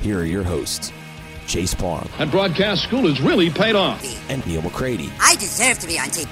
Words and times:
here 0.00 0.20
are 0.20 0.24
your 0.24 0.42
hosts, 0.42 0.92
Chase 1.46 1.74
Parham 1.74 2.08
And 2.18 2.30
broadcast 2.30 2.82
school 2.84 3.06
has 3.08 3.20
really 3.20 3.50
paid 3.50 3.74
off. 3.74 4.02
and 4.30 4.44
Neil 4.46 4.62
McCready. 4.62 5.10
I 5.20 5.34
deserve 5.36 5.78
to 5.80 5.86
be 5.86 5.98
on 5.98 6.06
TV. 6.06 6.28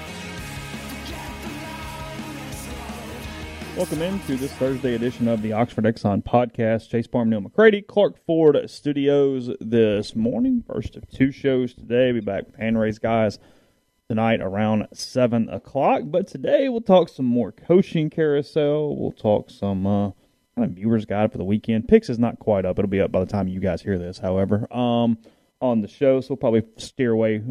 Welcome 3.77 4.01
into 4.01 4.35
this 4.35 4.51
Thursday 4.53 4.95
edition 4.95 5.27
of 5.29 5.41
the 5.41 5.53
Oxford 5.53 5.85
Exxon 5.85 6.21
podcast. 6.23 6.89
Chase 6.89 7.07
Parham, 7.07 7.29
Neil 7.29 7.39
McCready, 7.39 7.81
Clark 7.81 8.17
Ford 8.25 8.57
Studios 8.69 9.49
this 9.61 10.15
morning. 10.15 10.63
First 10.67 10.97
of 10.97 11.09
two 11.09 11.31
shows 11.31 11.73
today. 11.73 12.11
Be 12.11 12.19
back 12.19 12.45
with 12.47 12.55
Hand 12.55 12.77
Raised 12.77 13.01
Guys 13.01 13.39
tonight 14.09 14.41
around 14.41 14.87
7 14.91 15.47
o'clock. 15.49 16.01
But 16.05 16.27
today 16.27 16.67
we'll 16.67 16.81
talk 16.81 17.07
some 17.07 17.25
more 17.27 17.53
coaching 17.53 18.09
carousel. 18.09 18.97
We'll 18.97 19.13
talk 19.13 19.49
some 19.49 19.87
uh, 19.87 20.11
kind 20.59 20.69
of 20.69 20.75
viewers 20.75 21.05
guide 21.05 21.31
for 21.31 21.37
the 21.37 21.43
weekend. 21.43 21.87
Picks 21.87 22.09
is 22.09 22.19
not 22.19 22.37
quite 22.37 22.65
up. 22.65 22.77
It'll 22.77 22.89
be 22.89 22.99
up 22.99 23.11
by 23.11 23.21
the 23.21 23.25
time 23.25 23.47
you 23.47 23.61
guys 23.61 23.81
hear 23.81 23.97
this, 23.97 24.17
however. 24.17 24.67
Um, 24.75 25.17
on 25.61 25.81
the 25.81 25.87
show, 25.89 26.21
so 26.21 26.29
we'll 26.29 26.37
probably 26.37 26.63
steer 26.77 27.11
away 27.11 27.41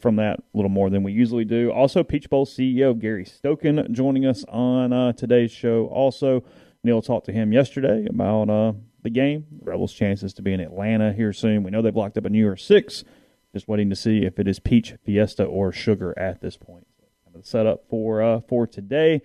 from 0.00 0.16
that 0.16 0.38
a 0.38 0.42
little 0.54 0.70
more 0.70 0.88
than 0.88 1.02
we 1.02 1.12
usually 1.12 1.44
do. 1.44 1.70
Also, 1.70 2.02
Peach 2.02 2.30
Bowl 2.30 2.46
CEO 2.46 2.98
Gary 2.98 3.24
Stokan 3.24 3.90
joining 3.90 4.24
us 4.24 4.44
on 4.48 4.94
uh, 4.94 5.12
today's 5.12 5.50
show. 5.50 5.86
Also, 5.86 6.42
Neil 6.82 7.02
talked 7.02 7.26
to 7.26 7.32
him 7.32 7.52
yesterday 7.52 8.06
about 8.08 8.48
uh, 8.48 8.72
the 9.02 9.10
game, 9.10 9.44
Rebels' 9.60 9.92
chances 9.92 10.32
to 10.34 10.42
be 10.42 10.54
in 10.54 10.60
Atlanta 10.60 11.12
here 11.12 11.34
soon. 11.34 11.62
We 11.62 11.70
know 11.70 11.82
they've 11.82 11.94
locked 11.94 12.16
up 12.16 12.24
a 12.24 12.30
New 12.30 12.38
Year 12.38 12.56
Six. 12.56 13.04
Just 13.52 13.68
waiting 13.68 13.90
to 13.90 13.96
see 13.96 14.24
if 14.24 14.38
it 14.38 14.48
is 14.48 14.58
Peach, 14.58 14.94
Fiesta, 15.04 15.44
or 15.44 15.70
Sugar 15.70 16.18
at 16.18 16.40
this 16.40 16.56
point. 16.56 16.86
Kind 17.24 17.36
of 17.36 17.42
the 17.42 17.48
setup 17.48 17.84
for 17.90 18.22
uh, 18.22 18.40
for 18.48 18.66
today. 18.66 19.20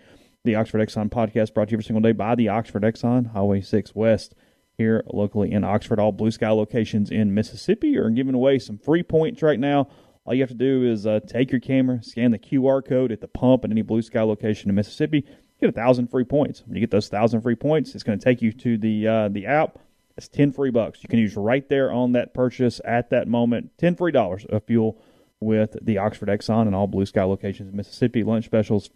The 0.46 0.54
Oxford 0.54 0.88
Exxon 0.88 1.10
podcast 1.10 1.56
brought 1.56 1.70
to 1.70 1.72
you 1.72 1.78
every 1.78 1.86
single 1.86 2.04
day 2.04 2.12
by 2.12 2.36
the 2.36 2.50
Oxford 2.50 2.84
Exxon, 2.84 3.32
Highway 3.34 3.62
6 3.62 3.96
West 3.96 4.36
here 4.78 5.04
locally 5.08 5.52
in 5.52 5.64
Oxford. 5.64 6.00
All 6.00 6.12
Blue 6.12 6.30
Sky 6.30 6.52
locations 6.52 7.10
in 7.10 7.34
Mississippi 7.34 7.98
are 7.98 8.12
giving 8.12 8.36
away 8.36 8.60
some 8.60 8.78
free 8.78 9.02
points 9.02 9.42
right 9.42 9.60
now. 9.60 9.88
All 10.24 10.36
you 10.36 10.44
have 10.44 10.50
to 10.50 10.56
do 10.56 10.84
is 10.84 11.08
uh, 11.08 11.20
take 11.26 11.52
your 11.52 11.60
camera, 11.60 12.04
scan 12.04 12.30
the 12.30 12.38
QR 12.38 12.88
code 12.88 13.12
at 13.12 13.22
the 13.22 13.28
pump 13.28 13.66
at 13.66 13.72
any 13.72 13.82
Blue 13.82 14.04
Sky 14.04 14.22
location 14.22 14.70
in 14.70 14.76
Mississippi, 14.76 15.26
get 15.60 15.70
a 15.70 15.72
thousand 15.72 16.12
free 16.12 16.24
points. 16.24 16.62
When 16.64 16.76
you 16.76 16.80
get 16.80 16.92
those 16.92 17.10
thousand 17.10 17.42
free 17.42 17.56
points, 17.56 17.96
it's 17.96 18.04
going 18.04 18.20
to 18.20 18.24
take 18.24 18.44
you 18.44 18.52
to 18.52 18.78
the 18.78 19.08
uh, 19.08 19.30
the 19.30 19.48
app. 19.48 19.80
It's 20.16 20.28
ten 20.28 20.52
free 20.52 20.70
bucks. 20.70 21.02
You 21.02 21.10
can 21.10 21.18
use 21.18 21.36
right 21.36 21.68
there 21.70 21.92
on 21.92 22.12
that 22.12 22.36
purchase 22.36 22.80
at 22.86 23.10
that 23.10 23.28
moment. 23.28 23.72
Ten 23.80 23.96
free 23.96 24.12
dollars 24.12 24.46
of 24.46 24.64
fuel 24.66 25.02
with 25.40 25.76
the 25.82 25.98
Oxford 25.98 26.30
Exxon 26.30 26.68
and 26.68 26.76
all 26.76 26.86
Blue 26.86 27.08
Sky 27.08 27.24
locations 27.24 27.72
in 27.72 27.76
Mississippi. 27.76 28.24
Lunch 28.24 28.46
specials, 28.46 28.92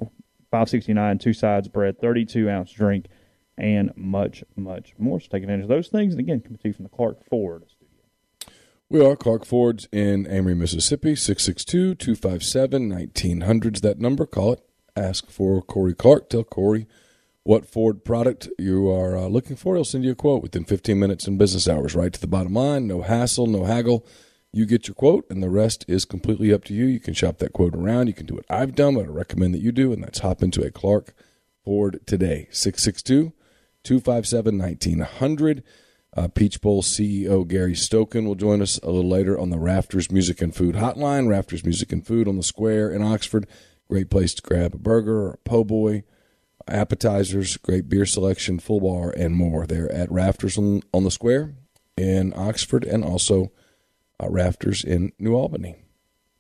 five 0.52 0.70
sixty 0.70 0.94
nine, 0.94 1.18
two 1.18 1.34
sides 1.34 1.68
bread, 1.68 2.00
thirty 2.00 2.26
two 2.26 2.50
ounce 2.50 2.72
drink 2.72 3.06
and 3.60 3.92
much, 3.96 4.44
much 4.56 4.94
more. 4.98 5.20
So 5.20 5.28
take 5.30 5.44
advantage 5.44 5.64
of 5.64 5.70
those 5.70 5.90
things. 5.90 6.14
And 6.14 6.20
again, 6.20 6.40
coming 6.40 6.58
to 6.58 6.68
you 6.70 6.74
from 6.74 6.84
the 6.84 6.90
Clark 6.90 7.26
Ford 7.26 7.66
studio. 7.68 8.56
We 8.90 9.06
are 9.06 9.16
Clark 9.16 9.46
Ford's 9.46 9.88
in 9.92 10.26
Amory, 10.26 10.56
Mississippi, 10.56 11.16
662 11.16 11.96
257 11.96 12.90
1900's 12.90 13.82
that 13.82 14.00
number. 14.00 14.26
Call 14.26 14.54
it. 14.54 14.62
Ask 14.96 15.30
for 15.30 15.62
Corey 15.62 15.94
Clark. 15.94 16.30
Tell 16.30 16.44
Corey 16.44 16.88
what 17.44 17.66
Ford 17.66 18.04
product 18.04 18.50
you 18.58 18.90
are 18.90 19.18
uh, 19.18 19.28
looking 19.28 19.56
for. 19.56 19.76
He'll 19.76 19.86
send 19.86 20.04
you 20.06 20.12
a 20.12 20.16
quote 20.16 20.42
within 20.42 20.66
15 20.66 20.98
minutes 20.98 21.28
in 21.28 21.38
business 21.38 21.68
hours, 21.68 21.96
right 21.96 22.12
to 22.12 22.20
the 22.20 22.28
bottom 22.28 22.54
line. 22.54 22.88
No 22.88 23.02
hassle, 23.02 23.48
no 23.48 23.66
haggle. 23.66 24.06
You 24.52 24.66
get 24.66 24.88
your 24.88 24.96
quote, 24.96 25.26
and 25.30 25.44
the 25.44 25.50
rest 25.50 25.86
is 25.88 26.06
completely 26.06 26.52
up 26.52 26.64
to 26.66 26.74
you. 26.74 26.86
You 26.86 27.00
can 27.00 27.14
shop 27.14 27.38
that 27.38 27.54
quote 27.54 27.76
around. 27.76 28.08
You 28.08 28.14
can 28.14 28.26
do 28.26 28.36
what 28.36 28.46
I've 28.50 28.74
done, 28.74 28.96
what 28.96 29.06
I 29.06 29.10
recommend 29.10 29.54
that 29.54 29.62
you 29.62 29.72
do, 29.72 29.94
and 29.94 30.04
that's 30.04 30.20
hop 30.20 30.42
into 30.42 30.64
a 30.64 30.72
Clark 30.72 31.14
Ford 31.64 32.00
today. 32.08 32.48
662 32.52 33.34
257 33.84 34.58
1900. 34.58 35.64
Uh, 36.18 36.28
Peach 36.28 36.60
Bowl 36.60 36.82
CEO 36.82 37.48
Gary 37.48 37.74
Stokan 37.74 38.26
will 38.26 38.34
join 38.34 38.64
us 38.64 38.80
a 38.80 38.90
little 38.90 39.10
later 39.10 39.40
on 39.40 39.52
the 39.52 39.60
Rafters 39.60 40.12
Music 40.12 40.42
and 40.42 40.56
Food 40.56 40.74
Hotline. 40.74 41.30
Rafters 41.30 41.64
Music 41.64 41.92
and 41.92 42.06
Food 42.06 42.28
on 42.28 42.36
the 42.36 42.44
Square 42.44 42.92
in 42.92 43.04
Oxford. 43.04 43.46
Great 43.88 44.10
place 44.10 44.34
to 44.34 44.42
grab 44.42 44.74
a 44.74 44.80
burger 44.80 45.28
or 45.28 45.34
a 45.34 45.38
po' 45.38 45.64
boy, 45.64 46.04
appetizers, 46.68 47.58
great 47.58 47.88
beer 47.88 48.08
selection, 48.08 48.58
full 48.58 48.82
bar, 48.82 49.12
and 49.12 49.36
more. 49.36 49.68
They're 49.68 49.92
at 49.92 50.12
Rafters 50.12 50.58
on, 50.58 50.82
on 50.92 51.04
the 51.04 51.12
Square 51.12 51.54
in 51.96 52.34
Oxford 52.36 52.84
and 52.84 53.04
also 53.04 53.52
Rafters 54.28 54.84
in 54.84 55.12
New 55.20 55.36
Albany. 55.36 55.76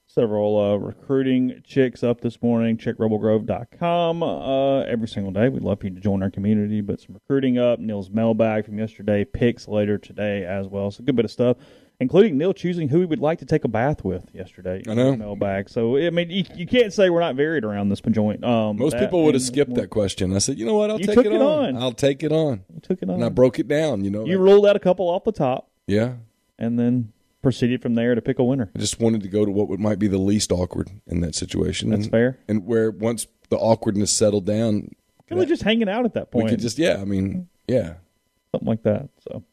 Several 0.08 0.58
uh, 0.58 0.76
recruiting 0.76 1.62
chicks 1.64 2.04
up 2.04 2.22
this 2.22 2.42
morning. 2.42 2.78
Check 2.78 2.98
rebelgrove.com 2.98 4.24
uh, 4.24 4.80
every 4.82 5.08
single 5.08 5.32
day. 5.32 5.50
We'd 5.50 5.62
love 5.62 5.82
for 5.82 5.86
you 5.86 5.94
to 5.94 6.02
join 6.02 6.24
our 6.24 6.32
community. 6.32 6.82
But 6.82 7.00
some 7.00 7.14
recruiting 7.14 7.60
up. 7.60 7.80
Neil's 7.80 8.10
mailbag 8.10 8.66
from 8.66 8.80
yesterday. 8.80 9.24
Picks 9.24 9.68
later 9.68 10.00
today 10.00 10.44
as 10.46 10.68
well. 10.68 10.90
So, 10.90 11.04
a 11.04 11.06
good 11.06 11.16
bit 11.16 11.26
of 11.26 11.32
stuff, 11.32 11.58
including 12.00 12.40
Neil 12.40 12.54
choosing 12.54 12.90
who 12.90 13.02
he 13.02 13.06
would 13.06 13.20
like 13.20 13.38
to 13.38 13.46
take 13.46 13.66
a 13.66 13.68
bath 13.68 14.04
with 14.04 14.34
yesterday. 14.34 14.82
I 14.90 14.96
know. 14.96 15.16
Mailbag. 15.16 15.70
So, 15.70 15.96
I 15.96 16.10
mean, 16.10 16.32
you, 16.32 16.44
you 16.56 16.66
can't 16.66 16.92
say 16.92 17.12
we're 17.12 17.20
not 17.20 17.36
varied 17.36 17.64
around 17.64 17.90
this 17.90 18.02
joint. 18.02 18.44
Um, 18.44 18.78
Most 18.78 18.94
that 18.94 19.02
people 19.02 19.24
would 19.26 19.36
have 19.36 19.44
skipped 19.44 19.76
that 19.76 19.92
question. 19.92 20.36
I 20.36 20.40
said, 20.40 20.58
you 20.58 20.66
know 20.66 20.74
what? 20.74 20.90
I'll 20.90 20.98
take 20.98 21.20
it, 21.20 21.28
it 21.28 21.34
on. 21.40 21.76
on. 21.76 21.78
I'll 21.78 21.92
take 21.92 22.24
it 22.24 22.32
on. 22.32 22.64
You 22.74 22.82
took 22.82 23.04
it 23.04 23.10
on. 23.10 23.16
And 23.18 23.26
I 23.26 23.30
broke 23.30 23.60
it 23.60 23.68
down. 23.68 24.04
You 24.04 24.10
know, 24.10 24.26
you 24.26 24.40
ruled 24.40 24.66
out 24.66 24.76
a 24.76 24.80
couple 24.80 25.08
off 25.08 25.24
the 25.24 25.32
top 25.32 25.70
yeah. 25.86 26.16
and 26.58 26.80
then 26.80 27.14
proceeded 27.42 27.82
from 27.82 27.96
there 27.96 28.16
to 28.16 28.22
pick 28.22 28.40
a 28.40 28.44
winner. 28.44 28.72
I 28.76 28.80
just 28.80 29.00
wanted 29.00 29.24
to 29.24 29.30
go 29.30 29.46
to 29.46 29.52
what 29.52 29.68
would, 29.70 29.80
might 29.80 30.00
be 30.00 30.08
the 30.08 30.18
least 30.18 30.52
awkward 30.52 30.90
in 31.08 31.22
that 31.22 31.36
situation. 31.36 31.90
That's 31.90 32.04
and, 32.04 32.12
fair. 32.12 32.40
And 32.48 32.66
where 32.66 32.92
once 32.92 33.28
the 33.50 33.58
awkwardness 33.58 34.12
settled 34.12 34.46
down, 34.46 34.90
Really 35.30 35.46
just 35.46 35.62
hanging 35.62 35.90
out 35.90 36.06
at 36.06 36.16
that 36.16 36.32
point. 36.32 36.46
we 36.46 36.52
could 36.52 36.60
just 36.60 36.80
yeah. 36.80 36.98
I 37.00 37.06
mean, 37.06 37.50
yeah. 37.68 37.96
something 38.52 38.68
like 38.68 38.84
that. 38.84 39.10
So, 39.28 39.44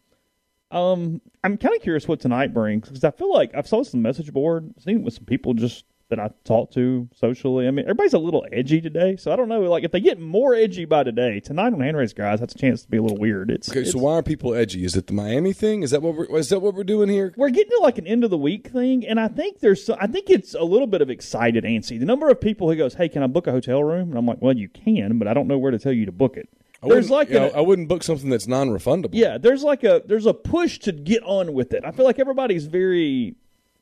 um, 0.70 1.20
I'm 1.44 1.58
kind 1.58 1.76
of 1.76 1.82
curious 1.82 2.08
what 2.08 2.20
tonight 2.20 2.54
brings 2.54 2.88
because 2.88 3.04
I 3.04 3.10
feel 3.10 3.32
like 3.32 3.54
I've 3.54 3.68
saw 3.68 3.82
some 3.82 4.02
message 4.02 4.32
board, 4.32 4.72
seen 4.78 4.96
it 4.96 5.02
with 5.02 5.14
some 5.14 5.24
people 5.24 5.52
just 5.54 5.84
that 6.08 6.20
I 6.20 6.30
talk 6.44 6.70
to 6.72 7.08
socially. 7.14 7.66
I 7.66 7.70
mean, 7.70 7.84
everybody's 7.84 8.12
a 8.14 8.18
little 8.18 8.46
edgy 8.52 8.80
today, 8.80 9.16
so 9.16 9.32
I 9.32 9.36
don't 9.36 9.48
know. 9.48 9.60
Like, 9.62 9.84
if 9.84 9.90
they 9.90 10.00
get 10.00 10.20
more 10.20 10.54
edgy 10.54 10.84
by 10.84 11.02
today, 11.02 11.40
tonight 11.40 11.72
on 11.72 11.80
Hand 11.80 11.96
Raised 11.96 12.16
Guys, 12.16 12.40
that's 12.40 12.54
a 12.54 12.58
chance 12.58 12.82
to 12.82 12.88
be 12.88 12.96
a 12.96 13.02
little 13.02 13.18
weird. 13.18 13.50
It's 13.50 13.68
Okay, 13.68 13.84
so 13.84 13.98
why 13.98 14.12
are 14.14 14.22
people 14.22 14.54
edgy? 14.54 14.84
Is 14.84 14.94
it 14.96 15.08
the 15.08 15.12
Miami 15.12 15.52
thing? 15.52 15.82
Is 15.82 15.90
that 15.90 16.02
what 16.02 16.14
we're 16.14 16.38
is 16.38 16.48
that 16.50 16.60
what 16.60 16.74
we're 16.74 16.84
doing 16.84 17.08
here? 17.08 17.32
we're 17.36 17.50
getting 17.50 17.70
to 17.70 17.80
like 17.82 17.98
an 17.98 18.06
end 18.06 18.24
of 18.24 18.30
the 18.30 18.38
week 18.38 18.68
thing, 18.68 19.06
and 19.06 19.18
I 19.18 19.28
think 19.28 19.60
there's 19.60 19.84
so- 19.84 19.96
I 20.00 20.06
think 20.06 20.30
it's 20.30 20.54
a 20.54 20.62
little 20.62 20.86
bit 20.86 21.02
of 21.02 21.10
excited 21.10 21.64
antsy. 21.64 21.98
The 21.98 22.06
number 22.06 22.28
of 22.28 22.40
people 22.40 22.68
who 22.70 22.76
goes, 22.76 22.94
"Hey, 22.94 23.08
can 23.08 23.22
I 23.22 23.26
book 23.26 23.46
a 23.46 23.52
hotel 23.52 23.82
room?" 23.82 24.10
and 24.10 24.18
I'm 24.18 24.26
like, 24.26 24.40
"Well, 24.40 24.56
you 24.56 24.68
can, 24.68 25.18
but 25.18 25.26
I 25.26 25.34
don't 25.34 25.48
know 25.48 25.58
where 25.58 25.72
to 25.72 25.78
tell 25.78 25.92
you 25.92 26.06
to 26.06 26.12
book 26.12 26.36
it." 26.36 26.48
I 26.82 26.88
There's 26.88 27.10
like 27.10 27.30
you 27.30 27.38
a, 27.38 27.40
know, 27.40 27.50
I 27.54 27.62
wouldn't 27.62 27.88
book 27.88 28.02
something 28.02 28.28
that's 28.28 28.46
non-refundable. 28.46 29.08
Yeah, 29.12 29.38
there's 29.38 29.64
like 29.64 29.82
a 29.82 30.02
there's 30.06 30.26
a 30.26 30.34
push 30.34 30.78
to 30.80 30.92
get 30.92 31.22
on 31.24 31.52
with 31.54 31.72
it. 31.72 31.82
I 31.84 31.90
feel 31.90 32.04
like 32.04 32.18
everybody's 32.18 32.66
very 32.66 33.34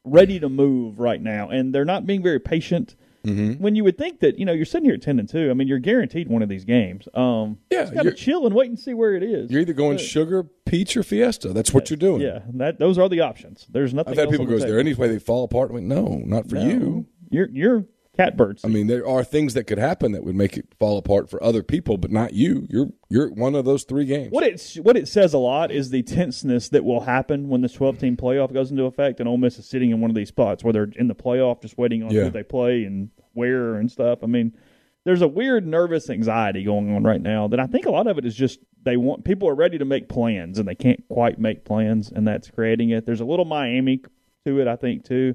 ready 0.05 0.39
to 0.41 0.49
move 0.49 0.99
right 1.01 1.21
now, 1.21 1.49
and 1.49 1.75
they're 1.75 1.85
not 1.85 2.07
being 2.07 2.23
very 2.23 2.39
patient. 2.41 2.95
when 3.25 3.75
you 3.75 3.83
would 3.83 3.97
think 3.97 4.21
that 4.21 4.39
you 4.39 4.45
know 4.45 4.53
you're 4.53 4.67
sitting 4.67 4.85
here 4.85 4.93
at 4.95 5.01
ten 5.01 5.19
and 5.19 5.27
two. 5.27 5.51
I 5.51 5.55
mean, 5.55 5.67
you're 5.67 5.79
guaranteed 5.79 6.29
one 6.29 6.43
of 6.43 6.51
these 6.51 6.67
games. 6.67 7.09
Um, 7.15 7.57
Yeah, 7.71 7.85
gotta 7.87 8.05
you're- 8.05 8.15
chill 8.17 8.45
and 8.45 8.55
wait 8.55 8.69
and 8.69 8.79
see 8.79 8.93
where 8.93 9.15
it 9.15 9.23
is. 9.23 9.51
You're 9.51 9.63
either 9.63 9.73
going 9.73 9.97
sugar, 9.97 10.43
peach, 10.67 10.95
or 10.95 11.03
fiesta. 11.03 11.49
That's 11.55 11.73
what 11.73 11.89
you're 11.89 11.97
doing. 11.97 12.21
yeah, 12.21 12.41
that 12.53 12.79
those 12.79 12.99
are 12.99 13.09
the 13.09 13.21
options. 13.21 13.67
There's 13.71 13.95
nothing. 13.95 14.13
I've 14.13 14.19
had 14.19 14.29
people 14.31 14.45
go, 14.45 14.51
the 14.51 14.57
"Is 14.59 14.65
there 14.65 14.79
any 14.79 14.93
way 14.93 15.09
they 15.09 15.19
fall 15.19 15.45
apart?" 15.45 15.71
I'm 15.71 15.77
like, 15.77 15.85
no, 15.85 16.21
not 16.27 16.51
for 16.51 16.57
No. 16.57 16.67
you. 16.69 17.07
You're 17.31 17.49
you're 17.51 17.85
catbirds. 18.17 18.65
I 18.65 18.69
mean, 18.69 18.87
there 18.87 19.07
are 19.07 19.25
things 19.25 19.55
that 19.55 19.65
could 19.65 19.79
happen 19.79 20.13
that 20.13 20.25
would 20.25 20.35
make 20.37 20.57
it 20.57 20.75
fall 20.79 20.99
apart 20.99 21.29
for 21.29 21.43
other 21.43 21.63
people, 21.63 21.97
but 21.97 22.11
not 22.11 22.33
you. 22.33 22.67
You're 22.71 22.89
you're 23.11 23.31
one 23.31 23.55
of 23.55 23.65
those 23.65 23.85
three 23.85 24.05
games. 24.07 24.31
What 24.31 24.45
it 24.45 24.77
what 24.83 24.97
it 24.97 25.09
says 25.09 25.35
a 25.35 25.39
lot 25.39 25.71
is 25.71 25.91
the 25.91 26.03
tenseness 26.03 26.69
that 26.71 26.85
will 26.85 27.01
happen 27.03 27.49
when 27.49 27.61
this 27.61 27.73
12 27.73 27.99
team 27.99 28.17
playoff 28.17 28.53
goes 28.53 28.71
into 28.71 28.85
effect, 28.85 29.21
and 29.21 29.29
Ole 29.29 29.37
Miss 29.39 29.59
is 29.59 29.69
sitting 29.69 29.91
in 29.91 30.01
one 30.01 30.11
of 30.11 30.17
these 30.17 30.29
spots 30.29 30.63
where 30.65 30.73
they're 30.73 30.89
in 30.97 31.09
the 31.09 31.15
playoff, 31.15 31.61
just 31.63 31.77
waiting 31.77 32.03
on 32.03 32.11
Yeah. 32.11 32.25
who 32.25 32.31
they 32.31 32.43
play 32.43 32.85
and 32.85 33.11
where 33.33 33.75
and 33.75 33.91
stuff. 33.91 34.21
I 34.23 34.27
mean, 34.27 34.53
there's 35.05 35.23
a 35.23 35.29
weird 35.29 35.67
nervous 35.67 36.09
anxiety 36.09 36.63
going 36.65 36.95
on 36.95 37.03
right 37.03 37.21
now 37.21 37.49
that 37.49 37.61
I 37.61 37.67
think 37.67 37.87
a 37.87 37.91
lot 37.91 38.07
of 38.07 38.17
it 38.19 38.25
is 38.25 38.35
just 38.35 38.61
they 38.83 38.97
want 38.97 39.25
people 39.25 39.49
are 39.49 39.55
ready 39.55 39.79
to 39.79 39.85
make 39.85 40.09
plans 40.09 40.59
and 40.59 40.69
they 40.69 40.75
can't 40.75 41.03
quite 41.09 41.39
make 41.39 41.65
plans, 41.65 42.13
and 42.15 42.27
that's 42.29 42.51
creating 42.51 42.91
it. 42.91 43.07
There's 43.07 43.21
a 43.21 43.25
little 43.25 43.45
Miami 43.45 44.03
to 44.47 44.61
it, 44.61 44.69
I 44.69 44.77
think, 44.77 45.05
too. 45.05 45.35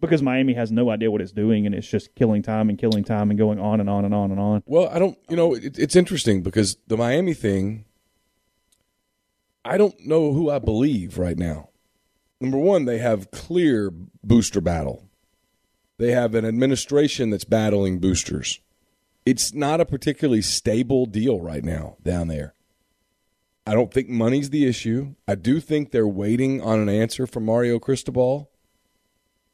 Because 0.00 0.22
Miami 0.22 0.54
has 0.54 0.72
no 0.72 0.90
idea 0.90 1.10
what 1.10 1.20
it's 1.20 1.32
doing, 1.32 1.66
and 1.66 1.74
it's 1.74 1.86
just 1.86 2.14
killing 2.14 2.42
time 2.42 2.70
and 2.70 2.78
killing 2.78 3.04
time 3.04 3.30
and 3.30 3.38
going 3.38 3.60
on 3.60 3.80
and 3.80 3.90
on 3.90 4.04
and 4.04 4.14
on 4.14 4.30
and 4.30 4.40
on. 4.40 4.62
Well, 4.66 4.88
I 4.88 4.98
don't. 4.98 5.18
You 5.28 5.36
know, 5.36 5.54
it, 5.54 5.78
it's 5.78 5.94
interesting 5.94 6.42
because 6.42 6.76
the 6.86 6.96
Miami 6.96 7.34
thing. 7.34 7.84
I 9.62 9.76
don't 9.76 10.06
know 10.06 10.32
who 10.32 10.48
I 10.48 10.58
believe 10.58 11.18
right 11.18 11.36
now. 11.36 11.68
Number 12.40 12.56
one, 12.56 12.86
they 12.86 12.98
have 12.98 13.30
clear 13.30 13.92
booster 14.24 14.62
battle. 14.62 15.10
They 15.98 16.12
have 16.12 16.34
an 16.34 16.46
administration 16.46 17.28
that's 17.28 17.44
battling 17.44 17.98
boosters. 17.98 18.60
It's 19.26 19.52
not 19.52 19.82
a 19.82 19.84
particularly 19.84 20.40
stable 20.40 21.04
deal 21.04 21.40
right 21.40 21.62
now 21.62 21.96
down 22.02 22.28
there. 22.28 22.54
I 23.66 23.74
don't 23.74 23.92
think 23.92 24.08
money's 24.08 24.50
the 24.50 24.66
issue. 24.66 25.14
I 25.28 25.34
do 25.34 25.60
think 25.60 25.90
they're 25.90 26.08
waiting 26.08 26.62
on 26.62 26.80
an 26.80 26.88
answer 26.88 27.26
from 27.26 27.44
Mario 27.44 27.78
Cristobal. 27.78 28.49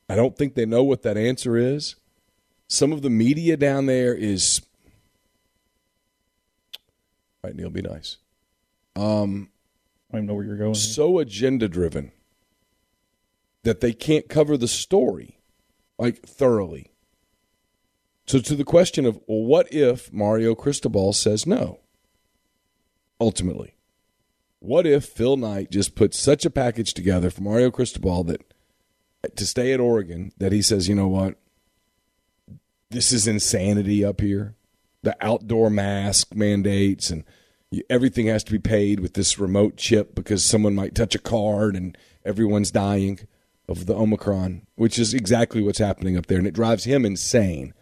I 0.09 0.15
don't 0.15 0.37
think 0.37 0.55
they 0.55 0.67
know 0.67 0.85
what 0.85 1.03
that 1.03 1.17
answer 1.17 1.57
is. 1.57 1.97
Some 2.69 2.93
of 2.93 3.03
the 3.03 3.11
media 3.11 3.57
down 3.57 3.87
there 3.87 4.15
is 4.15 4.61
All 7.43 7.51
right, 7.51 7.57
Neil, 7.57 7.71
be 7.71 7.83
nice. 7.83 8.19
Um, 8.95 9.51
I 10.13 10.17
don't 10.17 10.27
know 10.27 10.35
where 10.35 10.45
you're 10.45 10.57
going. 10.57 10.75
So 10.75 11.19
agenda 11.19 11.69
driven 11.69 12.13
that 13.63 13.81
they 13.81 13.93
can't 13.93 14.29
cover 14.29 14.57
the 14.57 14.69
story 14.69 15.41
like 15.99 16.23
thoroughly. 16.23 16.93
So 18.27 18.41
to 18.41 18.57
the 18.57 18.65
question 18.65 19.07
of 19.07 19.21
well, 19.27 19.45
what 19.45 19.73
if 19.73 20.13
Mario 20.13 20.55
Cristobal 20.55 21.13
says 21.13 21.47
no? 21.47 21.81
Ultimately, 23.21 23.77
what 24.59 24.87
if 24.87 25.05
Phil 25.05 25.37
Knight 25.37 25.71
just 25.71 25.95
puts 25.95 26.19
such 26.19 26.45
a 26.45 26.51
package 26.51 26.95
together 26.95 27.31
for 27.31 27.43
Mario 27.43 27.71
Cristobal 27.71 28.25
that 28.25 28.46
to 29.35 29.47
stay 29.47 29.73
at 29.73 29.81
Oregon 29.81 30.33
that 30.39 30.53
he 30.53 30.63
says, 30.63 30.89
you 30.89 30.95
know 30.95 31.09
what, 31.09 31.37
this 32.91 33.13
is 33.13 33.27
insanity 33.27 34.05
up 34.05 34.21
here. 34.21 34.55
The 35.03 35.17
outdoor 35.21 35.71
mask 35.71 36.35
mandates 36.35 37.11
and 37.11 37.25
everything 37.91 38.27
has 38.27 38.45
to 38.45 38.53
be 38.53 38.59
paid 38.59 39.01
with 39.01 39.15
this 39.15 39.39
remote 39.39 39.77
chip 39.77 40.15
because 40.15 40.45
someone 40.45 40.75
might 40.75 40.95
touch 40.95 41.15
a 41.15 41.21
card 41.21 41.77
and 41.77 41.97
everyone's 42.25 42.71
dying 42.71 43.21
of 43.69 43.87
the 43.87 43.95
Omicron, 43.95 44.63
which 44.77 44.99
is 44.99 45.15
exactly 45.15 45.63
what's 45.63 45.79
happening 45.79 46.17
up 46.17 46.27
there. 46.27 46.39
And 46.39 46.47
it 46.47 46.55
drives 46.55 46.85
him 46.85 47.05
insane. 47.05 47.75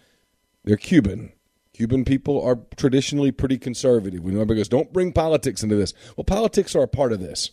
They're 0.65 0.77
Cuban. 0.77 1.33
Cuban 1.75 2.05
people 2.05 2.43
are 2.43 2.61
traditionally 2.77 3.33
pretty 3.33 3.59
conservative. 3.59 4.23
When 4.23 4.35
everybody 4.35 4.61
goes, 4.61 4.69
don't 4.69 4.93
bring 4.93 5.13
politics 5.13 5.63
into 5.63 5.77
this. 5.77 5.93
Well, 6.17 6.25
politics 6.25 6.75
are 6.75 6.85
a 6.85 6.89
part 6.89 7.13
of 7.13 7.21
this. 7.21 7.51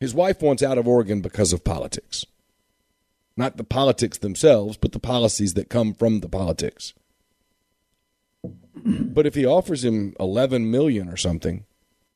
His 0.00 0.14
wife 0.14 0.42
wants 0.42 0.62
out 0.62 0.76
of 0.76 0.86
Oregon 0.86 1.20
because 1.20 1.52
of 1.52 1.64
politics. 1.64 2.26
Not 3.36 3.56
the 3.56 3.64
politics 3.64 4.18
themselves, 4.18 4.76
but 4.76 4.92
the 4.92 5.00
policies 5.00 5.54
that 5.54 5.68
come 5.68 5.92
from 5.92 6.20
the 6.20 6.28
politics. 6.28 6.94
But 8.84 9.26
if 9.26 9.34
he 9.34 9.46
offers 9.46 9.84
him 9.84 10.14
11 10.20 10.70
million 10.70 11.08
or 11.08 11.16
something, 11.16 11.64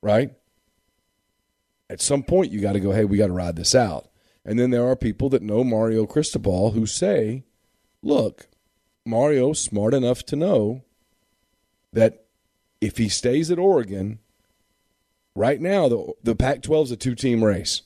right? 0.03 0.33
At 1.91 2.01
some 2.01 2.23
point 2.23 2.53
you 2.53 2.61
got 2.61 2.75
to 2.75 2.81
go, 2.81 2.93
"Hey, 2.93 3.05
we 3.05 3.17
got 3.17 3.29
to 3.29 3.33
ride 3.33 3.57
this 3.57 3.75
out." 3.75 4.11
And 4.45 4.59
then 4.59 4.71
there 4.71 4.87
are 4.87 4.97
people 4.97 5.29
that 5.31 5.43
know 5.43 5.65
Mario 5.65 6.07
Cristobal 6.07 6.73
who 6.73 6.87
say, 6.87 7.45
"Look, 8.03 8.49
Mario's 9.07 9.61
smart 9.61 9.95
enough 9.95 10.25
to 10.27 10.37
know 10.37 10.83
that 11.93 12.27
if 12.81 12.99
he 12.99 13.09
stays 13.09 13.51
at 13.51 13.59
Oregon, 13.59 14.19
right 15.35 15.61
now 15.61 15.89
the 15.89 16.13
the 16.23 16.37
Pac-12 16.37 16.85
is 16.85 16.91
a 16.91 16.97
two-team 16.97 17.43
race, 17.43 17.83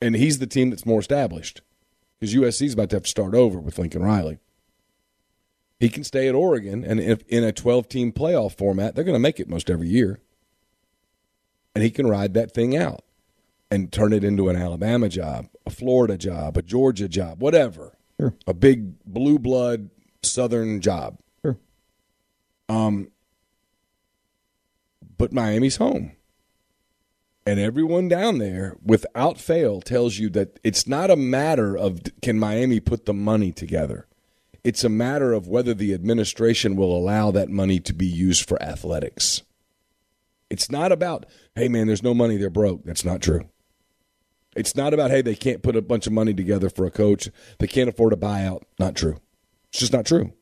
and 0.00 0.14
he's 0.14 0.38
the 0.38 0.46
team 0.46 0.70
that's 0.70 0.86
more 0.86 1.00
established 1.00 1.60
because 2.18 2.34
USC's 2.34 2.74
about 2.74 2.90
to 2.90 2.96
have 2.96 3.02
to 3.04 3.08
start 3.10 3.34
over 3.34 3.58
with 3.58 3.78
Lincoln 3.78 4.02
Riley. 4.02 4.38
He 5.78 5.88
can 5.90 6.04
stay 6.04 6.26
at 6.28 6.34
Oregon, 6.34 6.84
and 6.84 6.98
if 7.00 7.22
in 7.28 7.44
a 7.44 7.52
12-team 7.52 8.12
playoff 8.12 8.56
format, 8.56 8.94
they're 8.94 9.04
going 9.04 9.14
to 9.14 9.18
make 9.20 9.38
it 9.38 9.48
most 9.48 9.68
every 9.68 9.88
year, 9.88 10.20
and 11.74 11.84
he 11.84 11.90
can 11.90 12.06
ride 12.06 12.32
that 12.34 12.52
thing 12.52 12.74
out 12.76 13.02
and 13.70 13.92
turn 13.92 14.12
it 14.14 14.24
into 14.24 14.48
an 14.48 14.56
Alabama 14.56 15.08
job, 15.08 15.48
a 15.66 15.70
Florida 15.70 16.16
job, 16.16 16.56
a 16.56 16.62
Georgia 16.62 17.08
job, 17.08 17.42
whatever, 17.42 17.98
Sure. 18.18 18.34
a 18.46 18.54
big 18.54 18.98
blue 19.04 19.38
blood 19.38 19.90
Southern 20.22 20.80
job. 20.80 21.18
Sure. 21.42 21.58
Um, 22.70 23.08
but 25.18 25.32
Miami's 25.32 25.76
home. 25.76 26.12
And 27.46 27.60
everyone 27.60 28.08
down 28.08 28.38
there, 28.38 28.76
without 28.84 29.38
fail, 29.38 29.80
tells 29.80 30.18
you 30.18 30.28
that 30.30 30.58
it's 30.64 30.88
not 30.88 31.10
a 31.10 31.16
matter 31.16 31.78
of 31.78 32.00
can 32.20 32.40
Miami 32.40 32.80
put 32.80 33.06
the 33.06 33.14
money 33.14 33.52
together. 33.52 34.08
It's 34.64 34.82
a 34.82 34.88
matter 34.88 35.32
of 35.32 35.46
whether 35.46 35.72
the 35.72 35.94
administration 35.94 36.74
will 36.74 36.96
allow 36.96 37.30
that 37.30 37.48
money 37.48 37.78
to 37.78 37.94
be 37.94 38.06
used 38.06 38.48
for 38.48 38.60
athletics. 38.60 39.42
It's 40.50 40.72
not 40.72 40.90
about, 40.90 41.26
hey, 41.54 41.68
man, 41.68 41.86
there's 41.86 42.02
no 42.02 42.14
money, 42.14 42.36
they're 42.36 42.50
broke. 42.50 42.84
That's 42.84 43.04
not 43.04 43.22
true. 43.22 43.48
It's 44.56 44.74
not 44.74 44.92
about, 44.92 45.12
hey, 45.12 45.22
they 45.22 45.36
can't 45.36 45.62
put 45.62 45.76
a 45.76 45.82
bunch 45.82 46.08
of 46.08 46.12
money 46.12 46.34
together 46.34 46.68
for 46.68 46.84
a 46.84 46.90
coach. 46.90 47.28
They 47.60 47.68
can't 47.68 47.88
afford 47.88 48.12
a 48.12 48.16
buyout. 48.16 48.62
Not 48.78 48.96
true. 48.96 49.18
It's 49.68 49.78
just 49.78 49.92
not 49.92 50.06
true. 50.06 50.32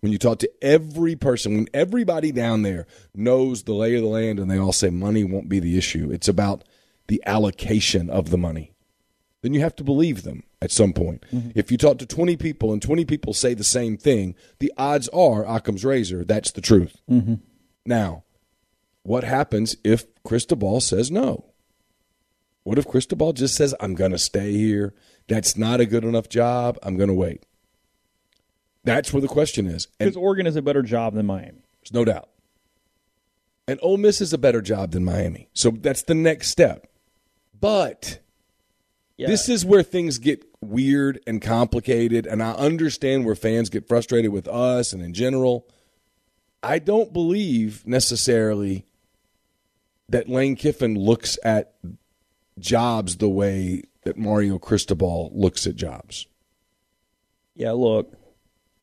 When 0.00 0.12
you 0.12 0.18
talk 0.18 0.38
to 0.40 0.50
every 0.62 1.16
person, 1.16 1.56
when 1.56 1.68
everybody 1.74 2.30
down 2.30 2.62
there 2.62 2.86
knows 3.14 3.64
the 3.64 3.72
lay 3.72 3.96
of 3.96 4.02
the 4.02 4.08
land 4.08 4.38
and 4.38 4.50
they 4.50 4.58
all 4.58 4.72
say 4.72 4.90
money 4.90 5.24
won't 5.24 5.48
be 5.48 5.58
the 5.58 5.76
issue, 5.76 6.10
it's 6.12 6.28
about 6.28 6.62
the 7.08 7.22
allocation 7.26 8.08
of 8.08 8.30
the 8.30 8.38
money. 8.38 8.72
Then 9.42 9.54
you 9.54 9.60
have 9.60 9.76
to 9.76 9.84
believe 9.84 10.22
them 10.22 10.44
at 10.60 10.70
some 10.70 10.92
point. 10.92 11.24
Mm-hmm. 11.32 11.50
If 11.54 11.70
you 11.70 11.78
talk 11.78 11.98
to 11.98 12.06
20 12.06 12.36
people 12.36 12.72
and 12.72 12.82
20 12.82 13.04
people 13.04 13.32
say 13.32 13.54
the 13.54 13.64
same 13.64 13.96
thing, 13.96 14.34
the 14.58 14.72
odds 14.76 15.08
are 15.08 15.44
Occam's 15.44 15.84
razor, 15.84 16.24
that's 16.24 16.52
the 16.52 16.60
truth. 16.60 17.00
Mm-hmm. 17.10 17.34
Now, 17.86 18.24
what 19.02 19.24
happens 19.24 19.76
if 19.84 20.06
Cristobal 20.22 20.80
says 20.80 21.10
no? 21.10 21.46
What 22.64 22.78
if 22.78 22.86
Cristobal 22.86 23.32
just 23.32 23.54
says, 23.54 23.74
I'm 23.80 23.94
going 23.94 24.10
to 24.10 24.18
stay 24.18 24.52
here? 24.52 24.94
That's 25.28 25.56
not 25.56 25.80
a 25.80 25.86
good 25.86 26.04
enough 26.04 26.28
job. 26.28 26.78
I'm 26.82 26.96
going 26.96 27.08
to 27.08 27.14
wait. 27.14 27.46
That's 28.88 29.12
where 29.12 29.20
the 29.20 29.28
question 29.28 29.66
is. 29.66 29.86
Because 29.98 30.16
Oregon 30.16 30.46
is 30.46 30.56
a 30.56 30.62
better 30.62 30.82
job 30.82 31.14
than 31.14 31.26
Miami. 31.26 31.62
there's 31.80 31.92
no 31.92 32.04
doubt. 32.04 32.28
And 33.66 33.78
Ole 33.82 33.98
Miss 33.98 34.22
is 34.22 34.32
a 34.32 34.38
better 34.38 34.62
job 34.62 34.92
than 34.92 35.04
Miami. 35.04 35.48
So 35.52 35.70
that's 35.70 36.02
the 36.02 36.14
next 36.14 36.48
step. 36.48 36.86
But 37.60 38.20
this 39.18 39.48
is 39.50 39.64
where 39.64 39.82
things 39.82 40.18
get 40.18 40.42
weird 40.62 41.20
and 41.26 41.42
complicated. 41.42 42.26
And 42.26 42.42
I 42.42 42.52
understand 42.52 43.26
where 43.26 43.34
fans 43.34 43.68
get 43.68 43.86
frustrated 43.86 44.32
with 44.32 44.48
us 44.48 44.94
and 44.94 45.02
in 45.02 45.12
general. 45.12 45.68
I 46.62 46.78
don't 46.78 47.12
believe 47.12 47.86
necessarily 47.86 48.86
that 50.08 50.30
Lane 50.30 50.56
Kiffin 50.56 50.94
looks 50.94 51.38
at 51.44 51.74
jobs 52.58 53.18
the 53.18 53.28
way 53.28 53.82
that 54.04 54.16
Mario 54.16 54.58
Cristobal 54.58 55.30
looks 55.34 55.66
at 55.66 55.76
jobs. 55.76 56.26
Yeah, 57.54 57.72
look, 57.72 58.17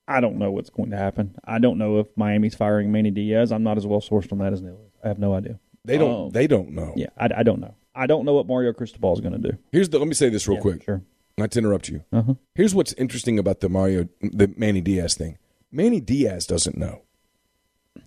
I 0.07 0.19
don't 0.19 0.37
know 0.37 0.51
what's 0.51 0.69
going 0.69 0.91
to 0.91 0.97
happen. 0.97 1.35
I 1.45 1.59
don't 1.59 1.77
know 1.77 1.99
if 1.99 2.07
Miami's 2.15 2.55
firing 2.55 2.91
Manny 2.91 3.11
Diaz. 3.11 3.51
I'm 3.51 3.63
not 3.63 3.77
as 3.77 3.87
well 3.87 4.01
sourced 4.01 4.31
on 4.31 4.37
that 4.39 4.53
as 4.53 4.61
Neil 4.61 4.73
is. 4.85 4.91
I 5.03 5.07
have 5.07 5.19
no 5.19 5.33
idea. 5.33 5.59
They 5.83 5.97
don't. 5.97 6.25
Um, 6.25 6.29
they 6.31 6.47
don't 6.47 6.71
know. 6.71 6.93
Yeah, 6.95 7.07
I, 7.17 7.29
I 7.37 7.43
don't 7.43 7.59
know. 7.59 7.75
I 7.95 8.07
don't 8.07 8.25
know 8.25 8.33
what 8.33 8.47
Mario 8.47 8.73
Cristobal 8.73 9.13
is 9.13 9.21
going 9.21 9.39
to 9.41 9.51
do. 9.51 9.57
Here's 9.71 9.89
the. 9.89 9.99
Let 9.99 10.07
me 10.07 10.13
say 10.13 10.29
this 10.29 10.47
real 10.47 10.57
Yeah, 10.57 10.61
quick. 10.61 10.83
Sure. 10.83 11.01
Not 11.37 11.51
to 11.51 11.59
interrupt 11.59 11.89
you. 11.89 12.03
Uh-huh. 12.13 12.35
Here's 12.55 12.73
what's 12.73 12.93
interesting 12.93 13.37
about 13.39 13.59
the 13.59 13.69
Mario, 13.69 14.07
the 14.21 14.53
Manny 14.55 14.81
Diaz 14.81 15.15
thing. 15.15 15.37
Manny 15.71 15.99
Diaz 15.99 16.45
doesn't 16.45 16.77
know. 16.77 17.01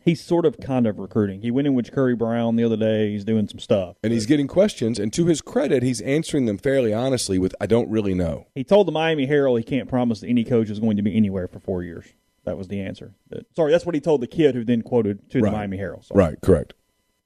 He's 0.09 0.25
sort 0.25 0.47
of 0.47 0.59
kind 0.59 0.87
of 0.87 0.99
recruiting. 0.99 1.43
He 1.43 1.51
went 1.51 1.67
in 1.67 1.75
with 1.75 1.93
Curry 1.93 2.17
Brown 2.17 2.57
the 2.57 2.65
other 2.65 2.79
day. 2.79 3.11
He's 3.11 3.25
doing 3.25 3.47
some 3.47 3.59
stuff. 3.59 3.97
And 4.03 4.11
he's 4.11 4.25
getting 4.25 4.47
questions, 4.47 4.99
and 4.99 5.13
to 5.13 5.27
his 5.27 5.43
credit, 5.43 5.83
he's 5.83 6.01
answering 6.01 6.47
them 6.47 6.57
fairly 6.57 6.95
honestly 6.95 7.39
with, 7.39 7.55
I 7.61 7.67
don't 7.67 7.91
really 7.91 8.15
know. 8.15 8.47
He 8.55 8.65
told 8.65 8.89
the 8.89 8.93
Miami 8.93 9.27
Herald 9.27 9.59
he 9.59 9.65
can't 9.65 9.87
promise 9.87 10.21
that 10.21 10.29
any 10.29 10.45
coach 10.45 10.71
is 10.71 10.81
going 10.81 10.97
to 10.97 11.03
be 11.03 11.15
anywhere 11.15 11.47
for 11.47 11.61
four 11.61 11.83
years. 11.83 12.07
That 12.45 12.57
was 12.57 12.69
the 12.69 12.81
answer. 12.81 13.13
Sorry, 13.55 13.71
that's 13.71 13.85
what 13.85 13.95
he 13.95 14.01
told 14.01 14.23
the 14.23 14.27
kid 14.27 14.55
who 14.55 14.65
then 14.65 14.81
quoted 14.81 15.29
to 15.31 15.43
the 15.43 15.51
Miami 15.51 15.77
Herald. 15.77 16.07
Sorry. 16.07 16.19
Right, 16.19 16.41
correct. 16.41 16.73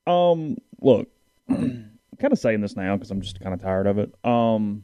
Um, 0.08 0.56
look, 0.80 1.08
I'm 1.48 1.98
kind 2.18 2.32
of 2.32 2.38
saying 2.40 2.62
this 2.62 2.74
now 2.74 2.96
because 2.96 3.12
I'm 3.12 3.20
just 3.20 3.38
kind 3.38 3.54
of 3.54 3.62
tired 3.62 3.86
of 3.86 3.98
it. 3.98 4.12
Um, 4.24 4.82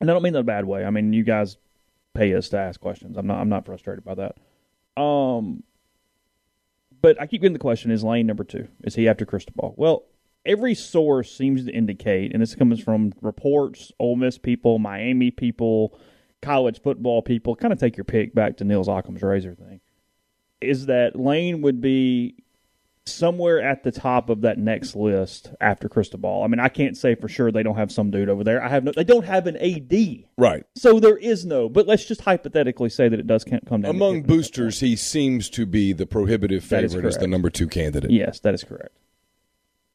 and 0.00 0.10
I 0.10 0.14
don't 0.14 0.22
mean 0.22 0.32
that 0.32 0.38
in 0.38 0.44
a 0.44 0.46
bad 0.46 0.64
way. 0.64 0.86
I 0.86 0.90
mean, 0.90 1.12
you 1.12 1.24
guys 1.24 1.58
pay 2.14 2.34
us 2.34 2.48
to 2.48 2.58
ask 2.58 2.80
questions. 2.80 3.18
I'm 3.18 3.26
not. 3.26 3.38
I'm 3.38 3.50
not 3.50 3.66
frustrated 3.66 4.02
by 4.02 4.14
that. 4.14 4.36
Um, 5.00 5.62
but 7.02 7.20
I 7.20 7.26
keep 7.26 7.42
getting 7.42 7.52
the 7.52 7.58
question: 7.58 7.90
Is 7.90 8.04
Lane 8.04 8.26
number 8.26 8.44
two? 8.44 8.68
Is 8.84 8.94
he 8.94 9.08
after 9.08 9.24
Cristobal? 9.24 9.74
Well, 9.76 10.04
every 10.44 10.74
source 10.74 11.30
seems 11.34 11.64
to 11.64 11.72
indicate, 11.72 12.32
and 12.32 12.42
this 12.42 12.54
comes 12.54 12.80
from 12.80 13.12
reports, 13.20 13.92
Ole 13.98 14.16
Miss 14.16 14.38
people, 14.38 14.78
Miami 14.78 15.30
people, 15.30 15.98
college 16.42 16.80
football 16.80 17.22
people. 17.22 17.56
Kind 17.56 17.72
of 17.72 17.80
take 17.80 17.96
your 17.96 18.04
pick 18.04 18.34
back 18.34 18.56
to 18.58 18.64
Neil's 18.64 18.88
Occam's 18.88 19.22
razor 19.22 19.54
thing. 19.54 19.80
Is 20.60 20.86
that 20.86 21.18
Lane 21.18 21.62
would 21.62 21.80
be 21.80 22.44
somewhere 23.08 23.60
at 23.62 23.82
the 23.84 23.92
top 23.92 24.28
of 24.30 24.40
that 24.42 24.58
next 24.58 24.96
list 24.96 25.50
after 25.60 25.88
Cristobal. 25.88 26.42
I 26.42 26.48
mean, 26.48 26.60
I 26.60 26.68
can't 26.68 26.96
say 26.96 27.14
for 27.14 27.28
sure 27.28 27.50
they 27.52 27.62
don't 27.62 27.76
have 27.76 27.90
some 27.92 28.10
dude 28.10 28.28
over 28.28 28.44
there. 28.44 28.62
I 28.62 28.68
have 28.68 28.84
no. 28.84 28.92
They 28.94 29.04
don't 29.04 29.24
have 29.24 29.46
an 29.46 29.56
AD, 29.56 30.24
Right. 30.36 30.64
so 30.74 30.98
there 31.00 31.16
is 31.16 31.44
no. 31.46 31.68
But 31.68 31.86
let's 31.86 32.04
just 32.04 32.20
hypothetically 32.22 32.88
say 32.90 33.08
that 33.08 33.18
it 33.18 33.26
does 33.26 33.44
come 33.44 33.82
down. 33.82 33.84
Among 33.86 34.22
boosters, 34.22 34.80
he 34.80 34.96
seems 34.96 35.48
to 35.50 35.66
be 35.66 35.92
the 35.92 36.06
prohibitive 36.06 36.64
favorite 36.64 37.04
as 37.04 37.16
the 37.18 37.26
number 37.26 37.50
two 37.50 37.68
candidate. 37.68 38.10
Yes, 38.10 38.40
that 38.40 38.54
is 38.54 38.64
correct. 38.64 38.96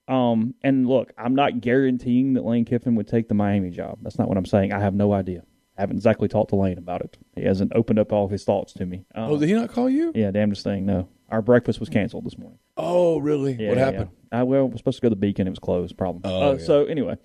Um, 0.08 0.56
and 0.64 0.88
look, 0.88 1.14
I'm 1.18 1.36
not 1.36 1.62
guaranteeing 1.62 2.34
that 2.34 2.44
Lane 2.44 2.66
Kiffin 2.66 2.96
would 2.96 3.08
take 3.08 3.28
the 3.30 3.34
Miami 3.34 3.70
job. 3.70 4.00
That's 4.02 4.18
not 4.18 4.28
what 4.28 4.38
I'm 4.38 4.46
saying. 4.46 4.74
I 4.74 4.80
have 4.80 4.94
no 4.94 5.14
idea. 5.14 5.44
I 5.82 5.84
haven't 5.84 5.96
exactly 5.98 6.28
talked 6.28 6.52
to 6.52 6.56
Lane 6.56 6.78
about 6.78 7.02
it. 7.02 7.18
He 7.36 7.42
hasn't 7.42 7.72
opened 7.74 7.98
up 7.98 8.14
all 8.14 8.24
of 8.24 8.30
his 8.30 8.44
thoughts 8.44 8.72
to 8.74 8.86
me. 8.86 9.04
Um, 9.16 9.32
Oh, 9.32 9.38
did 9.40 9.50
he 9.50 9.56
not 9.56 9.72
call 9.72 9.90
you? 9.90 10.12
yeah, 10.14 10.30
damnedest 10.30 10.64
thing. 10.64 10.86
No, 10.86 11.10
our 11.30 11.42
breakfast 11.42 11.80
was 11.80 11.90
canceled 11.90 12.24
this 12.24 12.38
morning. 12.38 12.60
Oh, 12.78 13.18
really? 13.18 13.54
Yeah, 13.54 13.70
what 13.70 13.78
yeah, 13.80 13.86
happened? 13.86 14.10
yeah. 14.32 14.40
I 14.42 14.44
well, 14.44 14.68
we're 14.70 14.78
supposed 14.78 14.98
to 15.00 15.02
go 15.02 15.10
to 15.10 15.16
the 15.16 15.20
Beacon. 15.20 15.48
It 15.48 15.50
was 15.50 15.58
closed. 15.58 15.98
Problem. 15.98 16.22
Oh, 16.24 16.52
Uh. 16.52 16.58
So 16.60 16.86
anyway, 16.86 17.18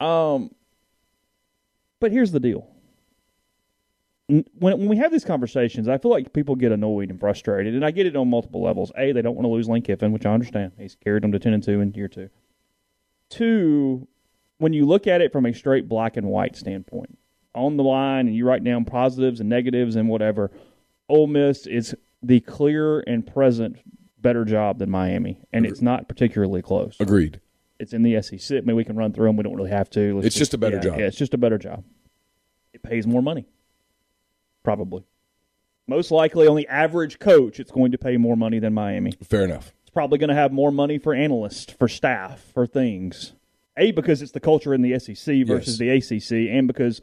um, 0.00 0.50
but 2.00 2.10
here's 2.10 2.32
the 2.32 2.40
deal. 2.40 2.66
When 4.26 4.44
when 4.58 4.88
we 4.88 4.96
have 4.96 5.12
these 5.12 5.24
conversations, 5.24 5.86
I 5.86 5.98
feel 5.98 6.10
like 6.10 6.32
people 6.32 6.56
get 6.56 6.72
annoyed 6.72 7.10
and 7.10 7.20
frustrated, 7.20 7.74
and 7.76 7.84
I 7.84 7.92
get 7.92 8.06
it 8.06 8.16
on 8.16 8.28
multiple 8.28 8.60
levels. 8.60 8.90
A, 8.98 9.12
they 9.12 9.22
don't 9.22 9.36
want 9.36 9.44
to 9.44 9.50
lose 9.50 9.68
Lane 9.68 9.82
Kiffin, 9.82 10.10
which 10.10 10.26
I 10.26 10.34
understand. 10.34 10.72
He's 10.76 10.96
carried 10.96 11.22
them 11.22 11.30
to 11.30 11.38
ten 11.38 11.52
and 11.52 11.62
two 11.62 11.80
in 11.80 11.92
year 11.94 12.08
two. 12.08 12.28
Two, 13.28 14.08
when 14.58 14.72
you 14.72 14.84
look 14.84 15.06
at 15.06 15.20
it 15.20 15.30
from 15.30 15.46
a 15.46 15.54
straight 15.54 15.88
black 15.88 16.16
and 16.16 16.26
white 16.26 16.56
standpoint, 16.56 17.16
on 17.54 17.76
the 17.76 17.84
line, 17.84 18.26
and 18.26 18.36
you 18.36 18.46
write 18.46 18.64
down 18.64 18.84
positives 18.84 19.40
and 19.40 19.48
negatives 19.48 19.96
and 19.96 20.08
whatever, 20.08 20.50
Ole 21.08 21.26
Miss 21.26 21.66
is 21.66 21.94
the 22.22 22.40
clear 22.40 23.00
and 23.00 23.26
present 23.26 23.76
better 24.18 24.44
job 24.44 24.78
than 24.78 24.90
Miami, 24.90 25.40
and 25.52 25.66
it's 25.66 25.80
not 25.80 26.08
particularly 26.08 26.62
close. 26.62 26.96
Agreed. 27.00 27.40
It's 27.78 27.92
in 27.92 28.02
the 28.02 28.20
SEC. 28.22 28.58
I 28.58 28.60
mean, 28.60 28.76
we 28.76 28.84
can 28.84 28.96
run 28.96 29.12
through 29.12 29.26
them. 29.26 29.36
We 29.36 29.42
don't 29.42 29.56
really 29.56 29.70
have 29.70 29.88
to. 29.90 30.16
Let's 30.16 30.28
It's 30.28 30.36
just 30.36 30.52
a 30.52 30.58
better 30.58 30.76
yeah, 30.76 30.82
job. 30.82 30.98
Yeah, 30.98 31.06
it's 31.06 31.16
just 31.16 31.32
a 31.32 31.38
better 31.38 31.56
job. 31.56 31.84
It 32.74 32.82
pays 32.82 33.06
more 33.06 33.22
money, 33.22 33.46
probably. 34.62 35.04
Most 35.86 36.10
likely, 36.10 36.46
on 36.46 36.56
the 36.56 36.68
average 36.68 37.18
coach, 37.18 37.58
it's 37.58 37.72
going 37.72 37.90
to 37.92 37.98
pay 37.98 38.16
more 38.16 38.36
money 38.36 38.58
than 38.58 38.74
Miami. 38.74 39.12
Fair 39.22 39.44
enough. 39.44 39.72
It's 39.82 39.90
probably 39.90 40.18
going 40.18 40.28
to 40.28 40.36
have 40.36 40.52
more 40.52 40.70
money 40.70 40.98
for 40.98 41.14
analysts, 41.14 41.72
for 41.72 41.88
staff, 41.88 42.40
for 42.54 42.66
things. 42.66 43.32
A 43.76 43.92
because 43.92 44.20
it's 44.20 44.32
the 44.32 44.40
culture 44.40 44.74
in 44.74 44.82
the 44.82 44.98
SEC 44.98 45.46
versus 45.46 45.78
the 45.78 45.88
ACC, 45.88 46.54
and 46.54 46.66
because 46.66 47.00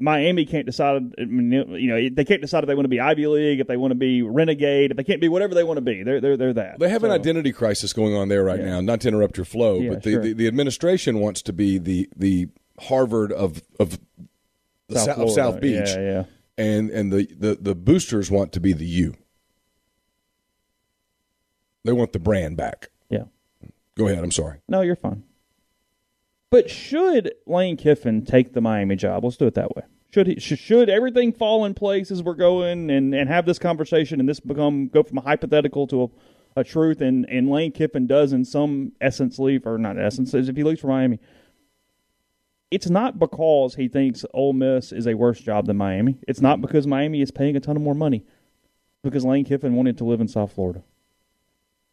Miami 0.00 0.46
can't 0.46 0.64
decide. 0.66 1.12
You 1.18 1.26
know, 1.26 2.08
they 2.12 2.24
can't 2.24 2.40
decide 2.40 2.62
if 2.62 2.68
they 2.68 2.74
want 2.76 2.84
to 2.84 2.88
be 2.88 3.00
Ivy 3.00 3.26
League, 3.26 3.58
if 3.60 3.66
they 3.66 3.76
want 3.76 3.90
to 3.90 3.96
be 3.96 4.22
Renegade, 4.22 4.92
if 4.92 4.96
they 4.96 5.02
can't 5.02 5.20
be 5.20 5.28
whatever 5.28 5.54
they 5.54 5.64
want 5.64 5.78
to 5.78 5.80
be. 5.82 6.02
They're 6.04 6.20
they're 6.20 6.36
they're 6.36 6.52
that. 6.52 6.78
They 6.78 6.88
have 6.88 7.02
an 7.02 7.10
identity 7.10 7.52
crisis 7.52 7.92
going 7.92 8.14
on 8.14 8.28
there 8.28 8.44
right 8.44 8.60
Yeah. 8.60 8.66
now. 8.66 8.80
Not 8.80 9.00
to 9.00 9.08
interrupt 9.08 9.36
your 9.36 9.44
flow, 9.44 9.80
Yeah, 9.80 9.90
but 9.90 10.02
the, 10.04 10.10
sure. 10.12 10.22
the, 10.22 10.32
the 10.34 10.46
administration 10.46 11.18
wants 11.18 11.42
to 11.42 11.52
be 11.52 11.78
the 11.78 12.08
the 12.16 12.48
Harvard 12.78 13.32
of 13.32 13.60
of 13.80 13.98
South, 14.90 15.18
of 15.18 15.30
South 15.32 15.60
Beach, 15.60 15.88
Yeah, 15.88 15.98
yeah. 15.98 16.24
and 16.56 16.90
and 16.90 17.12
the, 17.12 17.26
the 17.36 17.58
the 17.60 17.74
boosters 17.74 18.30
want 18.30 18.52
to 18.52 18.60
be 18.60 18.72
the 18.72 18.86
U. 18.86 19.14
They 21.84 21.92
want 21.92 22.12
the 22.12 22.18
brand 22.18 22.56
back. 22.56 22.90
Yeah. 23.10 23.24
Go 23.96 24.06
ahead. 24.06 24.22
I'm 24.22 24.30
sorry. 24.30 24.60
No, 24.68 24.80
you're 24.82 24.96
fine. 24.96 25.24
But 26.50 26.70
should 26.70 27.32
Lane 27.46 27.76
Kiffin 27.76 28.24
take 28.24 28.52
the 28.52 28.60
Miami 28.60 28.96
job? 28.96 29.24
Let's 29.24 29.36
do 29.36 29.46
it 29.46 29.54
that 29.54 29.74
way. 29.76 29.82
Should 30.10 30.26
he? 30.26 30.40
Should, 30.40 30.88
everything 30.88 31.32
fall 31.32 31.66
in 31.66 31.74
place 31.74 32.10
as 32.10 32.22
we're 32.22 32.34
going 32.34 32.90
and, 32.90 33.14
and 33.14 33.28
have 33.28 33.44
this 33.44 33.58
conversation 33.58 34.20
and 34.20 34.28
this 34.28 34.40
become 34.40 34.88
go 34.88 35.02
from 35.02 35.18
a 35.18 35.20
hypothetical 35.20 35.86
to 35.88 36.04
a, 36.04 36.60
a 36.60 36.64
truth? 36.64 37.02
And, 37.02 37.26
and 37.28 37.50
Lane 37.50 37.72
Kiffin 37.72 38.06
does 38.06 38.32
in 38.32 38.46
some 38.46 38.92
essence 39.00 39.38
leave 39.38 39.66
or 39.66 39.76
not 39.76 39.98
essence 39.98 40.32
if 40.32 40.56
he 40.56 40.64
leaves 40.64 40.80
for 40.80 40.86
Miami. 40.86 41.20
It's 42.70 42.88
not 42.88 43.18
because 43.18 43.74
he 43.74 43.88
thinks 43.88 44.24
Ole 44.32 44.54
Miss 44.54 44.92
is 44.92 45.06
a 45.06 45.14
worse 45.14 45.40
job 45.40 45.66
than 45.66 45.76
Miami. 45.76 46.18
It's 46.26 46.40
not 46.40 46.62
because 46.62 46.86
Miami 46.86 47.20
is 47.20 47.30
paying 47.30 47.56
a 47.56 47.60
ton 47.60 47.76
of 47.76 47.82
more 47.82 47.94
money. 47.94 48.24
Because 49.02 49.24
Lane 49.24 49.44
Kiffin 49.44 49.74
wanted 49.74 49.98
to 49.98 50.04
live 50.04 50.20
in 50.20 50.28
South 50.28 50.52
Florida 50.52 50.82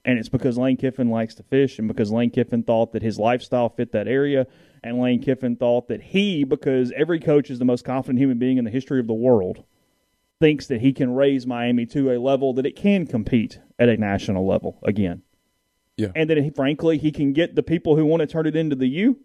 and 0.05 0.19
it's 0.19 0.29
because 0.29 0.57
Lane 0.57 0.77
Kiffin 0.77 1.09
likes 1.09 1.35
to 1.35 1.43
fish, 1.43 1.79
and 1.79 1.87
because 1.87 2.11
Lane 2.11 2.29
Kiffin 2.29 2.63
thought 2.63 2.93
that 2.93 3.01
his 3.01 3.19
lifestyle 3.19 3.69
fit 3.69 3.91
that 3.91 4.07
area, 4.07 4.47
and 4.83 4.99
Lane 4.99 5.21
Kiffin 5.21 5.55
thought 5.55 5.87
that 5.87 6.01
he, 6.01 6.43
because 6.43 6.93
every 6.95 7.19
coach 7.19 7.49
is 7.49 7.59
the 7.59 7.65
most 7.65 7.83
confident 7.83 8.19
human 8.19 8.37
being 8.37 8.57
in 8.57 8.65
the 8.65 8.71
history 8.71 8.99
of 8.99 9.07
the 9.07 9.13
world, 9.13 9.63
thinks 10.39 10.67
that 10.67 10.81
he 10.81 10.93
can 10.93 11.13
raise 11.13 11.47
Miami 11.47 11.85
to 11.87 12.11
a 12.11 12.19
level 12.19 12.53
that 12.53 12.65
it 12.65 12.75
can 12.75 13.07
compete 13.07 13.59
at 13.79 13.89
a 13.89 13.97
national 13.97 14.45
level 14.45 14.79
again. 14.83 15.23
Yeah. 15.97 16.09
And 16.13 16.29
that, 16.29 16.37
he, 16.37 16.49
frankly, 16.49 16.97
he 16.97 17.11
can 17.11 17.33
get 17.33 17.55
the 17.55 17.63
people 17.63 17.95
who 17.95 18.05
want 18.05 18.19
to 18.21 18.27
turn 18.27 18.45
it 18.45 18.55
into 18.55 18.75
the 18.75 18.87
U 18.87 19.17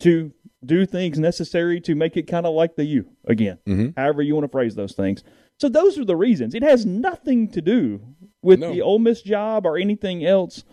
to 0.00 0.32
do 0.64 0.86
things 0.86 1.18
necessary 1.18 1.80
to 1.82 1.94
make 1.94 2.16
it 2.16 2.26
kind 2.26 2.46
of 2.46 2.54
like 2.54 2.76
the 2.76 2.84
U 2.84 3.10
again. 3.26 3.58
Mm-hmm. 3.66 4.00
However 4.00 4.22
you 4.22 4.34
want 4.34 4.44
to 4.44 4.50
phrase 4.50 4.74
those 4.74 4.94
things. 4.94 5.22
So 5.58 5.68
those 5.68 5.98
are 5.98 6.04
the 6.04 6.16
reasons. 6.16 6.54
It 6.54 6.62
has 6.62 6.86
nothing 6.86 7.48
to 7.50 7.60
do 7.60 8.00
with 8.42 8.60
No. 8.60 8.72
the 8.72 8.80
Ole 8.82 8.98
Miss 9.00 9.22
job 9.22 9.66
or 9.66 9.76
anything 9.76 10.24
else. 10.24 10.64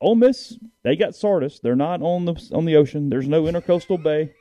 Ole 0.00 0.14
Miss, 0.14 0.58
they 0.84 0.96
got 0.96 1.14
Sardis. 1.16 1.60
They're 1.60 1.74
not 1.76 2.02
on 2.02 2.24
the 2.24 2.34
on 2.52 2.64
the 2.66 2.76
ocean. 2.76 3.08
There's 3.08 3.26
no 3.26 3.44
intercoastal 3.44 4.02
bay. 4.02 4.32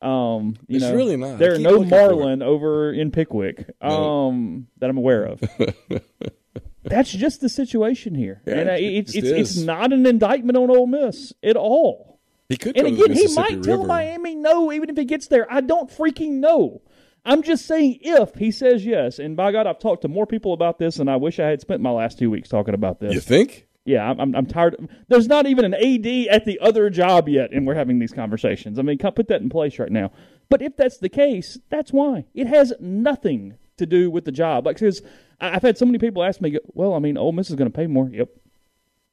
Um, 0.00 0.56
you 0.68 0.76
It's 0.76 0.84
know, 0.84 0.94
really 0.94 1.16
not. 1.16 1.38
There 1.38 1.54
are 1.54 1.58
no 1.58 1.70
looking 1.72 1.88
for 1.88 1.94
it. 1.96 1.98
marlin 1.98 2.42
over 2.42 2.92
in 2.92 3.10
Pickwick. 3.10 3.68
No. 3.82 3.88
Um, 4.28 4.66
that 4.78 4.88
I'm 4.90 4.96
aware 4.98 5.24
of. 5.24 5.40
That's 6.84 7.10
just 7.10 7.40
the 7.40 7.48
situation 7.48 8.14
here, 8.14 8.42
Yeah, 8.46 8.54
and 8.54 8.68
uh, 8.70 8.72
it 8.74 8.84
it's 8.84 9.14
it's 9.16 9.26
it's 9.26 9.56
not 9.56 9.92
an 9.92 10.06
indictment 10.06 10.56
on 10.56 10.70
Ole 10.70 10.86
Miss 10.86 11.32
at 11.42 11.56
all. 11.56 12.20
He 12.48 12.56
could. 12.56 12.76
And 12.76 12.96
go 12.96 13.06
to 13.08 13.12
the 13.12 13.12
again, 13.12 13.28
he 13.28 13.34
might 13.34 13.62
tell 13.64 13.84
Miami 13.84 14.36
no, 14.36 14.70
even 14.70 14.88
if 14.88 14.96
he 14.96 15.04
gets 15.04 15.26
there. 15.26 15.52
I 15.52 15.62
don't 15.62 15.90
freaking 15.90 16.34
know. 16.34 16.82
I'm 17.26 17.42
just 17.42 17.66
saying 17.66 17.98
if 18.02 18.36
he 18.36 18.52
says 18.52 18.86
yes. 18.86 19.18
And 19.18 19.36
by 19.36 19.50
God, 19.50 19.66
I've 19.66 19.80
talked 19.80 20.02
to 20.02 20.08
more 20.08 20.26
people 20.26 20.52
about 20.52 20.78
this, 20.78 21.00
and 21.00 21.10
I 21.10 21.16
wish 21.16 21.40
I 21.40 21.48
had 21.48 21.60
spent 21.60 21.82
my 21.82 21.90
last 21.90 22.18
two 22.18 22.30
weeks 22.30 22.48
talking 22.48 22.72
about 22.72 23.00
this. 23.00 23.12
You 23.12 23.20
think? 23.20 23.66
Yeah, 23.84 24.08
I'm, 24.08 24.20
I'm, 24.20 24.34
I'm 24.34 24.46
tired. 24.46 24.88
There's 25.08 25.28
not 25.28 25.46
even 25.46 25.64
an 25.64 25.74
AD 25.74 26.06
at 26.28 26.44
the 26.44 26.58
other 26.60 26.88
job 26.88 27.28
yet, 27.28 27.52
and 27.52 27.66
we're 27.66 27.74
having 27.74 27.98
these 27.98 28.12
conversations. 28.12 28.78
I 28.78 28.82
mean, 28.82 28.98
put 28.98 29.28
that 29.28 29.42
in 29.42 29.48
place 29.48 29.78
right 29.78 29.90
now. 29.90 30.12
But 30.48 30.62
if 30.62 30.76
that's 30.76 30.98
the 30.98 31.08
case, 31.08 31.58
that's 31.68 31.92
why 31.92 32.26
it 32.32 32.46
has 32.46 32.72
nothing 32.78 33.58
to 33.76 33.86
do 33.86 34.10
with 34.10 34.24
the 34.24 34.32
job. 34.32 34.66
Like, 34.66 34.76
because 34.76 35.02
I've 35.40 35.62
had 35.62 35.76
so 35.78 35.84
many 35.84 35.98
people 35.98 36.22
ask 36.22 36.40
me, 36.40 36.58
"Well, 36.74 36.94
I 36.94 36.98
mean, 37.00 37.16
Ole 37.16 37.32
Miss 37.32 37.50
is 37.50 37.56
going 37.56 37.70
to 37.70 37.76
pay 37.76 37.86
more." 37.86 38.08
Yep. 38.08 38.28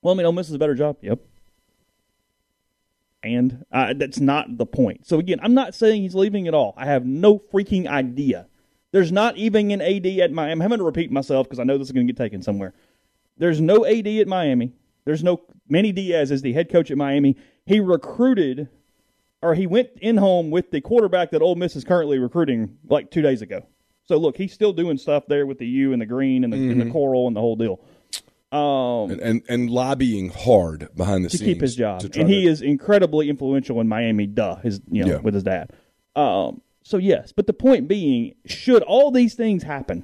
Well, 0.01 0.13
I 0.13 0.17
mean, 0.17 0.25
Ole 0.25 0.31
Miss 0.33 0.49
is 0.49 0.55
a 0.55 0.59
better 0.59 0.75
job. 0.75 0.97
Yep. 1.01 1.19
And 3.23 3.65
uh, 3.71 3.93
that's 3.95 4.19
not 4.19 4.57
the 4.57 4.65
point. 4.65 5.07
So 5.07 5.17
again, 5.17 5.39
I'm 5.41 5.53
not 5.53 5.73
saying 5.73 6.01
he's 6.01 6.15
leaving 6.15 6.47
at 6.47 6.53
all. 6.53 6.73
I 6.75 6.85
have 6.85 7.05
no 7.05 7.39
freaking 7.39 7.87
idea. 7.87 8.47
There's 8.91 9.11
not 9.11 9.37
even 9.37 9.71
an 9.71 9.81
AD 9.81 10.05
at 10.05 10.31
Miami. 10.31 10.51
I'm 10.51 10.59
having 10.59 10.79
to 10.79 10.83
repeat 10.83 11.11
myself 11.11 11.47
because 11.47 11.59
I 11.59 11.63
know 11.63 11.77
this 11.77 11.87
is 11.87 11.91
going 11.93 12.05
to 12.05 12.13
get 12.13 12.21
taken 12.21 12.41
somewhere. 12.41 12.73
There's 13.37 13.61
no 13.61 13.85
AD 13.85 14.05
at 14.07 14.27
Miami. 14.27 14.73
There's 15.05 15.23
no 15.23 15.41
Manny 15.67 15.91
Diaz 15.91 16.31
is 16.31 16.41
the 16.41 16.53
head 16.53 16.69
coach 16.69 16.91
at 16.91 16.97
Miami. 16.97 17.37
He 17.65 17.79
recruited, 17.79 18.69
or 19.41 19.55
he 19.55 19.67
went 19.67 19.89
in 20.01 20.17
home 20.17 20.51
with 20.51 20.71
the 20.71 20.81
quarterback 20.81 21.31
that 21.31 21.41
Ole 21.41 21.55
Miss 21.55 21.75
is 21.75 21.83
currently 21.83 22.19
recruiting 22.19 22.77
like 22.87 23.09
two 23.09 23.21
days 23.21 23.41
ago. 23.41 23.65
So 24.05 24.17
look, 24.17 24.37
he's 24.37 24.53
still 24.53 24.73
doing 24.73 24.97
stuff 24.97 25.23
there 25.27 25.47
with 25.47 25.57
the 25.57 25.65
U 25.65 25.93
and 25.93 26.01
the 26.01 26.05
green 26.05 26.43
and 26.43 26.51
the, 26.51 26.57
and 26.57 26.81
the 26.81 26.91
coral 26.91 27.27
and 27.27 27.35
the 27.35 27.39
whole 27.39 27.55
deal 27.55 27.79
And, 28.53 29.19
and 29.19 29.41
and 29.49 29.69
lobbying 29.69 30.29
hard 30.29 30.89
behind 30.95 31.25
the 31.25 31.29
scenes. 31.29 31.39
to 31.41 31.45
scenes 31.45 31.53
keep 31.55 31.61
his 31.61 31.75
job, 31.75 32.01
and 32.15 32.29
he 32.29 32.43
to- 32.43 32.49
is 32.51 32.61
incredibly 32.61 33.29
influential 33.29 33.81
in 33.81 33.87
Miami. 33.87 34.27
Duh, 34.27 34.57
his 34.57 34.81
you 34.91 35.03
know 35.03 35.13
Yeah. 35.13 35.19
with 35.19 35.33
his 35.33 35.43
dad. 35.43 35.71
Um, 36.15 36.61
so 36.83 36.97
yes, 36.97 37.31
but 37.31 37.47
the 37.47 37.53
point 37.53 37.87
being, 37.87 38.35
should 38.45 38.83
all 38.83 39.09
these 39.11 39.33
things 39.35 39.63
happen, 39.63 40.03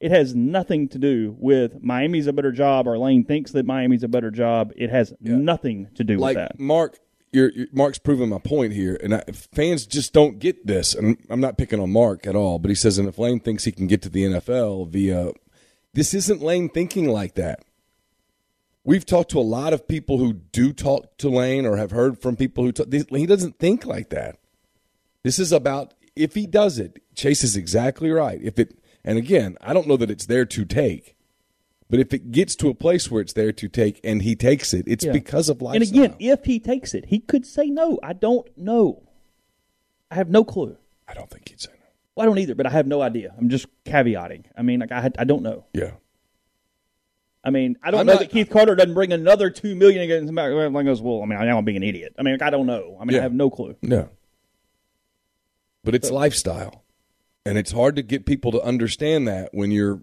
it 0.00 0.10
has 0.10 0.34
nothing 0.34 0.88
to 0.88 0.98
do 0.98 1.36
with 1.38 1.82
Miami's 1.82 2.26
a 2.26 2.32
better 2.32 2.52
job 2.52 2.86
or 2.86 2.96
Lane 2.98 3.24
thinks 3.24 3.50
that 3.52 3.66
Miami's 3.66 4.02
a 4.02 4.08
better 4.08 4.30
job. 4.30 4.72
It 4.76 4.90
has 4.90 5.12
nothing 5.20 5.88
to 5.96 6.04
do 6.04 6.16
like 6.16 6.36
with 6.36 6.48
that. 6.48 6.58
Mark. 6.60 6.98
You're, 7.32 7.52
you're, 7.52 7.66
Mark's 7.72 7.98
proving 8.00 8.28
my 8.28 8.38
point 8.40 8.72
here, 8.72 8.98
and 9.00 9.14
I, 9.14 9.22
fans 9.52 9.86
just 9.86 10.12
don't 10.12 10.40
get 10.40 10.66
this. 10.66 10.96
And 10.96 11.16
I'm 11.30 11.40
not 11.40 11.56
picking 11.56 11.78
on 11.78 11.92
Mark 11.92 12.26
at 12.26 12.34
all, 12.34 12.58
but 12.58 12.70
he 12.70 12.74
says, 12.74 12.98
and 12.98 13.06
if 13.06 13.18
Lane 13.20 13.38
thinks 13.38 13.62
he 13.62 13.70
can 13.70 13.86
get 13.86 14.02
to 14.02 14.08
the 14.08 14.24
NFL 14.24 14.88
via 14.88 15.30
This 15.94 16.12
isn't 16.12 16.42
Lane 16.42 16.68
thinking 16.68 17.08
like 17.08 17.34
that. 17.36 17.60
We've 18.84 19.04
talked 19.04 19.30
to 19.32 19.38
a 19.38 19.42
lot 19.42 19.72
of 19.72 19.86
people 19.86 20.18
who 20.18 20.32
do 20.32 20.72
talk 20.72 21.16
to 21.18 21.28
Lane 21.28 21.66
or 21.66 21.76
have 21.76 21.90
heard 21.90 22.18
from 22.18 22.36
people 22.36 22.64
who 22.64 22.72
talk. 22.72 22.86
He 22.92 23.26
doesn't 23.26 23.58
think 23.58 23.84
like 23.84 24.08
that. 24.10 24.38
This 25.22 25.38
is 25.38 25.52
about 25.52 25.92
if 26.16 26.34
he 26.34 26.46
does 26.46 26.78
it. 26.78 27.02
Chase 27.14 27.44
is 27.44 27.56
exactly 27.56 28.10
right. 28.10 28.40
If 28.42 28.58
it, 28.58 28.78
and 29.04 29.18
again, 29.18 29.56
I 29.60 29.74
don't 29.74 29.86
know 29.86 29.98
that 29.98 30.10
it's 30.10 30.26
there 30.26 30.46
to 30.46 30.64
take, 30.64 31.14
but 31.90 32.00
if 32.00 32.14
it 32.14 32.32
gets 32.32 32.56
to 32.56 32.68
a 32.70 32.74
place 32.74 33.10
where 33.10 33.20
it's 33.20 33.34
there 33.34 33.52
to 33.52 33.68
take 33.68 34.00
and 34.02 34.22
he 34.22 34.34
takes 34.34 34.72
it, 34.72 34.84
it's 34.88 35.04
Yeah. 35.04 35.12
because 35.12 35.50
of 35.50 35.60
life. 35.60 35.74
And 35.74 35.82
again, 35.84 36.14
if 36.18 36.46
he 36.46 36.58
takes 36.58 36.94
it, 36.94 37.06
he 37.06 37.18
could 37.18 37.44
say 37.44 37.66
no. 37.68 37.98
I 38.02 38.14
don't 38.14 38.46
know. 38.56 39.02
I 40.10 40.14
have 40.14 40.30
no 40.30 40.42
clue. 40.42 40.78
I 41.06 41.12
don't 41.12 41.28
think 41.28 41.50
he'd 41.50 41.60
say 41.60 41.70
no. 41.72 41.86
Well, 42.16 42.24
I 42.24 42.26
don't 42.26 42.38
either, 42.38 42.54
but 42.54 42.66
I 42.66 42.70
have 42.70 42.86
no 42.86 43.02
idea. 43.02 43.34
I'm 43.38 43.50
just 43.50 43.66
caveating. 43.84 44.44
I 44.56 44.62
mean, 44.62 44.80
like 44.80 44.90
I, 44.92 45.10
I 45.18 45.24
don't 45.24 45.42
know. 45.42 45.66
Yeah. 45.74 45.92
I 47.42 47.50
mean, 47.50 47.76
I 47.82 47.90
don't 47.90 48.00
I'm 48.00 48.06
know 48.06 48.12
not- 48.14 48.20
that 48.20 48.30
Keith 48.30 48.50
Carter 48.50 48.74
doesn't 48.74 48.92
bring 48.94 49.12
another 49.12 49.48
two 49.50 49.74
million 49.74 50.02
against 50.02 50.26
somebody. 50.28 50.52
Like 50.54 50.84
goes, 50.84 51.00
well, 51.00 51.22
I 51.22 51.26
mean, 51.26 51.38
I'm 51.38 51.64
being 51.64 51.76
an 51.78 51.82
idiot. 51.82 52.14
I 52.18 52.22
mean, 52.22 52.36
I 52.42 52.50
don't 52.50 52.66
know. 52.66 52.96
I 53.00 53.04
mean, 53.04 53.14
Yeah. 53.14 53.20
I 53.20 53.22
have 53.22 53.32
no 53.32 53.48
clue. 53.50 53.76
No. 53.82 54.10
But 55.84 55.94
it's 55.94 56.10
lifestyle. 56.10 56.84
And 57.46 57.56
it's 57.56 57.72
hard 57.72 57.96
to 57.96 58.02
get 58.02 58.26
people 58.26 58.52
to 58.52 58.60
understand 58.62 59.26
that 59.26 59.48
when 59.52 59.70
you're 59.70 60.02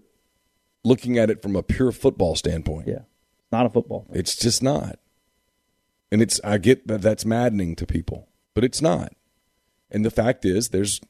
looking 0.84 1.16
at 1.18 1.30
it 1.30 1.40
from 1.40 1.54
a 1.54 1.62
pure 1.62 1.92
football 1.92 2.34
standpoint. 2.34 2.88
Yeah, 2.88 2.94
It's 3.40 3.52
not 3.52 3.66
a 3.66 3.70
football. 3.70 4.06
Thing. 4.08 4.18
It's 4.18 4.34
just 4.36 4.62
not. 4.62 4.98
And 6.10 6.20
it's 6.20 6.40
I 6.42 6.58
get 6.58 6.88
that 6.88 7.02
that's 7.02 7.24
maddening 7.24 7.76
to 7.76 7.86
people, 7.86 8.28
but 8.54 8.64
it's 8.64 8.82
not. 8.82 9.12
And 9.90 10.04
the 10.04 10.10
fact 10.10 10.44
is 10.44 10.70
there's 10.70 11.00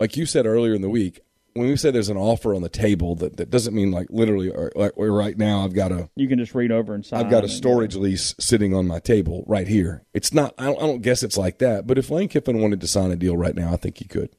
like 0.00 0.16
you 0.16 0.26
said 0.26 0.46
earlier 0.46 0.74
in 0.74 0.82
the 0.82 0.88
week, 0.88 1.20
when 1.58 1.68
we 1.68 1.76
say 1.76 1.90
there's 1.90 2.08
an 2.08 2.16
offer 2.16 2.54
on 2.54 2.62
the 2.62 2.68
table 2.68 3.14
that, 3.16 3.36
that 3.36 3.50
doesn't 3.50 3.74
mean 3.74 3.90
like 3.90 4.06
literally 4.10 4.50
or 4.50 4.72
like 4.74 4.92
or 4.96 5.10
right 5.12 5.36
now 5.36 5.64
I've 5.64 5.74
got 5.74 5.92
a 5.92 6.08
You 6.16 6.28
can 6.28 6.38
just 6.38 6.54
read 6.54 6.72
over 6.72 6.94
and 6.94 7.04
sign. 7.04 7.20
I've 7.20 7.30
got 7.30 7.38
a 7.38 7.46
and- 7.46 7.50
uh, 7.50 7.54
storage 7.54 7.96
lease 7.96 8.34
sitting 8.38 8.74
on 8.74 8.86
my 8.86 8.98
table 8.98 9.44
right 9.46 9.68
here. 9.68 10.04
It's 10.14 10.32
not. 10.32 10.54
I 10.58 10.64
don't, 10.64 10.78
I 10.78 10.86
don't 10.86 11.02
guess 11.02 11.22
it's 11.22 11.36
like 11.36 11.58
that. 11.58 11.86
But 11.86 11.98
if 11.98 12.10
Lane 12.10 12.28
Kiffin 12.28 12.60
wanted 12.60 12.80
to 12.80 12.86
sign 12.86 13.10
a 13.10 13.16
deal 13.16 13.36
right 13.36 13.54
now, 13.54 13.72
I 13.72 13.76
think 13.76 13.98
he 13.98 14.06
could. 14.06 14.30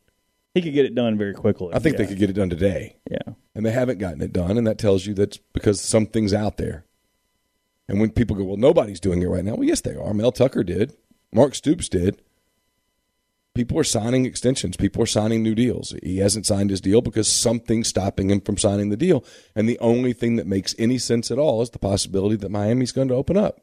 He 0.53 0.61
could 0.61 0.73
get 0.73 0.85
it 0.85 0.95
done 0.95 1.17
very 1.17 1.33
quickly. 1.33 1.69
I 1.73 1.79
think 1.79 1.93
yeah. 1.93 1.97
they 1.99 2.07
could 2.07 2.17
get 2.17 2.29
it 2.29 2.33
done 2.33 2.49
today, 2.49 2.97
Yeah, 3.09 3.33
and 3.53 3.63
they 3.63 3.71
haven't 3.71 3.99
gotten 3.99 4.21
it 4.21 4.33
done, 4.33 4.57
and 4.57 4.65
that 4.65 4.79
tells 4.79 5.05
you 5.05 5.13
that's 5.13 5.37
because 5.53 5.79
something's 5.79 6.33
out 6.33 6.57
there. 6.57 6.85
And 7.87 7.99
when 7.99 8.09
people 8.09 8.35
go, 8.35 8.43
"Well, 8.43 8.57
nobody's 8.57 8.99
doing 8.99 9.21
it 9.21 9.27
right 9.27 9.45
now," 9.45 9.55
well, 9.55 9.63
yes, 9.63 9.81
they 9.81 9.95
are. 9.95 10.13
Mel 10.13 10.31
Tucker 10.31 10.63
did. 10.63 10.97
Mark 11.31 11.53
Stoops 11.53 11.87
did. 11.87 12.21
People 13.59 13.77
are 13.77 13.83
signing 13.83 14.25
extensions. 14.25 14.77
People 14.77 15.03
are 15.03 15.05
signing 15.05 15.43
new 15.43 15.53
deals. 15.53 15.93
He 16.01 16.19
hasn't 16.19 16.45
signed 16.45 16.69
his 16.69 16.79
deal 16.79 17.01
because 17.01 17.27
something's 17.27 17.89
stopping 17.89 18.29
him 18.29 18.39
from 18.39 18.57
signing 18.57 18.87
the 18.87 18.95
deal. 18.95 19.25
And 19.53 19.67
the 19.67 19.77
only 19.79 20.13
thing 20.13 20.37
that 20.37 20.47
makes 20.47 20.73
any 20.79 20.97
sense 20.97 21.29
at 21.29 21.37
all 21.37 21.61
is 21.61 21.71
the 21.71 21.77
possibility 21.77 22.37
that 22.37 22.51
Miami's 22.51 22.93
going 22.93 23.09
to 23.09 23.15
open 23.15 23.35
up. 23.35 23.59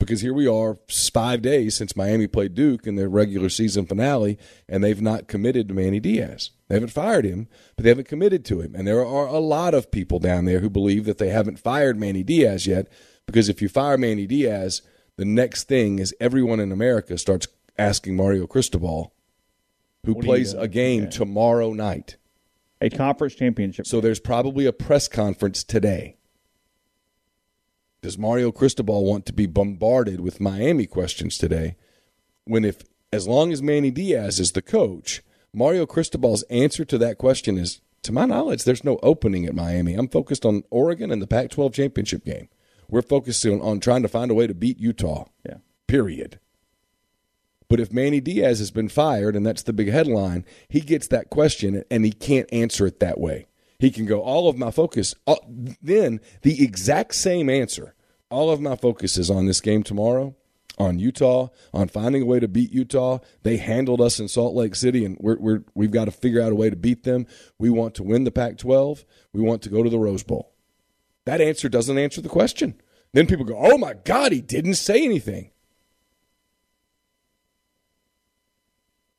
Because 0.00 0.20
here 0.20 0.34
we 0.34 0.48
are, 0.48 0.80
five 0.90 1.42
days 1.42 1.76
since 1.76 1.94
Miami 1.94 2.26
played 2.26 2.56
Duke 2.56 2.88
in 2.88 2.96
their 2.96 3.08
regular 3.08 3.50
season 3.50 3.86
finale, 3.86 4.36
and 4.68 4.82
they've 4.82 5.00
not 5.00 5.28
committed 5.28 5.68
to 5.68 5.74
Manny 5.74 6.00
Diaz. 6.00 6.50
They 6.66 6.74
haven't 6.74 6.90
fired 6.90 7.24
him, 7.24 7.46
but 7.76 7.84
they 7.84 7.90
haven't 7.90 8.08
committed 8.08 8.44
to 8.46 8.62
him. 8.62 8.74
And 8.74 8.84
there 8.84 9.06
are 9.06 9.28
a 9.28 9.38
lot 9.38 9.74
of 9.74 9.92
people 9.92 10.18
down 10.18 10.44
there 10.44 10.58
who 10.58 10.68
believe 10.68 11.04
that 11.04 11.18
they 11.18 11.28
haven't 11.28 11.60
fired 11.60 12.00
Manny 12.00 12.24
Diaz 12.24 12.66
yet, 12.66 12.88
because 13.26 13.48
if 13.48 13.62
you 13.62 13.68
fire 13.68 13.96
Manny 13.96 14.26
Diaz, 14.26 14.82
the 15.16 15.24
next 15.24 15.68
thing 15.68 16.00
is 16.00 16.12
everyone 16.20 16.58
in 16.58 16.72
America 16.72 17.16
starts 17.16 17.46
asking 17.78 18.16
Mario 18.16 18.46
Cristobal, 18.46 19.12
who 20.04 20.14
What 20.14 20.24
plays 20.24 20.52
a 20.54 20.68
game 20.68 21.04
Yeah. 21.04 21.10
tomorrow 21.10 21.72
night. 21.72 22.16
a 22.80 22.90
conference 22.90 23.34
championship. 23.34 23.86
So 23.86 24.00
there's 24.02 24.20
probably 24.20 24.66
a 24.66 24.72
press 24.72 25.08
conference 25.08 25.64
today. 25.64 26.16
Does 28.02 28.18
Mario 28.18 28.52
Cristobal 28.52 29.04
want 29.04 29.26
to 29.26 29.32
be 29.32 29.46
bombarded 29.46 30.20
with 30.20 30.40
Miami 30.40 30.86
questions 30.86 31.38
today? 31.38 31.76
When 32.44 32.64
if 32.64 32.82
as 33.12 33.26
long 33.26 33.52
as 33.52 33.62
Manny 33.62 33.90
Diaz 33.90 34.38
is 34.38 34.52
the 34.52 34.62
coach, 34.62 35.22
Mario 35.52 35.86
Cristobal's 35.86 36.42
answer 36.44 36.84
to 36.84 36.98
that 36.98 37.18
question 37.18 37.56
is 37.56 37.80
to 38.02 38.12
my 38.12 38.26
knowledge 38.26 38.64
there's 38.64 38.84
no 38.84 38.98
opening 39.02 39.46
at 39.46 39.54
Miami. 39.54 39.94
I'm 39.94 40.08
focused 40.08 40.44
on 40.44 40.62
Oregon 40.70 41.10
and 41.10 41.20
the 41.22 41.26
Pac-12 41.26 41.72
championship 41.72 42.24
game. 42.24 42.48
We're 42.88 43.02
focused 43.02 43.44
on, 43.46 43.60
on 43.62 43.80
trying 43.80 44.02
to 44.02 44.08
find 44.08 44.30
a 44.30 44.34
way 44.34 44.46
to 44.46 44.54
beat 44.54 44.78
Utah. 44.78 45.24
yeah, 45.44 45.56
Period. 45.88 46.38
But 47.68 47.80
if 47.80 47.92
Manny 47.92 48.20
Diaz 48.20 48.58
has 48.60 48.70
been 48.70 48.88
fired, 48.88 49.34
and 49.34 49.44
that's 49.44 49.62
the 49.62 49.72
big 49.72 49.88
headline, 49.88 50.44
he 50.68 50.80
gets 50.80 51.08
that 51.08 51.30
question 51.30 51.82
and 51.90 52.04
he 52.04 52.12
can't 52.12 52.48
answer 52.52 52.86
it 52.86 53.00
that 53.00 53.18
way. 53.18 53.46
He 53.78 53.90
can 53.90 54.06
go, 54.06 54.20
all 54.20 54.48
of 54.48 54.56
my 54.56 54.70
focus, 54.70 55.14
all, 55.26 55.44
then 55.48 56.20
the 56.42 56.62
exact 56.64 57.14
same 57.14 57.50
answer. 57.50 57.94
All 58.30 58.50
of 58.50 58.60
my 58.60 58.76
focus 58.76 59.18
is 59.18 59.30
on 59.30 59.46
this 59.46 59.60
game 59.60 59.82
tomorrow, 59.82 60.34
on 60.78 60.98
Utah, 60.98 61.48
on 61.74 61.88
finding 61.88 62.22
a 62.22 62.26
way 62.26 62.40
to 62.40 62.48
beat 62.48 62.72
Utah. 62.72 63.18
They 63.42 63.58
handled 63.58 64.00
us 64.00 64.18
in 64.18 64.28
Salt 64.28 64.54
Lake 64.54 64.74
City, 64.74 65.04
and 65.04 65.16
we're, 65.20 65.38
we're, 65.38 65.64
we've 65.74 65.90
got 65.90 66.06
to 66.06 66.10
figure 66.10 66.40
out 66.40 66.52
a 66.52 66.56
way 66.56 66.70
to 66.70 66.76
beat 66.76 67.02
them. 67.02 67.26
We 67.58 67.70
want 67.70 67.94
to 67.96 68.02
win 68.02 68.24
the 68.24 68.30
Pac 68.30 68.56
12. 68.58 69.04
We 69.32 69.42
want 69.42 69.62
to 69.62 69.68
go 69.68 69.82
to 69.82 69.90
the 69.90 69.98
Rose 69.98 70.22
Bowl. 70.22 70.52
That 71.26 71.40
answer 71.40 71.68
doesn't 71.68 71.98
answer 71.98 72.20
the 72.20 72.28
question. 72.28 72.80
Then 73.12 73.26
people 73.26 73.44
go, 73.44 73.58
oh 73.58 73.78
my 73.78 73.94
God, 73.94 74.32
he 74.32 74.40
didn't 74.40 74.74
say 74.74 75.04
anything. 75.04 75.50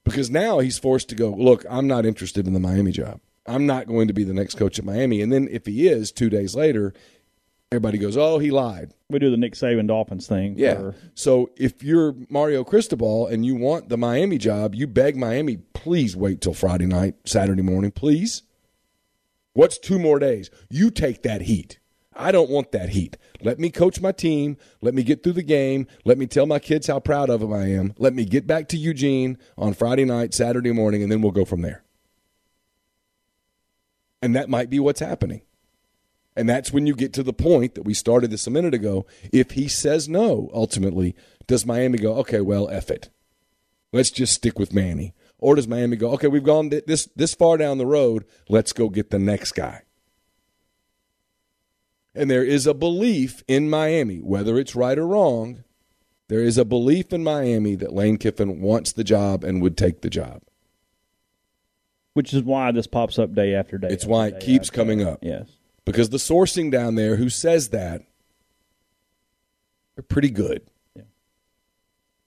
Because 0.08 0.30
now 0.30 0.60
he's 0.60 0.78
forced 0.80 1.10
to 1.10 1.16
go 1.16 1.30
look 1.30 1.66
i'm 1.70 1.88
not 1.88 2.06
interested 2.06 2.48
in 2.48 2.54
the 2.54 2.60
miami 2.60 2.92
job. 2.92 3.20
I'm 3.50 3.66
not 3.66 3.88
going 3.88 4.08
to 4.10 4.14
be 4.14 4.26
the 4.26 4.34
next 4.34 4.56
coach 4.56 4.78
at 4.78 4.84
miami. 4.84 5.22
And 5.22 5.32
then 5.32 5.48
if 5.50 5.66
he 5.66 5.88
is 5.88 6.12
two 6.12 6.30
days 6.30 6.54
later 6.56 6.94
everybody 7.72 7.98
goes 7.98 8.18
oh 8.18 8.40
he 8.40 8.52
lied. 8.52 8.94
We 9.10 9.20
do 9.20 9.30
the 9.32 9.38
Nick 9.38 9.54
Saban 9.54 9.88
Dolphins 9.88 10.28
thing. 10.28 10.56
yeah. 10.58 10.76
for- 10.76 10.96
so 11.14 11.50
if 11.56 11.82
you're 11.84 12.16
mario 12.30 12.64
cristobal 12.64 13.28
and 13.28 13.46
you 13.46 13.56
want 13.56 13.90
the 13.90 13.98
miami 13.98 14.38
job 14.38 14.76
you 14.76 14.86
beg 14.88 15.16
miami 15.16 15.58
please 15.74 16.16
wait 16.16 16.42
till 16.42 16.54
friday 16.54 16.86
night 16.86 17.16
saturday 17.26 17.62
morning 17.62 17.92
please. 17.92 18.44
What's 19.54 19.80
two 19.80 19.98
more 19.98 20.20
days? 20.20 20.52
You 20.70 20.92
take 20.92 21.24
that 21.24 21.42
heat 21.42 21.80
I 22.18 22.32
don't 22.32 22.50
want 22.50 22.72
that 22.72 22.90
heat. 22.90 23.16
Let 23.42 23.60
me 23.60 23.70
coach 23.70 24.02
my 24.02 24.12
team. 24.12 24.58
Let 24.82 24.94
me 24.94 25.04
get 25.04 25.24
through 25.24 25.34
the 25.34 25.44
game. 25.44 25.88
Let 26.04 26.18
me 26.18 26.26
tell 26.26 26.46
my 26.48 26.60
kids 26.60 26.88
how 26.88 27.00
proud 27.00 27.30
of 27.30 27.42
them 27.42 27.54
I 27.54 27.68
am. 27.72 27.94
Let 27.98 28.14
me 28.14 28.26
get 28.26 28.48
back 28.48 28.68
to 28.70 28.78
Eugene 28.78 29.38
on 29.58 29.74
Friday 29.74 30.06
night, 30.06 30.34
Saturday 30.34 30.72
morning, 30.72 31.04
and 31.04 31.12
then 31.12 31.22
we'll 31.22 31.32
go 31.32 31.46
from 31.46 31.62
there. 31.62 31.84
And 34.22 34.36
that 34.36 34.50
might 34.50 34.70
be 34.70 34.80
what's 34.80 35.00
happening. 35.00 35.42
And 36.36 36.50
that's 36.50 36.72
when 36.72 36.86
you 36.86 36.96
get 36.96 37.14
to 37.14 37.24
the 37.24 37.34
point 37.34 37.76
that 37.76 37.84
we 37.84 37.94
started 37.94 38.32
this 38.32 38.48
a 38.48 38.52
minute 38.52 38.74
ago. 38.74 39.06
If 39.32 39.52
he 39.52 39.68
says 39.68 40.10
no, 40.10 40.50
ultimately, 40.54 41.16
does 41.46 41.66
Miami 41.66 41.98
go, 41.98 42.16
okay, 42.18 42.42
well, 42.42 42.70
F 42.70 42.92
it. 42.92 43.10
Let's 43.94 44.12
just 44.12 44.34
stick 44.34 44.60
with 44.60 44.74
Manny. 44.74 45.14
Or 45.40 45.56
does 45.56 45.68
Miami 45.68 45.98
go, 45.98 46.12
okay, 46.12 46.28
we've 46.28 46.44
gone 46.44 46.70
this, 46.70 47.08
this 47.16 47.34
far 47.36 47.58
down 47.58 47.78
the 47.78 47.86
road. 47.86 48.26
Let's 48.50 48.74
go 48.74 48.90
get 48.90 49.12
the 49.12 49.20
next 49.20 49.54
guy. 49.54 49.84
And 52.18 52.32
there 52.32 52.44
is 52.44 52.66
a 52.66 52.74
belief 52.74 53.44
in 53.48 53.70
Miami, 53.70 54.18
whether 54.18 54.58
it's 54.58 54.76
right 54.76 54.98
or 54.98 55.08
wrong, 55.08 55.64
there 56.28 56.42
is 56.42 56.58
a 56.58 56.66
belief 56.66 57.14
in 57.14 57.24
Miami 57.24 57.76
that 57.76 57.94
Lane 57.94 58.18
Kiffin 58.18 58.60
wants 58.60 58.92
the 58.92 59.04
job 59.04 59.44
and 59.44 59.62
would 59.62 59.78
take 59.78 60.02
the 60.02 60.10
job. 60.10 60.42
which 62.14 62.34
is 62.34 62.42
why 62.42 62.72
this 62.72 62.88
pops 62.88 63.20
up 63.20 63.36
day 63.36 63.54
after 63.54 63.78
day. 63.78 63.90
It's 63.90 64.04
after 64.04 64.12
why 64.12 64.28
it 64.28 64.40
keeps 64.40 64.72
coming 64.72 65.00
day. 65.00 65.04
up. 65.06 65.20
Yes. 65.22 65.48
Because 65.86 66.10
the 66.10 66.18
sourcing 66.18 66.72
down 66.72 66.96
there 66.96 67.16
who 67.16 67.30
says 67.30 67.70
that 67.70 68.02
are 69.98 70.04
pretty 70.04 70.32
good. 70.32 70.64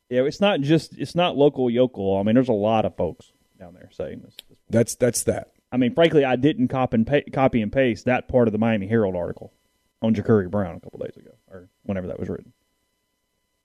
Yeah, 0.08 0.22
it's 0.22 0.40
not 0.40 0.60
just 0.60 0.96
it's 0.98 1.14
not 1.14 1.36
local 1.36 1.68
yokel. 1.70 2.16
I 2.18 2.22
mean, 2.22 2.34
there's 2.34 2.48
a 2.48 2.52
lot 2.52 2.84
of 2.84 2.96
folks 2.96 3.32
down 3.58 3.74
there 3.74 3.90
saying 3.92 4.22
this. 4.22 4.36
That's 4.68 4.94
that's 4.94 5.24
that. 5.24 5.52
I 5.70 5.76
mean, 5.76 5.94
frankly, 5.94 6.24
I 6.24 6.36
didn't 6.36 6.72
and, 6.72 7.06
pa- 7.06 7.30
copy 7.32 7.62
and 7.62 7.72
paste 7.72 8.06
that 8.06 8.28
part 8.28 8.48
of 8.48 8.52
the 8.52 8.58
Miami 8.58 8.88
Herald 8.88 9.14
article 9.14 9.52
on 10.02 10.14
Jacurri 10.14 10.50
Brown 10.50 10.76
a 10.76 10.80
couple 10.80 10.98
days 11.00 11.16
ago, 11.16 11.32
or 11.50 11.68
whenever 11.84 12.06
that 12.08 12.18
was 12.18 12.28
written. 12.28 12.52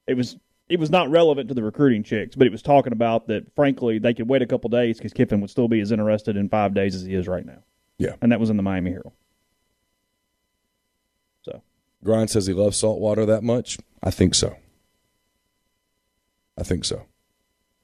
It 0.08 0.16
was 0.16 0.38
it 0.68 0.80
was 0.80 0.90
not 0.90 1.10
relevant 1.10 1.48
to 1.50 1.54
the 1.56 1.64
recruiting 1.64 2.04
chicks, 2.04 2.36
but 2.36 2.48
it 2.48 2.52
was 2.52 2.62
talking 2.62 2.92
about 2.94 3.28
that. 3.28 3.54
Frankly, 3.56 4.00
they 4.00 4.14
could 4.14 4.28
wait 4.28 4.42
a 4.42 4.48
couple 4.48 4.70
days 4.70 4.98
because 4.98 5.14
Kiffin 5.14 5.40
would 5.42 5.50
still 5.50 5.68
be 5.68 5.80
as 5.80 5.92
interested 5.92 6.36
in 6.38 6.50
five 6.50 6.74
days 6.74 6.96
as 6.96 7.04
he 7.04 7.14
is 7.14 7.28
right 7.28 7.46
now, 7.46 7.64
Yeah. 8.00 8.16
and 8.22 8.32
that 8.32 8.40
was 8.40 8.50
in 8.50 8.58
the 8.58 8.64
Miami 8.64 8.92
Herald. 8.92 9.14
So 11.44 11.62
Grind 12.04 12.30
says 12.30 12.48
he 12.48 12.54
loves 12.54 12.78
salt 12.78 13.00
water 13.00 13.26
that 13.26 13.44
much. 13.44 13.78
I 14.02 14.12
think 14.12 14.34
so. 14.36 14.56
I 16.58 16.64
think 16.64 16.86
so. 16.86 17.06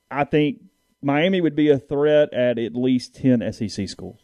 I 0.10 0.24
think 0.24 0.62
Miami 1.02 1.42
would 1.42 1.56
be 1.56 1.70
a 1.70 1.78
threat 1.80 2.34
at 2.34 2.58
at 2.58 2.76
least 2.76 3.16
ten 3.16 3.42
SEC 3.54 3.88
schools. 3.88 4.22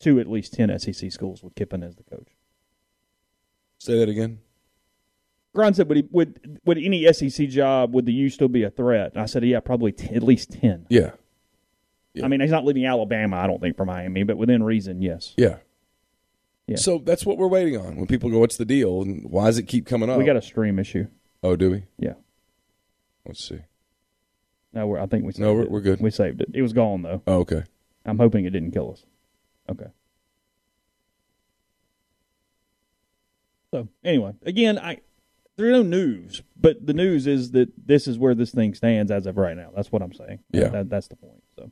To 0.00 0.20
at 0.20 0.28
least 0.28 0.52
ten 0.52 0.76
SEC 0.78 1.10
schools 1.10 1.42
with 1.42 1.54
Kiffin 1.54 1.82
as 1.82 1.96
the 1.96 2.02
coach. 2.04 2.35
Say 3.86 3.98
that 4.00 4.08
again. 4.08 4.40
Grind 5.54 5.76
said, 5.76 5.88
"Would 5.88 5.96
he, 5.96 6.04
would 6.10 6.58
would 6.64 6.76
any 6.78 7.10
SEC 7.12 7.48
job 7.48 7.94
would 7.94 8.04
the 8.04 8.12
U 8.12 8.28
still 8.28 8.48
be 8.48 8.64
a 8.64 8.70
threat?" 8.70 9.12
And 9.12 9.22
I 9.22 9.26
said, 9.26 9.44
"Yeah, 9.44 9.60
probably 9.60 9.92
t- 9.92 10.14
at 10.14 10.22
least 10.24 10.50
ten. 10.52 10.86
Yeah. 10.90 11.12
Yeah. 12.14 12.24
I 12.24 12.28
mean, 12.28 12.40
he's 12.40 12.50
not 12.50 12.64
leaving 12.64 12.84
Alabama, 12.84 13.36
I 13.36 13.46
don't 13.46 13.60
think, 13.60 13.76
for 13.76 13.84
Miami, 13.84 14.22
but 14.24 14.36
within 14.38 14.62
reason, 14.64 15.02
yes. 15.02 15.34
Yeah. 15.36 15.58
Yeah. 16.66 16.76
So 16.78 16.98
that's 16.98 17.24
what 17.24 17.38
we're 17.38 17.46
waiting 17.46 17.76
on. 17.76 17.94
When 17.96 18.06
people 18.08 18.28
go, 18.28 18.40
"What's 18.40 18.56
the 18.56 18.64
deal?" 18.64 19.02
and 19.02 19.30
why 19.30 19.46
does 19.46 19.56
it 19.58 19.64
keep 19.68 19.86
coming 19.86 20.10
up? 20.10 20.18
We 20.18 20.24
got 20.24 20.36
a 20.36 20.42
stream 20.42 20.78
issue. 20.80 21.06
oh, 21.44 21.54
do 21.54 21.70
we? 21.70 21.84
Yeah. 21.98 22.14
Let's 23.24 23.46
see. 23.48 23.60
No, 24.72 24.88
we're, 24.88 24.98
I 24.98 25.06
think 25.06 25.24
we 25.24 25.32
saved 25.32 25.40
No, 25.42 25.52
we're- 25.54 25.64
it. 25.66 25.70
we're 25.70 25.80
good. 25.80 26.00
We 26.00 26.10
saved 26.10 26.40
it. 26.42 26.48
It 26.54 26.62
was 26.62 26.72
gone 26.72 27.02
though. 27.02 27.22
Oh, 27.26 27.38
okay. 27.40 27.62
I'm 28.04 28.18
hoping 28.18 28.44
it 28.46 28.50
didn't 28.50 28.72
kill 28.72 28.90
us. 28.92 29.04
Okay. 29.70 29.86
So 33.76 33.88
anyway, 34.02 34.32
again, 34.46 34.78
I 34.78 35.00
there's 35.58 35.72
no 35.72 35.82
news, 35.82 36.40
but 36.56 36.86
the 36.86 36.94
news 36.94 37.26
is 37.26 37.50
that 37.50 37.68
this 37.76 38.08
is 38.08 38.18
where 38.18 38.34
this 38.34 38.50
thing 38.50 38.72
stands 38.72 39.10
as 39.10 39.26
of 39.26 39.36
right 39.36 39.54
now. 39.54 39.70
That's 39.76 39.92
what 39.92 40.00
I'm 40.00 40.14
saying. 40.14 40.38
Yeah. 40.50 40.68
That, 40.68 40.88
that's 40.88 41.08
the 41.08 41.16
point. 41.16 41.42
So, 41.58 41.70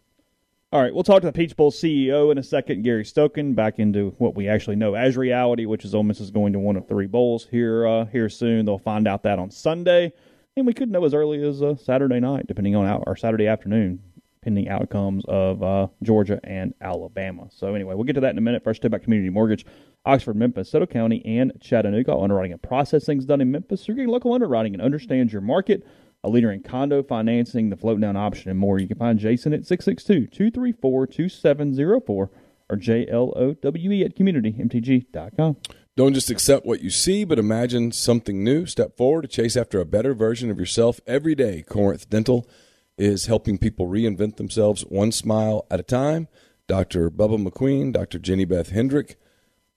all 0.71 0.83
right, 0.83 0.93
we'll 0.93 1.03
talk 1.03 1.23
to 1.23 1.27
the 1.27 1.33
Peach 1.33 1.57
Bowl 1.57 1.71
CEO 1.71 2.31
in 2.31 2.37
a 2.37 2.43
second, 2.43 2.83
Gary 2.83 3.05
Stokan, 3.05 3.55
back 3.55 3.79
into 3.79 4.15
what 4.19 4.35
we 4.35 4.49
actually 4.49 4.77
know 4.77 4.93
as 4.95 5.17
reality, 5.17 5.65
which 5.65 5.87
is 5.87 5.95
Ole 5.95 6.03
Miss 6.03 6.21
is 6.21 6.31
going 6.31 6.53
to 6.53 6.59
one 6.59 6.77
of 6.77 6.87
three 6.87 7.07
bowls 7.07 7.47
here 7.51 7.87
uh, 7.87 8.05
here 8.05 8.29
soon. 8.29 8.67
They'll 8.67 8.77
find 8.77 9.09
out 9.09 9.23
that 9.23 9.39
on 9.39 9.51
Sunday, 9.51 10.13
and 10.59 10.67
we 10.67 10.75
could 10.75 10.91
know 10.91 11.07
as 11.07 11.15
early 11.15 11.43
as 11.43 11.63
uh, 11.63 11.75
Saturday 11.77 12.21
night, 12.21 12.47
depending 12.47 12.77
on 12.77 12.85
our, 12.85 13.03
or 13.07 13.17
Saturday 13.17 13.47
afternoon, 13.47 14.01
pending 14.45 14.69
outcomes 14.69 15.25
of 15.27 15.63
uh, 15.63 15.87
Georgia 16.03 16.39
and 16.45 16.75
Alabama. 16.81 17.49
So 17.51 17.75
anyway, 17.75 17.95
we'll 17.95 18.05
get 18.05 18.13
to 18.13 18.21
that 18.21 18.31
in 18.31 18.39
a 18.39 18.43
minute. 18.43 18.63
First, 18.63 18.85
about 18.85 19.03
Community 19.03 19.31
Mortgage, 19.31 19.67
Oxford, 20.05 20.37
Memphis, 20.37 20.71
Soto 20.71 20.87
County, 20.87 21.21
and 21.25 21.53
Chattanooga. 21.61 22.15
Underwriting 22.15 22.53
and 22.53 22.63
processing 22.63 23.19
is 23.19 23.25
done 23.25 23.41
in 23.41 23.51
Memphis. 23.51 23.89
You're 23.89 23.97
getting 23.97 24.11
local 24.11 24.35
underwriting 24.35 24.75
and 24.75 24.83
understands 24.83 25.33
your 25.33 25.43
market. 25.43 25.85
A 26.23 26.29
leader 26.29 26.53
in 26.53 26.63
condo 26.63 27.03
financing, 27.03 27.71
the 27.71 27.77
float 27.77 28.01
down 28.01 28.17
option, 28.17 28.51
and 28.51 28.59
more. 28.59 28.79
You 28.79 28.89
can 28.89 28.99
find 28.99 29.19
Jason 29.19 29.53
at 29.53 29.63
662-234-2704 29.63 32.29
or 32.71 32.77
J-L-O-W-E 32.77 34.05
at 34.05 34.17
communitymtg.com. 34.17 35.57
Don't 35.97 36.15
just 36.15 36.31
accept 36.31 36.67
what 36.67 36.81
you 36.81 36.91
see, 36.91 37.25
but 37.25 37.39
imagine 37.39 37.93
something 37.93 38.43
new. 38.43 38.67
Step 38.67 38.97
forward 38.97 39.23
to 39.23 39.29
chase 39.29 39.57
after 39.57 39.81
a 39.81 39.85
better 39.85 40.13
version 40.13 40.51
of 40.51 40.59
yourself 40.59 40.99
every 41.07 41.37
day. 41.37 41.63
Corinth 41.63 42.11
Dental 42.11 42.49
is 42.97 43.27
helping 43.27 43.59
people 43.59 43.89
reinvent 43.89 44.37
themselves 44.37 44.83
one 44.83 45.13
smile 45.13 45.67
at 45.71 45.81
a 45.81 45.85
time. 45.85 46.29
Dr. 46.67 47.11
Bubba 47.11 47.45
McQueen, 47.45 47.93
Dr. 47.93 48.19
Jenny 48.19 48.45
Beth 48.45 48.71
Hendrick 48.71 49.19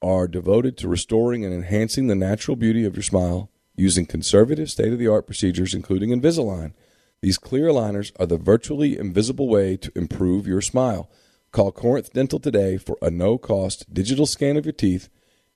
are 0.02 0.28
devoted 0.28 0.78
to 0.78 0.88
restoring 0.88 1.44
and 1.44 1.54
enhancing 1.54 2.08
the 2.08 2.16
natural 2.16 2.56
beauty 2.56 2.86
of 2.86 2.96
your 2.96 3.04
smile 3.04 3.50
using 3.76 4.06
conservative, 4.06 4.70
state 4.70 4.94
of 4.94 5.00
the 5.00 5.08
art 5.08 5.26
procedures, 5.26 5.74
including 5.74 6.10
Invisalign. 6.10 6.74
These 7.22 7.38
clear 7.38 7.68
aligners 7.68 8.12
are 8.20 8.26
the 8.26 8.38
virtually 8.38 8.98
invisible 8.98 9.48
way 9.48 9.78
to 9.78 9.92
improve 9.96 10.48
your 10.48 10.62
smile. 10.62 11.10
Call 11.52 11.72
Corinth 11.72 12.14
Dental 12.14 12.40
today 12.40 12.78
for 12.78 12.98
a 13.02 13.10
no 13.10 13.38
cost 13.38 13.92
digital 13.94 14.26
scan 14.26 14.58
of 14.58 14.66
your 14.66 14.74
teeth 14.74 15.10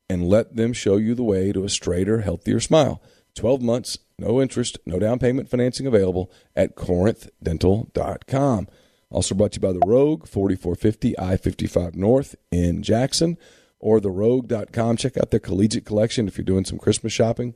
and 0.09 0.27
let 0.27 0.55
them 0.55 0.73
show 0.73 0.97
you 0.97 1.13
the 1.13 1.23
way 1.23 1.51
to 1.51 1.63
a 1.63 1.69
straighter, 1.69 2.21
healthier 2.21 2.59
smile. 2.59 3.01
12 3.35 3.61
months, 3.61 3.97
no 4.17 4.41
interest, 4.41 4.77
no 4.85 4.99
down 4.99 5.19
payment 5.19 5.49
financing 5.49 5.87
available 5.87 6.31
at 6.55 6.75
corinthdental.com. 6.75 8.67
Also 9.09 9.35
brought 9.35 9.51
to 9.51 9.57
you 9.57 9.67
by 9.67 9.73
The 9.73 9.85
Rogue, 9.85 10.27
4450 10.27 11.19
I 11.19 11.35
55 11.37 11.95
North 11.95 12.35
in 12.49 12.81
Jackson, 12.81 13.37
or 13.79 13.99
therogue.com. 13.99 14.97
Check 14.97 15.17
out 15.17 15.31
their 15.31 15.39
collegiate 15.39 15.85
collection 15.85 16.27
if 16.27 16.37
you're 16.37 16.45
doing 16.45 16.65
some 16.65 16.79
Christmas 16.79 17.11
shopping. 17.11 17.55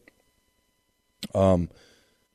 Um, 1.33 1.69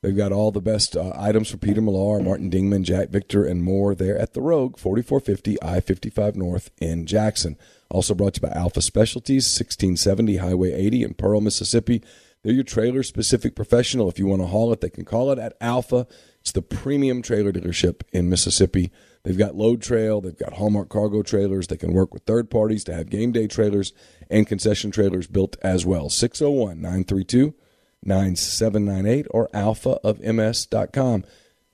they've 0.00 0.16
got 0.16 0.32
all 0.32 0.50
the 0.50 0.62
best 0.62 0.96
uh, 0.96 1.12
items 1.14 1.50
for 1.50 1.58
Peter 1.58 1.82
Millar, 1.82 2.22
Martin 2.22 2.50
Dingman, 2.50 2.82
Jack 2.82 3.10
Victor, 3.10 3.44
and 3.44 3.62
more 3.62 3.94
there 3.94 4.18
at 4.18 4.32
The 4.32 4.40
Rogue, 4.40 4.78
4450 4.78 5.62
I 5.62 5.80
55 5.80 6.36
North 6.36 6.70
in 6.80 7.04
Jackson. 7.04 7.58
Also 7.90 8.14
brought 8.14 8.34
to 8.34 8.40
you 8.42 8.48
by 8.48 8.54
Alpha 8.54 8.80
Specialties, 8.80 9.44
1670 9.46 10.36
Highway 10.36 10.72
80 10.72 11.02
in 11.02 11.14
Pearl, 11.14 11.40
Mississippi. 11.42 12.02
They're 12.42 12.54
your 12.54 12.64
trailer 12.64 13.02
specific 13.02 13.54
professional. 13.54 14.08
If 14.08 14.18
you 14.18 14.26
want 14.26 14.42
to 14.42 14.46
haul 14.46 14.72
it, 14.72 14.80
they 14.80 14.90
can 14.90 15.04
call 15.04 15.30
it 15.30 15.38
at 15.38 15.56
Alpha. 15.60 16.06
It's 16.40 16.52
the 16.52 16.62
premium 16.62 17.20
trailer 17.20 17.52
dealership 17.52 18.02
in 18.12 18.30
Mississippi. 18.30 18.90
They've 19.22 19.36
got 19.36 19.54
load 19.54 19.82
trail, 19.82 20.22
they've 20.22 20.36
got 20.36 20.54
Hallmark 20.54 20.88
cargo 20.88 21.22
trailers. 21.22 21.66
They 21.66 21.76
can 21.76 21.92
work 21.92 22.14
with 22.14 22.22
third 22.22 22.50
parties 22.50 22.84
to 22.84 22.94
have 22.94 23.10
game 23.10 23.32
day 23.32 23.46
trailers 23.46 23.92
and 24.30 24.46
concession 24.46 24.90
trailers 24.90 25.26
built 25.26 25.56
as 25.62 25.84
well. 25.84 26.08
601 26.08 26.80
932 26.80 27.54
9798 28.02 29.26
or 29.30 29.48
alphaofms.com. 29.48 31.24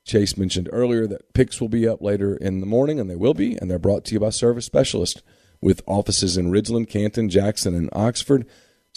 Chase 0.05 0.37
mentioned 0.37 0.69
earlier 0.73 1.07
that 1.07 1.33
picks 1.35 1.61
will 1.61 1.69
be 1.69 1.87
up 1.87 2.01
later 2.01 2.37
in 2.37 2.61
the 2.61 2.67
morning, 2.67 3.01
and 3.01 3.11
they 3.11 3.17
will 3.17 3.35
be, 3.35 3.57
and 3.57 3.71
they're 3.71 3.79
brought 3.79 4.05
to 4.05 4.15
you 4.15 4.21
by 4.21 4.31
Service 4.31 4.65
Specialist 4.65 5.23
with 5.61 5.83
offices 5.87 6.37
in 6.37 6.51
Ridgeland, 6.51 6.89
Canton, 6.89 7.29
Jackson, 7.29 7.75
and 7.75 7.91
Oxford. 7.93 8.47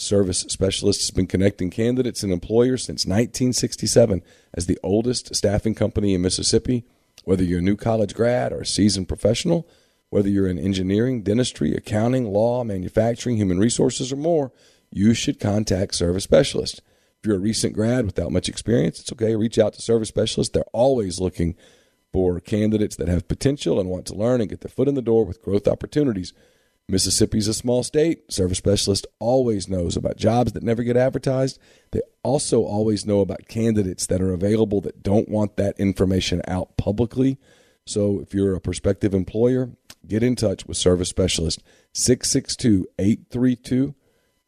Service 0.00 0.40
Specialist 0.48 1.02
has 1.02 1.10
been 1.10 1.26
connecting 1.26 1.70
candidates 1.70 2.22
and 2.22 2.32
employers 2.32 2.84
since 2.84 3.04
1967 3.04 4.22
as 4.54 4.66
the 4.66 4.78
oldest 4.82 5.34
staffing 5.34 5.74
company 5.74 6.14
in 6.14 6.22
Mississippi. 6.22 6.84
Whether 7.24 7.44
you're 7.44 7.58
a 7.58 7.62
new 7.62 7.76
college 7.76 8.14
grad 8.14 8.50
or 8.50 8.62
a 8.62 8.66
seasoned 8.66 9.08
professional, 9.08 9.68
whether 10.08 10.28
you're 10.28 10.48
in 10.48 10.58
engineering, 10.58 11.22
dentistry, 11.22 11.74
accounting, 11.74 12.32
law, 12.32 12.64
manufacturing, 12.64 13.36
human 13.36 13.58
resources, 13.58 14.10
or 14.10 14.16
more, 14.16 14.52
you 14.90 15.12
should 15.12 15.38
contact 15.38 15.94
Service 15.94 16.24
Specialist. 16.24 16.80
If 17.18 17.26
you're 17.26 17.36
a 17.36 17.40
recent 17.40 17.74
grad 17.74 18.06
without 18.06 18.32
much 18.32 18.48
experience, 18.48 19.00
it's 19.00 19.12
okay. 19.12 19.36
Reach 19.36 19.58
out 19.58 19.74
to 19.74 19.82
Service 19.82 20.08
Specialist. 20.08 20.54
They're 20.54 20.64
always 20.72 21.20
looking 21.20 21.56
for 22.10 22.40
candidates 22.40 22.96
that 22.96 23.08
have 23.08 23.28
potential 23.28 23.78
and 23.78 23.90
want 23.90 24.06
to 24.06 24.14
learn 24.14 24.40
and 24.40 24.48
get 24.48 24.62
their 24.62 24.70
foot 24.70 24.88
in 24.88 24.94
the 24.94 25.02
door 25.02 25.26
with 25.26 25.42
growth 25.42 25.68
opportunities. 25.68 26.32
Mississippi's 26.88 27.48
a 27.48 27.54
small 27.54 27.82
state. 27.82 28.32
Service 28.32 28.58
Specialist 28.58 29.06
always 29.18 29.68
knows 29.68 29.96
about 29.96 30.16
jobs 30.16 30.52
that 30.52 30.62
never 30.62 30.82
get 30.82 30.96
advertised. 30.96 31.58
They 31.92 32.00
also 32.22 32.64
always 32.64 33.06
know 33.06 33.20
about 33.20 33.48
candidates 33.48 34.06
that 34.06 34.20
are 34.20 34.32
available 34.32 34.80
that 34.82 35.02
don't 35.02 35.28
want 35.28 35.56
that 35.56 35.78
information 35.78 36.42
out 36.48 36.76
publicly. 36.76 37.38
So 37.86 38.20
if 38.20 38.34
you're 38.34 38.54
a 38.54 38.60
prospective 38.60 39.14
employer, 39.14 39.70
get 40.06 40.22
in 40.22 40.36
touch 40.36 40.66
with 40.66 40.76
Service 40.76 41.08
Specialist 41.08 41.62
662 41.92 42.86
832 42.98 43.94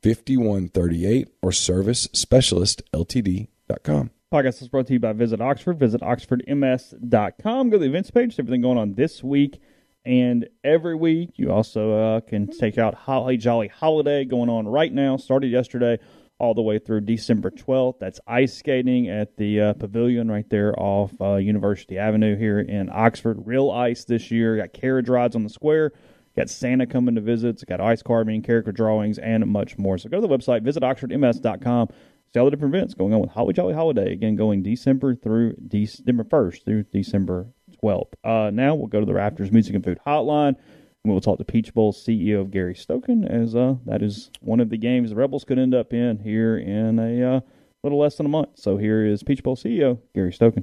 5138 0.03 1.29
or 1.43 1.51
servicespecialistltd.com. 1.51 4.11
Podcast 4.33 4.63
is 4.63 4.69
brought 4.69 4.87
to 4.87 4.95
you 4.95 5.01
by 5.01 5.13
Visit 5.13 5.41
Oxford. 5.41 5.79
Visit 5.79 6.01
oxfordms.com. 6.01 7.71
Go 7.71 7.77
to 7.77 7.79
the 7.79 7.87
events 7.87 8.11
page. 8.11 8.37
Everything 8.39 8.63
going 8.63 8.79
on 8.79 8.95
this 8.95 9.23
week 9.23 9.61
and 10.05 10.49
every 10.65 10.95
week. 10.95 11.31
You 11.37 11.53
also 11.53 11.93
uh, 11.93 12.21
can 12.21 12.47
take 12.47 12.79
out 12.79 12.95
Holly 12.95 13.37
Jolly 13.37 13.69
Holiday 13.69 14.25
going 14.25 14.49
on 14.49 14.67
right 14.67 14.93
now. 14.93 15.17
Started 15.17 15.49
yesterday 15.49 15.99
all 16.39 16.55
the 16.55 16.63
way 16.63 16.79
through 16.79 17.03
December 17.03 17.51
12th. 17.51 18.01
That's 18.01 18.19
ice 18.27 18.55
skating 18.55 19.09
at 19.09 19.37
the 19.37 19.61
uh, 19.61 19.73
pavilion 19.75 20.29
right 20.31 20.49
there 20.51 20.75
off 20.79 21.13
uh, 21.21 21.37
University 21.37 21.99
Avenue 21.99 22.37
here 22.37 22.59
in 22.59 22.91
Oxford. 22.93 23.47
Real 23.47 23.71
ice 23.71 24.05
this 24.05 24.31
year. 24.31 24.57
Got 24.57 24.73
carriage 24.73 25.09
rides 25.09 25.37
on 25.37 25.45
the 25.45 25.49
square. 25.49 25.93
Got 26.35 26.51
Santa 26.51 26.87
coming 26.87 27.15
to 27.15 27.21
visit. 27.21 27.51
It's 27.51 27.65
got 27.65 27.81
ice 27.81 28.03
carving, 28.03 28.43
character 28.43 28.73
drawings, 28.73 29.19
and 29.19 29.47
much 29.47 29.79
more. 29.79 29.99
So 29.99 30.09
go 30.09 30.21
to 30.21 30.27
the 30.27 30.37
website, 30.37 30.63
visit 30.63 30.83
oxfordms.com. 30.83 31.89
See 32.33 32.41
all 32.41 32.47
the 32.47 32.51
different 32.51 32.75
events 32.75 32.95
going 32.95 33.13
on 33.13 33.21
with 33.21 33.31
Holly 33.31 33.53
Jolly 33.53 33.75
Holiday. 33.75 34.13
Again, 34.13 34.35
going 34.35 34.63
December 34.63 35.15
through 35.15 35.55
December 35.69 36.25
1st 36.25 36.65
through 36.65 36.83
December 36.85 37.49
12th. 37.83 38.13
Uh, 38.25 38.51
now 38.51 38.75
we'll 38.75 38.87
go 38.87 39.01
to 39.01 39.07
the 39.07 39.15
Rafters 39.15 39.51
Music 39.51 39.75
and 39.75 39.85
Food 39.85 40.01
Hotline. 40.07 40.57
And 41.05 41.13
we'll 41.13 41.21
talk 41.21 41.39
to 41.39 41.45
Peach 41.45 41.75
Bowl 41.75 41.93
CEO 41.93 42.41
of 42.41 42.53
Gary 42.53 42.75
Stokan, 42.75 43.29
as 43.29 43.57
uh, 43.57 43.75
that 43.87 44.03
is 44.03 44.31
one 44.41 44.61
of 44.61 44.71
the 44.71 44.77
games 44.77 45.11
the 45.11 45.17
Rebels 45.17 45.43
could 45.43 45.59
end 45.59 45.75
up 45.75 45.93
in 45.93 46.21
here 46.21 46.57
in 46.57 47.01
a 47.01 47.37
uh, 47.37 47.41
little 47.83 47.99
less 47.99 48.17
than 48.17 48.27
a 48.27 48.29
month. 48.29 48.51
So 48.55 48.77
here 48.77 49.05
is 49.05 49.25
Peach 49.25 49.43
Bowl 49.43 49.57
CEO 49.57 49.99
Gary 50.15 50.31
Stokan. 50.31 50.63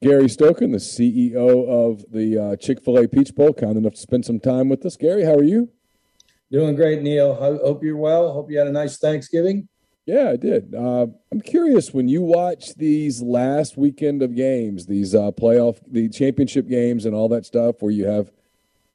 Gary 0.00 0.26
Stokan, 0.26 0.70
the 0.70 0.78
CEO 0.78 1.66
of 1.66 2.04
the 2.12 2.38
uh, 2.38 2.56
Chick 2.56 2.84
fil 2.84 2.98
A 2.98 3.08
Peach 3.08 3.34
Bowl, 3.34 3.52
kind 3.52 3.76
enough 3.76 3.94
to 3.94 4.00
spend 4.00 4.24
some 4.24 4.38
time 4.38 4.68
with 4.68 4.84
us. 4.86 4.96
Gary, 4.96 5.24
how 5.24 5.34
are 5.34 5.42
you? 5.42 5.70
Doing 6.52 6.76
great, 6.76 7.02
Neil. 7.02 7.34
Hope 7.34 7.82
you're 7.82 7.96
well. 7.96 8.32
Hope 8.32 8.48
you 8.48 8.58
had 8.58 8.68
a 8.68 8.72
nice 8.72 8.98
Thanksgiving. 8.98 9.66
Yeah, 10.06 10.28
I 10.28 10.36
did. 10.36 10.74
Uh, 10.74 11.06
I'm 11.32 11.40
curious 11.40 11.94
when 11.94 12.08
you 12.08 12.20
watch 12.20 12.74
these 12.74 13.22
last 13.22 13.78
weekend 13.78 14.22
of 14.22 14.34
games, 14.36 14.84
these 14.84 15.14
uh, 15.14 15.30
playoff, 15.30 15.80
the 15.86 16.10
championship 16.10 16.68
games, 16.68 17.06
and 17.06 17.14
all 17.14 17.28
that 17.30 17.46
stuff, 17.46 17.76
where 17.80 17.92
you 17.92 18.04
have 18.04 18.30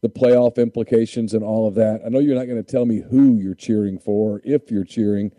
the 0.02 0.10
playoff 0.10 0.58
implications 0.58 1.34
and 1.34 1.43
all 1.43 1.67
of 1.67 1.74
that. 1.76 2.02
I 2.06 2.10
know 2.10 2.19
you're 2.19 2.36
not 2.36 2.45
going 2.45 2.63
to 2.63 2.72
tell 2.72 2.86
me 2.86 3.02
who 3.02 3.38
you're 3.38 3.56
cheering 3.56 3.98
for, 3.98 4.39
if 4.45 4.69
you're 4.69 4.84
cheering. 4.86 5.32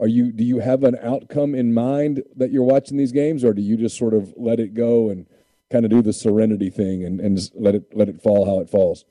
Are 0.00 0.08
you? 0.08 0.32
Do 0.32 0.42
you 0.42 0.58
have 0.58 0.82
an 0.82 0.96
outcome 1.00 1.54
in 1.54 1.72
mind 1.72 2.24
that 2.34 2.50
you're 2.50 2.64
watching 2.64 2.96
these 2.96 3.12
games, 3.12 3.44
or 3.44 3.54
do 3.54 3.62
you 3.62 3.76
just 3.76 3.96
sort 3.96 4.14
of 4.14 4.34
let 4.36 4.58
it 4.58 4.74
go 4.74 5.08
and 5.08 5.26
kind 5.70 5.84
of 5.84 5.92
do 5.92 6.02
the 6.02 6.12
serenity 6.12 6.68
thing 6.68 7.04
and, 7.04 7.20
and 7.20 7.38
let 7.54 7.76
it 7.76 7.94
let 7.94 8.08
it 8.08 8.20
fall 8.20 8.44
how 8.44 8.58
it 8.58 8.68
falls? 8.68 9.04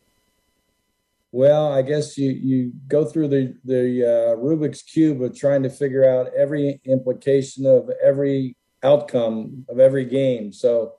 Well, 1.31 1.71
I 1.71 1.81
guess 1.81 2.17
you 2.17 2.31
you 2.31 2.73
go 2.87 3.05
through 3.05 3.29
the 3.29 3.55
the 3.63 4.03
uh, 4.03 4.35
Rubik's 4.35 4.81
cube 4.81 5.21
of 5.21 5.37
trying 5.37 5.63
to 5.63 5.69
figure 5.69 6.03
out 6.03 6.33
every 6.37 6.81
implication 6.85 7.65
of 7.65 7.89
every 8.03 8.57
outcome 8.83 9.65
of 9.69 9.79
every 9.79 10.05
game. 10.05 10.51
So 10.51 10.95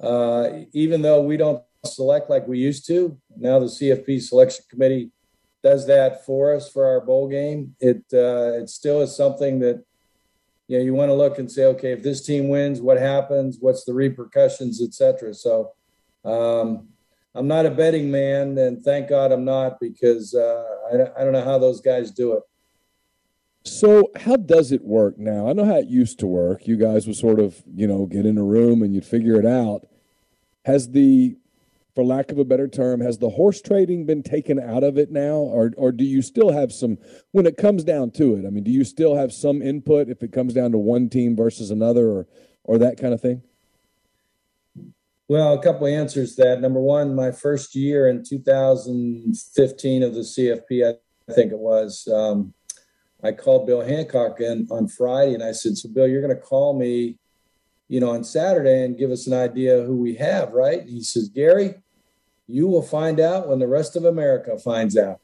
uh, 0.00 0.50
even 0.72 1.02
though 1.02 1.22
we 1.22 1.36
don't 1.36 1.62
select 1.84 2.30
like 2.30 2.46
we 2.46 2.58
used 2.58 2.86
to. 2.86 3.16
Now 3.36 3.58
the 3.58 3.66
CFP 3.66 4.22
selection 4.22 4.64
committee 4.70 5.10
does 5.62 5.86
that 5.86 6.24
for 6.24 6.54
us 6.54 6.70
for 6.70 6.86
our 6.86 7.00
bowl 7.00 7.28
game. 7.28 7.74
It 7.80 8.04
uh, 8.12 8.62
it 8.62 8.68
still 8.68 9.00
is 9.00 9.16
something 9.16 9.58
that 9.60 9.82
you 10.66 10.78
know 10.78 10.84
you 10.84 10.94
want 10.94 11.10
to 11.10 11.14
look 11.14 11.38
and 11.38 11.50
say, 11.50 11.64
okay, 11.66 11.92
if 11.92 12.02
this 12.02 12.24
team 12.24 12.48
wins, 12.48 12.80
what 12.80 12.98
happens? 12.98 13.58
What's 13.60 13.84
the 13.84 13.94
repercussions, 13.94 14.82
etc. 14.82 15.34
So 15.34 15.72
um, 16.24 16.88
I'm 17.38 17.46
not 17.46 17.66
a 17.66 17.70
betting 17.70 18.10
man, 18.10 18.58
and 18.58 18.82
thank 18.82 19.08
God 19.08 19.30
I'm 19.30 19.44
not 19.44 19.78
because 19.78 20.34
uh, 20.34 20.64
I, 20.90 21.20
I 21.20 21.24
don't 21.24 21.32
know 21.32 21.44
how 21.44 21.56
those 21.56 21.80
guys 21.80 22.10
do 22.10 22.32
it. 22.32 22.42
So, 23.64 24.10
how 24.16 24.34
does 24.34 24.72
it 24.72 24.82
work 24.82 25.18
now? 25.18 25.48
I 25.48 25.52
know 25.52 25.64
how 25.64 25.76
it 25.76 25.86
used 25.86 26.18
to 26.18 26.26
work. 26.26 26.66
You 26.66 26.76
guys 26.76 27.06
would 27.06 27.14
sort 27.14 27.38
of, 27.38 27.62
you 27.72 27.86
know, 27.86 28.06
get 28.06 28.26
in 28.26 28.38
a 28.38 28.42
room 28.42 28.82
and 28.82 28.92
you'd 28.92 29.04
figure 29.04 29.38
it 29.38 29.46
out. 29.46 29.86
Has 30.64 30.90
the, 30.90 31.36
for 31.94 32.02
lack 32.02 32.32
of 32.32 32.38
a 32.38 32.44
better 32.44 32.66
term, 32.66 33.00
has 33.00 33.18
the 33.18 33.30
horse 33.30 33.62
trading 33.62 34.04
been 34.04 34.24
taken 34.24 34.58
out 34.58 34.82
of 34.82 34.98
it 34.98 35.12
now, 35.12 35.36
or 35.36 35.72
or 35.76 35.92
do 35.92 36.04
you 36.04 36.22
still 36.22 36.50
have 36.50 36.72
some? 36.72 36.98
When 37.30 37.46
it 37.46 37.56
comes 37.56 37.84
down 37.84 38.10
to 38.12 38.34
it, 38.34 38.46
I 38.46 38.50
mean, 38.50 38.64
do 38.64 38.72
you 38.72 38.82
still 38.82 39.14
have 39.14 39.32
some 39.32 39.62
input 39.62 40.08
if 40.08 40.24
it 40.24 40.32
comes 40.32 40.54
down 40.54 40.72
to 40.72 40.78
one 40.78 41.08
team 41.08 41.36
versus 41.36 41.70
another, 41.70 42.08
or 42.08 42.26
or 42.64 42.78
that 42.78 43.00
kind 43.00 43.14
of 43.14 43.20
thing? 43.20 43.42
Well, 45.28 45.52
a 45.52 45.62
couple 45.62 45.86
of 45.86 45.92
answers 45.92 46.36
that. 46.36 46.62
Number 46.62 46.80
one, 46.80 47.14
my 47.14 47.30
first 47.32 47.74
year 47.74 48.08
in 48.08 48.24
2015 48.24 50.02
of 50.02 50.14
the 50.14 50.20
CFP, 50.20 50.98
I 51.28 51.32
think 51.34 51.52
it 51.52 51.58
was. 51.58 52.08
Um, 52.08 52.54
I 53.22 53.32
called 53.32 53.66
Bill 53.66 53.82
Hancock 53.82 54.40
in 54.40 54.66
on 54.70 54.88
Friday 54.88 55.34
and 55.34 55.42
I 55.42 55.52
said, 55.52 55.76
So, 55.76 55.90
Bill, 55.90 56.08
you're 56.08 56.22
going 56.22 56.34
to 56.34 56.40
call 56.40 56.78
me, 56.78 57.18
you 57.88 58.00
know, 58.00 58.10
on 58.10 58.24
Saturday 58.24 58.86
and 58.86 58.96
give 58.96 59.10
us 59.10 59.26
an 59.26 59.34
idea 59.34 59.82
who 59.82 59.96
we 59.96 60.14
have, 60.14 60.52
right? 60.52 60.80
And 60.80 60.88
he 60.88 61.02
says, 61.02 61.28
Gary, 61.28 61.74
you 62.46 62.66
will 62.66 62.82
find 62.82 63.20
out 63.20 63.48
when 63.48 63.58
the 63.58 63.68
rest 63.68 63.96
of 63.96 64.06
America 64.06 64.58
finds 64.58 64.96
out. 64.96 65.20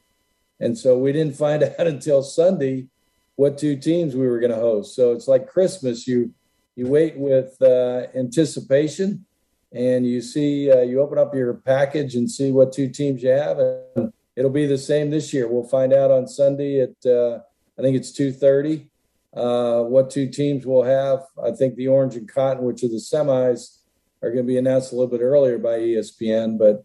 And 0.60 0.76
so 0.76 0.98
we 0.98 1.12
didn't 1.12 1.36
find 1.36 1.62
out 1.78 1.86
until 1.86 2.22
Sunday 2.22 2.88
what 3.36 3.56
two 3.56 3.76
teams 3.76 4.14
we 4.14 4.26
were 4.26 4.38
going 4.38 4.52
to 4.52 4.58
host. 4.58 4.94
So 4.94 5.12
it's 5.12 5.28
like 5.28 5.48
Christmas. 5.48 6.06
You 6.06 6.34
you 6.76 6.88
wait 6.88 7.16
with 7.16 7.56
uh, 7.62 8.08
anticipation, 8.14 9.24
and 9.74 10.06
you 10.06 10.20
see 10.20 10.70
uh, 10.70 10.82
you 10.82 11.00
open 11.00 11.18
up 11.18 11.34
your 11.34 11.54
package 11.54 12.14
and 12.14 12.30
see 12.30 12.52
what 12.52 12.72
two 12.72 12.88
teams 12.88 13.22
you 13.22 13.30
have, 13.30 13.58
and 13.58 14.12
it'll 14.36 14.50
be 14.50 14.66
the 14.66 14.78
same 14.78 15.10
this 15.10 15.34
year. 15.34 15.48
We'll 15.48 15.68
find 15.68 15.92
out 15.92 16.10
on 16.10 16.28
Sunday 16.28 16.80
at 16.80 17.04
uh, 17.04 17.40
I 17.78 17.82
think 17.82 17.96
it's 17.96 18.12
2:30. 18.12 18.86
Uh, 19.34 19.82
what 19.82 20.10
two 20.10 20.28
teams 20.28 20.64
will 20.64 20.84
have? 20.84 21.24
I 21.42 21.50
think 21.50 21.74
the 21.74 21.88
Orange 21.88 22.14
and 22.14 22.32
Cotton, 22.32 22.64
which 22.64 22.84
are 22.84 22.88
the 22.88 22.96
semis, 22.96 23.78
are 24.22 24.30
going 24.30 24.44
to 24.44 24.52
be 24.52 24.58
announced 24.58 24.92
a 24.92 24.94
little 24.94 25.10
bit 25.10 25.22
earlier 25.22 25.58
by 25.58 25.80
ESPN. 25.80 26.56
But 26.56 26.84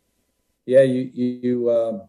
yeah, 0.66 0.82
you 0.82 1.12
you 1.14 1.70
uh, 1.70 2.00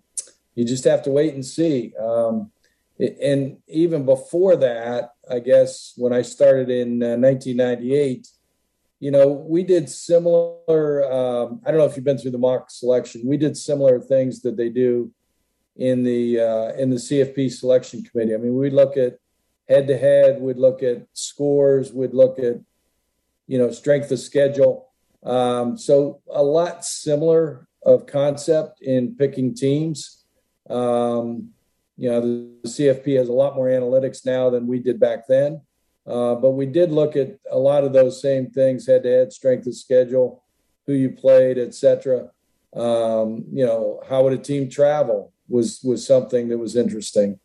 you 0.55 0.65
just 0.65 0.85
have 0.85 1.03
to 1.03 1.11
wait 1.11 1.35
and 1.35 1.45
see. 1.45 1.93
Um, 2.01 2.51
and 2.99 3.59
even 3.67 4.05
before 4.05 4.57
that, 4.57 5.13
I 5.31 5.41
guess 5.41 5.95
when 5.97 6.13
I 6.13 6.23
started 6.23 6.69
in 6.69 7.03
uh, 7.03 7.17
1998, 7.17 8.29
you 9.01 9.11
know, 9.11 9.29
we 9.29 9.63
did 9.63 9.89
similar. 9.89 11.11
Um, 11.11 11.63
I 11.65 11.71
don't 11.71 11.79
know 11.79 11.87
if 11.87 11.97
you've 11.97 12.05
been 12.05 12.19
through 12.19 12.33
the 12.33 12.39
mock 12.39 12.71
selection. 12.71 13.23
We 13.25 13.39
did 13.39 13.57
similar 13.57 13.99
things 13.99 14.43
that 14.43 14.59
they 14.59 14.69
do 14.69 15.11
in 15.77 16.05
the 16.05 16.39
uh, 16.39 16.73
in 16.75 16.91
the 16.91 16.97
CFP 16.97 17.51
selection 17.51 18.05
committee. 18.05 18.35
I 18.35 18.37
mean, 18.37 18.55
we'd 18.55 18.75
look 18.75 18.99
at 18.99 19.19
head 19.69 19.87
to 19.87 19.97
head, 19.97 20.41
we'd 20.41 20.59
look 20.59 20.83
at 20.83 21.07
scores, 21.15 21.93
we'd 21.93 22.13
look 22.13 22.39
at 22.39 22.61
you 23.47 23.59
know 23.59 23.71
strength 23.71 24.11
of 24.13 24.21
schedule. 24.21 24.91
Um, 25.23 25.79
so 25.79 26.21
a 26.31 26.43
lot 26.43 26.85
similar 26.85 27.67
of 27.83 28.07
concept 28.07 28.83
in 28.83 29.17
picking 29.17 29.55
teams. 29.55 30.25
Um, 30.69 31.51
you 31.97 32.11
know, 32.11 32.21
the, 32.21 32.51
the 32.63 32.69
CFP 32.69 33.17
has 33.19 33.29
a 33.29 33.33
lot 33.33 33.57
more 33.57 33.69
analytics 33.69 34.27
now 34.27 34.51
than 34.51 34.67
we 34.67 34.79
did 34.79 35.01
back 35.01 35.27
then. 35.27 35.63
Uh, 36.11 36.35
but 36.35 36.53
we 36.53 36.67
did 36.67 36.91
look 36.91 37.15
at 37.17 37.39
a 37.51 37.59
lot 37.59 37.85
of 37.85 37.93
those 37.93 38.21
same 38.21 38.51
things: 38.51 38.87
head-to-head, 38.87 39.33
strength 39.33 39.67
of 39.67 39.75
schedule, 39.75 40.43
who 40.87 40.93
you 40.93 41.11
played, 41.11 41.59
etc. 41.59 42.31
Um, 42.75 43.45
you 43.53 43.65
know, 43.67 44.03
how 44.09 44.25
would 44.25 44.33
a 44.33 44.39
team 44.39 44.69
travel? 44.69 45.33
was 45.51 45.81
was 45.83 46.07
something 46.07 46.49
that 46.49 46.59
was 46.59 46.77
interesting. 46.77 47.39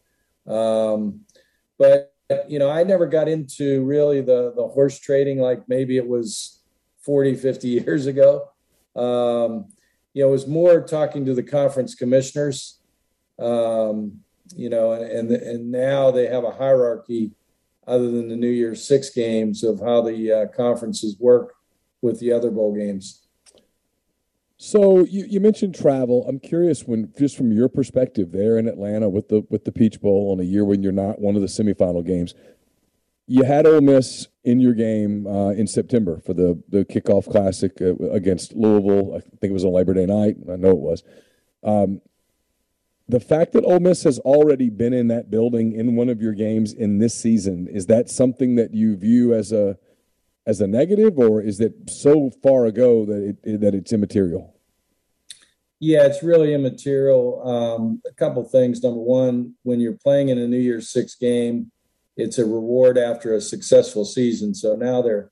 Um, 0.47 1.21
but 1.77 2.13
you 2.47 2.59
know, 2.59 2.69
I 2.69 2.83
never 2.83 3.07
got 3.07 3.27
into 3.27 3.83
really 3.83 4.21
the 4.21 4.53
the 4.55 4.67
horse 4.67 4.99
trading 4.99 5.39
like 5.39 5.67
maybe 5.67 5.97
it 5.97 6.07
was 6.07 6.61
40, 7.01 7.35
50 7.35 7.67
years 7.85 8.05
ago. 8.05 8.49
Um, 8.95 9.67
you 10.13 10.23
know, 10.23 10.29
it 10.29 10.31
was 10.31 10.47
more 10.47 10.81
talking 10.81 11.25
to 11.25 11.33
the 11.33 11.43
conference 11.43 11.95
commissioners. 11.95 12.79
Um, 13.37 14.21
you 14.55 14.69
know, 14.69 14.93
and 14.93 15.31
and 15.31 15.71
now 15.71 16.11
they 16.11 16.27
have 16.27 16.43
a 16.45 16.51
hierarchy 16.51 17.31
other 17.87 18.09
than 18.11 18.27
the 18.29 18.35
New 18.35 18.49
Year's 18.49 18.87
Six 18.87 19.09
games 19.09 19.63
of 19.63 19.79
how 19.79 20.01
the 20.01 20.31
uh, 20.31 20.45
conferences 20.55 21.17
work 21.19 21.55
with 22.01 22.19
the 22.19 22.31
other 22.31 22.51
bowl 22.51 22.73
games. 22.75 23.25
So 24.57 25.05
you, 25.05 25.25
you 25.27 25.39
mentioned 25.39 25.75
travel. 25.75 26.25
I'm 26.27 26.39
curious 26.39 26.83
when 26.83 27.13
just 27.17 27.35
from 27.35 27.51
your 27.51 27.67
perspective 27.67 28.31
there 28.31 28.57
in 28.57 28.67
Atlanta 28.67 29.09
with 29.09 29.27
the 29.27 29.45
with 29.49 29.65
the 29.65 29.71
Peach 29.71 29.99
Bowl 29.99 30.31
on 30.31 30.39
a 30.39 30.43
year 30.43 30.63
when 30.63 30.81
you're 30.81 30.91
not 30.91 31.19
one 31.19 31.35
of 31.35 31.41
the 31.41 31.47
semifinal 31.47 32.05
games. 32.05 32.33
You 33.27 33.43
had 33.43 33.65
Ole 33.65 33.81
Miss 33.81 34.27
in 34.43 34.59
your 34.59 34.73
game 34.73 35.27
uh, 35.27 35.49
in 35.49 35.67
September 35.67 36.21
for 36.25 36.33
the 36.33 36.61
the 36.69 36.85
kickoff 36.85 37.29
classic 37.29 37.81
uh, 37.81 37.95
against 38.11 38.53
Louisville. 38.53 39.15
I 39.15 39.19
think 39.19 39.51
it 39.51 39.53
was 39.53 39.65
on 39.65 39.73
Labor 39.73 39.93
Day 39.93 40.05
night. 40.05 40.37
I 40.49 40.55
know 40.55 40.71
it 40.71 40.77
was. 40.77 41.03
Um, 41.63 42.01
the 43.07 43.19
fact 43.19 43.53
that 43.53 43.63
Ole 43.63 43.79
Miss 43.79 44.03
has 44.03 44.19
already 44.19 44.69
been 44.69 44.93
in 44.93 45.07
that 45.09 45.29
building 45.29 45.73
in 45.73 45.95
one 45.95 46.09
of 46.09 46.21
your 46.21 46.33
games 46.33 46.73
in 46.73 46.97
this 46.97 47.13
season 47.13 47.67
is 47.67 47.85
that 47.85 48.09
something 48.09 48.55
that 48.55 48.73
you 48.73 48.95
view 48.95 49.33
as 49.33 49.51
a 49.51 49.77
as 50.47 50.61
a 50.61 50.67
negative, 50.67 51.17
or 51.17 51.41
is 51.41 51.59
it 51.59 51.73
so 51.89 52.29
far 52.43 52.65
ago 52.65 53.03
that 53.05 53.37
it, 53.43 53.61
that 53.61 53.73
it's 53.73 53.91
immaterial? 53.91 54.55
Yeah, 55.79 56.05
it's 56.05 56.21
really 56.21 56.53
immaterial. 56.53 57.47
Um, 57.47 58.01
a 58.07 58.13
couple 58.13 58.43
things. 58.43 58.83
Number 58.83 59.01
one, 59.01 59.55
when 59.63 59.79
you're 59.79 59.97
playing 59.97 60.29
in 60.29 60.37
a 60.37 60.47
New 60.47 60.59
Year's 60.59 60.89
Six 60.89 61.15
game, 61.15 61.71
it's 62.15 62.37
a 62.37 62.45
reward 62.45 62.97
after 62.97 63.33
a 63.33 63.41
successful 63.41 64.05
season. 64.05 64.53
So 64.53 64.75
now 64.75 65.01
they're 65.01 65.31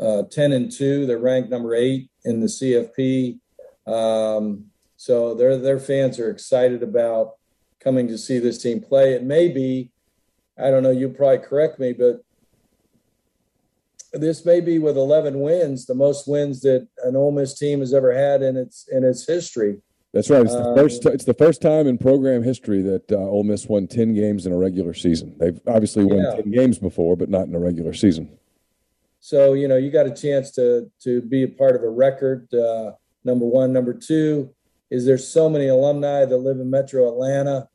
uh, 0.00 0.22
ten 0.30 0.52
and 0.52 0.70
two. 0.70 1.06
They're 1.06 1.18
ranked 1.18 1.50
number 1.50 1.74
eight 1.74 2.10
in 2.24 2.40
the 2.40 2.46
CFP. 2.46 3.38
Um, 3.86 4.66
so 5.04 5.34
their 5.34 5.58
their 5.58 5.78
fans 5.78 6.18
are 6.18 6.30
excited 6.30 6.82
about 6.82 7.34
coming 7.78 8.08
to 8.08 8.16
see 8.16 8.38
this 8.38 8.56
team 8.56 8.80
play. 8.80 9.12
It 9.12 9.22
may 9.22 9.48
be, 9.48 9.90
I 10.58 10.70
don't 10.70 10.82
know. 10.82 10.92
You 10.92 11.10
probably 11.10 11.44
correct 11.46 11.78
me, 11.78 11.92
but 11.92 12.24
this 14.14 14.46
may 14.46 14.62
be 14.62 14.78
with 14.78 14.96
11 14.96 15.38
wins, 15.40 15.84
the 15.84 15.94
most 15.94 16.26
wins 16.26 16.62
that 16.62 16.88
an 17.02 17.16
Ole 17.16 17.32
Miss 17.32 17.52
team 17.58 17.80
has 17.80 17.92
ever 17.92 18.14
had 18.14 18.40
in 18.40 18.56
its 18.56 18.88
in 18.90 19.04
its 19.04 19.26
history. 19.26 19.82
That's 20.14 20.30
right. 20.30 20.40
It's 20.40 20.54
the 20.54 20.64
um, 20.64 20.74
first. 20.74 21.04
It's 21.04 21.26
the 21.26 21.34
first 21.34 21.60
time 21.60 21.86
in 21.86 21.98
program 21.98 22.42
history 22.42 22.80
that 22.80 23.12
uh, 23.12 23.16
Ole 23.16 23.44
Miss 23.44 23.66
won 23.66 23.86
10 23.86 24.14
games 24.14 24.46
in 24.46 24.54
a 24.54 24.56
regular 24.56 24.94
season. 24.94 25.36
They've 25.38 25.60
obviously 25.66 26.06
won 26.06 26.20
yeah. 26.20 26.36
10 26.36 26.50
games 26.50 26.78
before, 26.78 27.14
but 27.14 27.28
not 27.28 27.46
in 27.46 27.54
a 27.54 27.60
regular 27.60 27.92
season. 27.92 28.38
So 29.20 29.52
you 29.52 29.68
know 29.68 29.76
you 29.76 29.90
got 29.90 30.06
a 30.06 30.14
chance 30.14 30.50
to 30.52 30.90
to 31.02 31.20
be 31.20 31.42
a 31.42 31.48
part 31.48 31.76
of 31.76 31.82
a 31.82 31.90
record. 31.90 32.48
Uh, 32.54 32.92
number 33.22 33.44
one, 33.44 33.70
number 33.70 33.92
two 33.92 34.48
is 34.90 35.06
there's 35.06 35.26
so 35.26 35.48
many 35.48 35.68
alumni 35.68 36.24
that 36.24 36.36
live 36.36 36.58
in 36.58 36.70
Metro 36.70 37.08
Atlanta, 37.08 37.68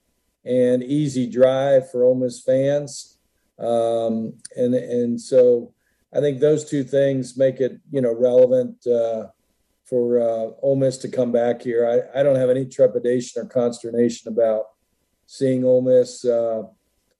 and 0.45 0.83
easy 0.83 1.29
drive 1.29 1.89
for 1.91 2.03
Ole 2.03 2.15
Miss 2.15 2.41
fans, 2.41 3.17
um, 3.59 4.33
and 4.55 4.73
and 4.73 5.19
so 5.19 5.73
I 6.13 6.19
think 6.21 6.39
those 6.39 6.65
two 6.65 6.83
things 6.83 7.37
make 7.37 7.59
it, 7.59 7.79
you 7.91 8.01
know, 8.01 8.13
relevant 8.13 8.85
uh, 8.87 9.27
for 9.85 10.19
uh, 10.19 10.51
Ole 10.61 10.75
Miss 10.75 10.97
to 10.99 11.09
come 11.09 11.31
back 11.31 11.61
here. 11.61 11.85
I, 11.85 12.19
I 12.19 12.23
don't 12.23 12.35
have 12.35 12.49
any 12.49 12.65
trepidation 12.65 13.41
or 13.41 13.45
consternation 13.45 14.31
about 14.31 14.65
seeing 15.25 15.63
Ole 15.63 15.81
Miss 15.81 16.25
uh, 16.25 16.63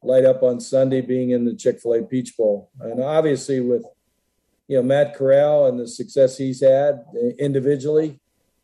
light 0.01 0.25
up 0.25 0.41
on 0.43 0.59
Sunday, 0.59 1.01
being 1.01 1.31
in 1.31 1.45
the 1.45 1.55
Chick 1.55 1.79
Fil 1.81 1.93
A 1.93 2.01
Peach 2.03 2.35
Bowl, 2.37 2.71
and 2.79 3.01
obviously 3.01 3.59
with 3.59 3.83
you 4.67 4.77
know 4.77 4.83
Matt 4.83 5.15
Corral 5.15 5.67
and 5.67 5.79
the 5.79 5.87
success 5.87 6.37
he's 6.37 6.61
had 6.61 7.03
individually. 7.37 8.19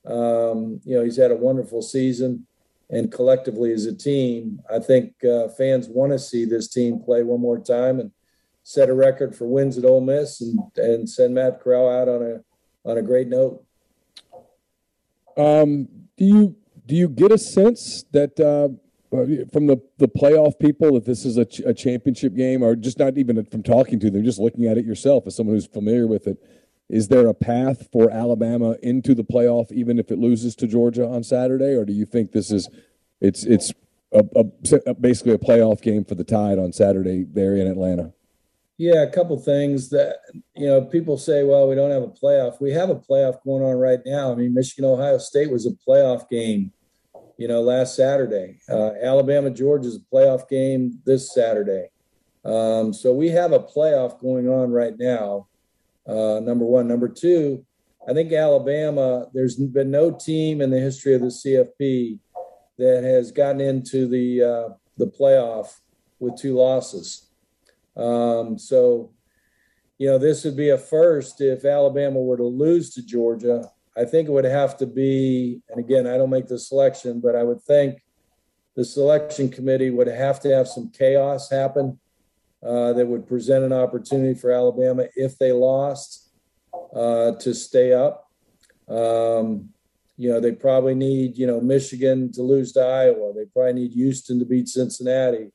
Um, 0.05 0.81
you 0.83 0.95
know, 0.95 1.03
he's 1.03 1.17
had 1.17 1.31
a 1.31 1.35
wonderful 1.35 1.81
season, 1.81 2.45
and 2.89 3.11
collectively 3.11 3.71
as 3.71 3.85
a 3.85 3.95
team, 3.95 4.61
I 4.69 4.79
think 4.79 5.13
uh, 5.23 5.47
fans 5.49 5.87
want 5.87 6.11
to 6.11 6.19
see 6.19 6.45
this 6.45 6.67
team 6.67 6.99
play 6.99 7.23
one 7.23 7.41
more 7.41 7.59
time 7.59 7.99
and 7.99 8.11
set 8.63 8.89
a 8.89 8.93
record 8.93 9.35
for 9.35 9.45
wins 9.45 9.77
at 9.77 9.85
Ole 9.85 10.01
Miss 10.01 10.41
and 10.41 10.59
and 10.77 11.09
send 11.09 11.35
Matt 11.35 11.61
Corral 11.61 11.89
out 11.89 12.09
on 12.09 12.21
a 12.21 12.89
on 12.89 12.97
a 12.97 13.01
great 13.01 13.27
note. 13.27 13.63
Um, 15.37 15.87
do 16.17 16.25
you 16.25 16.55
do 16.85 16.95
you 16.95 17.09
get 17.09 17.31
a 17.31 17.37
sense 17.37 18.05
that 18.11 18.39
uh, 18.39 18.69
from 19.51 19.67
the 19.67 19.81
the 19.97 20.07
playoff 20.07 20.59
people 20.59 20.93
that 20.93 21.05
this 21.05 21.25
is 21.25 21.37
a, 21.37 21.45
ch- 21.45 21.61
a 21.61 21.73
championship 21.73 22.35
game, 22.35 22.63
or 22.63 22.75
just 22.75 22.99
not 22.99 23.17
even 23.17 23.43
from 23.45 23.63
talking 23.63 23.99
to 23.99 24.09
them, 24.09 24.23
just 24.23 24.39
looking 24.39 24.65
at 24.65 24.77
it 24.77 24.85
yourself 24.85 25.25
as 25.27 25.35
someone 25.35 25.55
who's 25.55 25.67
familiar 25.67 26.07
with 26.07 26.27
it? 26.27 26.37
Is 26.89 27.07
there 27.07 27.27
a 27.27 27.33
path 27.33 27.87
for 27.91 28.11
Alabama 28.11 28.75
into 28.83 29.15
the 29.15 29.23
playoff, 29.23 29.71
even 29.71 29.97
if 29.97 30.11
it 30.11 30.19
loses 30.19 30.55
to 30.57 30.67
Georgia 30.67 31.07
on 31.07 31.23
Saturday, 31.23 31.73
or 31.73 31.85
do 31.85 31.93
you 31.93 32.05
think 32.05 32.31
this 32.31 32.51
is 32.51 32.69
it's 33.21 33.43
it's 33.43 33.73
a, 34.11 34.23
a, 34.35 34.93
basically 34.93 35.33
a 35.33 35.37
playoff 35.37 35.81
game 35.81 36.05
for 36.05 36.15
the 36.15 36.23
Tide 36.23 36.59
on 36.59 36.71
Saturday 36.71 37.23
there 37.23 37.55
in 37.55 37.67
Atlanta? 37.67 38.13
Yeah, 38.77 39.03
a 39.03 39.09
couple 39.09 39.37
things 39.39 39.89
that 39.89 40.17
you 40.55 40.67
know 40.67 40.81
people 40.81 41.17
say, 41.17 41.43
well, 41.43 41.67
we 41.67 41.75
don't 41.75 41.91
have 41.91 42.03
a 42.03 42.07
playoff. 42.07 42.61
We 42.61 42.71
have 42.71 42.89
a 42.89 42.95
playoff 42.95 43.43
going 43.43 43.63
on 43.63 43.77
right 43.77 44.01
now. 44.05 44.31
I 44.31 44.35
mean, 44.35 44.53
Michigan 44.53 44.85
Ohio 44.85 45.17
State 45.17 45.49
was 45.49 45.65
a 45.65 45.71
playoff 45.87 46.29
game, 46.29 46.71
you 47.37 47.47
know, 47.47 47.61
last 47.61 47.95
Saturday. 47.95 48.59
Uh, 48.69 48.91
Alabama 49.01 49.49
Georgia 49.49 49.87
is 49.87 49.95
a 49.95 50.15
playoff 50.15 50.47
game 50.49 50.99
this 51.05 51.33
Saturday. 51.33 51.87
Um, 52.43 52.93
so 52.93 53.11
we 53.11 53.29
have 53.29 53.53
a 53.53 53.59
playoff 53.59 54.19
going 54.19 54.47
on 54.47 54.71
right 54.71 54.93
now. 54.99 55.47
Uh, 56.07 56.39
number 56.41 56.65
one, 56.65 56.87
number 56.87 57.07
two, 57.07 57.65
I 58.07 58.13
think 58.13 58.31
Alabama. 58.31 59.27
There's 59.33 59.55
been 59.55 59.91
no 59.91 60.11
team 60.11 60.61
in 60.61 60.69
the 60.69 60.79
history 60.79 61.15
of 61.15 61.21
the 61.21 61.27
CFP 61.27 62.19
that 62.77 63.03
has 63.03 63.31
gotten 63.31 63.61
into 63.61 64.07
the 64.07 64.43
uh, 64.43 64.69
the 64.97 65.07
playoff 65.07 65.79
with 66.19 66.37
two 66.37 66.55
losses. 66.55 67.29
Um, 67.97 68.57
so, 68.57 69.11
you 69.97 70.07
know, 70.07 70.17
this 70.17 70.43
would 70.43 70.57
be 70.57 70.69
a 70.69 70.77
first 70.77 71.41
if 71.41 71.65
Alabama 71.65 72.19
were 72.19 72.37
to 72.37 72.43
lose 72.43 72.93
to 72.93 73.05
Georgia. 73.05 73.69
I 73.97 74.03
think 74.03 74.27
it 74.27 74.31
would 74.31 74.45
have 74.45 74.77
to 74.77 74.85
be, 74.85 75.61
and 75.69 75.79
again, 75.79 76.05
I 76.05 76.17
don't 76.17 76.29
make 76.29 76.47
the 76.47 76.59
selection, 76.59 77.21
but 77.21 77.35
I 77.35 77.43
would 77.43 77.61
think 77.61 78.03
the 78.75 78.83
selection 78.83 79.49
committee 79.49 79.89
would 79.89 80.07
have 80.07 80.41
to 80.41 80.53
have 80.53 80.67
some 80.67 80.91
chaos 80.91 81.49
happen 81.49 81.97
uh, 82.65 82.93
that 82.93 83.06
would 83.06 83.28
present 83.28 83.63
an 83.63 83.73
opportunity 83.73 84.34
for 84.34 84.51
Alabama 84.51 85.06
if 85.15 85.38
they 85.38 85.51
lost 85.51 86.32
uh, 86.95 87.34
to 87.34 87.54
stay 87.54 87.93
up. 87.93 88.32
Um, 88.88 89.69
you 90.17 90.32
know, 90.32 90.39
they 90.39 90.54
probably 90.54 90.95
need, 90.95 91.38
you 91.38 91.45
know, 91.45 91.60
Michigan 91.60 92.32
to 92.32 92.41
lose 92.41 92.71
to 92.73 92.82
Iowa. 92.82 93.34
They 93.34 93.45
probably 93.45 93.73
need 93.73 93.91
Houston 93.93 94.39
to 94.39 94.45
beat 94.45 94.67
Cincinnati. 94.69 95.51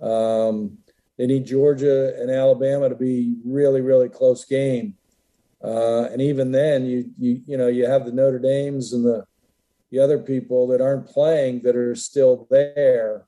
Um, 0.00 0.78
they 1.16 1.26
need 1.26 1.46
Georgia 1.46 2.14
and 2.20 2.30
Alabama 2.30 2.88
to 2.88 2.96
be 2.96 3.36
really, 3.44 3.80
really 3.80 4.08
close 4.08 4.44
game. 4.44 4.96
Uh, 5.62 6.08
and 6.10 6.20
even 6.20 6.50
then, 6.50 6.84
you 6.84 7.10
you 7.16 7.40
you 7.46 7.56
know 7.56 7.68
you 7.68 7.86
have 7.86 8.04
the 8.04 8.10
Notre 8.10 8.40
Dames 8.40 8.92
and 8.92 9.04
the 9.04 9.24
the 9.92 10.00
other 10.00 10.18
people 10.18 10.66
that 10.68 10.80
aren't 10.80 11.06
playing 11.06 11.60
that 11.60 11.76
are 11.76 11.94
still 11.94 12.48
there. 12.50 13.26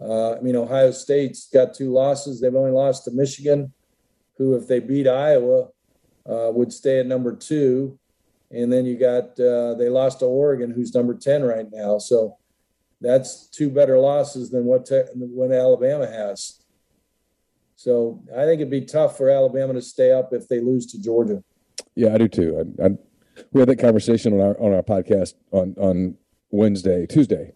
Uh, 0.00 0.34
I 0.34 0.40
mean, 0.40 0.56
Ohio 0.56 0.90
State's 0.90 1.48
got 1.50 1.74
two 1.74 1.92
losses. 1.92 2.40
They've 2.40 2.54
only 2.54 2.72
lost 2.72 3.04
to 3.04 3.10
Michigan, 3.10 3.72
who, 4.36 4.56
if 4.56 4.66
they 4.66 4.80
beat 4.80 5.06
Iowa, 5.06 5.68
uh, 6.28 6.50
would 6.52 6.72
stay 6.72 7.00
at 7.00 7.06
number 7.06 7.34
two. 7.34 7.98
And 8.50 8.72
then 8.72 8.86
you 8.86 8.96
got 8.96 9.38
uh, 9.40 9.74
they 9.74 9.88
lost 9.88 10.20
to 10.20 10.26
Oregon, 10.26 10.70
who's 10.70 10.94
number 10.94 11.14
ten 11.14 11.42
right 11.42 11.66
now. 11.72 11.98
So 11.98 12.38
that's 13.00 13.48
two 13.48 13.70
better 13.70 13.98
losses 13.98 14.50
than 14.50 14.64
what 14.64 14.86
te- 14.86 15.02
Alabama 15.52 16.06
has. 16.06 16.62
So 17.76 18.22
I 18.32 18.44
think 18.44 18.60
it'd 18.60 18.70
be 18.70 18.82
tough 18.82 19.16
for 19.16 19.28
Alabama 19.28 19.74
to 19.74 19.82
stay 19.82 20.12
up 20.12 20.32
if 20.32 20.48
they 20.48 20.60
lose 20.60 20.86
to 20.92 21.00
Georgia. 21.00 21.42
Yeah, 21.94 22.14
I 22.14 22.18
do 22.18 22.28
too. 22.28 22.74
I, 22.80 22.86
I, 22.86 22.90
we 23.52 23.60
had 23.60 23.68
that 23.68 23.80
conversation 23.80 24.32
on 24.32 24.40
our 24.40 24.60
on 24.60 24.72
our 24.72 24.82
podcast 24.82 25.34
on 25.50 25.74
on 25.78 26.16
Wednesday, 26.50 27.06
Tuesday. 27.06 27.52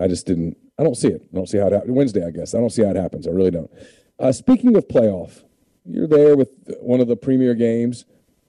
I 0.00 0.08
just 0.08 0.26
didn't. 0.26 0.56
I 0.78 0.82
don't 0.82 0.94
see 0.94 1.08
it. 1.08 1.22
I 1.32 1.36
don't 1.36 1.48
see 1.48 1.58
how 1.58 1.68
it 1.68 1.72
happens. 1.72 1.92
Wednesday, 1.92 2.26
I 2.26 2.30
guess. 2.30 2.54
I 2.54 2.58
don't 2.58 2.70
see 2.70 2.82
how 2.82 2.90
it 2.90 2.96
happens. 2.96 3.26
I 3.26 3.30
really 3.30 3.50
don't. 3.50 3.70
Uh, 4.18 4.32
speaking 4.32 4.76
of 4.76 4.86
playoff, 4.88 5.42
you're 5.84 6.06
there 6.06 6.36
with 6.36 6.50
one 6.80 7.00
of 7.00 7.08
the 7.08 7.16
premier 7.16 7.54
games. 7.54 8.04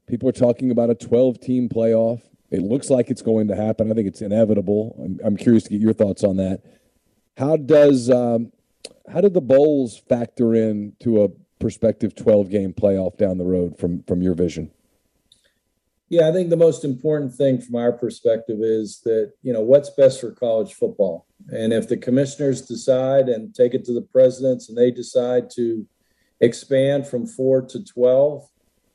People 0.07 0.27
are 0.29 0.33
talking 0.33 0.71
about 0.71 0.89
a 0.89 0.95
12 0.95 1.39
team 1.39 1.69
playoff. 1.69 2.21
It 2.49 2.61
looks 2.61 2.89
like 2.89 3.09
it's 3.09 3.21
going 3.21 3.47
to 3.49 3.55
happen. 3.55 3.91
I 3.91 3.95
think 3.95 4.07
it's 4.07 4.21
inevitable. 4.21 4.95
I'm, 5.03 5.19
I'm 5.23 5.37
curious 5.37 5.63
to 5.63 5.69
get 5.69 5.81
your 5.81 5.93
thoughts 5.93 6.23
on 6.23 6.37
that. 6.37 6.61
How 7.37 7.57
does 7.57 8.09
um, 8.09 8.51
how 9.11 9.21
did 9.21 9.33
the 9.33 9.41
bowls 9.41 9.97
factor 9.97 10.55
in 10.55 10.93
to 11.01 11.23
a 11.23 11.29
prospective 11.59 12.15
12 12.15 12.49
game 12.49 12.73
playoff 12.73 13.17
down 13.17 13.37
the 13.37 13.45
road 13.45 13.77
from 13.77 14.03
from 14.03 14.21
your 14.21 14.33
vision? 14.33 14.71
Yeah, 16.10 16.30
I 16.30 16.32
think 16.32 16.50
the 16.50 16.58
most 16.58 16.86
important 16.86 17.34
thing 17.34 17.60
from 17.60 17.76
our 17.76 17.91
perspective 17.91 18.60
is 18.62 19.02
that, 19.04 19.34
you 19.41 19.52
know, 19.52 19.62
what's 19.62 19.89
best 19.89 20.22
for 20.22 20.32
college 20.32 20.74
football. 20.74 21.26
And 21.50 21.74
if 21.74 21.89
the 21.89 21.98
commissioners 21.98 22.62
decide 22.62 23.28
and 23.28 23.54
take 23.54 23.74
it 23.74 23.84
to 23.86 23.93
the 23.93 24.02
presidents 24.02 24.70
and 24.70 24.78
they 24.78 24.89
decide 24.89 25.50
to 25.52 25.86
expand 26.39 27.08
from 27.08 27.28
four 27.28 27.62
to 27.62 27.84
12, 27.84 28.50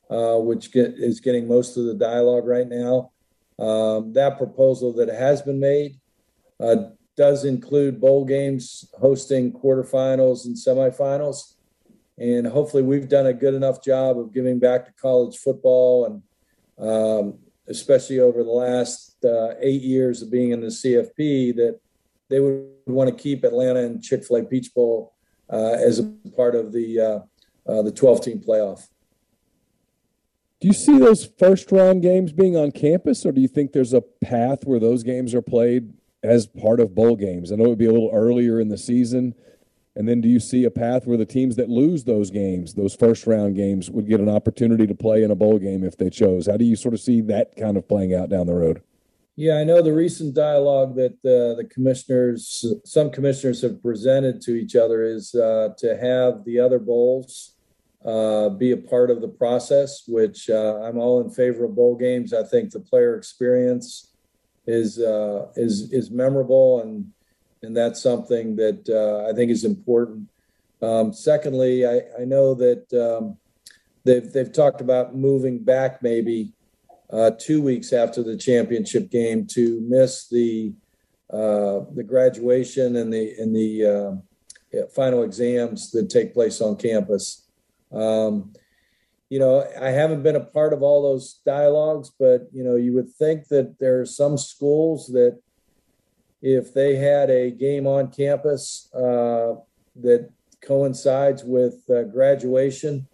uh, 0.09 0.37
which 0.37 0.71
get, 0.71 0.95
is 0.97 1.19
getting 1.19 1.47
most 1.47 1.77
of 1.77 1.85
the 1.85 1.93
dialogue 1.93 2.47
right 2.47 2.67
now, 2.67 3.11
um, 3.59 4.13
that 4.13 4.37
proposal 4.39 4.91
that 4.93 5.09
has 5.09 5.41
been 5.41 5.59
made 5.59 5.99
uh, 6.59 6.75
does 7.15 7.45
include 7.45 8.01
bowl 8.01 8.25
games, 8.25 8.85
hosting 8.99 9.51
quarterfinals 9.51 10.45
and 10.45 10.55
semifinals. 10.55 11.53
And 12.17 12.47
hopefully, 12.47 12.83
we've 12.83 13.09
done 13.09 13.27
a 13.27 13.33
good 13.33 13.53
enough 13.53 13.83
job 13.83 14.19
of 14.19 14.33
giving 14.33 14.59
back 14.59 14.85
to 14.85 14.93
college 14.93 15.37
football, 15.37 16.05
and 16.05 16.21
um, 16.79 17.39
especially 17.67 18.19
over 18.19 18.43
the 18.43 18.49
last 18.49 19.23
uh, 19.23 19.55
eight 19.61 19.81
years 19.81 20.21
of 20.21 20.31
being 20.31 20.51
in 20.51 20.61
the 20.61 20.67
CFP, 20.67 21.55
that 21.55 21.79
they 22.29 22.39
would 22.39 22.65
want 22.85 23.09
to 23.09 23.15
keep 23.15 23.43
Atlanta 23.43 23.81
and 23.81 24.01
Chick 24.01 24.25
Fil 24.25 24.37
A 24.37 24.43
Peach 24.43 24.73
Bowl 24.73 25.13
uh, 25.51 25.73
as 25.73 25.99
a 25.99 26.03
part 26.35 26.55
of 26.55 26.71
the 26.71 26.99
uh, 26.99 27.71
uh 27.71 27.81
the 27.81 27.91
12 27.91 28.21
team 28.23 28.39
playoff. 28.39 28.87
Do 30.59 30.67
you 30.67 30.73
see 30.73 30.97
those 30.97 31.25
first 31.25 31.71
round 31.73 32.01
games 32.01 32.31
being 32.31 32.55
on 32.55 32.71
campus, 32.71 33.25
or 33.25 33.33
do 33.33 33.41
you 33.41 33.49
think 33.49 33.73
there's 33.73 33.93
a 33.93 34.01
path 34.23 34.59
where 34.63 34.79
those 34.79 35.03
games 35.03 35.33
are 35.35 35.41
played 35.41 35.93
as 36.23 36.47
part 36.47 36.79
of 36.79 36.95
bowl 36.95 37.17
games? 37.17 37.51
I 37.51 37.55
know 37.55 37.65
it 37.65 37.69
would 37.69 37.77
be 37.77 37.85
a 37.85 37.91
little 37.91 38.11
earlier 38.13 38.61
in 38.61 38.69
the 38.69 38.77
season. 38.77 39.35
And 39.95 40.07
then 40.07 40.21
do 40.21 40.27
you 40.27 40.39
see 40.39 40.63
a 40.63 40.71
path 40.71 41.05
where 41.05 41.17
the 41.17 41.25
teams 41.25 41.55
that 41.57 41.69
lose 41.69 42.03
those 42.03 42.31
games, 42.31 42.73
those 42.73 42.95
first 42.95 43.27
round 43.27 43.55
games, 43.55 43.91
would 43.91 44.07
get 44.07 44.19
an 44.19 44.29
opportunity 44.29 44.87
to 44.87 44.95
play 44.95 45.23
in 45.23 45.29
a 45.29 45.35
bowl 45.35 45.59
game 45.59 45.83
if 45.83 45.97
they 45.97 46.09
chose? 46.09 46.47
How 46.47 46.57
do 46.57 46.65
you 46.65 46.75
sort 46.75 46.95
of 46.95 46.99
see 46.99 47.21
that 47.21 47.55
kind 47.55 47.77
of 47.77 47.87
playing 47.87 48.13
out 48.13 48.29
down 48.29 48.47
the 48.47 48.55
road? 48.55 48.81
Yeah, 49.35 49.55
I 49.55 49.63
know 49.63 49.81
the 49.81 49.93
recent 49.93 50.35
dialogue 50.35 50.95
that 50.95 51.13
uh, 51.25 51.57
the 51.57 51.67
commissioners, 51.71 52.65
some 52.85 53.09
commissioners 53.11 53.61
have 53.61 53.81
presented 53.81 54.41
to 54.41 54.55
each 54.55 54.75
other 54.75 55.03
is 55.03 55.33
uh, 55.33 55.69
to 55.77 55.97
have 55.97 56.43
the 56.45 56.59
other 56.59 56.77
bowls 56.79 57.55
uh, 58.05 58.49
be 58.49 58.71
a 58.71 58.77
part 58.77 59.09
of 59.09 59.21
the 59.21 59.27
process, 59.27 60.03
which 60.07 60.49
uh, 60.49 60.81
I'm 60.83 60.97
all 60.97 61.21
in 61.21 61.29
favor 61.29 61.65
of 61.65 61.75
bowl 61.75 61.95
games. 61.95 62.33
I 62.33 62.43
think 62.43 62.71
the 62.71 62.79
player 62.79 63.15
experience 63.15 64.11
is 64.67 64.99
uh, 64.99 65.47
is 65.55 65.91
is 65.91 66.11
memorable, 66.11 66.81
and 66.81 67.11
and 67.63 67.75
that's 67.75 68.01
something 68.01 68.55
that 68.57 68.87
uh, 68.89 69.29
I 69.29 69.33
think 69.33 69.49
is 69.49 69.63
important. 69.63 70.29
Um, 70.81 71.13
secondly, 71.13 71.85
I, 71.87 72.01
I 72.19 72.25
know 72.25 72.53
that 72.55 72.93
um, 72.93 73.37
they've 74.03 74.31
they've 74.31 74.51
talked 74.51 74.81
about 74.81 75.15
moving 75.15 75.63
back 75.63 76.03
maybe 76.03 76.53
uh, 77.09 77.31
two 77.39 77.61
weeks 77.61 77.93
after 77.93 78.21
the 78.21 78.37
championship 78.37 79.09
game 79.09 79.47
to 79.47 79.81
miss 79.87 80.27
the 80.27 80.73
uh, 81.31 81.81
the 81.95 82.03
graduation 82.05 82.97
and 82.97 83.11
the 83.13 83.33
and 83.39 83.55
the 83.55 83.85
uh, 83.85 84.85
final 84.93 85.23
exams 85.23 85.91
that 85.91 86.09
take 86.09 86.33
place 86.33 86.59
on 86.59 86.75
campus. 86.75 87.47
Um, 87.91 88.53
you 89.29 89.39
know, 89.39 89.65
I 89.81 89.89
haven't 89.89 90.21
been 90.21 90.35
a 90.35 90.43
part 90.43 90.73
of 90.73 90.83
all 90.83 91.01
those 91.01 91.39
dialogues, 91.45 92.11
but 92.19 92.49
you 92.51 92.63
know, 92.63 92.75
you 92.75 92.93
would 92.93 93.09
think 93.13 93.47
that 93.47 93.79
there 93.79 94.01
are 94.01 94.05
some 94.05 94.37
schools 94.37 95.07
that 95.07 95.39
if 96.43 96.73
they 96.73 96.95
had 96.95 97.31
a 97.31 97.49
game 97.49 97.87
on 97.87 98.11
campus 98.11 98.93
uh, 98.93 99.55
that 99.95 100.29
coincides 100.61 101.43
with 101.43 101.89
uh, 101.89 102.03
graduation, 102.03 103.07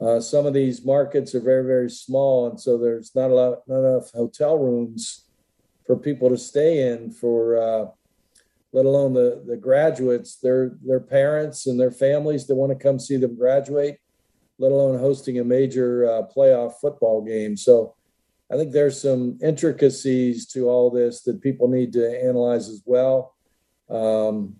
uh, 0.00 0.18
some 0.18 0.46
of 0.46 0.54
these 0.54 0.84
markets 0.84 1.34
are 1.34 1.40
very, 1.40 1.64
very 1.64 1.90
small, 1.90 2.48
and 2.48 2.58
so 2.58 2.78
there's 2.78 3.14
not 3.14 3.30
a 3.30 3.34
lot, 3.34 3.58
not 3.66 3.80
enough 3.80 4.10
hotel 4.12 4.56
rooms 4.56 5.26
for 5.86 5.96
people 5.96 6.30
to 6.30 6.38
stay 6.38 6.90
in 6.90 7.10
for, 7.10 7.56
uh, 7.56 7.86
let 8.72 8.86
alone 8.86 9.12
the 9.12 9.42
the 9.46 9.56
graduates, 9.56 10.36
their 10.36 10.78
their 10.82 11.00
parents 11.00 11.66
and 11.66 11.78
their 11.78 11.90
families 11.90 12.46
that 12.46 12.54
want 12.54 12.72
to 12.72 12.82
come 12.82 12.98
see 12.98 13.16
them 13.16 13.36
graduate 13.36 13.98
let 14.62 14.70
alone 14.72 14.98
hosting 14.98 15.40
a 15.40 15.44
major 15.44 16.08
uh, 16.08 16.22
playoff 16.34 16.74
football 16.80 17.20
game. 17.20 17.56
So 17.56 17.96
I 18.52 18.56
think 18.56 18.72
there's 18.72 19.00
some 19.00 19.38
intricacies 19.42 20.46
to 20.48 20.68
all 20.68 20.90
this 20.90 21.22
that 21.22 21.40
people 21.40 21.68
need 21.68 21.92
to 21.94 22.22
analyze 22.22 22.68
as 22.68 22.82
well. 22.84 23.34
Um, 23.88 24.56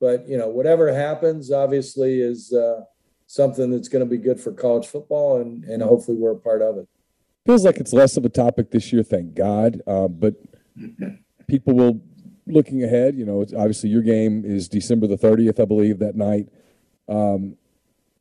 but 0.00 0.26
you 0.26 0.38
know, 0.38 0.48
whatever 0.48 0.92
happens, 0.92 1.52
obviously, 1.52 2.22
is 2.22 2.52
uh, 2.54 2.84
something 3.26 3.70
that's 3.70 3.88
going 3.88 4.04
to 4.04 4.10
be 4.10 4.16
good 4.16 4.40
for 4.40 4.52
college 4.52 4.86
football, 4.86 5.40
and 5.42 5.64
and 5.64 5.82
hopefully 5.82 6.16
we're 6.16 6.32
a 6.32 6.36
part 6.36 6.62
of 6.62 6.78
it. 6.78 6.88
Feels 7.44 7.64
like 7.64 7.76
it's 7.76 7.92
less 7.92 8.16
of 8.16 8.24
a 8.24 8.30
topic 8.30 8.70
this 8.70 8.90
year, 8.90 9.02
thank 9.02 9.34
God. 9.34 9.82
Uh, 9.86 10.08
but 10.08 10.34
people 11.46 11.74
will 11.74 12.00
looking 12.46 12.84
ahead. 12.84 13.16
You 13.16 13.26
know, 13.26 13.42
obviously 13.42 13.90
your 13.90 14.02
game 14.02 14.44
is 14.46 14.68
December 14.68 15.06
the 15.06 15.16
30th, 15.16 15.60
I 15.60 15.64
believe, 15.66 15.98
that 15.98 16.16
night. 16.16 16.48
Um, 17.08 17.56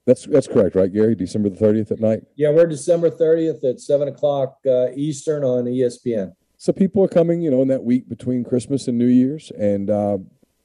That's 0.10 0.26
that's 0.26 0.48
correct, 0.48 0.76
right, 0.76 0.92
Gary? 0.92 1.14
December 1.14 1.50
the 1.50 1.56
thirtieth 1.56 1.92
at 1.92 2.00
night. 2.00 2.24
Yeah, 2.36 2.50
we're 2.50 2.66
December 2.66 3.12
30th 3.12 3.64
at 3.64 3.80
7 3.80 4.08
o'clock 4.08 4.58
uh, 4.66 4.88
Eastern 4.96 5.44
on 5.44 5.66
ESPN. 5.66 6.34
So 6.58 6.74
people 6.74 7.04
are 7.04 7.08
coming, 7.08 7.44
you 7.44 7.52
know, 7.52 7.62
in 7.62 7.68
that 7.68 7.84
week 7.84 8.10
between 8.10 8.44
Christmas 8.44 8.88
and 8.88 8.98
New 8.98 9.06
Year's, 9.06 9.52
and 9.52 9.92
uh, 9.92 10.18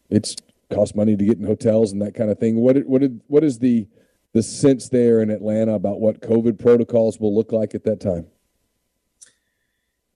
it's 0.09 0.35
cost 0.73 0.97
money 0.97 1.15
to 1.15 1.23
get 1.23 1.37
in 1.37 1.45
hotels 1.45 1.93
and 1.93 2.01
that 2.01 2.15
kind 2.15 2.31
of 2.31 2.39
thing. 2.39 2.57
What 2.57 2.79
what 2.87 3.03
did, 3.03 3.21
what 3.27 3.45
is 3.45 3.59
the 3.59 3.87
the 4.33 4.43
sense 4.43 4.89
there 4.89 5.21
in 5.21 5.29
Atlanta 5.29 5.75
about 5.75 6.01
what 6.01 6.23
COVID 6.23 6.59
protocols 6.59 7.21
will 7.21 7.35
look 7.35 7.53
like 7.53 7.75
at 7.75 7.85
that 7.85 8.01
time? 8.01 8.27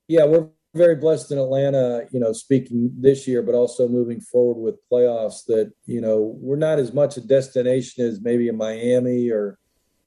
Yeah, 0.07 0.25
we're 0.25 0.47
very 0.75 0.95
blessed 0.95 1.31
in 1.31 1.39
Atlanta, 1.39 2.05
you 2.11 2.19
know, 2.19 2.31
speaking 2.31 2.91
this 2.99 3.27
year, 3.27 3.41
but 3.41 3.55
also 3.55 3.87
moving 3.87 4.21
forward 4.21 4.61
with 4.61 4.89
playoffs 4.91 5.45
that, 5.47 5.71
you 5.85 5.99
know, 5.99 6.37
we're 6.39 6.55
not 6.55 6.79
as 6.79 6.93
much 6.93 7.17
a 7.17 7.21
destination 7.21 8.05
as 8.05 8.21
maybe 8.21 8.47
in 8.47 8.57
Miami 8.57 9.29
or 9.31 9.57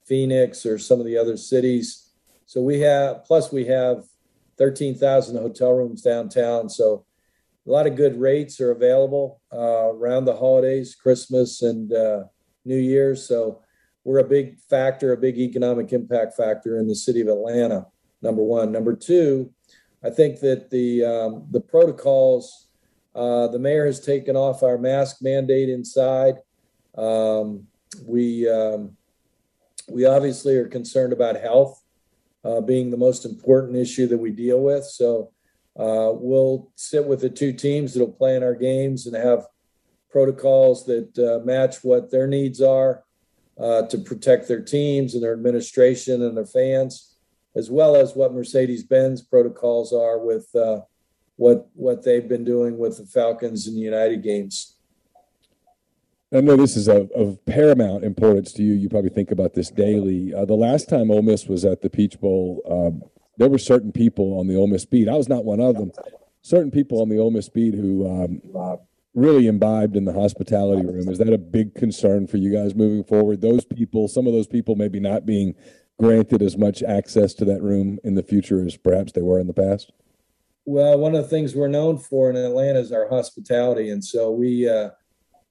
Phoenix 0.05 0.65
or 0.65 0.77
some 0.77 0.99
of 0.99 1.05
the 1.05 1.17
other 1.17 1.35
cities. 1.35 2.11
So 2.45 2.61
we 2.61 2.79
have, 2.79 3.25
plus 3.25 3.51
we 3.51 3.65
have 3.65 4.03
13,000 4.57 5.35
hotel 5.37 5.73
rooms 5.73 6.01
downtown. 6.01 6.69
So 6.69 7.05
a 7.67 7.71
lot 7.71 7.87
of 7.87 7.95
good 7.95 8.19
rates 8.19 8.61
are 8.61 8.71
available 8.71 9.41
uh, 9.51 9.93
around 9.93 10.25
the 10.25 10.35
holidays, 10.35 10.95
Christmas 10.95 11.61
and 11.61 11.91
uh, 11.91 12.23
New 12.65 12.77
Year's. 12.77 13.27
So 13.27 13.61
we're 14.03 14.19
a 14.19 14.23
big 14.23 14.59
factor, 14.59 15.13
a 15.13 15.17
big 15.17 15.37
economic 15.37 15.93
impact 15.93 16.35
factor 16.35 16.77
in 16.77 16.87
the 16.87 16.95
city 16.95 17.21
of 17.21 17.27
Atlanta, 17.27 17.87
number 18.21 18.43
one. 18.43 18.71
Number 18.71 18.95
two, 18.95 19.51
I 20.03 20.09
think 20.09 20.39
that 20.41 20.69
the 20.69 21.03
um, 21.05 21.47
the 21.51 21.61
protocols, 21.61 22.67
uh, 23.15 23.47
the 23.47 23.59
mayor 23.59 23.85
has 23.85 23.99
taken 23.99 24.35
off 24.35 24.61
our 24.61 24.77
mask 24.77 25.17
mandate 25.21 25.69
inside. 25.69 26.35
Um, 26.97 27.67
we 28.05 28.49
um, 28.49 28.97
we 29.89 30.05
obviously 30.05 30.57
are 30.57 30.67
concerned 30.67 31.13
about 31.13 31.39
health 31.39 31.81
uh, 32.43 32.59
being 32.59 32.89
the 32.89 32.97
most 32.97 33.25
important 33.25 33.77
issue 33.77 34.07
that 34.07 34.17
we 34.17 34.31
deal 34.31 34.61
with. 34.61 34.83
So 34.85 35.31
uh, 35.77 36.11
we'll 36.13 36.71
sit 36.75 37.05
with 37.05 37.21
the 37.21 37.29
two 37.29 37.53
teams 37.53 37.93
that'll 37.93 38.11
play 38.11 38.35
in 38.35 38.43
our 38.43 38.55
games 38.55 39.07
and 39.07 39.15
have 39.15 39.45
protocols 40.09 40.85
that 40.85 41.17
uh, 41.17 41.43
match 41.45 41.83
what 41.83 42.11
their 42.11 42.27
needs 42.27 42.61
are 42.61 43.03
uh, 43.59 43.83
to 43.87 43.97
protect 43.97 44.47
their 44.47 44.61
teams 44.61 45.13
and 45.13 45.23
their 45.23 45.33
administration 45.33 46.21
and 46.21 46.37
their 46.37 46.45
fans 46.45 47.12
as 47.55 47.69
well 47.69 47.95
as 47.95 48.15
what 48.15 48.33
Mercedes 48.33 48.83
Benz 48.83 49.21
protocols 49.21 49.93
are 49.93 50.19
with 50.19 50.53
uh, 50.55 50.81
what 51.35 51.69
what 51.73 52.03
they've 52.03 52.27
been 52.27 52.43
doing 52.43 52.77
with 52.77 52.97
the 52.97 53.05
Falcons 53.05 53.67
and 53.67 53.75
the 53.75 53.81
United 53.81 54.23
games. 54.23 54.75
I 56.31 56.41
know 56.41 56.57
this 56.57 56.75
is 56.75 56.87
of, 56.87 57.11
of 57.11 57.45
paramount 57.45 58.03
importance 58.03 58.53
to 58.53 58.63
you. 58.63 58.73
You 58.73 58.89
probably 58.89 59.11
think 59.11 59.29
about 59.29 59.53
this 59.53 59.69
daily. 59.69 60.33
Uh, 60.33 60.45
the 60.45 60.55
last 60.55 60.89
time 60.89 61.11
Ole 61.11 61.21
Miss 61.21 61.45
was 61.45 61.63
at 61.63 61.81
the 61.81 61.91
Peach 61.91 62.19
Bowl, 62.19 62.61
um, 62.67 63.07
there 63.37 63.49
were 63.49 63.59
certain 63.59 63.91
people 63.91 64.39
on 64.39 64.47
the 64.47 64.55
Ole 64.55 64.65
Miss 64.65 64.83
beat. 64.83 65.07
I 65.07 65.15
was 65.15 65.29
not 65.29 65.45
one 65.45 65.59
of 65.59 65.75
them. 65.75 65.91
Certain 66.41 66.71
people 66.71 67.01
on 67.01 67.09
the 67.09 67.19
Ole 67.19 67.29
Miss 67.29 67.49
beat 67.49 67.75
who 67.75 68.09
um, 68.09 68.41
really 69.13 69.45
imbibed 69.45 69.95
in 69.95 70.05
the 70.05 70.13
hospitality 70.13 70.85
room. 70.85 71.07
Is 71.07 71.19
that 71.19 71.31
a 71.31 71.37
big 71.37 71.75
concern 71.75 72.25
for 72.25 72.37
you 72.37 72.51
guys 72.51 72.73
moving 72.73 73.03
forward? 73.03 73.41
Those 73.41 73.63
people, 73.63 74.07
some 74.07 74.25
of 74.25 74.33
those 74.33 74.47
people, 74.47 74.75
maybe 74.75 74.99
not 74.99 75.25
being 75.25 75.53
granted 75.99 76.41
as 76.41 76.57
much 76.57 76.83
access 76.83 77.33
to 77.35 77.45
that 77.45 77.61
room 77.61 77.99
in 78.03 78.15
the 78.15 78.23
future 78.23 78.65
as 78.65 78.77
perhaps 78.77 79.11
they 79.11 79.21
were 79.21 79.39
in 79.39 79.47
the 79.47 79.53
past? 79.53 79.91
Well, 80.65 80.97
one 80.97 81.15
of 81.15 81.23
the 81.23 81.29
things 81.29 81.55
we're 81.55 81.67
known 81.67 81.97
for 81.97 82.29
in 82.29 82.35
Atlanta 82.37 82.79
is 82.79 82.91
our 82.91 83.09
hospitality, 83.09 83.89
and 83.89 84.03
so 84.03 84.31
we 84.31 84.69
uh, 84.69 84.91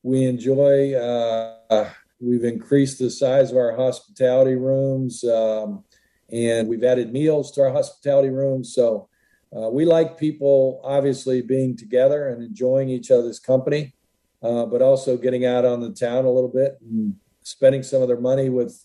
we 0.02 0.24
enjoy. 0.24 0.94
Uh, 0.94 1.90
we've 2.22 2.44
increased 2.44 2.98
the 2.98 3.10
size 3.10 3.50
of 3.50 3.56
our 3.56 3.76
hospitality 3.76 4.54
rooms, 4.54 5.24
um, 5.24 5.84
and 6.32 6.68
we've 6.68 6.84
added 6.84 7.12
meals 7.12 7.50
to 7.52 7.62
our 7.62 7.72
hospitality 7.72 8.30
rooms. 8.30 8.72
So 8.72 9.08
uh, 9.54 9.68
we 9.68 9.84
like 9.84 10.18
people 10.18 10.80
obviously 10.84 11.42
being 11.42 11.76
together 11.76 12.28
and 12.28 12.42
enjoying 12.42 12.88
each 12.88 13.10
other's 13.10 13.38
company, 13.38 13.94
uh, 14.42 14.64
but 14.66 14.80
also 14.80 15.16
getting 15.16 15.44
out 15.44 15.64
on 15.64 15.80
the 15.80 15.90
town 15.90 16.24
a 16.24 16.30
little 16.30 16.48
bit 16.48 16.78
and 16.80 17.16
spending 17.42 17.82
some 17.82 18.00
of 18.00 18.08
their 18.08 18.20
money 18.20 18.48
with 18.48 18.84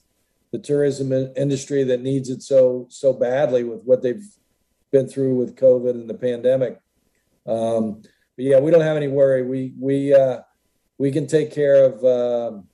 the 0.52 0.60
tourism 0.60 1.12
industry 1.12 1.84
that 1.84 2.02
needs 2.02 2.30
it 2.30 2.42
so 2.42 2.88
so 2.90 3.14
badly 3.14 3.64
with 3.64 3.84
what 3.84 4.02
they've 4.02 4.26
been 4.92 5.08
through 5.08 5.36
with 5.36 5.56
COVID 5.56 5.92
and 5.92 6.10
the 6.10 6.14
pandemic. 6.14 6.80
Um, 7.46 8.02
but 8.36 8.46
yeah, 8.46 8.60
we 8.60 8.72
don't 8.72 8.82
have 8.82 8.98
any 8.98 9.08
worry. 9.08 9.44
We 9.44 9.74
we 9.80 10.14
uh, 10.14 10.40
we 10.98 11.12
can 11.12 11.28
take 11.28 11.52
care 11.52 11.84
of 11.84 12.04
um, 12.04 12.68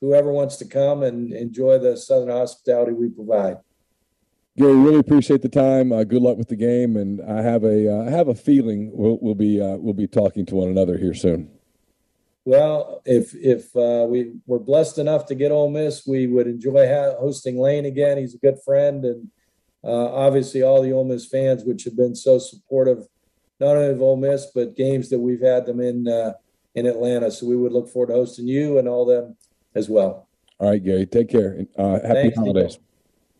whoever 0.00 0.32
wants 0.32 0.56
to 0.56 0.64
come 0.64 1.02
and 1.02 1.32
enjoy 1.32 1.78
the 1.78 1.96
southern 1.96 2.30
hospitality 2.30 2.92
we 2.92 3.08
provide. 3.08 3.58
Gary, 4.56 4.74
really 4.74 4.98
appreciate 4.98 5.42
the 5.42 5.48
time. 5.48 5.92
Uh, 5.92 6.02
good 6.02 6.22
luck 6.22 6.36
with 6.36 6.48
the 6.48 6.56
game, 6.56 6.96
and 6.96 7.20
I 7.22 7.42
have 7.42 7.62
a 7.64 7.92
uh, 7.92 8.06
I 8.06 8.10
have 8.10 8.28
a 8.28 8.34
feeling 8.34 8.90
we'll, 8.92 9.18
we'll 9.20 9.34
be 9.34 9.60
uh, 9.60 9.76
we'll 9.76 9.94
be 9.94 10.08
talking 10.08 10.46
to 10.46 10.56
one 10.56 10.68
another 10.68 10.98
here 10.98 11.14
soon. 11.14 11.50
Well, 12.48 13.02
if 13.04 13.34
if 13.34 13.76
uh, 13.76 14.06
we 14.08 14.32
were 14.46 14.58
blessed 14.58 14.96
enough 14.96 15.26
to 15.26 15.34
get 15.34 15.52
Ole 15.52 15.68
Miss, 15.68 16.06
we 16.06 16.26
would 16.26 16.46
enjoy 16.46 16.88
ha- 16.88 17.20
hosting 17.20 17.58
Lane 17.58 17.84
again. 17.84 18.16
He's 18.16 18.34
a 18.34 18.38
good 18.38 18.56
friend, 18.64 19.04
and 19.04 19.28
uh, 19.84 20.14
obviously 20.14 20.62
all 20.62 20.80
the 20.80 20.90
Ole 20.90 21.04
Miss 21.04 21.26
fans, 21.26 21.64
which 21.64 21.84
have 21.84 21.94
been 21.94 22.14
so 22.14 22.38
supportive, 22.38 23.06
not 23.60 23.76
only 23.76 23.90
of 23.90 24.00
Ole 24.00 24.16
Miss 24.16 24.46
but 24.54 24.74
games 24.74 25.10
that 25.10 25.18
we've 25.18 25.42
had 25.42 25.66
them 25.66 25.78
in 25.78 26.08
uh, 26.08 26.32
in 26.74 26.86
Atlanta. 26.86 27.30
So 27.30 27.46
we 27.46 27.54
would 27.54 27.72
look 27.72 27.90
forward 27.90 28.06
to 28.06 28.14
hosting 28.14 28.48
you 28.48 28.78
and 28.78 28.88
all 28.88 29.04
them 29.04 29.36
as 29.74 29.90
well. 29.90 30.26
All 30.58 30.70
right, 30.70 30.82
Gary, 30.82 31.04
take 31.04 31.28
care. 31.28 31.66
Uh, 31.76 32.00
happy 32.00 32.30
Thanks, 32.30 32.38
holidays. 32.38 32.78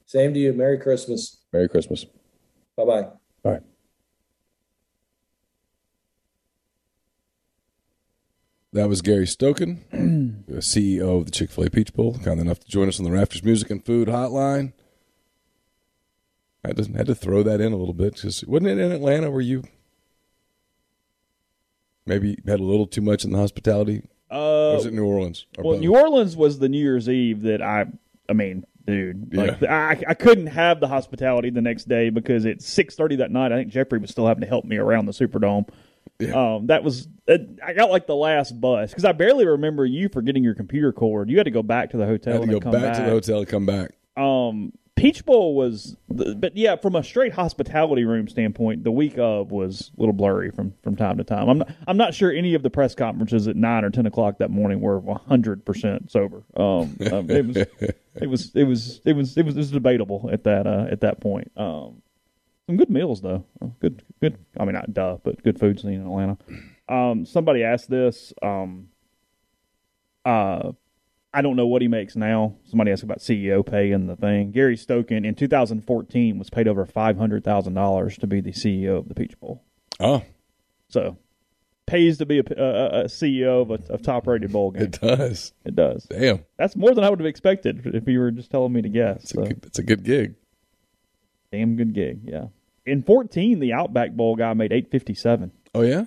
Same 0.04 0.34
to 0.34 0.38
you. 0.38 0.52
Merry 0.52 0.76
Christmas. 0.76 1.38
Merry 1.50 1.70
Christmas. 1.70 2.04
Bye 2.76 2.84
bye. 2.84 3.08
All 3.42 3.52
That 8.72 8.88
was 8.88 9.00
Gary 9.00 9.24
Stokan, 9.24 9.78
CEO 10.58 11.18
of 11.18 11.24
the 11.24 11.30
Chick 11.30 11.50
fil 11.50 11.64
A 11.64 11.70
Peach 11.70 11.94
Bowl, 11.94 12.18
kind 12.18 12.38
enough 12.38 12.60
to 12.60 12.68
join 12.68 12.86
us 12.88 12.98
on 12.98 13.04
the 13.04 13.10
Rafters 13.10 13.42
Music 13.42 13.70
and 13.70 13.84
Food 13.84 14.08
Hotline. 14.08 14.74
I 16.64 16.72
just 16.72 16.90
had 16.90 17.06
to 17.06 17.14
throw 17.14 17.42
that 17.44 17.62
in 17.62 17.72
a 17.72 17.76
little 17.76 17.94
bit 17.94 18.14
because 18.14 18.44
wasn't 18.44 18.68
it 18.68 18.78
in 18.78 18.92
Atlanta 18.92 19.30
where 19.30 19.40
you 19.40 19.64
maybe 22.04 22.36
had 22.46 22.60
a 22.60 22.64
little 22.64 22.86
too 22.86 23.00
much 23.00 23.24
in 23.24 23.30
the 23.30 23.38
hospitality? 23.38 24.02
Uh, 24.30 24.72
or 24.72 24.74
was 24.74 24.86
it 24.86 24.92
New 24.92 25.06
Orleans? 25.06 25.46
Well, 25.56 25.74
both? 25.74 25.80
New 25.80 25.96
Orleans 25.96 26.36
was 26.36 26.58
the 26.58 26.68
New 26.68 26.82
Year's 26.82 27.08
Eve 27.08 27.42
that 27.42 27.62
I, 27.62 27.86
I 28.28 28.34
mean, 28.34 28.66
dude, 28.86 29.34
like 29.34 29.62
yeah. 29.62 29.74
I, 29.74 30.10
I 30.10 30.14
couldn't 30.14 30.48
have 30.48 30.80
the 30.80 30.88
hospitality 30.88 31.48
the 31.48 31.62
next 31.62 31.88
day 31.88 32.10
because 32.10 32.44
at 32.44 32.60
six 32.60 32.94
thirty 32.96 33.16
that 33.16 33.30
night, 33.30 33.50
I 33.50 33.56
think 33.56 33.72
Jeffrey 33.72 33.98
was 33.98 34.10
still 34.10 34.26
having 34.26 34.42
to 34.42 34.46
help 34.46 34.66
me 34.66 34.76
around 34.76 35.06
the 35.06 35.12
Superdome. 35.12 35.68
Yeah. 36.18 36.54
Um, 36.54 36.66
that 36.66 36.84
was 36.84 37.08
I 37.28 37.72
got 37.74 37.90
like 37.90 38.06
the 38.06 38.16
last 38.16 38.60
bus 38.60 38.90
because 38.90 39.04
I 39.04 39.12
barely 39.12 39.46
remember 39.46 39.84
you 39.84 40.08
forgetting 40.08 40.42
your 40.42 40.54
computer 40.54 40.92
cord. 40.92 41.30
You 41.30 41.36
had 41.36 41.44
to 41.44 41.50
go 41.50 41.62
back 41.62 41.90
to 41.90 41.96
the 41.96 42.06
hotel. 42.06 42.34
I 42.34 42.40
had 42.40 42.50
to 42.50 42.60
go 42.60 42.70
back, 42.70 42.82
back, 42.82 42.96
to 42.96 43.02
the 43.02 43.10
hotel 43.10 43.38
and 43.38 43.48
come 43.48 43.66
back. 43.66 43.92
Um, 44.16 44.72
Peach 44.98 45.24
Bowl 45.24 45.54
was, 45.54 45.96
but 46.08 46.56
yeah, 46.56 46.74
from 46.74 46.96
a 46.96 47.04
straight 47.04 47.32
hospitality 47.32 48.04
room 48.04 48.26
standpoint, 48.26 48.82
the 48.82 48.90
week 48.90 49.16
of 49.16 49.52
was 49.52 49.92
a 49.96 50.00
little 50.00 50.12
blurry 50.12 50.50
from 50.50 50.74
from 50.82 50.96
time 50.96 51.18
to 51.18 51.24
time. 51.24 51.48
I'm 51.48 51.58
not, 51.58 51.70
I'm 51.86 51.96
not 51.96 52.14
sure 52.14 52.32
any 52.32 52.54
of 52.54 52.64
the 52.64 52.70
press 52.70 52.96
conferences 52.96 53.46
at 53.46 53.54
nine 53.54 53.84
or 53.84 53.90
ten 53.90 54.06
o'clock 54.06 54.38
that 54.38 54.50
morning 54.50 54.80
were 54.80 54.98
100 54.98 55.64
percent 55.64 56.10
sober. 56.10 56.42
Um, 56.56 56.96
um, 57.12 57.30
it 57.30 57.46
was 57.46 57.56
it 58.20 58.26
was 58.28 58.50
it 58.54 58.64
was 58.64 59.00
it 59.04 59.12
was 59.12 59.36
it 59.36 59.44
was 59.44 59.56
it 59.56 59.58
was 59.58 59.70
debatable 59.70 60.28
at 60.32 60.44
that 60.44 60.66
uh, 60.66 60.86
at 60.90 61.02
that 61.02 61.20
point. 61.20 61.52
Um, 61.56 62.02
some 62.68 62.76
good 62.76 62.90
meals 62.90 63.22
though. 63.22 63.46
Good, 63.80 64.02
good. 64.20 64.36
I 64.60 64.66
mean, 64.66 64.74
not 64.74 64.92
duh, 64.92 65.16
but 65.24 65.42
good 65.42 65.58
food 65.58 65.80
scene 65.80 65.94
in 65.94 66.02
Atlanta. 66.02 66.36
Um, 66.86 67.24
somebody 67.24 67.64
asked 67.64 67.88
this. 67.88 68.34
Um, 68.42 68.88
uh, 70.26 70.72
I 71.32 71.40
don't 71.40 71.56
know 71.56 71.66
what 71.66 71.80
he 71.80 71.88
makes 71.88 72.14
now. 72.14 72.56
Somebody 72.64 72.92
asked 72.92 73.02
about 73.02 73.20
CEO 73.20 73.64
pay 73.64 73.90
and 73.90 74.06
the 74.06 74.16
thing. 74.16 74.50
Gary 74.50 74.76
Stokan 74.76 75.24
in 75.24 75.34
2014 75.34 76.38
was 76.38 76.50
paid 76.50 76.68
over 76.68 76.84
five 76.84 77.16
hundred 77.16 77.42
thousand 77.42 77.72
dollars 77.72 78.18
to 78.18 78.26
be 78.26 78.42
the 78.42 78.52
CEO 78.52 78.98
of 78.98 79.08
the 79.08 79.14
Peach 79.14 79.40
Bowl. 79.40 79.64
Oh, 79.98 80.22
so 80.90 81.16
pays 81.86 82.18
to 82.18 82.26
be 82.26 82.38
a, 82.38 82.42
a, 82.42 83.00
a 83.00 83.04
CEO 83.04 83.62
of 83.62 83.70
a, 83.70 83.94
a 83.94 83.96
top-rated 83.96 84.52
bowl 84.52 84.72
game. 84.72 84.82
It 84.82 85.00
does. 85.00 85.54
It 85.64 85.74
does. 85.74 86.04
Damn, 86.04 86.44
that's 86.58 86.76
more 86.76 86.94
than 86.94 87.02
I 87.02 87.08
would 87.08 87.20
have 87.20 87.26
expected 87.26 87.86
if 87.86 88.06
you 88.06 88.18
were 88.18 88.30
just 88.30 88.50
telling 88.50 88.74
me 88.74 88.82
to 88.82 88.90
guess. 88.90 89.22
It's, 89.22 89.30
so. 89.32 89.42
a, 89.42 89.48
good, 89.48 89.64
it's 89.64 89.78
a 89.78 89.82
good 89.82 90.04
gig. 90.04 90.34
Damn 91.50 91.76
good 91.76 91.94
gig. 91.94 92.20
Yeah 92.24 92.48
in 92.88 93.02
14, 93.02 93.60
the 93.60 93.72
Outback 93.72 94.12
Bowl 94.12 94.36
guy 94.36 94.52
made 94.54 94.72
857. 94.72 95.52
Oh, 95.74 95.82
yeah? 95.82 96.04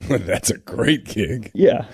That's 0.00 0.50
a 0.50 0.58
great 0.58 1.04
gig. 1.04 1.50
Yeah. 1.54 1.86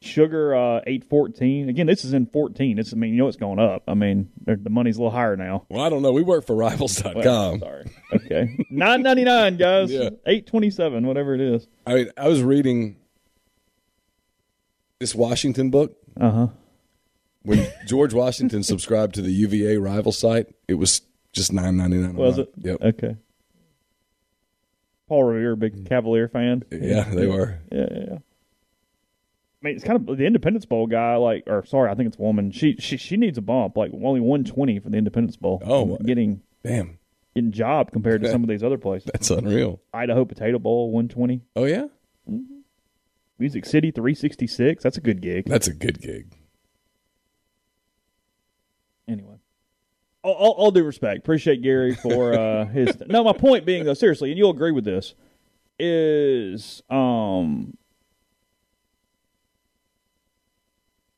Sugar, 0.00 0.54
uh, 0.54 0.80
814. 0.86 1.68
Again, 1.68 1.86
this 1.86 2.04
is 2.04 2.12
in 2.12 2.26
14. 2.26 2.78
It's, 2.78 2.92
I 2.92 2.96
mean, 2.96 3.12
you 3.12 3.18
know 3.18 3.28
it's 3.28 3.36
going 3.36 3.58
up. 3.58 3.82
I 3.88 3.94
mean, 3.94 4.30
the 4.44 4.70
money's 4.70 4.96
a 4.96 5.00
little 5.00 5.10
higher 5.10 5.36
now. 5.36 5.66
Well, 5.68 5.84
I 5.84 5.88
don't 5.88 6.02
know. 6.02 6.12
We 6.12 6.22
work 6.22 6.46
for 6.46 6.54
Rivals.com. 6.54 7.14
Well, 7.14 7.58
sorry. 7.58 7.90
Okay. 8.14 8.56
999 8.70 9.56
guys. 9.56 9.90
Yeah. 9.90 10.10
827, 10.24 11.06
whatever 11.06 11.34
it 11.34 11.40
is. 11.40 11.66
I 11.86 11.94
mean, 11.94 12.10
I 12.16 12.28
was 12.28 12.42
reading 12.42 12.96
this 15.00 15.14
Washington 15.14 15.70
book. 15.70 15.96
Uh 16.18 16.30
huh 16.30 16.46
when 17.48 17.66
George 17.86 18.12
Washington 18.12 18.62
subscribed 18.62 19.14
to 19.14 19.22
the 19.22 19.32
UVA 19.32 19.78
rival 19.78 20.12
site, 20.12 20.48
it 20.68 20.74
was 20.74 21.00
just 21.32 21.52
nine 21.52 21.76
ninety 21.76 21.98
nine. 21.98 22.14
Was 22.14 22.38
it? 22.38 22.50
Yep. 22.58 22.82
Okay. 22.82 23.16
Paul 25.08 25.24
Revere, 25.24 25.56
big 25.56 25.74
mm. 25.74 25.88
Cavalier 25.88 26.28
fan. 26.28 26.64
Yeah, 26.70 27.04
they 27.04 27.26
were. 27.26 27.58
Yeah, 27.72 27.86
yeah, 27.90 28.04
yeah. 28.10 28.18
I 29.60 29.66
mean, 29.66 29.74
it's 29.74 29.84
kind 29.84 30.08
of 30.08 30.16
the 30.16 30.24
Independence 30.24 30.66
Bowl 30.66 30.86
guy. 30.86 31.16
Like, 31.16 31.44
or 31.46 31.64
sorry, 31.64 31.90
I 31.90 31.94
think 31.94 32.08
it's 32.08 32.18
a 32.18 32.22
woman. 32.22 32.52
She 32.52 32.76
she 32.78 32.96
she 32.96 33.16
needs 33.16 33.38
a 33.38 33.42
bump. 33.42 33.76
Like 33.76 33.90
only 33.92 34.20
one 34.20 34.44
twenty 34.44 34.78
for 34.78 34.90
the 34.90 34.98
Independence 34.98 35.36
Bowl. 35.36 35.60
Oh, 35.66 35.96
getting 36.04 36.42
Damn, 36.62 36.98
getting 37.34 37.50
job 37.50 37.90
compared 37.90 38.22
to 38.22 38.30
some 38.32 38.44
of 38.44 38.48
these 38.48 38.62
other 38.62 38.78
places. 38.78 39.10
that's 39.12 39.30
unreal. 39.30 39.80
Idaho 39.92 40.24
Potato 40.24 40.58
Bowl 40.60 40.92
one 40.92 41.08
twenty. 41.08 41.40
Oh 41.56 41.64
yeah, 41.64 41.86
mm-hmm. 42.30 42.60
Music 43.38 43.66
City 43.66 43.90
three 43.90 44.14
sixty 44.14 44.46
six. 44.46 44.84
That's 44.84 44.98
a 44.98 45.00
good 45.00 45.20
gig. 45.20 45.46
that's 45.46 45.66
a 45.66 45.74
good 45.74 46.00
gig. 46.00 46.36
Anyway, 49.08 49.37
all, 50.32 50.52
all, 50.52 50.70
due 50.70 50.84
respect, 50.84 51.18
appreciate 51.18 51.62
Gary 51.62 51.94
for 51.94 52.34
uh, 52.34 52.64
his. 52.68 52.96
no, 53.06 53.22
my 53.24 53.32
point 53.32 53.64
being 53.64 53.84
though, 53.84 53.94
seriously, 53.94 54.30
and 54.30 54.38
you'll 54.38 54.50
agree 54.50 54.72
with 54.72 54.84
this, 54.84 55.14
is 55.78 56.82
um, 56.90 57.76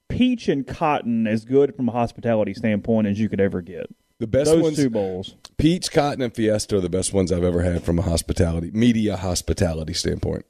peach 0.08 0.48
and 0.48 0.66
cotton 0.66 1.26
as 1.26 1.44
good 1.44 1.74
from 1.74 1.88
a 1.88 1.92
hospitality 1.92 2.54
standpoint 2.54 3.06
as 3.06 3.18
you 3.18 3.28
could 3.28 3.40
ever 3.40 3.62
get. 3.62 3.86
The 4.18 4.26
best 4.26 4.50
Those 4.50 4.62
ones, 4.62 4.76
two 4.76 4.90
bowls. 4.90 5.34
peach, 5.56 5.90
cotton, 5.90 6.20
and 6.20 6.34
fiesta 6.34 6.76
are 6.76 6.80
the 6.80 6.90
best 6.90 7.12
ones 7.14 7.32
I've 7.32 7.44
ever 7.44 7.62
had 7.62 7.82
from 7.82 7.98
a 7.98 8.02
hospitality 8.02 8.70
media 8.72 9.16
hospitality 9.16 9.94
standpoint. 9.94 10.44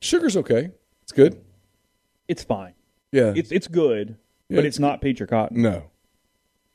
Sugar's 0.00 0.36
okay. 0.36 0.70
It's 1.02 1.12
good. 1.12 1.40
It's 2.26 2.42
fine. 2.42 2.74
Yeah. 3.12 3.32
It's 3.36 3.52
it's 3.52 3.68
good, 3.68 4.16
Yeah, 4.48 4.56
but 4.56 4.64
it's 4.64 4.76
it's 4.76 4.78
not 4.80 5.00
peach 5.00 5.20
or 5.20 5.26
cotton. 5.26 5.62
no. 5.62 5.84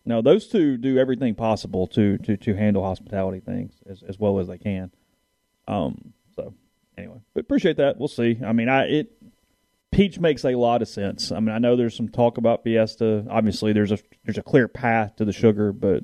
No, 0.05 0.21
those 0.21 0.47
two 0.47 0.77
do 0.77 0.97
everything 0.97 1.35
possible 1.35 1.87
to 1.87 2.17
to 2.19 2.37
to 2.37 2.53
handle 2.55 2.83
hospitality 2.83 3.39
things 3.39 3.73
as 3.89 4.03
as 4.07 4.19
well 4.19 4.39
as 4.39 4.47
they 4.47 4.57
can. 4.57 4.91
Um. 5.67 6.13
So 6.35 6.53
anyway, 6.97 7.17
but 7.33 7.41
appreciate 7.41 7.77
that. 7.77 7.97
We'll 7.97 8.07
see. 8.07 8.39
I 8.45 8.53
mean, 8.53 8.69
I 8.69 8.83
it 8.85 9.11
peach 9.91 10.19
makes 10.19 10.43
a 10.45 10.55
lot 10.55 10.81
of 10.81 10.87
sense. 10.87 11.31
I 11.31 11.39
mean, 11.39 11.49
I 11.55 11.57
know 11.59 11.75
there's 11.75 11.95
some 11.95 12.09
talk 12.09 12.37
about 12.37 12.63
Fiesta. 12.63 13.25
Obviously, 13.29 13.73
there's 13.73 13.91
a 13.91 13.97
there's 14.25 14.37
a 14.37 14.43
clear 14.43 14.67
path 14.67 15.15
to 15.15 15.25
the 15.25 15.33
sugar, 15.33 15.71
but 15.73 16.03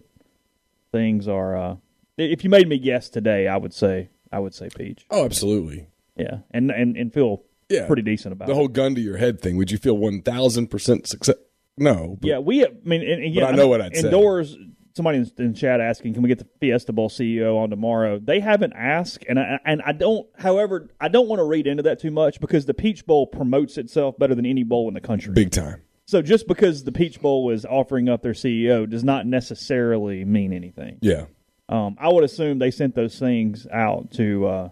things 0.92 1.28
are. 1.28 1.56
uh 1.58 1.76
If 2.18 2.44
you 2.44 2.50
made 2.50 2.68
me 2.68 2.78
guess 2.80 3.10
today, 3.10 3.48
I 3.48 3.58
would 3.58 3.74
say 3.74 4.10
I 4.32 4.40
would 4.40 4.54
say 4.56 4.70
peach. 4.76 5.06
Oh, 5.12 5.26
absolutely. 5.26 5.88
Yeah, 6.16 6.40
and 6.52 6.72
and 6.72 6.96
and 6.98 7.14
feel 7.14 7.44
Yeah. 7.70 7.86
pretty 7.88 8.02
decent 8.02 8.34
about 8.34 8.48
The 8.48 8.54
it. 8.54 8.56
whole 8.56 8.68
gun 8.68 8.96
to 8.96 9.02
your 9.02 9.18
head 9.18 9.42
thing. 9.42 9.58
Would 9.58 9.72
you 9.72 9.78
feel 9.78 9.98
one 9.98 10.22
thousand 10.22 10.68
percent 10.68 11.08
success? 11.08 11.36
No. 11.78 12.18
but- 12.20 12.28
Yeah, 12.28 12.40
we. 12.40 12.66
I 12.66 12.70
mean, 12.84 13.02
and, 13.02 13.12
and 13.12 13.24
again, 13.26 13.44
I 13.44 13.52
know 13.52 13.68
what 13.68 13.82
I'd 13.82 13.96
say. 13.96 14.08
indoors. 14.08 14.58
Somebody 14.94 15.20
in, 15.20 15.32
in 15.38 15.54
chat 15.54 15.80
asking, 15.80 16.14
"Can 16.16 16.22
we 16.22 16.28
get 16.28 16.40
the 16.40 16.48
Fiesta 16.60 16.92
Bowl 16.92 17.08
CEO 17.10 17.58
on 17.58 17.70
tomorrow?" 17.70 18.20
They 18.20 18.42
haven't 18.42 18.74
asked, 18.74 19.24
and 19.30 19.40
I, 19.40 19.58
and 19.66 19.82
I 19.86 19.94
don't. 19.94 20.28
However, 20.38 20.90
I 21.00 21.08
don't 21.08 21.30
want 21.30 21.40
to 21.40 21.46
read 21.46 21.66
into 21.66 21.84
that 21.84 22.00
too 22.00 22.12
much 22.12 22.42
because 22.42 22.66
the 22.66 22.74
Peach 22.74 23.06
Bowl 23.06 23.26
promotes 23.26 23.78
itself 23.78 24.18
better 24.20 24.36
than 24.36 24.46
any 24.46 24.64
bowl 24.64 24.90
in 24.90 24.94
the 24.94 25.00
country. 25.00 25.32
Big 25.34 25.52
time. 25.52 25.82
So 26.08 26.22
just 26.22 26.46
because 26.46 26.84
the 26.84 26.92
Peach 26.92 27.22
Bowl 27.22 27.52
is 27.52 27.64
offering 27.66 28.10
up 28.10 28.22
their 28.22 28.34
CEO 28.34 28.90
does 28.90 29.06
not 29.06 29.26
necessarily 29.26 30.26
mean 30.26 30.52
anything. 30.52 30.98
Yeah. 31.02 31.28
Um, 31.70 31.96
I 31.98 32.10
would 32.10 32.26
assume 32.26 32.60
they 32.60 32.72
sent 32.72 32.94
those 32.96 33.18
things 33.18 33.66
out 33.72 34.12
to 34.16 34.46
uh, 34.46 34.70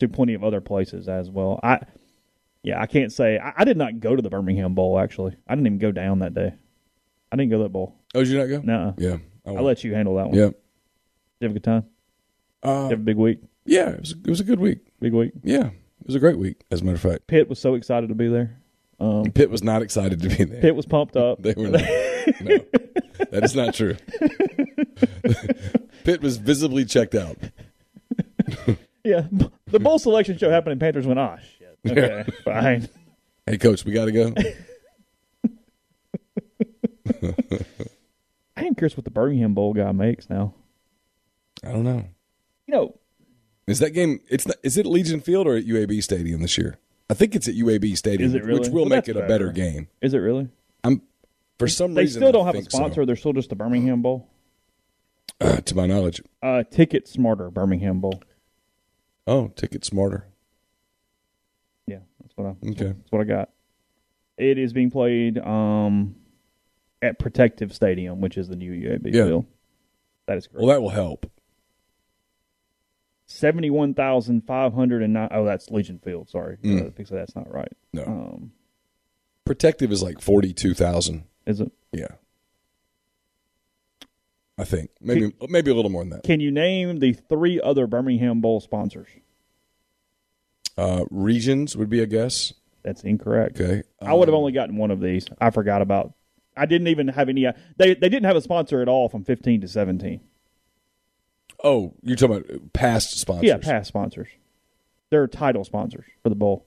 to 0.00 0.08
plenty 0.08 0.34
of 0.34 0.42
other 0.42 0.60
places 0.60 1.08
as 1.08 1.30
well. 1.30 1.60
I 1.62 1.78
yeah, 2.64 2.80
I 2.80 2.86
can't 2.86 3.12
say 3.12 3.38
I, 3.38 3.52
I 3.58 3.64
did 3.64 3.76
not 3.76 4.00
go 4.00 4.16
to 4.16 4.22
the 4.22 4.30
Birmingham 4.30 4.74
Bowl. 4.74 4.98
Actually, 4.98 5.36
I 5.46 5.54
didn't 5.54 5.66
even 5.66 5.78
go 5.78 5.92
down 5.92 6.18
that 6.20 6.34
day. 6.34 6.52
I 7.30 7.36
didn't 7.36 7.50
go 7.50 7.58
to 7.58 7.62
that 7.64 7.68
bowl. 7.72 7.94
Oh, 8.14 8.20
did 8.20 8.28
you 8.28 8.38
not 8.38 8.46
go? 8.46 8.60
No, 8.62 8.94
Yeah. 8.98 9.16
I 9.46 9.50
I'll 9.50 9.62
let 9.64 9.84
you 9.84 9.94
handle 9.94 10.16
that 10.16 10.26
one. 10.28 10.34
Yeah. 10.34 10.46
Did 10.46 10.54
you 11.40 11.48
have 11.48 11.50
a 11.50 11.54
good 11.54 11.64
time? 11.64 11.84
Did 12.62 12.68
Uh, 12.70 12.72
you 12.84 12.90
have 12.90 13.00
a 13.00 13.02
big 13.02 13.16
week? 13.16 13.40
yeah. 13.66 13.90
It 13.90 14.00
was, 14.00 14.10
it 14.12 14.26
was 14.30 14.40
a 14.40 14.44
good 14.44 14.58
week. 14.60 14.78
Big 15.00 15.12
week. 15.12 15.32
Yeah. 15.42 15.66
It 15.66 16.06
was 16.06 16.14
a 16.16 16.20
great 16.20 16.38
week, 16.38 16.62
as 16.70 16.80
a 16.80 16.84
matter 16.84 16.94
of 16.96 17.00
fact. 17.00 17.26
Pitt 17.26 17.48
was 17.48 17.58
so 17.58 17.74
excited 17.74 18.08
to 18.08 18.14
be 18.14 18.28
there. 18.28 18.56
Um, 19.00 19.24
Pitt 19.32 19.50
was 19.50 19.62
not 19.64 19.82
excited 19.82 20.20
to 20.22 20.28
be 20.28 20.44
there. 20.44 20.60
Pitt 20.60 20.74
was 20.76 20.86
pumped 20.86 21.16
up. 21.16 21.38
They 21.42 21.54
were 21.56 21.68
not. 21.68 21.80
no, 22.40 22.58
that 23.30 23.40
is 23.44 23.54
not 23.56 23.74
true. 23.74 23.96
Pitt 26.04 26.20
was 26.22 26.36
visibly 26.36 26.84
checked 26.84 27.14
out. 27.14 27.36
Yeah, 29.02 29.26
the 29.66 29.80
bowl 29.80 29.98
selection 29.98 30.38
show 30.38 30.50
happened, 30.50 30.72
and 30.72 30.80
Panthers 30.80 31.06
went, 31.06 31.18
"Ah, 31.18 31.36
shit." 31.38 31.53
Okay, 31.90 32.24
fine. 32.44 32.88
Hey, 33.46 33.58
coach, 33.58 33.84
we 33.84 33.92
got 33.92 34.06
to 34.06 34.12
go. 34.12 34.32
I 38.56 38.64
am 38.64 38.74
curious 38.74 38.96
what 38.96 39.04
the 39.04 39.10
Birmingham 39.10 39.54
Bowl 39.54 39.74
guy 39.74 39.90
makes 39.92 40.30
now. 40.30 40.54
I 41.62 41.72
don't 41.72 41.84
know. 41.84 42.04
You 42.66 42.74
know, 42.74 42.94
Is 43.66 43.78
that 43.80 43.90
game? 43.90 44.20
It's 44.28 44.46
not, 44.46 44.56
is 44.62 44.78
it 44.78 44.86
Legion 44.86 45.20
Field 45.20 45.46
or 45.46 45.56
at 45.56 45.64
UAB 45.66 46.02
Stadium 46.02 46.40
this 46.42 46.56
year? 46.56 46.78
I 47.10 47.14
think 47.14 47.34
it's 47.34 47.46
at 47.48 47.54
UAB 47.54 47.96
Stadium, 47.96 48.28
Is 48.30 48.34
it 48.34 48.44
really? 48.44 48.60
which 48.60 48.68
will 48.70 48.82
Well, 48.82 48.90
make 48.90 49.08
it 49.08 49.16
a 49.16 49.20
better 49.20 49.28
better. 49.48 49.52
game. 49.52 49.88
is 50.00 50.14
it 50.14 50.18
really? 50.18 50.48
I'm 50.82 51.02
for 51.58 51.68
some 51.68 51.92
They 51.94 52.02
reason 52.02 52.20
they 52.20 52.26
still 52.26 52.32
don't 52.32 52.46
have 52.46 52.54
a 52.54 52.58
think 52.58 52.70
so. 52.70 52.78
sponsor. 52.78 53.04
They're 53.04 53.16
still 53.16 53.32
just 53.34 53.50
the 53.50 53.56
Birmingham 53.56 54.00
Bowl. 54.02 54.28
Uh, 55.40 55.56
to 55.60 55.74
my 55.74 55.86
knowledge. 55.86 56.22
Uh, 56.42 56.62
Ticket 56.62 57.06
Smarter 57.08 57.50
Birmingham 57.50 58.00
Bowl. 58.00 58.22
Oh, 59.26 59.48
ticket 59.56 59.84
smarter. 59.84 60.26
That's 62.36 62.46
what 62.46 62.46
I. 62.46 62.70
Okay. 62.70 62.92
That's 62.98 63.12
what 63.12 63.20
I 63.20 63.24
got. 63.24 63.50
It 64.36 64.58
is 64.58 64.72
being 64.72 64.90
played 64.90 65.38
um, 65.38 66.16
at 67.00 67.18
Protective 67.18 67.72
Stadium, 67.72 68.20
which 68.20 68.36
is 68.36 68.48
the 68.48 68.56
new 68.56 68.72
UAB 68.72 69.14
Yeah. 69.14 69.26
field. 69.26 69.46
That 70.26 70.38
is 70.38 70.46
correct. 70.46 70.64
Well, 70.64 70.74
that 70.74 70.80
will 70.82 70.88
help. 70.90 71.30
Seventy-one 73.26 73.94
thousand 73.94 74.42
five 74.46 74.74
hundred 74.74 75.02
and 75.02 75.12
nine. 75.14 75.28
Oh, 75.30 75.44
that's 75.44 75.70
Legion 75.70 75.98
Field. 75.98 76.28
Sorry, 76.28 76.56
Mm. 76.58 76.88
uh, 76.88 77.04
that's 77.16 77.34
not 77.34 77.50
right. 77.50 77.72
No, 77.92 78.04
Um, 78.04 78.52
protective 79.44 79.90
is 79.92 80.02
like 80.02 80.20
forty-two 80.20 80.74
thousand. 80.74 81.24
is 81.46 81.60
it? 81.60 81.72
Yeah, 81.92 82.08
I 84.58 84.64
think 84.64 84.90
maybe 85.00 85.32
maybe 85.48 85.70
a 85.70 85.74
little 85.74 85.90
more 85.90 86.02
than 86.02 86.10
that. 86.10 86.22
Can 86.24 86.40
you 86.40 86.50
name 86.50 86.98
the 86.98 87.12
three 87.14 87.60
other 87.60 87.86
Birmingham 87.86 88.40
Bowl 88.42 88.60
sponsors? 88.60 89.08
Uh, 90.76 91.04
regions 91.10 91.76
would 91.76 91.88
be 91.88 92.00
a 92.00 92.06
guess. 92.06 92.52
That's 92.82 93.02
incorrect. 93.04 93.60
Okay, 93.60 93.82
I 94.02 94.12
would 94.12 94.28
have 94.28 94.34
Um, 94.34 94.40
only 94.40 94.52
gotten 94.52 94.76
one 94.76 94.90
of 94.90 95.00
these. 95.00 95.26
I 95.40 95.50
forgot 95.50 95.80
about. 95.82 96.12
I 96.56 96.66
didn't 96.66 96.88
even 96.88 97.08
have 97.08 97.28
any. 97.28 97.46
uh, 97.46 97.52
They 97.78 97.94
they 97.94 98.08
didn't 98.08 98.24
have 98.26 98.36
a 98.36 98.40
sponsor 98.40 98.80
at 98.82 98.88
all 98.88 99.08
from 99.08 99.24
fifteen 99.24 99.60
to 99.62 99.68
seventeen. 99.68 100.20
Oh, 101.62 101.94
you're 102.02 102.16
talking 102.16 102.36
about 102.36 102.72
past 102.72 103.18
sponsors? 103.18 103.44
Yeah, 103.48 103.56
past 103.56 103.88
sponsors. 103.88 104.28
They're 105.10 105.26
title 105.26 105.64
sponsors 105.64 106.04
for 106.22 106.28
the 106.28 106.34
bowl. 106.34 106.66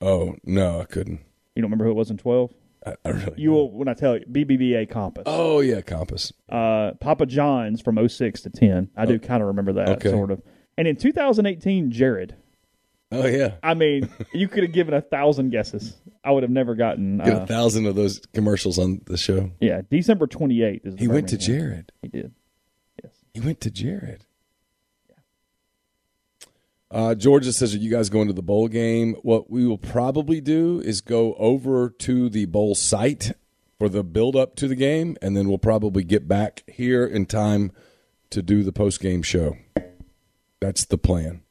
Oh 0.00 0.34
no, 0.44 0.80
I 0.80 0.84
couldn't. 0.84 1.20
You 1.54 1.62
don't 1.62 1.70
remember 1.70 1.84
who 1.84 1.90
it 1.92 1.94
was 1.96 2.10
in 2.10 2.18
twelve? 2.18 2.52
I, 2.84 2.96
I 3.04 3.10
really. 3.10 3.34
You 3.40 3.52
will 3.52 3.70
when 3.70 3.88
I 3.88 3.94
tell 3.94 4.16
you 4.18 4.24
BBVA 4.26 4.90
Compass. 4.90 5.24
Oh 5.26 5.60
yeah, 5.60 5.80
Compass. 5.80 6.32
Uh, 6.48 6.92
Papa 7.00 7.26
John's 7.26 7.80
from 7.80 7.96
06 8.06 8.42
to 8.42 8.50
ten. 8.50 8.90
I 8.96 9.06
do 9.06 9.18
kind 9.18 9.42
of 9.42 9.46
remember 9.48 9.72
that 9.74 9.88
Oh. 9.88 9.92
Okay. 9.92 10.10
sort 10.10 10.30
of. 10.30 10.42
And 10.76 10.86
in 10.86 10.96
2018, 10.96 11.90
Jared. 11.90 12.36
Oh 13.12 13.26
yeah, 13.26 13.54
I 13.62 13.74
mean, 13.74 14.08
you 14.32 14.48
could 14.48 14.64
have 14.64 14.72
given 14.72 14.92
a 14.94 15.00
thousand 15.00 15.50
guesses. 15.50 15.96
I 16.24 16.32
would 16.32 16.42
have 16.42 16.50
never 16.50 16.74
gotten. 16.74 17.18
get 17.18 17.28
Uh, 17.34 17.42
a 17.42 17.46
thousand 17.46 17.86
of 17.86 17.94
those 17.94 18.20
commercials 18.34 18.78
on 18.80 19.00
the 19.06 19.16
show. 19.16 19.52
yeah, 19.60 19.82
December 19.88 20.26
28th 20.26 20.86
is. 20.86 20.94
the 20.96 21.00
He 21.00 21.06
went 21.08 21.28
to 21.28 21.36
Birmingham. 21.36 21.60
Jared. 21.60 21.92
He 22.02 22.08
did. 22.08 22.32
Yes. 23.04 23.12
He 23.32 23.40
went 23.40 23.60
to 23.60 23.70
Jared. 23.70 24.24
Uh, 26.90 27.14
Georgia 27.14 27.52
says, 27.52 27.74
Are 27.74 27.78
you 27.78 27.90
guys 27.90 28.08
going 28.08 28.28
to 28.28 28.32
the 28.32 28.42
bowl 28.42 28.68
game? 28.68 29.14
What 29.22 29.50
we 29.50 29.66
will 29.66 29.78
probably 29.78 30.40
do 30.40 30.80
is 30.84 31.00
go 31.00 31.34
over 31.34 31.90
to 31.90 32.28
the 32.28 32.46
bowl 32.46 32.74
site 32.74 33.32
for 33.78 33.88
the 33.88 34.02
build 34.04 34.36
up 34.36 34.54
to 34.56 34.68
the 34.68 34.76
game, 34.76 35.16
and 35.20 35.36
then 35.36 35.48
we'll 35.48 35.58
probably 35.58 36.04
get 36.04 36.26
back 36.28 36.62
here 36.66 37.04
in 37.04 37.26
time 37.26 37.72
to 38.30 38.40
do 38.40 38.62
the 38.62 38.72
post 38.72 39.00
game 39.00 39.22
show. 39.22 39.56
That's 40.60 40.84
the 40.86 40.96
plan. 40.98 41.42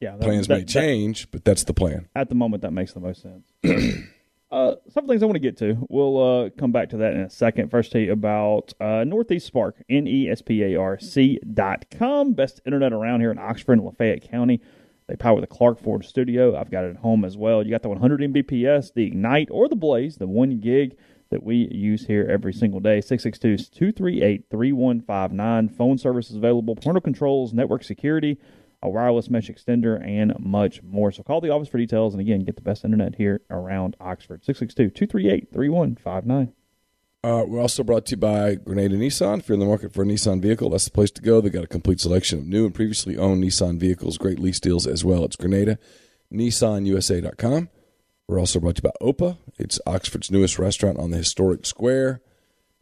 Yeah. 0.00 0.12
that- 0.16 0.20
Plans 0.22 0.46
that- 0.48 0.54
may 0.54 0.60
that- 0.60 0.68
change, 0.68 1.30
but 1.30 1.44
that's 1.44 1.64
the 1.64 1.74
plan. 1.74 2.08
at 2.14 2.28
the 2.28 2.34
moment 2.34 2.62
that 2.62 2.72
makes 2.72 2.92
the 2.92 3.00
most 3.00 3.22
sense. 3.22 3.52
uh, 4.50 4.74
some 4.90 5.06
things 5.06 5.22
I 5.22 5.26
want 5.26 5.36
to 5.36 5.40
get 5.40 5.56
to. 5.58 5.86
We'll 5.88 6.44
uh, 6.46 6.50
come 6.50 6.72
back 6.72 6.90
to 6.90 6.96
that 6.98 7.14
in 7.14 7.20
a 7.20 7.30
second. 7.30 7.70
First, 7.70 7.92
tell 7.92 8.00
you 8.00 8.12
about 8.12 8.72
uh, 8.80 9.04
Northeast 9.04 9.46
Spark, 9.46 9.76
N 9.88 10.06
E 10.06 10.28
S 10.28 10.40
P 10.42 10.62
A 10.62 10.76
R 10.76 10.98
C 10.98 11.38
dot 11.52 11.86
com. 11.90 12.32
Best 12.32 12.60
internet 12.64 12.92
around 12.92 13.20
here 13.20 13.30
in 13.30 13.38
Oxford 13.38 13.74
and 13.74 13.84
Lafayette 13.84 14.28
County. 14.30 14.60
They 15.08 15.16
power 15.16 15.40
the 15.40 15.46
Clark 15.46 15.80
Ford 15.80 16.04
studio. 16.04 16.54
I've 16.54 16.70
got 16.70 16.84
it 16.84 16.90
at 16.90 16.96
home 16.96 17.24
as 17.24 17.36
well. 17.36 17.62
You 17.64 17.70
got 17.70 17.80
the 17.82 17.88
100 17.88 18.20
Mbps, 18.20 18.92
the 18.92 19.06
Ignite, 19.06 19.48
or 19.50 19.66
the 19.66 19.74
Blaze, 19.76 20.16
the 20.18 20.26
one 20.26 20.60
gig 20.60 20.96
that 21.30 21.42
we 21.42 21.66
use 21.72 22.06
here 22.06 22.26
every 22.30 22.52
single 22.52 22.78
day. 22.80 23.00
662 23.00 23.56
238 23.74 24.44
3159. 24.50 25.68
Phone 25.70 25.96
service 25.98 26.28
is 26.30 26.36
available, 26.36 26.76
parental 26.76 27.00
controls, 27.00 27.52
network 27.54 27.84
security 27.84 28.38
a 28.82 28.88
wireless 28.88 29.28
mesh 29.28 29.48
extender, 29.48 30.00
and 30.06 30.34
much 30.38 30.82
more. 30.82 31.10
So 31.10 31.22
call 31.22 31.40
the 31.40 31.50
office 31.50 31.68
for 31.68 31.78
details 31.78 32.14
and 32.14 32.20
again, 32.20 32.44
get 32.44 32.56
the 32.56 32.62
best 32.62 32.84
internet 32.84 33.16
here 33.16 33.40
around 33.50 33.96
Oxford. 34.00 34.44
662 34.44 34.90
238 34.90 35.52
3159. 35.52 36.52
Uh, 37.24 37.44
we're 37.44 37.60
also 37.60 37.82
brought 37.82 38.06
to 38.06 38.12
you 38.12 38.16
by 38.16 38.54
Grenada 38.54 38.96
Nissan. 38.96 39.40
If 39.40 39.48
you're 39.48 39.54
in 39.54 39.60
the 39.60 39.66
market 39.66 39.92
for 39.92 40.02
a 40.02 40.06
Nissan 40.06 40.40
vehicle, 40.40 40.70
that's 40.70 40.84
the 40.84 40.92
place 40.92 41.10
to 41.10 41.22
go. 41.22 41.40
They've 41.40 41.52
got 41.52 41.64
a 41.64 41.68
complete 41.68 42.00
selection 42.00 42.38
of 42.38 42.46
new 42.46 42.64
and 42.64 42.74
previously 42.74 43.16
owned 43.16 43.42
Nissan 43.42 43.78
vehicles, 43.78 44.18
great 44.18 44.38
lease 44.38 44.60
deals 44.60 44.86
as 44.86 45.04
well. 45.04 45.24
It's 45.24 45.34
Grenada, 45.34 45.78
NissanUSA.com. 46.32 47.70
We're 48.28 48.38
also 48.38 48.60
brought 48.60 48.76
to 48.76 48.82
you 48.84 48.90
by 48.90 49.06
Opa. 49.06 49.38
It's 49.58 49.80
Oxford's 49.84 50.30
newest 50.30 50.58
restaurant 50.60 50.98
on 50.98 51.10
the 51.10 51.16
historic 51.16 51.66
square. 51.66 52.20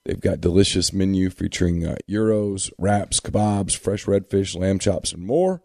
They've 0.04 0.20
got 0.20 0.40
delicious 0.40 0.92
menu 0.92 1.30
featuring 1.30 1.86
uh, 1.86 1.96
gyros, 2.08 2.70
wraps, 2.78 3.20
kebabs, 3.20 3.76
fresh 3.76 4.04
redfish, 4.04 4.56
lamb 4.56 4.78
chops, 4.78 5.12
and 5.12 5.24
more. 5.24 5.62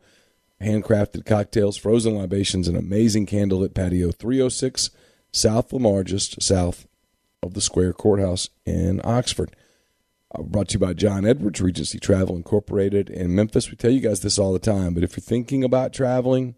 Handcrafted 0.61 1.25
cocktails, 1.25 1.77
frozen 1.77 2.15
libations, 2.15 2.67
and 2.67 2.77
amazing 2.77 3.25
candlelit 3.25 3.73
patio. 3.73 4.11
306 4.11 4.91
South 5.31 5.71
Lamar, 5.73 6.03
just 6.03 6.41
south 6.41 6.87
of 7.41 7.53
the 7.53 7.61
Square 7.61 7.93
Courthouse 7.93 8.49
in 8.65 9.01
Oxford. 9.03 9.55
Uh, 10.33 10.43
brought 10.43 10.69
to 10.69 10.73
you 10.73 10.79
by 10.79 10.93
John 10.93 11.25
Edwards, 11.25 11.61
Regency 11.61 11.99
Travel 11.99 12.35
Incorporated 12.35 13.09
in 13.09 13.35
Memphis. 13.35 13.69
We 13.69 13.75
tell 13.75 13.91
you 13.91 13.99
guys 13.99 14.21
this 14.21 14.37
all 14.37 14.53
the 14.53 14.59
time, 14.59 14.93
but 14.93 15.03
if 15.03 15.17
you're 15.17 15.21
thinking 15.21 15.63
about 15.63 15.93
traveling, 15.93 16.55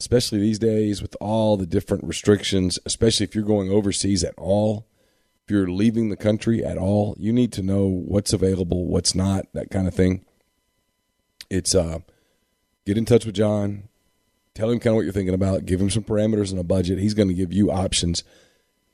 especially 0.00 0.40
these 0.40 0.58
days 0.58 1.00
with 1.00 1.16
all 1.20 1.56
the 1.56 1.66
different 1.66 2.04
restrictions, 2.04 2.78
especially 2.84 3.24
if 3.24 3.34
you're 3.34 3.44
going 3.44 3.70
overseas 3.70 4.24
at 4.24 4.34
all, 4.36 4.86
if 5.44 5.50
you're 5.50 5.70
leaving 5.70 6.10
the 6.10 6.16
country 6.16 6.64
at 6.64 6.76
all, 6.76 7.14
you 7.18 7.32
need 7.32 7.52
to 7.52 7.62
know 7.62 7.86
what's 7.86 8.32
available, 8.32 8.86
what's 8.86 9.14
not, 9.14 9.46
that 9.54 9.70
kind 9.70 9.86
of 9.86 9.94
thing. 9.94 10.24
It's 11.48 11.74
uh, 11.74 12.00
get 12.86 12.96
in 12.96 13.04
touch 13.04 13.26
with 13.26 13.34
John, 13.34 13.88
tell 14.54 14.70
him 14.70 14.78
kind 14.78 14.92
of 14.92 14.96
what 14.96 15.04
you're 15.04 15.12
thinking 15.12 15.34
about, 15.34 15.66
give 15.66 15.80
him 15.80 15.90
some 15.90 16.04
parameters 16.04 16.50
and 16.50 16.58
a 16.58 16.64
budget. 16.64 16.98
He's 16.98 17.14
going 17.14 17.28
to 17.28 17.34
give 17.34 17.52
you 17.52 17.70
options 17.70 18.24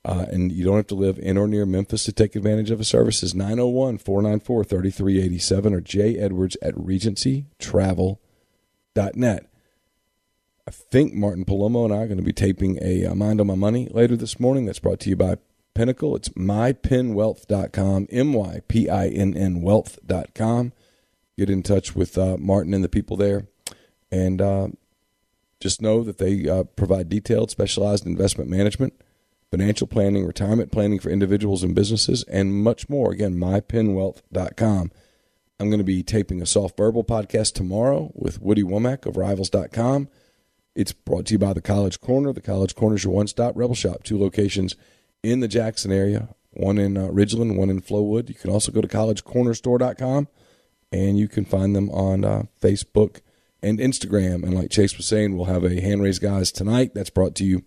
uh, 0.05 0.27
and 0.31 0.51
you 0.51 0.65
don't 0.65 0.77
have 0.77 0.89
to 0.89 0.97
live 0.97 1.17
in 1.19 1.39
or 1.39 1.47
near 1.47 1.65
Memphis 1.65 2.03
to 2.05 2.13
take 2.13 2.35
advantage 2.35 2.73
of 2.73 2.81
his 2.81 2.89
services. 2.89 3.35
901 3.35 3.99
494 3.99 4.65
3387 4.65 5.75
or 5.75 5.81
J. 5.81 6.19
Edwards 6.19 6.57
at 6.61 6.75
regencytravel.net. 6.75 9.47
I 10.65 10.71
think 10.71 11.13
Martin 11.15 11.45
Palomo 11.45 11.85
and 11.85 11.93
I 11.95 11.99
are 11.99 12.07
going 12.07 12.19
to 12.19 12.25
be 12.25 12.33
taping 12.33 12.79
a 12.83 13.07
uh, 13.07 13.15
Mind 13.15 13.41
on 13.41 13.47
My 13.47 13.55
Money 13.55 13.89
later 13.91 14.17
this 14.17 14.41
morning. 14.41 14.67
That's 14.67 14.81
brought 14.81 15.01
to 15.01 15.11
you 15.11 15.17
by 15.17 15.37
Pinnacle. 15.75 16.15
It's 16.17 16.29
mypinnwealth.com, 16.31 18.09
M 18.11 18.33
Y 18.33 18.61
P 18.69 18.89
I 18.89 19.09
N 19.09 19.37
N 19.37 19.61
wealth.com. 19.61 20.73
Get 21.39 21.51
in 21.51 21.63
touch 21.63 21.95
with 21.97 22.19
uh, 22.19 22.37
Martin 22.39 22.75
and 22.75 22.85
the 22.85 22.89
people 22.89 23.17
there. 23.17 23.47
And 24.13 24.41
uh, 24.41 24.69
just 25.59 25.83
know 25.83 26.05
that 26.05 26.19
they 26.19 26.49
uh, 26.49 26.65
provide 26.65 27.09
detailed, 27.09 27.51
specialized 27.51 28.07
investment 28.07 28.49
management 28.49 28.95
financial 29.53 29.87
planning, 29.87 30.25
retirement 30.25 30.73
planning 30.73 30.99
for 30.99 31.11
individuals 31.11 31.63
and 31.63 31.75
businesses, 31.75 32.25
and 32.25 32.65
much 32.65 32.89
more. 32.89 33.13
Again, 33.13 33.35
mypinnwealth.com. 33.35 34.91
I'm 35.61 35.69
going 35.69 35.79
to 35.79 35.85
be 35.85 36.03
taping 36.03 36.41
a 36.41 36.47
soft 36.47 36.77
verbal 36.79 37.05
podcast 37.05 37.53
tomorrow 37.53 38.11
with 38.15 38.41
Woody 38.41 38.63
Wommack 38.63 39.05
of 39.05 39.19
Rivals.com. 39.19 40.09
It's 40.75 40.93
brought 40.93 41.27
to 41.27 41.35
you 41.35 41.39
by 41.39 41.53
the 41.53 41.61
College 41.61 42.01
Corner. 42.01 42.33
The 42.33 42.41
College 42.41 42.75
Corner 42.75 42.97
is 42.97 43.05
your 43.05 43.13
one 43.13 43.27
stop 43.27 43.55
rebel 43.55 43.75
shop, 43.75 44.05
two 44.05 44.19
locations 44.19 44.75
in 45.23 45.41
the 45.41 45.49
Jackson 45.49 45.93
area, 45.93 46.31
one 46.51 46.79
in 46.79 46.97
uh, 46.97 47.09
Ridgeland, 47.09 47.57
one 47.57 47.69
in 47.69 47.83
Flowood. 47.83 48.31
You 48.31 48.35
can 48.35 48.51
also 48.51 48.73
go 48.73 48.81
to 48.81 48.89
collegecornerstore.com 48.89 50.29
and 50.91 51.19
you 51.19 51.29
can 51.29 51.45
find 51.45 51.77
them 51.77 51.91
on 51.91 52.25
uh, 52.25 52.45
Facebook 52.61 53.21
and 53.63 53.79
Instagram. 53.79 54.43
And 54.43 54.55
like 54.55 54.71
Chase 54.71 54.97
was 54.97 55.07
saying, 55.07 55.37
we'll 55.37 55.47
have 55.47 55.65
a 55.65 55.81
hand 55.81 56.03
raised 56.03 56.23
guys 56.23 56.51
tonight. 56.51 56.93
That's 56.95 57.11
brought 57.11 57.35
to 57.37 57.45
you 57.45 57.65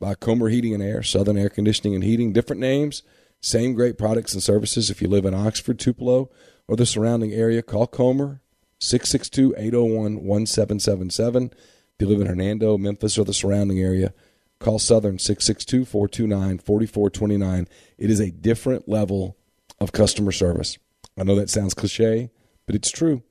by 0.00 0.14
Comer 0.14 0.48
Heating 0.48 0.74
and 0.74 0.82
Air, 0.82 1.02
Southern 1.02 1.38
Air 1.38 1.48
Conditioning 1.48 1.94
and 1.94 2.04
Heating. 2.04 2.32
Different 2.32 2.60
names, 2.60 3.02
same 3.40 3.74
great 3.74 3.96
products 3.96 4.34
and 4.34 4.42
services. 4.42 4.90
If 4.90 5.00
you 5.00 5.08
live 5.08 5.24
in 5.24 5.34
Oxford, 5.34 5.78
Tupelo, 5.78 6.30
or 6.68 6.76
the 6.76 6.86
surrounding 6.86 7.32
area, 7.32 7.62
call 7.62 7.86
Comer 7.86 8.40
662 8.80 9.54
801 9.56 10.26
1777. 10.26 11.50
If 11.52 11.60
you 12.00 12.08
live 12.08 12.20
in 12.20 12.26
Hernando, 12.26 12.76
Memphis, 12.76 13.16
or 13.18 13.24
the 13.24 13.32
surrounding 13.32 13.80
area, 13.80 14.12
call 14.58 14.78
Southern 14.78 15.18
662 15.18 15.84
429 15.84 16.58
4429. 16.58 17.68
It 17.98 18.10
is 18.10 18.20
a 18.20 18.30
different 18.30 18.88
level 18.88 19.36
of 19.80 19.92
customer 19.92 20.32
service. 20.32 20.78
I 21.18 21.22
know 21.22 21.36
that 21.36 21.50
sounds 21.50 21.74
cliche, 21.74 22.30
but 22.66 22.74
it's 22.74 22.90
true. 22.90 23.22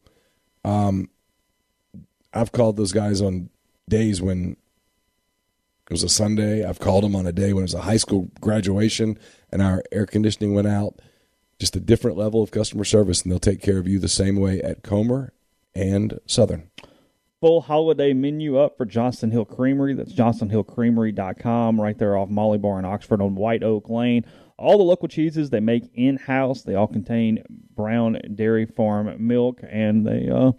Um, 0.64 1.10
I've 2.34 2.52
called 2.52 2.78
those 2.78 2.92
guys 2.92 3.22
on 3.22 3.50
days 3.88 4.22
when 4.22 4.58
it 5.90 5.92
was 5.92 6.04
a 6.04 6.10
Sunday. 6.10 6.66
I've 6.66 6.80
called 6.80 7.04
them 7.04 7.16
on 7.16 7.28
a 7.28 7.32
day 7.32 7.54
when 7.54 7.62
it 7.62 7.66
was 7.66 7.74
a 7.74 7.82
high 7.82 7.98
school 7.98 8.30
graduation 8.42 9.18
and 9.52 9.62
our 9.62 9.84
air 9.92 10.06
conditioning 10.06 10.54
went 10.54 10.68
out. 10.68 11.00
Just 11.60 11.76
a 11.76 11.80
different 11.80 12.18
level 12.18 12.42
of 12.42 12.52
customer 12.52 12.84
service, 12.84 13.22
and 13.22 13.32
they'll 13.32 13.40
take 13.40 13.62
care 13.62 13.78
of 13.78 13.88
you 13.88 14.00
the 14.00 14.10
same 14.10 14.38
way 14.38 14.60
at 14.62 14.84
Comer 14.84 15.34
and 15.76 16.20
Southern. 16.26 16.70
Full 17.42 17.62
holiday 17.62 18.14
menu 18.14 18.58
up 18.58 18.78
for 18.78 18.86
Johnston 18.86 19.32
Hill 19.32 19.46
Creamery. 19.46 19.94
That's 19.94 20.14
johnstonhillcreamery.com 20.14 21.80
right 21.80 21.98
there 21.98 22.18
off 22.18 22.30
Molly 22.30 22.58
Barr 22.58 22.80
in 22.80 22.86
Oxford 22.86 23.22
on 23.22 23.36
White 23.36 23.64
Oak 23.64 23.90
Lane. 23.90 24.26
All 24.58 24.78
the 24.78 24.84
local 24.84 25.08
cheeses 25.08 25.50
they 25.50 25.60
make 25.60 25.92
in 25.94 26.18
house. 26.18 26.64
They 26.64 26.76
all 26.76 26.88
contain 26.88 27.44
brown 27.76 28.20
dairy 28.34 28.66
farm 28.66 29.14
milk, 29.26 29.62
and 29.70 30.08
they 30.08 30.30
uh, 30.30 30.54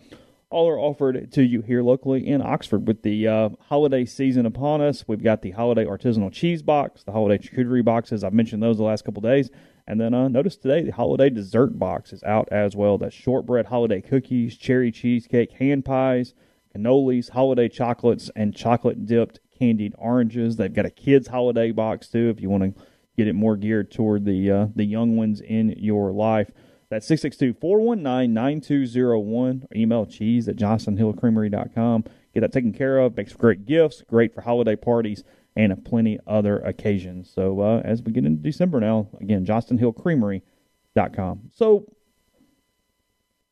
all 0.55 0.69
are 0.69 0.79
offered 0.79 1.33
to 1.33 1.43
you 1.43 1.63
here 1.63 1.83
locally 1.83 2.25
in 2.25 2.41
Oxford. 2.41 2.87
With 2.87 3.03
the 3.03 3.27
uh, 3.27 3.49
holiday 3.69 4.05
season 4.05 4.47
upon 4.47 4.81
us, 4.81 5.05
we've 5.09 5.23
got 5.23 5.43
the 5.43 5.51
holiday 5.51 5.85
artisanal 5.85 6.33
cheese 6.33 6.63
box, 6.63 7.03
the 7.03 7.11
holiday 7.11 7.45
charcuterie 7.45 7.85
boxes. 7.85 8.23
I've 8.23 8.33
mentioned 8.33 8.63
those 8.63 8.77
the 8.77 8.85
last 8.85 9.05
couple 9.05 9.21
days. 9.21 9.51
And 9.89 10.01
then 10.01 10.15
uh, 10.15 10.29
notice 10.29 10.57
today 10.57 10.83
the 10.83 10.93
holiday 10.93 11.29
dessert 11.29 11.77
box 11.77 12.13
is 12.13 12.23
out 12.23 12.49
as 12.53 12.77
well. 12.77 12.99
That's 12.99 13.15
shortbread 13.15 13.67
holiday 13.67 14.01
cookies, 14.01 14.57
cherry 14.57 14.93
cheesecake, 14.93 15.51
hand 15.55 15.85
pies, 15.85 16.35
cannolis, 16.75 17.31
holiday 17.31 17.69
chocolates, 17.69 18.31
and 18.37 18.55
chocolate 18.55 19.07
dipped 19.07 19.41
candied 19.59 19.95
oranges. 19.99 20.57
They've 20.57 20.73
got 20.73 20.87
a 20.87 20.91
kids 20.91 21.27
holiday 21.27 21.73
box 21.73 22.09
too 22.09 22.29
if 22.29 22.41
you 22.41 22.49
want 22.49 22.77
to 22.77 22.83
get 23.17 23.27
it 23.27 23.35
more 23.35 23.57
geared 23.57 23.91
toward 23.91 24.25
the 24.25 24.51
uh, 24.51 24.67
the 24.77 24.85
young 24.85 25.17
ones 25.17 25.41
in 25.41 25.71
your 25.79 26.13
life. 26.13 26.53
That's 26.91 27.07
662 27.07 27.59
419 27.61 28.33
9201. 28.33 29.67
Email 29.75 30.07
cheese 30.07 30.49
at 30.49 30.57
johnstonhillcreamery.com. 30.57 32.05
Get 32.33 32.41
that 32.41 32.53
taken 32.53 32.73
care 32.73 32.99
of. 32.99 33.17
Makes 33.17 33.35
great 33.35 33.67
gifts, 33.67 34.03
great 34.09 34.35
for 34.35 34.43
holiday 34.43 34.77
parties, 34.77 35.25
and 35.57 35.85
plenty 35.85 36.19
other 36.27 36.59
occasions. 36.59 37.31
So 37.33 37.61
uh, 37.61 37.81
as 37.85 38.03
we 38.03 38.13
get 38.13 38.25
into 38.25 38.43
December 38.43 38.81
now, 38.81 39.09
again, 39.21 39.47
johnstonhillcreamery.com. 39.47 41.51
So 41.53 41.87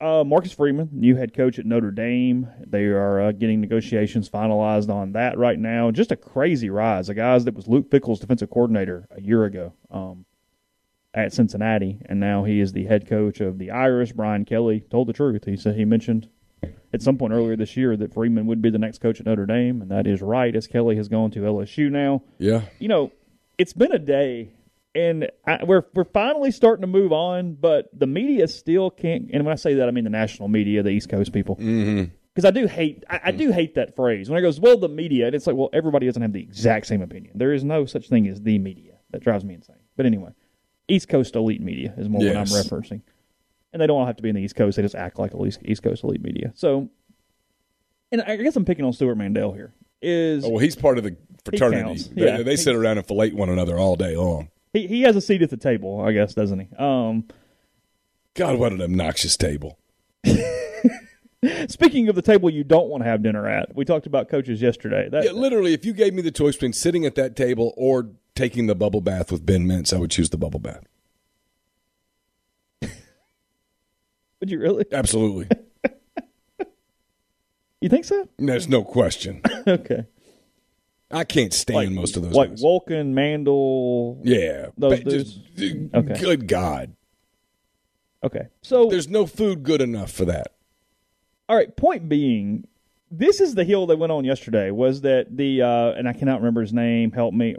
uh, 0.02 0.24
Marcus 0.24 0.52
Freeman, 0.52 0.88
new 0.92 1.14
head 1.14 1.32
coach 1.32 1.60
at 1.60 1.66
Notre 1.66 1.92
Dame. 1.92 2.48
They 2.66 2.86
are 2.86 3.20
uh, 3.20 3.32
getting 3.32 3.60
negotiations 3.60 4.28
finalized 4.28 4.90
on 4.90 5.12
that 5.12 5.38
right 5.38 5.58
now. 5.58 5.92
Just 5.92 6.10
a 6.10 6.16
crazy 6.16 6.70
rise. 6.70 7.08
A 7.08 7.14
guy 7.14 7.38
that 7.38 7.54
was 7.54 7.68
Luke 7.68 7.88
Fickell's 7.88 8.18
defensive 8.18 8.50
coordinator 8.50 9.06
a 9.12 9.20
year 9.20 9.44
ago. 9.44 9.74
Um, 9.92 10.24
at 11.14 11.32
Cincinnati, 11.32 11.98
and 12.06 12.18
now 12.18 12.44
he 12.44 12.60
is 12.60 12.72
the 12.72 12.86
head 12.86 13.06
coach 13.06 13.40
of 13.40 13.58
the 13.58 13.70
Irish. 13.70 14.12
Brian 14.12 14.44
Kelly 14.44 14.80
told 14.90 15.08
the 15.08 15.12
truth. 15.12 15.44
He 15.44 15.56
said 15.56 15.76
he 15.76 15.84
mentioned 15.84 16.28
at 16.92 17.02
some 17.02 17.18
point 17.18 17.32
earlier 17.32 17.56
this 17.56 17.76
year 17.76 17.96
that 17.96 18.14
Freeman 18.14 18.46
would 18.46 18.62
be 18.62 18.70
the 18.70 18.78
next 18.78 18.98
coach 18.98 19.20
at 19.20 19.26
Notre 19.26 19.46
Dame, 19.46 19.82
and 19.82 19.90
that 19.90 20.06
is 20.06 20.22
right, 20.22 20.54
as 20.54 20.66
Kelly 20.66 20.96
has 20.96 21.08
gone 21.08 21.30
to 21.32 21.40
LSU 21.40 21.90
now. 21.90 22.22
Yeah, 22.38 22.62
you 22.78 22.88
know, 22.88 23.12
it's 23.58 23.72
been 23.72 23.92
a 23.92 23.98
day, 23.98 24.52
and 24.94 25.30
I, 25.46 25.64
we're 25.64 25.84
we're 25.94 26.04
finally 26.04 26.50
starting 26.50 26.82
to 26.82 26.86
move 26.86 27.12
on, 27.12 27.54
but 27.54 27.88
the 27.92 28.06
media 28.06 28.48
still 28.48 28.90
can't. 28.90 29.30
And 29.32 29.44
when 29.44 29.52
I 29.52 29.56
say 29.56 29.74
that, 29.74 29.88
I 29.88 29.90
mean 29.90 30.04
the 30.04 30.10
national 30.10 30.48
media, 30.48 30.82
the 30.82 30.90
East 30.90 31.08
Coast 31.08 31.32
people. 31.32 31.56
Mm-hmm 31.56 32.14
because 32.34 32.46
I 32.46 32.50
do 32.50 32.66
hate 32.66 33.04
I, 33.10 33.20
I, 33.24 33.30
do 33.30 33.52
hate 33.52 33.74
that 33.74 33.94
phrase 33.94 34.30
when 34.30 34.38
it 34.38 34.42
goes 34.42 34.58
well 34.58 34.78
the 34.78 34.88
media 34.88 35.26
and 35.26 35.34
it's 35.34 35.46
like 35.46 35.56
well 35.56 35.70
everybody 35.72 36.06
doesn't 36.06 36.22
have 36.22 36.32
the 36.32 36.40
exact 36.40 36.86
same 36.86 37.02
opinion 37.02 37.36
there 37.36 37.52
is 37.52 37.62
no 37.62 37.84
such 37.84 38.08
thing 38.08 38.26
as 38.26 38.40
the 38.40 38.58
media 38.58 38.94
that 39.10 39.22
drives 39.22 39.44
me 39.44 39.54
insane 39.54 39.76
but 39.96 40.06
anyway 40.06 40.30
East 40.88 41.08
Coast 41.08 41.36
elite 41.36 41.60
media 41.60 41.94
is 41.96 42.08
more 42.08 42.22
yes. 42.22 42.50
what 42.50 42.58
I'm 42.58 42.64
referencing. 42.64 43.02
And 43.72 43.80
they 43.80 43.86
don't 43.86 43.98
all 43.98 44.06
have 44.06 44.16
to 44.16 44.22
be 44.22 44.28
in 44.28 44.34
the 44.34 44.42
East 44.42 44.56
Coast; 44.56 44.76
they 44.76 44.82
just 44.82 44.94
act 44.94 45.18
like 45.18 45.32
East 45.64 45.82
Coast 45.82 46.04
elite 46.04 46.22
media. 46.22 46.52
So, 46.54 46.90
and 48.10 48.20
I 48.22 48.36
guess 48.36 48.54
I'm 48.56 48.64
picking 48.64 48.84
on 48.84 48.92
Stuart 48.92 49.16
Mandel 49.16 49.52
here. 49.52 49.72
Is 50.02 50.44
oh, 50.44 50.50
well, 50.50 50.58
he's 50.58 50.76
part 50.76 50.98
of 50.98 51.04
the 51.04 51.16
fraternity. 51.44 52.02
They, 52.12 52.26
yeah, 52.26 52.42
they 52.42 52.56
sit 52.56 52.74
around 52.74 52.98
and 52.98 53.06
fillet 53.06 53.30
one 53.32 53.48
another 53.48 53.78
all 53.78 53.96
day 53.96 54.16
long. 54.16 54.50
He 54.72 54.86
he 54.86 55.02
has 55.02 55.16
a 55.16 55.20
seat 55.20 55.42
at 55.42 55.50
the 55.50 55.56
table, 55.56 56.00
I 56.00 56.12
guess, 56.12 56.34
doesn't 56.34 56.58
he? 56.58 56.76
Um, 56.76 57.28
God, 58.34 58.58
what 58.58 58.72
an 58.72 58.82
obnoxious 58.82 59.36
table. 59.36 59.78
Speaking 61.68 62.08
of 62.08 62.14
the 62.14 62.22
table 62.22 62.50
you 62.50 62.62
don't 62.64 62.88
want 62.88 63.02
to 63.02 63.08
have 63.08 63.22
dinner 63.22 63.48
at, 63.48 63.74
we 63.74 63.84
talked 63.84 64.06
about 64.06 64.28
coaches 64.28 64.62
yesterday. 64.62 65.08
That, 65.08 65.24
yeah, 65.24 65.32
literally, 65.32 65.74
if 65.74 65.84
you 65.84 65.92
gave 65.92 66.14
me 66.14 66.22
the 66.22 66.30
choice 66.30 66.54
between 66.54 66.72
sitting 66.72 67.04
at 67.04 67.16
that 67.16 67.34
table 67.34 67.74
or 67.76 68.10
taking 68.34 68.66
the 68.66 68.74
bubble 68.74 69.00
bath 69.00 69.30
with 69.32 69.44
Ben 69.44 69.66
Mintz, 69.66 69.92
I 69.94 69.98
would 69.98 70.10
choose 70.10 70.30
the 70.30 70.38
bubble 70.38 70.60
bath. 70.60 70.84
would 74.40 74.50
you 74.50 74.58
really? 74.58 74.84
Absolutely. 74.92 75.48
You 77.82 77.88
think 77.88 78.04
so? 78.04 78.28
There's 78.38 78.68
no 78.68 78.84
question. 78.84 79.42
okay. 79.66 80.06
I 81.10 81.24
can't 81.24 81.52
stand 81.52 81.96
most 81.96 82.16
of 82.16 82.22
those 82.22 82.32
like 82.32 82.50
guys. 82.50 82.62
Wolken, 82.62 83.08
Mandel. 83.08 84.20
yeah, 84.22 84.68
those 84.78 85.00
but 85.00 85.10
just- 85.10 85.40
Okay. 85.92 86.20
Good 86.20 86.46
God, 86.46 86.94
Okay. 88.24 88.46
So 88.62 88.88
there's 88.88 89.08
no 89.08 89.26
food 89.26 89.64
good 89.64 89.82
enough 89.82 90.12
for 90.12 90.24
that. 90.26 90.52
All 91.48 91.56
right. 91.56 91.76
Point 91.76 92.08
being, 92.08 92.68
this 93.14 93.40
is 93.40 93.54
the 93.54 93.64
hill 93.64 93.86
that 93.88 93.98
went 93.98 94.10
on 94.10 94.24
yesterday. 94.24 94.70
Was 94.70 95.02
that 95.02 95.36
the 95.36 95.62
uh, 95.62 95.92
and 95.92 96.08
I 96.08 96.14
cannot 96.14 96.40
remember 96.40 96.62
his 96.62 96.72
name. 96.72 97.12
Help 97.12 97.34
me, 97.34 97.54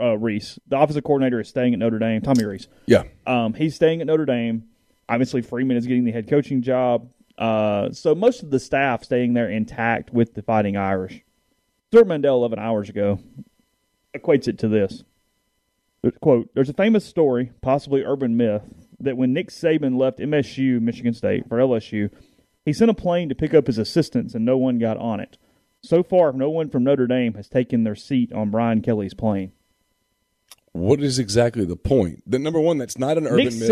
uh, 0.00 0.16
Rees. 0.16 0.58
The 0.68 0.78
offensive 0.78 1.02
coordinator 1.04 1.40
is 1.40 1.48
staying 1.48 1.72
at 1.74 1.80
Notre 1.80 1.98
Dame. 1.98 2.22
Tommy 2.22 2.44
Rees. 2.44 2.68
Yeah, 2.86 3.02
Um, 3.26 3.54
he's 3.54 3.74
staying 3.74 4.00
at 4.00 4.06
Notre 4.06 4.24
Dame. 4.24 4.64
Obviously, 5.08 5.42
Freeman 5.42 5.76
is 5.76 5.86
getting 5.86 6.04
the 6.04 6.12
head 6.12 6.28
coaching 6.28 6.62
job. 6.62 7.10
Uh, 7.36 7.90
so 7.90 8.14
most 8.14 8.42
of 8.44 8.50
the 8.50 8.60
staff 8.60 9.02
staying 9.02 9.34
there 9.34 9.50
intact 9.50 10.12
with 10.12 10.34
the 10.34 10.42
Fighting 10.42 10.76
Irish. 10.76 11.22
Stuart 11.90 12.06
Mandel, 12.06 12.36
11 12.36 12.58
hours 12.60 12.88
ago, 12.88 13.18
equates 14.16 14.46
it 14.48 14.58
to 14.60 14.68
this. 14.68 15.02
Quote, 16.20 16.50
there's 16.54 16.68
a 16.68 16.74
famous 16.74 17.04
story, 17.04 17.50
possibly 17.62 18.02
urban 18.02 18.36
myth, 18.36 18.62
that 19.00 19.16
when 19.16 19.32
Nick 19.32 19.48
Saban 19.50 19.98
left 19.98 20.18
MSU, 20.18 20.80
Michigan 20.80 21.14
State, 21.14 21.48
for 21.48 21.58
LSU, 21.58 22.10
he 22.64 22.72
sent 22.72 22.90
a 22.90 22.94
plane 22.94 23.28
to 23.28 23.34
pick 23.34 23.54
up 23.54 23.66
his 23.66 23.78
assistants 23.78 24.34
and 24.34 24.44
no 24.44 24.56
one 24.56 24.78
got 24.78 24.96
on 24.96 25.20
it. 25.20 25.36
So 25.82 26.02
far, 26.02 26.32
no 26.32 26.48
one 26.48 26.70
from 26.70 26.84
Notre 26.84 27.06
Dame 27.06 27.34
has 27.34 27.48
taken 27.48 27.84
their 27.84 27.94
seat 27.94 28.32
on 28.32 28.50
Brian 28.50 28.80
Kelly's 28.80 29.12
plane. 29.14 29.52
what 30.72 31.00
is 31.00 31.18
exactly 31.18 31.64
the 31.64 31.76
point? 31.76 32.22
The 32.26 32.38
number 32.38 32.58
one, 32.58 32.78
that's 32.78 32.98
not 32.98 33.18
an 33.18 33.26
urban 33.26 33.44
Nick 33.44 33.54
myth. 33.54 33.68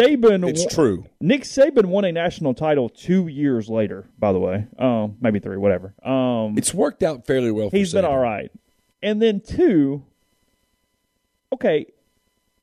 It's 0.50 0.74
true. 0.74 1.06
Nick 1.20 1.42
Saban 1.44 1.86
won 1.86 2.04
a 2.04 2.12
national 2.12 2.54
title 2.54 2.88
two 2.90 3.28
years 3.28 3.68
later, 3.70 4.06
by 4.18 4.32
the 4.32 4.38
way. 4.38 4.66
Um, 4.78 5.16
maybe 5.20 5.40
three, 5.40 5.56
whatever. 5.56 5.94
Um, 6.04 6.56
It's 6.58 6.74
worked 6.74 7.02
out 7.02 7.26
fairly 7.26 7.50
well. 7.50 7.70
For 7.70 7.76
He's 7.76 7.92
been 7.94 8.04
all 8.04 8.18
right. 8.18 8.52
And 9.02 9.20
then 9.20 9.40
two, 9.40 10.04
okay, 11.52 11.86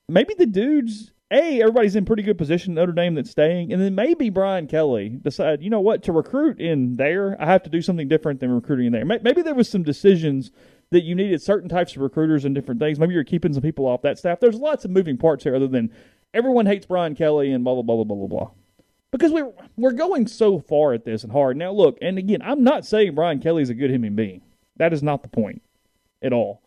maybe 0.07 0.35
the 0.37 0.45
dudes. 0.45 1.11
A, 1.31 1.61
everybody's 1.61 1.95
in 1.95 2.05
pretty 2.05 2.23
good 2.23 2.39
position. 2.39 2.73
Notre 2.73 2.91
Dame 2.91 3.13
that's 3.13 3.29
staying, 3.29 3.71
and 3.71 3.79
then 3.79 3.93
maybe 3.93 4.29
Brian 4.29 4.65
Kelly 4.65 5.19
decide, 5.21 5.61
you 5.61 5.69
know 5.69 5.79
what, 5.79 6.01
to 6.03 6.11
recruit 6.11 6.59
in 6.59 6.95
there, 6.95 7.39
I 7.39 7.45
have 7.45 7.61
to 7.63 7.69
do 7.69 7.83
something 7.83 8.07
different 8.07 8.39
than 8.39 8.51
recruiting 8.51 8.87
in 8.87 8.91
there. 8.93 9.05
Maybe 9.05 9.43
there 9.43 9.53
was 9.53 9.69
some 9.69 9.83
decisions 9.83 10.49
that 10.89 11.03
you 11.03 11.13
needed 11.13 11.39
certain 11.39 11.69
types 11.69 11.95
of 11.95 12.01
recruiters 12.01 12.45
and 12.45 12.55
different 12.55 12.79
things. 12.79 12.99
Maybe 12.99 13.13
you're 13.13 13.23
keeping 13.23 13.53
some 13.53 13.61
people 13.61 13.85
off 13.85 14.01
that 14.01 14.17
staff. 14.17 14.39
There's 14.39 14.55
lots 14.55 14.85
of 14.85 14.91
moving 14.91 15.17
parts 15.17 15.43
here, 15.43 15.55
other 15.55 15.67
than 15.67 15.93
everyone 16.33 16.65
hates 16.65 16.87
Brian 16.87 17.13
Kelly 17.13 17.51
and 17.51 17.63
blah 17.63 17.75
blah 17.75 17.83
blah 17.83 18.03
blah 18.03 18.15
blah 18.15 18.27
blah. 18.27 18.49
Because 19.11 19.31
we're 19.31 19.51
we're 19.77 19.91
going 19.91 20.25
so 20.25 20.59
far 20.59 20.93
at 20.93 21.05
this 21.05 21.23
and 21.23 21.31
hard. 21.31 21.57
Now 21.57 21.71
look, 21.71 21.99
and 22.01 22.17
again, 22.17 22.41
I'm 22.41 22.63
not 22.63 22.87
saying 22.87 23.13
Brian 23.13 23.39
Kelly's 23.39 23.69
a 23.69 23.75
good 23.75 23.91
human 23.91 24.15
being. 24.15 24.41
That 24.77 24.93
is 24.93 25.03
not 25.03 25.21
the 25.21 25.29
point 25.29 25.61
at 26.23 26.33
all. 26.33 26.61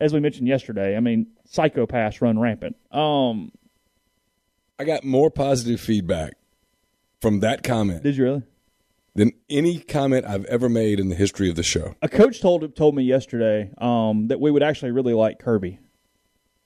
As 0.00 0.12
we 0.12 0.20
mentioned 0.20 0.48
yesterday, 0.48 0.96
I 0.96 1.00
mean, 1.00 1.26
psychopaths 1.48 2.20
run 2.20 2.38
rampant. 2.38 2.76
Um, 2.92 3.50
I 4.78 4.84
got 4.84 5.04
more 5.04 5.30
positive 5.30 5.80
feedback 5.80 6.34
from 7.20 7.40
that 7.40 7.62
comment 7.64 8.02
did 8.02 8.16
you 8.16 8.24
really? 8.24 8.42
than 9.14 9.32
any 9.50 9.78
comment 9.80 10.24
I've 10.24 10.44
ever 10.44 10.68
made 10.68 11.00
in 11.00 11.08
the 11.08 11.16
history 11.16 11.50
of 11.50 11.56
the 11.56 11.62
show. 11.64 11.94
A 12.02 12.08
coach 12.08 12.40
told 12.40 12.74
told 12.76 12.94
me 12.94 13.02
yesterday 13.02 13.70
um, 13.78 14.28
that 14.28 14.40
we 14.40 14.50
would 14.50 14.62
actually 14.62 14.92
really 14.92 15.14
like 15.14 15.40
Kirby 15.40 15.80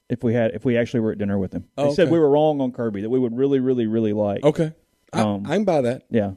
if 0.09 0.23
we 0.23 0.33
had 0.35 0.51
if 0.51 0.63
we 0.63 0.77
actually 0.77 0.99
were 0.99 1.11
at 1.11 1.17
dinner 1.17 1.39
with 1.39 1.53
him. 1.53 1.65
They 1.75 1.83
Oh, 1.83 1.93
said 1.93 2.03
okay. 2.03 2.11
we 2.11 2.19
were 2.19 2.29
wrong 2.29 2.61
on 2.61 2.71
Kirby 2.71 3.01
that 3.01 3.09
we 3.09 3.17
would 3.19 3.35
really 3.35 3.59
really 3.59 3.87
really 3.87 4.13
like. 4.13 4.43
Okay, 4.43 4.73
I, 5.11 5.21
Um, 5.21 5.43
I'm 5.47 5.63
by 5.65 5.81
that. 5.81 6.03
Yeah. 6.09 6.33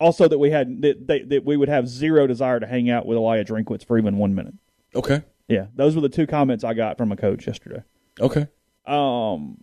Also, 0.00 0.26
that 0.26 0.38
we 0.38 0.50
had 0.50 0.82
that, 0.82 1.06
that 1.06 1.28
that 1.28 1.44
we 1.44 1.56
would 1.56 1.68
have 1.68 1.86
zero 1.86 2.26
desire 2.26 2.58
to 2.58 2.66
hang 2.66 2.90
out 2.90 3.06
with 3.06 3.16
Elijah 3.16 3.52
Drinkwitz 3.52 3.86
for 3.86 3.98
even 3.98 4.16
one 4.18 4.34
minute. 4.34 4.54
Okay, 4.96 5.22
Yeah, 5.46 5.66
those 5.76 5.94
were 5.94 6.00
the 6.02 6.08
two 6.08 6.26
comments 6.26 6.64
I 6.64 6.74
got 6.74 6.98
from 6.98 7.12
a 7.12 7.16
coach 7.16 7.46
yesterday. 7.46 7.84
okay, 8.20 8.48
Um, 8.84 9.62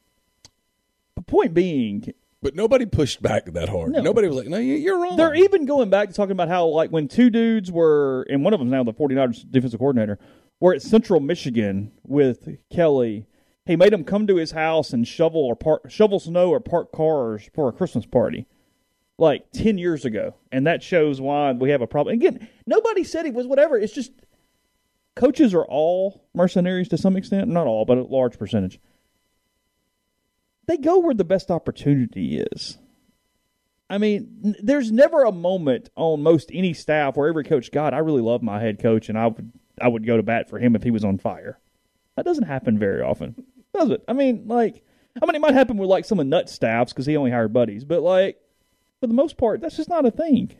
point 1.21 1.53
being, 1.53 2.13
but 2.41 2.55
nobody 2.55 2.85
pushed 2.85 3.21
back 3.21 3.45
that 3.45 3.69
hard. 3.69 3.91
No. 3.91 4.01
Nobody 4.01 4.27
was 4.27 4.37
like, 4.37 4.47
"No, 4.47 4.57
you- 4.57 4.75
you're 4.75 4.99
wrong." 5.01 5.17
They're 5.17 5.35
even 5.35 5.65
going 5.65 5.89
back 5.89 6.09
to 6.09 6.13
talking 6.15 6.31
about 6.31 6.47
how, 6.47 6.65
like, 6.67 6.89
when 6.91 7.07
two 7.07 7.29
dudes 7.29 7.71
were, 7.71 8.25
and 8.29 8.43
one 8.43 8.53
of 8.53 8.59
them's 8.59 8.71
now 8.71 8.83
the 8.83 8.93
49ers 8.93 9.43
defensive 9.49 9.79
coordinator, 9.79 10.17
were 10.59 10.73
at 10.73 10.81
Central 10.81 11.19
Michigan 11.19 11.91
with 12.05 12.49
Kelly. 12.69 13.25
He 13.65 13.75
made 13.75 13.93
them 13.93 14.03
come 14.03 14.25
to 14.27 14.37
his 14.37 14.51
house 14.51 14.93
and 14.93 15.07
shovel 15.07 15.41
or 15.41 15.55
park, 15.55 15.89
shovel 15.91 16.19
snow 16.19 16.49
or 16.49 16.59
park 16.59 16.91
cars 16.91 17.49
for 17.53 17.69
a 17.69 17.71
Christmas 17.71 18.05
party, 18.05 18.47
like 19.17 19.51
10 19.51 19.77
years 19.77 20.05
ago. 20.05 20.33
And 20.51 20.65
that 20.65 20.81
shows 20.81 21.21
why 21.21 21.51
we 21.51 21.69
have 21.69 21.81
a 21.81 21.87
problem. 21.87 22.15
Again, 22.15 22.47
nobody 22.65 23.03
said 23.03 23.25
he 23.25 23.31
was 23.31 23.45
whatever. 23.47 23.77
It's 23.77 23.93
just 23.93 24.11
coaches 25.15 25.53
are 25.53 25.65
all 25.65 26.23
mercenaries 26.33 26.87
to 26.89 26.97
some 26.97 27.15
extent. 27.15 27.47
Not 27.49 27.67
all, 27.67 27.85
but 27.85 27.97
a 27.97 28.03
large 28.03 28.39
percentage. 28.39 28.79
They 30.69 30.77
go 30.77 30.99
where 30.99 31.15
the 31.15 31.23
best 31.23 31.49
opportunity 31.49 32.37
is. 32.37 32.77
I 33.89 33.97
mean, 33.97 34.55
there's 34.61 34.91
never 34.91 35.23
a 35.23 35.31
moment 35.31 35.89
on 35.95 36.21
most 36.21 36.51
any 36.53 36.75
staff 36.75 37.17
where 37.17 37.27
every 37.27 37.43
coach, 37.43 37.71
God, 37.71 37.95
I 37.95 37.97
really 37.97 38.21
love 38.21 38.43
my 38.43 38.61
head 38.61 38.79
coach, 38.79 39.09
and 39.09 39.17
I 39.17 39.25
would 39.25 39.51
I 39.81 39.87
would 39.87 40.05
go 40.05 40.15
to 40.15 40.21
bat 40.21 40.47
for 40.47 40.59
him 40.59 40.75
if 40.75 40.83
he 40.83 40.91
was 40.91 41.03
on 41.03 41.17
fire. 41.17 41.57
That 42.15 42.25
doesn't 42.25 42.43
happen 42.43 42.77
very 42.77 43.01
often, 43.01 43.43
does 43.73 43.89
it? 43.89 44.03
I 44.07 44.13
mean, 44.13 44.43
like, 44.45 44.83
I 45.19 45.25
mean, 45.25 45.33
it 45.33 45.41
might 45.41 45.55
happen 45.55 45.77
with 45.77 45.89
like 45.89 46.05
some 46.05 46.19
of 46.19 46.27
Nutt 46.27 46.49
staffs 46.51 46.93
because 46.93 47.07
he 47.07 47.17
only 47.17 47.31
hired 47.31 47.51
buddies, 47.51 47.83
but 47.83 48.03
like, 48.03 48.39
for 49.01 49.07
the 49.07 49.15
most 49.15 49.37
part, 49.37 49.61
that's 49.61 49.77
just 49.77 49.89
not 49.89 50.05
a 50.05 50.11
thing. 50.11 50.55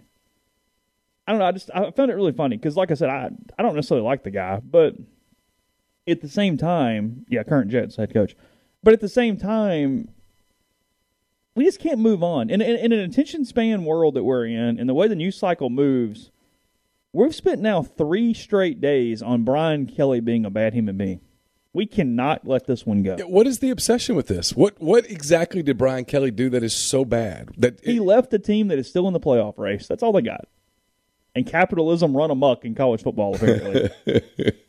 I 1.28 1.34
don't 1.34 1.39
know. 1.39 1.45
I 1.45 1.51
just 1.51 1.70
I 1.72 1.91
found 1.91 2.10
it 2.10 2.16
really 2.16 2.32
funny 2.32 2.57
because, 2.57 2.76
like 2.76 2.89
I 2.89 2.95
said, 2.95 3.12
I 3.12 3.30
I 3.60 3.62
don't 3.62 3.76
necessarily 3.76 4.07
like 4.07 4.24
the 4.24 4.32
guy, 4.32 4.60
but 4.60 4.95
at 6.07 6.22
the 6.22 6.30
same 6.30 6.57
time, 6.57 7.28
yeah, 7.30 7.43
current 7.43 7.70
Jets 7.70 7.95
head 7.95 8.12
coach, 8.12 8.36
but 8.84 8.93
at 8.93 8.99
the 8.99 9.09
same 9.09 9.38
time, 9.38 10.09
we 11.55 11.65
just 11.65 11.80
can't 11.80 11.99
move 11.99 12.23
on. 12.23 12.49
In, 12.49 12.61
in, 12.61 12.77
in 12.77 12.91
an 12.91 12.99
attention 12.99 13.45
span 13.45 13.84
world 13.84 14.13
that 14.15 14.23
we're 14.23 14.45
in, 14.45 14.80
and 14.80 14.88
the 14.88 14.93
way 14.93 15.07
the 15.07 15.15
news 15.15 15.38
cycle 15.38 15.69
moves, 15.69 16.32
we've 17.11 17.36
spent 17.36 17.61
now 17.61 17.82
three 17.84 18.34
straight 18.34 18.80
days 18.80 19.21
on 19.21 19.43
Brian 19.43 19.86
Kelly 19.86 20.19
being 20.19 20.45
a 20.45 20.49
bad 20.49 20.73
human 20.73 20.97
being. 20.97 21.21
We 21.71 21.86
cannot 21.86 22.47
let 22.47 22.65
this 22.65 22.86
one 22.86 23.03
go. 23.03 23.17
What 23.27 23.45
is 23.45 23.59
the 23.59 23.69
obsession 23.69 24.15
with 24.15 24.27
this? 24.27 24.55
What 24.55 24.82
what 24.82 25.05
exactly 25.05 25.61
did 25.61 25.77
Brian 25.77 26.03
Kelly 26.03 26.32
do 26.32 26.49
that 26.49 26.63
is 26.63 26.75
so 26.75 27.05
bad 27.05 27.49
that 27.57 27.80
He 27.84 27.99
left 27.99 28.34
a 28.34 28.39
team 28.39 28.69
that 28.69 28.80
is 28.80 28.89
still 28.89 29.07
in 29.07 29.13
the 29.13 29.19
playoff 29.19 29.57
race. 29.59 29.88
That's 29.88 30.01
all 30.01 30.11
they 30.11 30.23
got. 30.23 30.47
And 31.36 31.45
capitalism 31.45 32.17
run 32.17 32.32
amok 32.32 32.65
in 32.65 32.73
college 32.73 33.03
football, 33.03 33.36
apparently. 33.36 33.91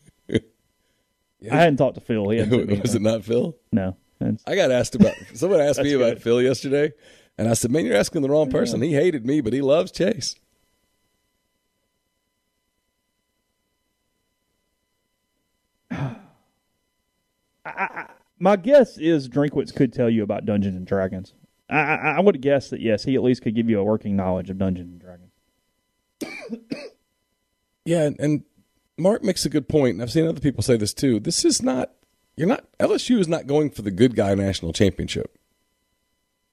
I 1.51 1.57
hadn't 1.57 1.77
talked 1.77 1.95
to 1.95 2.01
Phil. 2.01 2.29
He 2.31 2.39
hadn't 2.39 2.83
was 2.83 2.95
it 2.95 3.03
not 3.03 3.25
Phil? 3.25 3.57
No. 3.73 3.97
I 4.47 4.55
got 4.55 4.71
asked 4.71 4.95
about. 4.95 5.15
Someone 5.35 5.61
asked 5.61 5.83
me 5.83 5.95
about 5.95 6.15
good. 6.15 6.23
Phil 6.23 6.43
yesterday, 6.43 6.93
and 7.39 7.49
I 7.49 7.55
said, 7.55 7.71
"Man, 7.71 7.87
you're 7.87 7.97
asking 7.97 8.23
the 8.23 8.29
wrong 8.29 8.51
person. 8.51 8.83
He 8.83 8.93
hated 8.93 9.25
me, 9.25 9.41
but 9.41 9.53
he 9.53 9.63
loves 9.63 9.91
Chase." 9.91 10.37
My 18.39 18.57
guess 18.57 18.97
is 18.99 19.29
Drinkwitz 19.29 19.75
could 19.75 19.93
tell 19.93 20.09
you 20.11 20.23
about 20.23 20.45
Dungeons 20.47 20.77
and 20.77 20.87
Dragons. 20.87 21.35
I, 21.69 21.79
I, 21.79 21.95
I 22.17 22.21
would 22.21 22.41
guess 22.41 22.71
that 22.71 22.81
yes, 22.81 23.05
he 23.05 23.15
at 23.15 23.23
least 23.23 23.43
could 23.43 23.55
give 23.55 23.69
you 23.71 23.79
a 23.81 23.85
working 23.85 24.17
knowledge 24.17 24.51
of 24.51 24.59
Dungeons 24.59 24.91
and 24.93 25.01
Dragons. 25.01 25.31
Yeah, 27.87 28.03
and, 28.03 28.21
and 28.21 28.45
Mark 29.01 29.23
makes 29.25 29.45
a 29.45 29.49
good 29.51 29.69
point, 29.69 29.95
and 29.95 30.03
I've 30.03 30.11
seen 30.13 30.27
other 30.27 30.41
people 30.41 30.63
say 30.63 30.77
this 30.77 30.93
too. 30.95 31.19
This 31.21 31.45
is 31.45 31.63
not. 31.63 31.91
You're 32.37 32.49
not. 32.49 32.65
LSU 32.79 33.19
is 33.19 33.29
not 33.29 33.47
going 33.47 33.71
for 33.71 33.83
the 33.83 33.91
good 33.91 34.15
guy 34.15 34.35
national 34.35 34.73
championship. 34.73 35.37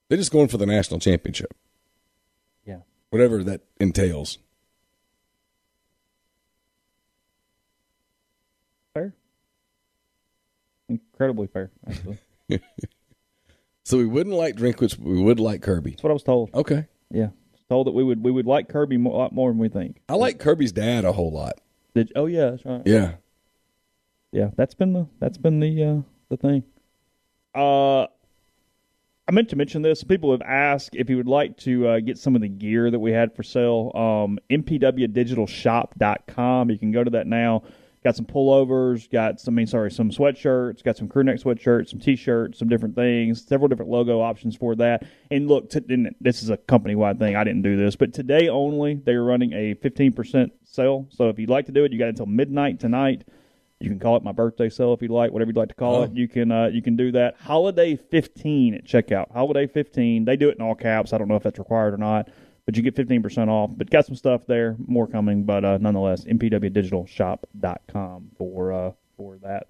They're 0.08 0.18
just 0.18 0.32
going 0.32 0.48
for 0.48 0.56
the 0.56 0.66
national 0.66 1.00
championship, 1.00 1.54
Yeah. 2.66 2.78
whatever 3.10 3.44
that 3.44 3.60
entails. 3.78 4.38
Fair. 8.94 9.14
Incredibly 10.88 11.46
fair, 11.46 11.70
actually. 11.88 12.18
So 13.84 13.96
we 13.96 14.04
wouldn't 14.04 14.36
like 14.36 14.54
Drinkwitz, 14.54 14.98
but 14.98 15.06
we 15.06 15.22
would 15.22 15.40
like 15.40 15.62
Kirby. 15.62 15.92
That's 15.92 16.02
what 16.02 16.10
I 16.10 16.12
was 16.12 16.22
told. 16.22 16.50
Okay, 16.52 16.84
Yeah. 17.10 17.28
Was 17.52 17.62
told 17.70 17.86
that 17.86 17.92
we 17.92 18.04
would 18.04 18.22
we 18.22 18.30
would 18.30 18.44
like 18.44 18.68
Kirby 18.68 18.96
a 18.96 18.98
lot 19.08 19.32
more 19.32 19.50
than 19.50 19.56
we 19.56 19.70
think. 19.70 20.02
I 20.10 20.14
like 20.14 20.38
Kirby's 20.38 20.72
dad 20.72 21.06
a 21.06 21.12
whole 21.12 21.32
lot. 21.32 21.58
Did, 21.94 22.12
oh 22.16 22.26
yeah, 22.26 22.50
that's 22.50 22.64
right. 22.64 22.82
Yeah, 22.84 23.12
yeah, 24.32 24.50
that's 24.56 24.74
been 24.74 24.92
the 24.92 25.06
that's 25.20 25.38
been 25.38 25.60
the 25.60 25.84
uh, 25.84 26.00
the 26.28 26.36
thing. 26.36 26.64
Uh, 27.54 28.06
I 29.28 29.32
meant 29.32 29.50
to 29.50 29.56
mention 29.56 29.82
this. 29.82 30.02
People 30.04 30.30
have 30.30 30.40
asked 30.42 30.96
if 30.96 31.10
you 31.10 31.18
would 31.18 31.28
like 31.28 31.58
to 31.58 31.86
uh, 31.86 32.00
get 32.00 32.16
some 32.16 32.34
of 32.34 32.40
the 32.40 32.48
gear 32.48 32.90
that 32.90 32.98
we 32.98 33.12
had 33.12 33.36
for 33.36 33.42
sale. 33.42 33.92
Um, 33.94 34.38
MPWDigitalShop.com. 34.50 36.70
You 36.70 36.78
can 36.78 36.92
go 36.92 37.04
to 37.04 37.10
that 37.10 37.26
now. 37.26 37.62
Got 38.04 38.14
some 38.14 38.26
pullovers, 38.26 39.10
got 39.10 39.40
some, 39.40 39.54
I 39.54 39.56
mean, 39.56 39.66
sorry, 39.66 39.90
some 39.90 40.10
sweatshirts, 40.10 40.84
got 40.84 40.96
some 40.96 41.08
crew 41.08 41.24
neck 41.24 41.36
sweatshirts, 41.40 41.88
some 41.90 41.98
t-shirts, 41.98 42.58
some 42.58 42.68
different 42.68 42.94
things, 42.94 43.44
several 43.44 43.66
different 43.68 43.90
logo 43.90 44.20
options 44.20 44.54
for 44.56 44.76
that. 44.76 45.04
And 45.32 45.48
look, 45.48 45.68
t- 45.70 45.80
and 45.88 46.14
this 46.20 46.42
is 46.42 46.50
a 46.50 46.56
company 46.56 46.94
wide 46.94 47.18
thing. 47.18 47.34
I 47.34 47.42
didn't 47.42 47.62
do 47.62 47.76
this, 47.76 47.96
but 47.96 48.14
today 48.14 48.48
only 48.48 48.94
they're 48.94 49.24
running 49.24 49.52
a 49.52 49.74
15% 49.74 50.50
sale. 50.64 51.06
So 51.10 51.28
if 51.28 51.38
you'd 51.40 51.50
like 51.50 51.66
to 51.66 51.72
do 51.72 51.84
it, 51.84 51.92
you 51.92 51.98
got 51.98 52.08
until 52.08 52.26
midnight 52.26 52.78
tonight. 52.78 53.24
You 53.80 53.88
can 53.90 53.98
call 54.00 54.16
it 54.16 54.24
my 54.24 54.32
birthday 54.32 54.68
sale 54.68 54.92
if 54.92 55.02
you'd 55.02 55.10
like, 55.10 55.30
whatever 55.32 55.50
you'd 55.50 55.56
like 55.56 55.68
to 55.68 55.74
call 55.74 55.96
Oh. 55.96 56.02
it. 56.02 56.12
You 56.12 56.26
can 56.28 56.50
uh, 56.50 56.66
you 56.66 56.82
can 56.82 56.96
do 56.96 57.12
that. 57.12 57.36
Holiday 57.40 57.94
15 57.96 58.74
at 58.74 58.84
checkout. 58.84 59.30
Holiday 59.32 59.66
15. 59.68 60.24
They 60.24 60.36
do 60.36 60.48
it 60.48 60.56
in 60.56 60.62
all 60.62 60.74
caps. 60.74 61.12
I 61.12 61.18
don't 61.18 61.28
know 61.28 61.36
if 61.36 61.44
that's 61.44 61.58
required 61.60 61.94
or 61.94 61.98
not, 61.98 62.28
but 62.68 62.76
you 62.76 62.82
get 62.82 62.94
15% 62.94 63.48
off. 63.48 63.70
But 63.74 63.88
got 63.88 64.04
some 64.04 64.14
stuff 64.14 64.42
there, 64.46 64.76
more 64.86 65.06
coming. 65.06 65.44
But 65.44 65.64
uh, 65.64 65.78
nonetheless, 65.78 66.26
mpwdigitalshop.com 66.26 68.30
for 68.36 68.72
uh, 68.74 68.92
for 69.16 69.38
that. 69.38 69.68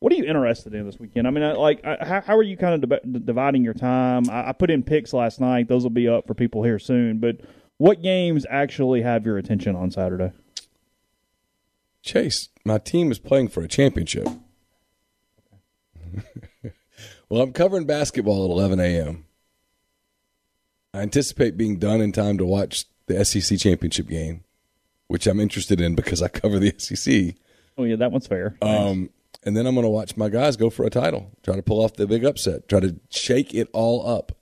What 0.00 0.12
are 0.12 0.16
you 0.16 0.24
interested 0.24 0.74
in 0.74 0.84
this 0.84 0.98
weekend? 0.98 1.28
I 1.28 1.30
mean, 1.30 1.44
I- 1.44 1.52
like, 1.52 1.86
I- 1.86 2.04
how, 2.04 2.20
how 2.22 2.36
are 2.36 2.42
you 2.42 2.56
kind 2.56 2.82
of 2.82 2.90
dib- 2.90 3.24
dividing 3.24 3.62
your 3.62 3.74
time? 3.74 4.28
I, 4.28 4.48
I 4.48 4.52
put 4.52 4.68
in 4.68 4.82
picks 4.82 5.12
last 5.12 5.40
night; 5.40 5.68
those 5.68 5.84
will 5.84 5.90
be 5.90 6.08
up 6.08 6.26
for 6.26 6.34
people 6.34 6.64
here 6.64 6.80
soon. 6.80 7.18
But 7.18 7.36
what 7.76 8.02
games 8.02 8.44
actually 8.50 9.02
have 9.02 9.24
your 9.24 9.38
attention 9.38 9.76
on 9.76 9.92
Saturday? 9.92 10.32
Chase, 12.02 12.48
my 12.64 12.78
team 12.78 13.12
is 13.12 13.20
playing 13.20 13.50
for 13.50 13.62
a 13.62 13.68
championship. 13.68 14.26
well, 17.28 17.42
I'm 17.42 17.52
covering 17.52 17.86
basketball 17.86 18.44
at 18.46 18.50
11 18.50 18.80
a.m. 18.80 19.24
I 20.94 21.00
anticipate 21.02 21.56
being 21.56 21.78
done 21.78 22.00
in 22.00 22.12
time 22.12 22.38
to 22.38 22.46
watch 22.46 22.86
the 23.06 23.24
SEC 23.24 23.58
championship 23.58 24.08
game, 24.08 24.44
which 25.06 25.26
I'm 25.26 25.40
interested 25.40 25.80
in 25.80 25.94
because 25.94 26.22
I 26.22 26.28
cover 26.28 26.58
the 26.58 26.74
SEC. 26.78 27.34
Oh 27.76 27.84
yeah, 27.84 27.96
that 27.96 28.10
one's 28.12 28.26
fair. 28.26 28.56
Um, 28.62 29.10
and 29.44 29.56
then 29.56 29.66
I'm 29.66 29.74
going 29.74 29.84
to 29.84 29.90
watch 29.90 30.16
my 30.16 30.28
guys 30.28 30.56
go 30.56 30.70
for 30.70 30.84
a 30.84 30.90
title, 30.90 31.30
try 31.42 31.56
to 31.56 31.62
pull 31.62 31.82
off 31.82 31.94
the 31.94 32.06
big 32.06 32.24
upset, 32.24 32.68
try 32.68 32.80
to 32.80 32.96
shake 33.10 33.54
it 33.54 33.68
all 33.72 34.06
up. 34.08 34.32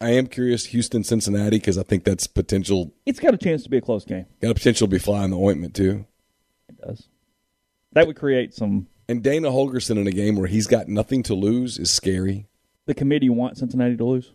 I 0.00 0.10
am 0.10 0.26
curious, 0.26 0.66
Houston, 0.66 1.02
Cincinnati, 1.02 1.56
because 1.56 1.78
I 1.78 1.82
think 1.82 2.04
that's 2.04 2.26
potential. 2.26 2.92
it's 3.06 3.20
got 3.20 3.32
a 3.32 3.38
chance 3.38 3.62
to 3.62 3.70
be 3.70 3.78
a 3.78 3.80
close 3.80 4.04
game. 4.04 4.26
Got 4.42 4.50
a 4.50 4.54
potential 4.54 4.86
to 4.86 4.90
be 4.90 4.98
flying 4.98 5.30
the 5.30 5.38
ointment 5.38 5.74
too. 5.74 6.04
It 6.68 6.76
does. 6.78 7.08
That 7.92 8.06
would 8.06 8.16
create 8.16 8.52
some. 8.52 8.88
And 9.08 9.22
Dana 9.22 9.48
Holgorsen 9.50 9.96
in 9.98 10.06
a 10.06 10.10
game 10.10 10.36
where 10.36 10.48
he's 10.48 10.66
got 10.66 10.88
nothing 10.88 11.22
to 11.24 11.34
lose 11.34 11.78
is 11.78 11.90
scary. 11.90 12.46
The 12.86 12.94
committee 12.94 13.30
want 13.30 13.56
Cincinnati 13.56 13.96
to 13.96 14.04
lose. 14.04 14.32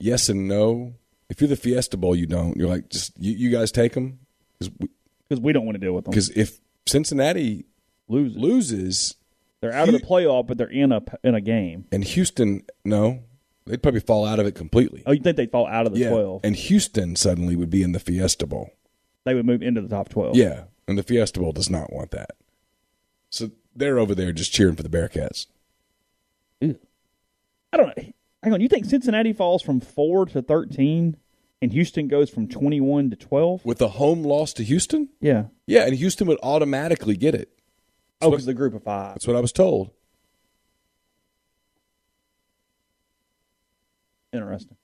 Yes 0.00 0.28
and 0.28 0.48
no. 0.48 0.94
If 1.28 1.40
you're 1.40 1.48
the 1.48 1.56
Fiesta 1.56 1.96
Bowl, 1.96 2.16
you 2.16 2.26
don't. 2.26 2.56
You're 2.56 2.68
like, 2.68 2.88
just 2.88 3.12
you, 3.18 3.32
you 3.32 3.50
guys 3.50 3.70
take 3.70 3.92
them 3.92 4.18
because 4.58 5.40
we 5.40 5.52
don't 5.52 5.64
want 5.64 5.76
to 5.76 5.80
deal 5.80 5.92
with 5.92 6.04
them. 6.04 6.10
because 6.10 6.30
if 6.30 6.58
Cincinnati 6.86 7.66
Lose, 8.08 8.36
loses 8.36 9.14
they're 9.60 9.72
out 9.72 9.88
of 9.88 9.94
the 9.94 10.00
playoff, 10.00 10.46
but 10.46 10.58
they're 10.58 10.66
in 10.66 10.90
a 10.90 11.02
in 11.22 11.34
a 11.34 11.40
game. 11.40 11.84
and 11.92 12.02
Houston, 12.02 12.64
no, 12.84 13.22
they'd 13.66 13.82
probably 13.82 14.00
fall 14.00 14.26
out 14.26 14.40
of 14.40 14.46
it 14.46 14.54
completely. 14.54 15.02
Oh, 15.06 15.12
you 15.12 15.20
think 15.20 15.36
they'd 15.36 15.50
fall 15.50 15.66
out 15.66 15.86
of 15.86 15.92
the 15.92 16.00
yeah, 16.00 16.10
twelve? 16.10 16.40
and 16.42 16.56
Houston 16.56 17.14
suddenly 17.14 17.54
would 17.54 17.70
be 17.70 17.82
in 17.82 17.92
the 17.92 18.00
Fiesta 18.00 18.46
Bowl. 18.46 18.70
They 19.24 19.34
would 19.34 19.46
move 19.46 19.62
into 19.62 19.82
the 19.82 19.88
top 19.88 20.08
twelve. 20.08 20.34
Yeah, 20.36 20.64
and 20.88 20.98
the 20.98 21.02
Fiesta 21.02 21.38
Bowl 21.40 21.52
does 21.52 21.70
not 21.70 21.92
want 21.92 22.10
that. 22.10 22.30
So 23.28 23.50
they're 23.76 23.98
over 23.98 24.14
there 24.14 24.32
just 24.32 24.52
cheering 24.52 24.74
for 24.74 24.82
the 24.82 24.88
Bearcats. 24.88 25.46
I 26.62 27.76
don't 27.76 27.96
know. 27.96 28.12
Hang 28.42 28.52
on. 28.54 28.60
You 28.60 28.68
think 28.68 28.86
Cincinnati 28.86 29.32
falls 29.32 29.62
from 29.62 29.80
four 29.80 30.24
to 30.26 30.40
thirteen, 30.42 31.16
and 31.60 31.72
Houston 31.72 32.08
goes 32.08 32.30
from 32.30 32.48
twenty-one 32.48 33.10
to 33.10 33.16
twelve? 33.16 33.64
With 33.64 33.80
a 33.82 33.88
home 33.88 34.22
loss 34.22 34.52
to 34.54 34.64
Houston? 34.64 35.08
Yeah. 35.20 35.44
Yeah, 35.66 35.82
and 35.86 35.94
Houston 35.94 36.26
would 36.28 36.38
automatically 36.42 37.16
get 37.16 37.34
it. 37.34 37.50
Oh, 38.22 38.30
because 38.30 38.46
the 38.46 38.54
group 38.54 38.74
of 38.74 38.82
five. 38.82 39.14
That's 39.14 39.26
what 39.26 39.36
I 39.36 39.40
was 39.40 39.52
told. 39.52 39.90
Interesting. 44.32 44.76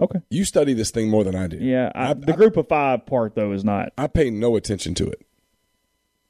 Okay. 0.00 0.18
You 0.30 0.44
study 0.44 0.74
this 0.74 0.90
thing 0.90 1.08
more 1.08 1.22
than 1.24 1.36
I 1.36 1.46
do. 1.46 1.56
Yeah. 1.58 1.92
I, 1.94 2.10
I- 2.10 2.14
the 2.14 2.32
I- 2.32 2.36
group 2.36 2.56
of 2.56 2.68
five 2.68 3.06
part 3.06 3.34
though 3.34 3.52
is 3.52 3.64
not. 3.64 3.92
I 3.96 4.06
pay 4.08 4.30
no 4.30 4.56
attention 4.56 4.94
to 4.96 5.06
it. 5.08 5.24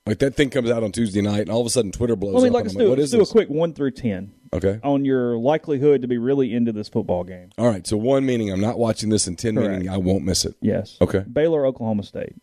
Like 0.07 0.19
that 0.19 0.35
thing 0.35 0.51
comes 0.51 0.71
out 0.71 0.83
on 0.85 0.93
Tuesday 0.93 1.23
night, 1.23 1.41
and 1.43 1.51
all 1.51 1.61
of 1.63 1.67
a 1.67 1.71
sudden 1.71 1.91
Twitter 1.91 2.15
blows 2.15 2.35
Let 2.35 2.43
me 2.43 2.49
up. 2.49 2.55
like 2.55 2.65
let's 2.65 2.77
do, 2.77 2.89
like, 2.91 2.99
let's 2.99 3.11
do 3.11 3.23
a 3.23 3.27
quick 3.27 3.49
one 3.49 3.73
through 3.73 3.93
ten 3.93 4.35
Okay. 4.55 4.81
on 4.83 5.05
your 5.05 5.37
likelihood 5.37 6.03
to 6.03 6.09
be 6.09 6.17
really 6.17 6.55
into 6.55 6.73
this 6.73 6.89
football 6.89 7.25
game. 7.25 7.51
All 7.59 7.69
right. 7.69 7.87
So 7.87 7.97
one 7.97 8.25
meaning 8.25 8.51
I'm 8.51 8.61
not 8.61 8.79
watching 8.79 9.11
this, 9.11 9.27
and 9.27 9.39
ten 9.39 9.57
meaning 9.57 9.89
I 9.89 9.97
won't 9.97 10.25
miss 10.25 10.45
it. 10.45 10.55
Yes. 10.61 10.97
Okay. 11.01 11.25
Baylor, 11.31 11.67
Oklahoma 11.67 12.05
State. 12.05 12.35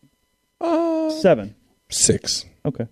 Uh, 0.60 1.10
Seven. 1.10 1.54
six. 1.88 2.44
Okay. 2.64 2.86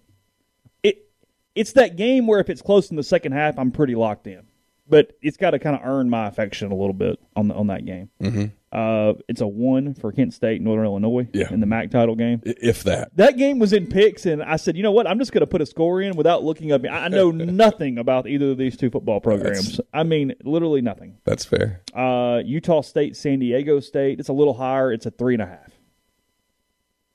It 0.83 1.09
it's 1.55 1.73
that 1.75 1.97
game 1.97 2.27
where 2.27 2.41
if 2.41 2.51
it's 2.51 2.63
close 2.63 2.91
in 2.91 2.97
the 2.97 3.03
second 3.03 3.33
half, 3.33 3.59
I'm 3.59 3.71
pretty 3.71 3.95
locked 3.95 4.27
in. 4.27 4.43
But 4.89 5.13
it's 5.23 5.37
got 5.37 5.51
to 5.51 5.61
kind 5.61 5.77
of 5.77 5.83
earn 5.85 6.11
my 6.11 6.27
affection 6.27 6.73
a 6.73 6.75
little 6.75 6.93
bit 6.95 7.21
on 7.37 7.47
the, 7.47 7.55
on 7.55 7.69
that 7.69 7.85
game. 7.85 8.11
Mm-hmm. 8.21 8.47
Uh, 8.73 9.15
it's 9.29 9.41
a 9.41 9.47
one 9.49 9.95
for 9.95 10.13
Kent 10.13 10.33
State, 10.33 10.61
Northern 10.63 10.85
Illinois, 10.85 11.27
Yeah. 11.33 11.53
in 11.53 11.59
the 11.59 11.67
MAC 11.67 11.91
title 11.91 12.15
game. 12.15 12.41
If 12.45 12.85
that. 12.85 13.11
That 13.17 13.37
game 13.37 13.59
was 13.59 13.73
in 13.73 13.89
picks, 13.89 14.27
and 14.27 14.41
I 14.43 14.57
said, 14.57 14.77
you 14.77 14.85
know 14.85 14.93
what? 14.93 15.09
I'm 15.09 15.19
just 15.19 15.33
going 15.33 15.41
to 15.41 15.47
put 15.49 15.61
a 15.61 15.67
score 15.67 16.01
in 16.01 16.15
without 16.17 16.45
looking 16.45 16.71
up. 16.71 16.83
I 16.89 17.09
know 17.09 17.31
nothing 17.33 17.99
about 17.99 18.29
either 18.29 18.53
of 18.53 18.59
these 18.59 18.77
two 18.77 18.89
football 18.89 19.21
programs. 19.21 19.81
I 19.93 20.05
mean, 20.05 20.35
literally 20.45 20.83
nothing. 20.83 21.19
That's 21.25 21.45
fair. 21.45 21.83
Uh, 21.93 22.43
Utah 22.45 22.83
State, 22.83 23.17
San 23.17 23.41
Diego 23.41 23.81
State. 23.81 24.21
It's 24.21 24.29
a 24.29 24.33
little 24.33 24.55
higher. 24.55 24.93
It's 24.93 25.05
a 25.07 25.11
three 25.11 25.35
and 25.35 25.43
a 25.43 25.47
half. 25.47 25.73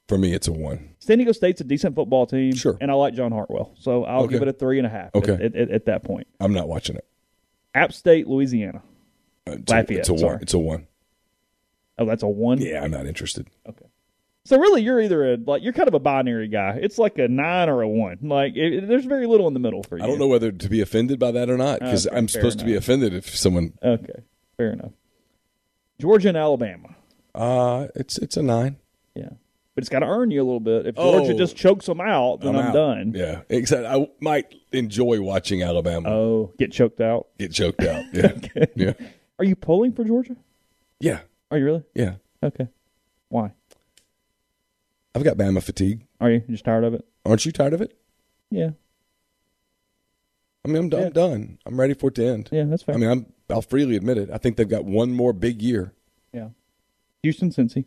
For 0.07 0.17
me, 0.17 0.33
it's 0.33 0.47
a 0.47 0.51
one. 0.51 0.89
San 0.99 1.17
Diego 1.17 1.31
State's 1.31 1.61
a 1.61 1.63
decent 1.63 1.95
football 1.95 2.27
team, 2.27 2.53
Sure. 2.53 2.77
and 2.79 2.91
I 2.91 2.93
like 2.93 3.15
John 3.15 3.31
Hartwell, 3.31 3.73
so 3.79 4.03
I'll 4.03 4.23
Okay. 4.23 4.33
give 4.33 4.41
it 4.43 4.47
a 4.49 4.53
three 4.53 4.77
and 4.77 4.85
a 4.85 4.89
half. 4.89 5.15
Okay. 5.15 5.33
at, 5.33 5.55
at, 5.55 5.71
at 5.71 5.85
that 5.85 6.03
point. 6.03 6.27
I'm 6.39 6.53
not 6.53 6.67
watching 6.67 6.95
it. 6.95 7.05
App 7.73 7.91
State, 7.91 8.27
Louisiana. 8.27 8.83
Uh, 9.47 9.53
It's 9.53 9.71
a, 9.71 9.93
it's 9.99 10.09
a 10.09 10.13
one. 10.13 10.19
sorry. 10.19 10.39
It's 10.41 10.53
a 10.53 10.59
one. 10.59 10.87
Oh, 11.97 12.05
that's 12.05 12.23
a 12.23 12.27
one. 12.27 12.59
Yeah, 12.59 12.83
I'm 12.83 12.91
not 12.91 13.05
interested. 13.07 13.47
Okay. 13.67 13.85
So 14.43 14.59
really, 14.59 14.83
you're 14.83 15.01
either 15.01 15.33
a 15.33 15.37
like 15.37 15.63
you're 15.63 15.73
kind 15.73 15.87
of 15.87 15.93
a 15.95 15.99
binary 15.99 16.47
guy. 16.47 16.77
It's 16.81 16.99
like 16.99 17.17
a 17.17 17.27
nine 17.27 17.67
or 17.69 17.81
a 17.81 17.87
one. 17.89 18.19
Like 18.21 18.55
it, 18.55 18.87
there's 18.87 19.05
very 19.05 19.25
little 19.25 19.47
in 19.47 19.53
the 19.55 19.59
middle 19.59 19.81
for 19.81 19.97
you. 19.97 20.03
I 20.03 20.07
don't 20.07 20.19
know 20.19 20.27
whether 20.27 20.51
to 20.51 20.69
be 20.69 20.81
offended 20.81 21.17
by 21.19 21.31
that 21.31 21.49
or 21.49 21.57
not 21.57 21.79
because 21.79 22.05
Okay, 22.05 22.15
I'm 22.15 22.27
supposed 22.27 22.59
to 22.59 22.65
be 22.65 22.75
offended 22.75 23.13
if 23.13 23.35
someone. 23.35 23.73
Okay, 23.81 24.21
fair 24.57 24.71
enough. 24.73 24.91
Georgia 25.99 26.29
and 26.29 26.37
Alabama. 26.37 26.89
Uh, 27.33 27.87
it's 27.95 28.17
it's 28.19 28.37
a 28.37 28.43
nine. 28.43 28.77
Yeah, 29.15 29.29
but 29.73 29.81
it's 29.83 29.89
got 29.89 29.99
to 29.99 30.05
earn 30.07 30.29
you 30.29 30.41
a 30.41 30.45
little 30.45 30.59
bit. 30.59 30.85
If 30.85 30.95
Georgia 30.95 31.33
Oh. 31.33 31.37
just 31.37 31.55
chokes 31.55 31.85
them 31.87 32.01
out, 32.01 32.41
then 32.41 32.55
I'm, 32.55 32.65
out. 32.67 32.73
done. 32.73 33.13
Yeah, 33.15 33.41
except 33.49 33.85
I 33.87 34.07
might 34.19 34.53
enjoy 34.71 35.21
watching 35.21 35.63
Alabama 35.63 36.09
Oh, 36.09 36.53
get 36.59 36.71
choked 36.71 37.01
out. 37.01 37.27
get 37.39 37.51
choked 37.51 37.81
out. 37.83 38.03
Yeah, 38.13 38.65
yeah, 38.75 38.93
Are 39.39 39.45
you 39.45 39.55
pulling 39.55 39.91
for 39.93 40.03
Georgia? 40.03 40.35
yeah, 40.99 41.21
Are 41.51 41.57
you 41.57 41.65
really? 41.65 41.83
yeah. 41.93 42.15
Okay. 42.43 42.67
Why? 43.29 43.51
I've 45.13 45.23
got 45.23 45.37
Bama 45.37 45.63
fatigue. 45.63 46.05
Are 46.19 46.29
you 46.29 46.41
just 46.49 46.65
tired 46.65 46.83
of 46.83 46.93
it? 46.93 47.05
Aren't 47.25 47.45
you 47.45 47.51
tired 47.51 47.73
of 47.73 47.81
it? 47.81 47.97
Yeah. 48.51 48.71
I 50.63 50.67
mean, 50.67 50.77
I'm 50.77 50.89
done. 50.89 50.99
Yeah. 51.01 51.05
I'm 51.07 51.13
done. 51.13 51.57
I'm 51.65 51.79
ready 51.79 51.93
for 51.93 52.07
it 52.09 52.15
to 52.15 52.25
end. 52.25 52.49
Yeah, 52.51 52.63
that's 52.65 52.83
fair. 52.83 52.95
I 52.95 52.97
mean, 52.97 53.09
I'm. 53.09 53.25
I'll 53.49 53.61
freely 53.61 53.95
admit 53.95 54.17
it. 54.17 54.29
I 54.31 54.37
think 54.39 54.57
they've 54.57 54.67
got 54.67 54.85
one 54.85 55.11
more 55.13 55.31
big 55.33 55.61
year. 55.61 55.93
yeah. 56.33 56.49
Houston, 57.23 57.49
Cincy. 57.51 57.85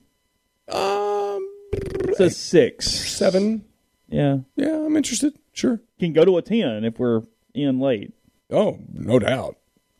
Um, 0.68 1.48
It's 1.72 2.18
a 2.20 2.30
six. 2.30 2.86
seven. 2.88 3.64
Yeah. 4.08 4.38
Yeah, 4.56 4.84
I'm 4.84 4.96
interested. 4.96 5.38
Sure. 5.52 5.80
Can 6.00 6.12
go 6.12 6.24
to 6.24 6.36
a 6.38 6.42
ten 6.42 6.84
if 6.84 6.98
we're 6.98 7.22
in 7.54 7.78
late. 7.80 8.12
Oh, 8.50 8.78
no 8.92 9.18
doubt. 9.18 9.56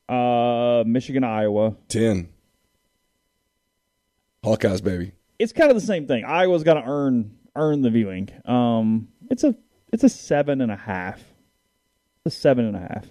Uh, 0.09 0.83
Michigan, 0.87 1.23
Iowa. 1.25 1.77
Ten. 1.89 2.29
Hawkeyes, 4.45 4.83
baby. 4.83 5.13
It's 5.39 5.53
kind 5.53 5.71
of 5.71 5.77
the 5.77 5.87
same 5.87 6.07
thing. 6.07 6.25
Iowa's 6.25 6.63
got 6.63 6.75
to 6.75 6.85
earn 6.85 7.37
earn 7.57 7.83
the 7.83 7.91
viewing. 7.91 8.29
Um, 8.45 9.09
it's 9.31 9.45
a 9.45 9.55
it's 9.93 10.05
a 10.05 10.09
seven 10.09 10.61
and 10.61 10.71
a 10.71 10.77
half. 10.77 11.21
It's 12.25 12.37
a 12.37 12.39
seven 12.39 12.65
and 12.65 12.77
a 12.77 12.81
half. 12.81 13.07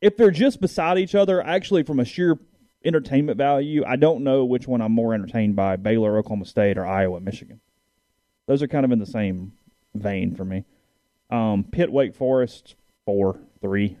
If 0.00 0.16
they're 0.16 0.30
just 0.30 0.60
beside 0.60 0.98
each 0.98 1.14
other, 1.14 1.42
actually, 1.42 1.82
from 1.82 2.00
a 2.00 2.04
sheer 2.04 2.38
entertainment 2.84 3.38
value, 3.38 3.82
I 3.86 3.96
don't 3.96 4.22
know 4.22 4.44
which 4.44 4.68
one 4.68 4.80
I'm 4.80 4.92
more 4.92 5.14
entertained 5.14 5.56
by: 5.56 5.76
Baylor, 5.76 6.18
Oklahoma 6.18 6.44
State, 6.44 6.78
or 6.78 6.86
Iowa, 6.86 7.20
Michigan. 7.20 7.60
Those 8.46 8.62
are 8.62 8.68
kind 8.68 8.84
of 8.84 8.92
in 8.92 8.98
the 8.98 9.06
same 9.06 9.52
vein 9.94 10.34
for 10.34 10.44
me. 10.44 10.64
Um, 11.30 11.64
Pitt, 11.64 11.90
Wake 11.90 12.14
Forest, 12.14 12.76
four, 13.04 13.40
three. 13.60 13.96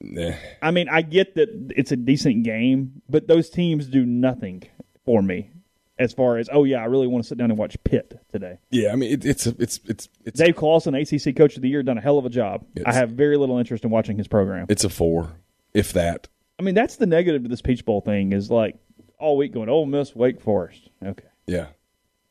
Nah. 0.00 0.32
I 0.60 0.70
mean, 0.70 0.88
I 0.90 1.00
get 1.00 1.34
that 1.36 1.72
it's 1.74 1.92
a 1.92 1.96
decent 1.96 2.42
game, 2.44 3.00
but 3.08 3.26
those 3.26 3.48
teams 3.48 3.86
do 3.86 4.04
nothing 4.04 4.64
for 5.04 5.22
me 5.22 5.50
as 5.98 6.12
far 6.12 6.38
as 6.38 6.48
oh 6.52 6.64
yeah, 6.64 6.78
I 6.82 6.86
really 6.86 7.06
want 7.06 7.24
to 7.24 7.28
sit 7.28 7.38
down 7.38 7.50
and 7.50 7.58
watch 7.58 7.76
Pitt 7.84 8.18
today. 8.32 8.58
Yeah, 8.70 8.92
I 8.92 8.96
mean, 8.96 9.12
it, 9.12 9.24
it's 9.24 9.46
it's 9.46 9.80
it's 9.84 10.08
it's 10.24 10.40
Dave 10.40 10.56
Clawson, 10.56 10.94
ACC 10.94 11.36
Coach 11.36 11.56
of 11.56 11.62
the 11.62 11.68
Year, 11.68 11.82
done 11.82 11.98
a 11.98 12.00
hell 12.00 12.18
of 12.18 12.26
a 12.26 12.30
job. 12.30 12.64
I 12.84 12.92
have 12.92 13.10
very 13.10 13.36
little 13.36 13.58
interest 13.58 13.84
in 13.84 13.90
watching 13.90 14.16
his 14.16 14.26
program. 14.28 14.66
it's 14.68 14.84
a 14.84 14.88
four, 14.88 15.32
if 15.72 15.92
that. 15.92 16.28
I 16.58 16.62
mean, 16.62 16.74
that's 16.74 16.96
the 16.96 17.06
negative 17.06 17.42
to 17.44 17.48
this 17.48 17.62
Peach 17.62 17.84
Bowl 17.84 18.00
thing 18.00 18.32
is 18.32 18.50
like 18.50 18.76
all 19.18 19.36
week 19.36 19.52
going 19.52 19.68
Ole 19.68 19.86
Miss, 19.86 20.14
Wake 20.14 20.40
Forest, 20.40 20.90
okay, 21.04 21.28
Yeah, 21.46 21.66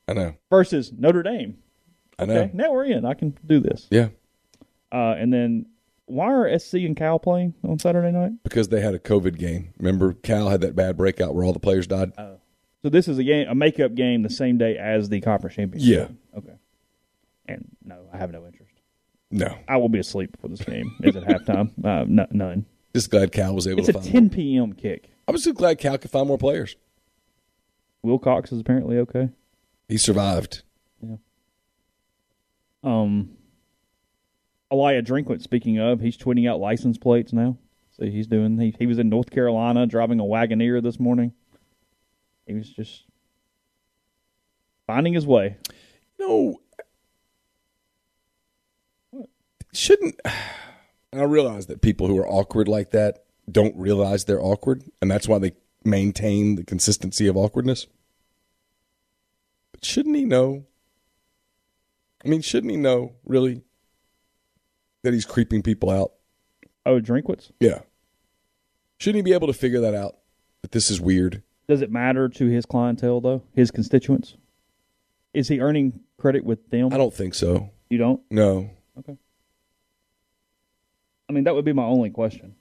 I 0.08 0.14
know. 0.14 0.36
versus 0.50 0.92
Notre 0.98 1.24
Dame, 1.24 1.58
I 2.20 2.26
know. 2.26 2.34
Okay, 2.36 2.52
now 2.54 2.72
we're 2.74 2.86
in. 2.86 3.06
I 3.06 3.14
can 3.16 3.38
do 3.46 3.60
this. 3.60 3.88
Yeah, 3.92 4.10
Uh, 4.92 5.16
and 5.18 5.32
then 5.34 5.66
why 6.06 6.26
are 6.34 6.60
SC 6.60 6.76
and 6.76 6.96
Cal 6.98 7.18
playing 7.20 7.54
on 7.64 7.80
Saturday 7.80 8.12
night? 8.12 8.32
because 8.44 8.68
they 8.68 8.82
had 8.82 8.94
a 8.94 9.00
COVID 9.00 9.38
game. 9.38 9.74
Remember, 9.78 10.14
Cal 10.14 10.50
had 10.50 10.62
that 10.62 10.76
bad 10.76 10.98
breakout 10.98 11.34
where 11.34 11.44
all 11.46 11.54
the 11.54 11.60
players 11.60 11.88
died. 11.88 12.12
So 12.84 12.90
this 12.90 13.08
is 13.08 13.18
a 13.18 13.24
game, 13.24 13.48
a 13.50 13.56
makeup 13.56 13.96
game, 13.96 14.22
the 14.24 14.30
same 14.30 14.58
day 14.58 14.78
as 14.78 15.10
the 15.10 15.22
conference 15.22 15.56
championship. 15.56 16.12
Yeah. 16.34 16.38
Okay. 16.38 16.54
And 17.48 17.66
no, 17.84 18.06
I 18.14 18.18
have 18.18 18.32
no 18.32 18.46
interest. 18.46 18.74
no, 19.32 19.58
I 19.68 19.78
will 19.78 19.90
be 19.90 20.00
asleep 20.00 20.38
for 20.40 20.48
this 20.50 20.60
game. 20.62 20.96
Is 21.02 21.16
it 21.16 21.24
halftime? 21.24 21.72
Uh, 21.84 22.02
n- 22.02 22.28
none. 22.32 22.66
just 22.94 23.10
glad 23.10 23.32
Cal 23.32 23.56
was 23.56 23.68
able 23.68 23.80
It's 23.80 23.88
to 23.92 23.98
a 23.98 24.02
find. 24.02 24.12
10 24.14 24.30
p.m. 24.30 24.74
kick. 24.74 25.10
I 25.28 25.32
was 25.32 25.44
just 25.44 25.56
glad 25.56 25.80
Cal 25.80 25.98
could 25.98 26.12
find 26.12 26.28
more 26.28 26.38
players. 26.38 26.76
Wilcox 28.04 28.52
is 28.52 28.60
apparently 28.60 28.98
okay. 29.00 29.30
He 29.88 29.98
survived. 29.98 30.64
Yeah. 31.02 31.16
Um, 32.84 33.32
Eliah 34.72 35.06
Drinkwitz, 35.06 35.42
speaking 35.42 35.80
of, 35.80 36.02
he's 36.02 36.18
tweeting 36.18 36.50
out 36.50 36.60
license 36.60 36.98
plates 36.98 37.32
now. 37.32 37.58
So 37.92 38.06
he's 38.06 38.28
doing. 38.28 38.58
He 38.60 38.76
he 38.78 38.88
was 38.88 38.98
in 39.00 39.08
North 39.10 39.30
Carolina 39.30 39.86
driving 39.86 40.20
a 40.20 40.24
Wagoneer 40.24 40.82
this 40.82 41.00
morning. 41.00 41.32
He 42.46 42.54
was 42.54 42.70
just 42.70 43.04
finding 44.86 45.14
his 45.14 45.26
way. 45.26 45.58
No, 46.20 46.60
shouldn't. 49.74 50.20
I 51.14 51.22
realize 51.24 51.68
that 51.68 51.82
people 51.82 52.08
who 52.08 52.18
are 52.18 52.28
awkward 52.28 52.68
like 52.68 52.90
that 52.92 53.26
don't 53.52 53.76
realize 53.78 54.26
they're 54.26 54.42
awkward, 54.42 54.84
and 55.00 55.12
that's 55.12 55.28
why 55.28 55.38
they 55.38 55.52
maintain 55.86 56.56
the 56.56 56.64
consistency 56.64 57.28
of 57.28 57.38
awkwardness. 57.38 57.86
But 59.72 59.86
shouldn't 59.86 60.16
he 60.16 60.26
know? 60.26 60.66
I 62.26 62.30
mean, 62.30 62.42
shouldn't 62.42 62.72
he 62.72 62.78
know 62.78 63.14
really 63.26 63.62
that 65.04 65.14
he's 65.14 65.26
creeping 65.26 65.62
people 65.62 65.92
out? 65.92 66.14
Oh, 66.84 67.00
Drinkwitz. 67.00 67.52
Yeah. 67.60 67.82
Shouldn't 68.98 69.18
he 69.18 69.30
be 69.30 69.34
able 69.34 69.48
to 69.48 69.54
figure 69.54 69.82
that 69.82 69.94
out? 69.94 70.18
That 70.64 70.72
this 70.72 70.90
is 70.90 71.00
weird. 71.00 71.44
Does 71.68 71.82
it 71.82 71.92
matter 71.92 72.28
to 72.30 72.46
his 72.48 72.66
clientele 72.66 73.22
though? 73.22 73.44
His 73.56 73.72
constituents? 73.72 74.36
Is 75.34 75.48
he 75.48 75.60
earning 75.60 76.00
credit 76.18 76.44
with 76.44 76.70
them? 76.70 76.94
I 76.94 76.98
don't 76.98 77.14
think 77.14 77.34
so. 77.34 77.72
You 77.90 77.98
don't? 77.98 78.22
No. 78.30 78.70
Okay. 79.00 79.18
I 81.30 81.34
mean, 81.34 81.46
that 81.46 81.56
would 81.56 81.66
be 81.66 81.74
my 81.74 81.86
only 81.86 82.10
question. 82.10 82.56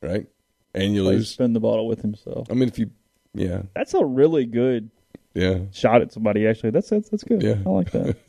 right? 0.00 0.26
And 0.74 0.94
you 0.94 1.04
lose. 1.04 1.30
spin 1.30 1.52
the 1.52 1.60
bottle 1.60 1.86
with 1.86 2.02
himself. 2.02 2.48
I 2.50 2.54
mean, 2.54 2.68
if 2.68 2.76
you, 2.78 2.90
yeah, 3.34 3.62
That's 3.74 3.94
a 3.94 4.04
really 4.04 4.46
good 4.46 4.90
yeah. 5.34 5.60
shot 5.72 6.02
at 6.02 6.12
somebody. 6.12 6.46
Actually, 6.46 6.70
that's 6.70 6.90
that's, 6.90 7.08
that's 7.08 7.24
good. 7.24 7.42
Yeah. 7.42 7.56
I 7.64 7.68
like 7.68 7.90
that. 7.92 8.16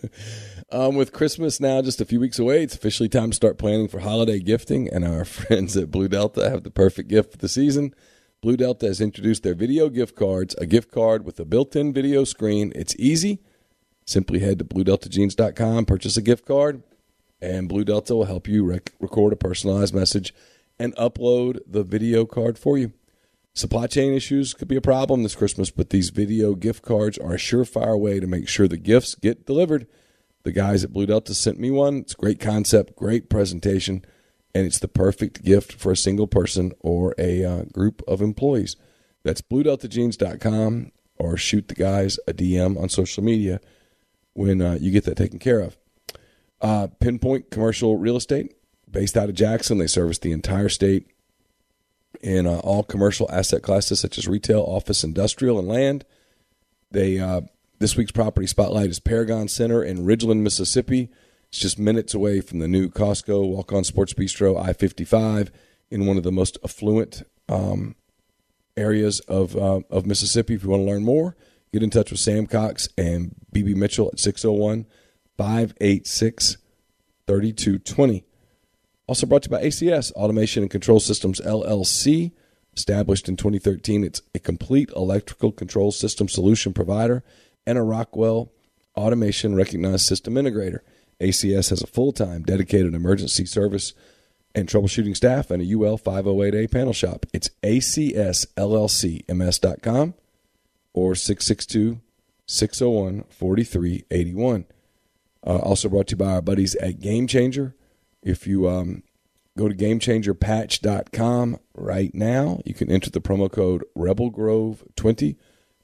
Um, 0.73 0.95
with 0.95 1.13
Christmas 1.13 1.59
now 1.59 1.83
just 1.83 2.01
a 2.01 2.05
few 2.05 2.19
weeks 2.19 2.39
away, 2.39 2.63
it's 2.63 2.73
officially 2.73 3.07
time 3.07 3.29
to 3.29 3.35
start 3.35 3.59
planning 3.59 3.87
for 3.87 3.99
holiday 3.99 4.39
gifting, 4.39 4.89
and 4.91 5.05
our 5.05 5.23
friends 5.25 5.77
at 5.77 5.91
Blue 5.91 6.07
Delta 6.07 6.49
have 6.49 6.63
the 6.63 6.71
perfect 6.71 7.09
gift 7.09 7.33
for 7.33 7.37
the 7.37 7.47
season. 7.47 7.93
Blue 8.41 8.57
Delta 8.57 8.87
has 8.87 8.99
introduced 8.99 9.43
their 9.43 9.53
video 9.53 9.87
gift 9.87 10.15
cards, 10.15 10.55
a 10.55 10.65
gift 10.65 10.91
card 10.91 11.25
with 11.25 11.39
a 11.39 11.45
built 11.45 11.75
in 11.75 11.93
video 11.93 12.23
screen. 12.23 12.71
It's 12.73 12.95
easy. 12.97 13.39
Simply 14.07 14.39
head 14.39 14.57
to 14.59 14.65
BlueDeltaJeans.com, 14.65 15.85
purchase 15.85 16.17
a 16.17 16.23
gift 16.23 16.45
card, 16.45 16.81
and 17.39 17.69
Blue 17.69 17.83
Delta 17.83 18.15
will 18.15 18.25
help 18.25 18.47
you 18.47 18.65
rec- 18.65 18.93
record 18.99 19.31
a 19.31 19.35
personalized 19.35 19.93
message 19.93 20.33
and 20.79 20.95
upload 20.95 21.59
the 21.67 21.83
video 21.83 22.25
card 22.25 22.57
for 22.57 22.79
you. 22.79 22.93
Supply 23.55 23.85
chain 23.85 24.13
issues 24.13 24.55
could 24.55 24.67
be 24.67 24.75
a 24.75 24.81
problem 24.81 25.21
this 25.21 25.35
Christmas, 25.35 25.69
but 25.69 25.91
these 25.91 26.09
video 26.09 26.55
gift 26.55 26.81
cards 26.81 27.19
are 27.19 27.33
a 27.33 27.37
surefire 27.37 27.99
way 27.99 28.19
to 28.19 28.25
make 28.25 28.47
sure 28.47 28.67
the 28.67 28.77
gifts 28.77 29.13
get 29.13 29.45
delivered. 29.45 29.85
The 30.41 30.51
guys 30.51 30.83
at 30.83 30.91
Blue 30.91 31.05
Delta 31.05 31.35
sent 31.35 31.59
me 31.59 31.69
one. 31.69 31.97
It's 31.97 32.13
a 32.13 32.17
great 32.17 32.39
concept, 32.39 32.95
great 32.95 33.29
presentation, 33.29 34.03
and 34.55 34.65
it's 34.65 34.79
the 34.79 34.87
perfect 34.87 35.43
gift 35.43 35.73
for 35.73 35.91
a 35.91 35.97
single 35.97 36.25
person 36.25 36.71
or 36.79 37.13
a 37.19 37.45
uh, 37.45 37.63
group 37.65 38.01
of 38.07 38.21
employees. 38.23 38.75
That's 39.23 39.41
BlueDeltaJeans.com 39.41 40.91
or 41.17 41.37
shoot 41.37 41.67
the 41.67 41.75
guys 41.75 42.19
a 42.27 42.33
DM 42.33 42.81
on 42.81 42.89
social 42.89 43.23
media 43.23 43.61
when 44.33 44.63
uh, 44.63 44.77
you 44.81 44.89
get 44.89 45.05
that 45.05 45.15
taken 45.15 45.37
care 45.37 45.59
of. 45.59 45.77
Uh, 46.59 46.87
Pinpoint 46.99 47.51
Commercial 47.51 47.97
Real 47.97 48.17
Estate, 48.17 48.55
based 48.89 49.15
out 49.15 49.29
of 49.29 49.35
Jackson, 49.35 49.77
they 49.77 49.85
service 49.85 50.17
the 50.17 50.31
entire 50.31 50.69
state 50.69 51.12
in 52.21 52.47
uh, 52.47 52.59
all 52.59 52.83
commercial 52.83 53.29
asset 53.31 53.61
classes 53.61 53.99
such 53.99 54.17
as 54.17 54.27
retail, 54.27 54.61
office, 54.61 55.03
industrial, 55.03 55.59
and 55.59 55.67
land. 55.67 56.05
They 56.91 57.19
uh, 57.19 57.41
this 57.79 57.95
week's 57.95 58.11
property 58.11 58.47
spotlight 58.47 58.89
is 58.89 58.99
Paragon 58.99 59.47
Center 59.47 59.83
in 59.83 60.05
Ridgeland, 60.05 60.41
Mississippi. 60.41 61.09
It's 61.49 61.59
just 61.59 61.77
minutes 61.77 62.13
away 62.13 62.41
from 62.41 62.59
the 62.59 62.67
new 62.67 62.89
Costco 62.89 63.47
Walk 63.47 63.71
On 63.73 63.83
Sports 63.83 64.13
Bistreaux 64.13 64.61
I 64.61 64.73
fifty 64.73 65.03
five 65.03 65.51
in 65.89 66.05
one 66.05 66.17
of 66.17 66.23
the 66.23 66.31
most 66.31 66.57
affluent 66.63 67.23
um, 67.49 67.95
areas 68.77 69.19
of 69.21 69.55
uh, 69.55 69.81
of 69.89 70.05
Mississippi. 70.05 70.55
If 70.55 70.63
you 70.63 70.69
want 70.69 70.81
to 70.81 70.91
learn 70.91 71.03
more, 71.03 71.35
get 71.71 71.83
in 71.83 71.89
touch 71.89 72.11
with 72.11 72.19
Sam 72.19 72.47
Cox 72.47 72.89
and 72.97 73.35
BB 73.53 73.75
Mitchell 73.75 74.09
at 74.11 74.19
601 74.19 74.85
586 75.37 76.57
3220. 77.27 78.23
Also 79.07 79.25
brought 79.25 79.43
to 79.43 79.49
you 79.49 79.57
by 79.57 79.63
ACS, 79.63 80.11
Automation 80.13 80.63
and 80.63 80.71
Control 80.71 80.99
Systems 80.99 81.41
LLC. 81.41 82.31
Established 82.75 83.29
in 83.29 83.37
2013, 83.37 84.03
it's 84.03 84.21
a 84.33 84.39
complete 84.39 84.89
electrical 84.95 85.51
control 85.51 85.91
system 85.91 86.27
solution 86.27 86.73
provider 86.73 87.23
and 87.67 87.77
a 87.77 87.83
Rockwell 87.83 88.51
automation 88.95 89.53
recognized 89.55 90.05
system 90.05 90.33
integrator. 90.35 90.79
ACS 91.19 91.69
has 91.69 91.81
a 91.81 91.87
full 91.87 92.11
time 92.11 92.43
dedicated 92.43 92.93
emergency 92.95 93.45
service 93.45 93.93
and 94.55 94.67
troubleshooting 94.67 95.15
staff 95.15 95.49
and 95.51 95.61
a 95.61 95.65
UL 95.65 95.97
508A 95.97 96.71
panel 96.71 96.93
shop. 96.93 97.25
It's 97.33 97.49
acsllcms.com 97.63 98.53
or 100.93 101.15
662 101.15 101.99
601 102.45 103.23
4381. 103.29 104.65
Uh, 105.45 105.57
also 105.57 105.89
brought 105.89 106.07
to 106.07 106.13
you 106.13 106.17
by 106.17 106.33
our 106.33 106.41
buddies 106.41 106.75
at 106.75 106.99
Game 106.99 107.27
Changer. 107.27 107.75
If 108.23 108.47
you 108.47 108.69
um, 108.69 109.03
go 109.57 109.67
to 109.67 109.75
gamechangerpatch.com 109.75 111.59
right 111.75 112.15
now, 112.15 112.61
you 112.65 112.73
can 112.73 112.91
enter 112.91 113.09
the 113.09 113.21
promo 113.21 113.51
code 113.51 113.83
RebelGrove20. 113.97 115.35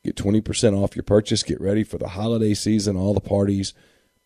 Get 0.03 0.15
20% 0.15 0.81
off 0.81 0.95
your 0.95 1.03
purchase. 1.03 1.43
Get 1.43 1.59
ready 1.59 1.83
for 1.83 1.97
the 1.97 2.09
holiday 2.09 2.53
season, 2.53 2.95
all 2.95 3.13
the 3.13 3.19
parties, 3.19 3.73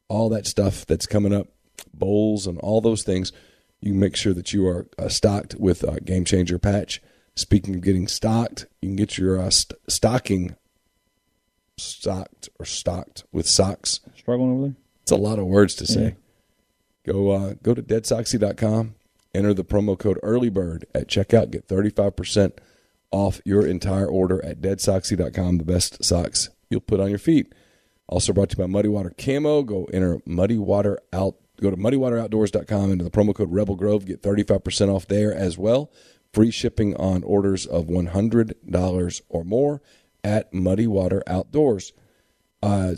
all 0.07 0.29
that 0.29 0.45
stuff 0.45 0.85
that's 0.85 1.07
coming 1.07 1.33
up, 1.33 1.47
bowls 1.93 2.45
and 2.45 2.59
all 2.59 2.81
those 2.81 3.03
things. 3.03 3.31
You 3.81 3.91
can 3.91 3.99
make 3.99 4.15
sure 4.15 4.33
that 4.33 4.53
you 4.53 4.67
are 4.67 4.87
uh, 4.97 5.09
stocked 5.09 5.55
with 5.55 5.83
uh, 5.83 5.95
Game 6.05 6.25
Changer 6.25 6.59
Patch. 6.59 7.01
Speaking 7.35 7.75
of 7.75 7.81
getting 7.81 8.07
stocked, 8.07 8.67
you 8.81 8.89
can 8.89 8.95
get 8.95 9.17
your 9.17 9.39
uh, 9.39 9.49
st- 9.49 9.79
stocking 9.89 10.55
stocked 11.77 12.49
or 12.59 12.65
stocked 12.65 13.23
with 13.31 13.47
socks. 13.47 13.99
Struggling 14.15 14.51
over 14.51 14.61
there? 14.61 14.75
It's 15.01 15.11
a 15.11 15.15
lot 15.17 15.39
of 15.39 15.47
words 15.47 15.73
to 15.75 15.87
say. 15.87 16.15
Go 17.05 17.31
uh, 17.31 17.53
go 17.61 17.73
to 17.73 17.83
deadsoxy.com, 17.83 18.95
enter 19.33 19.53
the 19.53 19.65
promo 19.65 19.97
code 19.97 20.19
earlybird 20.23 20.83
at 20.95 21.07
checkout, 21.07 21.51
get 21.51 21.67
35% 21.67 22.53
off 23.11 23.41
your 23.45 23.65
entire 23.65 24.07
order 24.07 24.43
at 24.43 24.61
deadsoxy.com, 24.61 25.57
the 25.57 25.65
best 25.65 26.03
socks 26.03 26.49
you'll 26.69 26.81
put 26.81 26.99
on 26.99 27.09
your 27.09 27.19
feet. 27.19 27.53
Also 28.07 28.33
brought 28.33 28.49
to 28.49 28.57
you 28.57 28.63
by 28.63 28.67
Muddy 28.67 28.89
Water 28.89 29.13
Camo. 29.17 29.63
Go 29.63 29.85
enter 29.85 30.19
Muddy 30.25 30.57
Water 30.57 30.99
Out. 31.11 31.35
Go 31.61 31.69
to 31.69 31.77
muddywateroutdoors.com 31.77 32.91
into 32.91 33.03
the 33.03 33.11
promo 33.11 33.33
code 33.33 33.51
Rebel 33.51 33.75
Grove. 33.75 34.05
Get 34.05 34.21
35% 34.21 34.93
off 34.93 35.07
there 35.07 35.33
as 35.33 35.57
well. 35.57 35.91
Free 36.33 36.51
shipping 36.51 36.95
on 36.97 37.23
orders 37.23 37.65
of 37.65 37.85
$100 37.85 39.21
or 39.29 39.43
more 39.43 39.81
at 40.23 40.53
Muddy 40.53 40.87
Water 40.87 41.23
Outdoors. 41.27 41.93
Uh, 42.61 42.95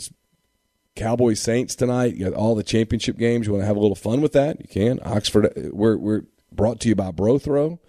Cowboys 0.96 1.42
Saints 1.42 1.76
tonight. 1.76 2.16
You 2.16 2.30
got 2.30 2.34
all 2.34 2.56
the 2.56 2.64
championship 2.64 3.18
games. 3.18 3.48
You 3.48 3.54
want 3.54 3.64
to 3.64 3.68
have 3.68 3.78
a 3.78 3.82
little 3.82 3.96
fun 3.96 4.22
with 4.22 4.34
that? 4.34 4.62
You 4.62 4.68
can. 4.68 5.00
Oxford. 5.04 5.52
We're 5.72 5.98
we're 5.98 6.24
brought 6.52 6.80
to 6.82 6.90
you 6.90 6.96
by 6.96 7.12
BroThrow. 7.12 7.80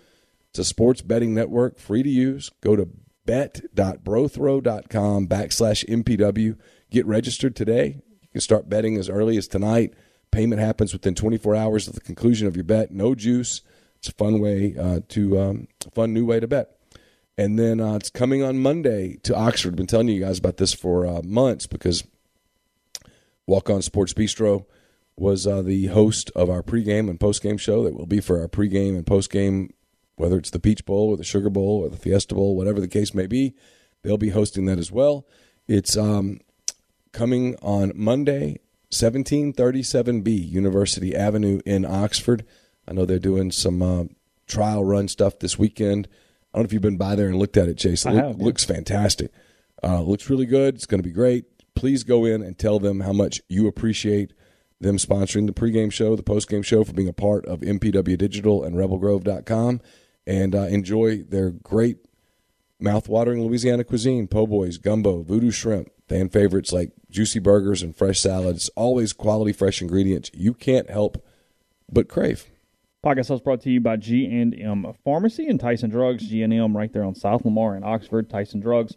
It's 0.51 0.59
a 0.59 0.65
sports 0.65 1.03
betting 1.03 1.35
network, 1.35 1.79
free 1.79 2.03
to 2.03 2.09
use. 2.09 2.51
Go 2.61 2.77
to 2.77 2.89
bet.brothrow.com 3.27 5.29
backslash 5.29 5.85
MPW. 5.87 6.59
Get 6.91 7.07
registered 7.07 7.55
today. 7.55 8.01
You 8.23 8.29
can 8.33 8.41
start 8.41 8.69
betting 8.69 8.97
as 8.97 9.09
early 9.09 9.37
as 9.37 9.49
tonight. 9.49 9.95
Payment 10.31 10.61
happens 10.61 10.93
within 10.93 11.15
24 11.15 11.55
hours 11.55 11.89
of 11.89 11.95
the 11.95 12.01
conclusion 12.01 12.47
of 12.47 12.57
your 12.57 12.65
bet. 12.65 12.91
No 12.91 13.15
juice. 13.15 13.63
It's 13.97 14.09
a 14.09 14.13
fun 14.13 14.41
way 14.41 14.75
uh, 14.79 15.01
to 15.09 15.41
um, 15.41 15.69
fun 15.95 16.13
new 16.13 16.27
way 16.27 16.41
to 16.41 16.49
bet. 16.49 16.73
And 17.39 17.59
then 17.59 17.81
uh, 17.81 17.97
it's 17.97 18.11
coming 18.11 18.43
on 18.43 18.59
Monday 18.59 19.17
to 19.25 19.37
Oxford. 19.37 19.75
I've 19.75 19.77
been 19.77 19.87
telling 19.87 20.09
you 20.09 20.21
guys 20.21 20.39
about 20.39 20.57
this 20.57 20.73
for 20.73 21.07
uh, 21.07 21.21
months 21.23 21.67
because 21.67 22.03
Walk 23.47 23.71
On 23.71 23.81
Sports 23.83 24.13
Bistreaux 24.13 24.67
was 25.17 25.47
uh, 25.47 25.63
the 25.63 25.87
host 25.87 26.31
of 26.35 26.51
our 26.51 26.63
pregame 26.63 27.09
and 27.09 27.19
postgame 27.19 27.59
show 27.59 27.85
that 27.85 27.95
will 27.95 28.07
be 28.07 28.21
for 28.21 28.41
our 28.41 28.49
pregame 28.49 28.97
and 28.97 29.07
postgame, 29.07 29.71
whether 30.17 30.37
it's 30.37 30.51
the 30.51 30.59
Peach 30.59 30.85
Bowl 30.85 31.09
or 31.11 31.17
the 31.17 31.25
Sugar 31.25 31.49
Bowl 31.49 31.83
or 31.85 31.89
the 31.89 31.97
Fiesta 31.97 32.35
Bowl, 32.35 32.57
whatever 32.57 32.81
the 32.81 32.89
case 32.89 33.15
may 33.15 33.27
be. 33.27 33.55
They'll 34.03 34.19
be 34.19 34.31
hosting 34.31 34.67
that 34.67 34.79
as 34.79 34.93
well. 34.93 35.27
It's 35.67 35.97
um, 35.97 36.41
coming 37.13 37.57
on 37.63 37.93
Monday, 37.95 38.59
1737B 38.93 40.49
University 40.51 41.15
Avenue 41.15 41.61
in 41.65 41.85
Oxford. 41.85 42.45
I 42.87 42.93
know 42.93 43.05
they're 43.05 43.19
doing 43.19 43.51
some 43.51 43.83
uh, 43.83 44.05
trial 44.47 44.85
run 44.85 45.09
stuff 45.09 45.39
this 45.39 45.59
weekend. 45.59 46.09
I 46.53 46.59
don't 46.59 46.63
know 46.63 46.67
if 46.67 46.73
you've 46.73 46.83
been 46.83 46.97
by 46.97 47.15
there 47.17 47.29
and 47.29 47.39
looked 47.39 47.57
at 47.57 47.69
it, 47.69 47.79
Chase. 47.79 48.05
It 48.05 48.11
I 48.11 48.13
look- 48.13 48.25
have, 48.25 48.39
yeah. 48.39 48.45
looks 48.45 48.65
fantastic. 48.65 49.31
Uh, 49.83 50.03
looks 50.03 50.29
really 50.31 50.47
good. 50.47 50.75
It's 50.75 50.87
going 50.87 51.03
to 51.03 51.09
be 51.09 51.13
great. 51.13 51.45
Please 51.77 52.03
go 52.03 52.25
in 52.25 52.43
and 52.43 52.59
tell 52.59 52.81
them 52.81 53.01
how 53.01 53.13
much 53.13 53.41
you 53.49 53.69
appreciate 53.69 54.33
them 54.81 54.97
sponsoring 54.97 55.47
the 55.47 55.53
pregame 55.53 55.93
show, 55.93 56.17
the 56.17 56.23
postgame 56.23 56.65
show, 56.65 56.83
for 56.83 56.93
being 56.93 57.09
a 57.09 57.13
part 57.13 57.47
of 57.47 57.61
MPW 57.61 58.19
Digital 58.19 58.65
and 58.65 58.75
RebelGrove.com, 58.77 59.81
and 60.27 60.55
uh, 60.55 60.63
enjoy 60.63 61.19
their 61.19 61.51
great 61.51 61.99
mouth-watering 62.81 63.43
Louisiana 63.43 63.85
cuisine: 63.85 64.27
po' 64.27 64.47
boys, 64.47 64.79
gumbo, 64.79 65.23
voodoo 65.23 65.51
shrimp, 65.51 65.91
fan 66.09 66.29
favorites 66.29 66.73
like 66.73 66.93
juicy 67.11 67.39
burgers 67.39 67.83
and 67.83 67.95
fresh 67.95 68.21
salads. 68.21 68.69
Always 68.77 69.13
quality, 69.13 69.53
fresh 69.53 69.81
ingredients 69.81 70.31
you 70.35 70.55
can't 70.55 70.91
help 70.91 71.25
but 71.91 72.09
crave. 72.09 72.47
Podcast 73.05 73.33
is 73.33 73.41
brought 73.41 73.61
to 73.61 73.71
you 73.71 73.81
by 73.81 73.97
G&M 73.97 74.93
Pharmacy 75.05 75.47
and 75.47 75.61
Tyson 75.61 75.91
Drugs. 75.91 76.27
G&M 76.27 76.77
right 76.77 76.93
there 76.93 77.05
on 77.05 77.15
South 77.15 77.45
Lamar 77.45 77.77
in 77.77 77.85
Oxford. 77.85 78.29
Tyson 78.29 78.59
Drugs 78.59 78.97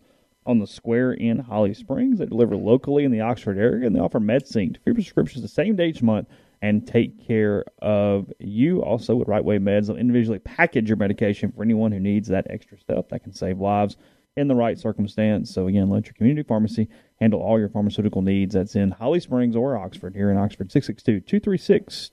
on 0.50 0.58
the 0.58 0.68
square 0.68 1.14
in 1.14 1.38
Holly 1.38 1.76
Springs. 1.76 2.18
They 2.18 2.26
deliver 2.26 2.56
locally 2.56 3.04
in 3.04 3.12
the 3.12 3.22
Oxford 3.22 3.60
area, 3.60 3.86
and 3.86 3.96
they 3.96 4.00
offer 4.00 4.20
MedSync 4.20 4.78
for 4.78 4.82
your 4.88 4.96
prescriptions 4.96 5.44
the 5.44 5.48
same 5.48 5.76
day 5.76 5.90
each 5.90 6.02
month 6.02 6.28
and 6.62 6.88
take 6.88 7.26
care 7.26 7.64
of 7.84 8.34
you. 8.40 8.82
Also, 8.82 9.16
with 9.16 9.28
Right 9.28 9.46
Way 9.46 9.60
Meds, 9.60 9.88
they'll 9.88 9.96
individually 9.96 10.40
package 10.40 10.90
your 10.90 10.98
medication 10.98 11.52
for 11.52 11.62
anyone 11.62 11.92
who 11.92 12.00
needs 12.00 12.28
that 12.30 12.48
extra 12.50 12.80
step 12.80 13.10
that 13.10 13.24
can 13.24 13.32
save 13.32 13.60
lives 13.60 13.96
in 14.36 14.48
the 14.48 14.56
right 14.56 14.80
circumstance. 14.80 15.54
So, 15.54 15.68
again, 15.68 15.90
let 15.92 16.08
your 16.08 16.14
community 16.14 16.48
pharmacy 16.48 16.90
handle 17.22 17.42
all 17.42 17.60
your 17.60 17.70
pharmaceutical 17.70 18.24
needs. 18.24 18.56
That's 18.56 18.76
in 18.76 18.90
Holly 18.90 19.20
Springs 19.20 19.56
or 19.56 19.78
Oxford. 19.78 20.16
Here 20.16 20.32
in 20.32 20.38
Oxford, 20.38 20.72
662 20.72 21.22
236 21.22 22.10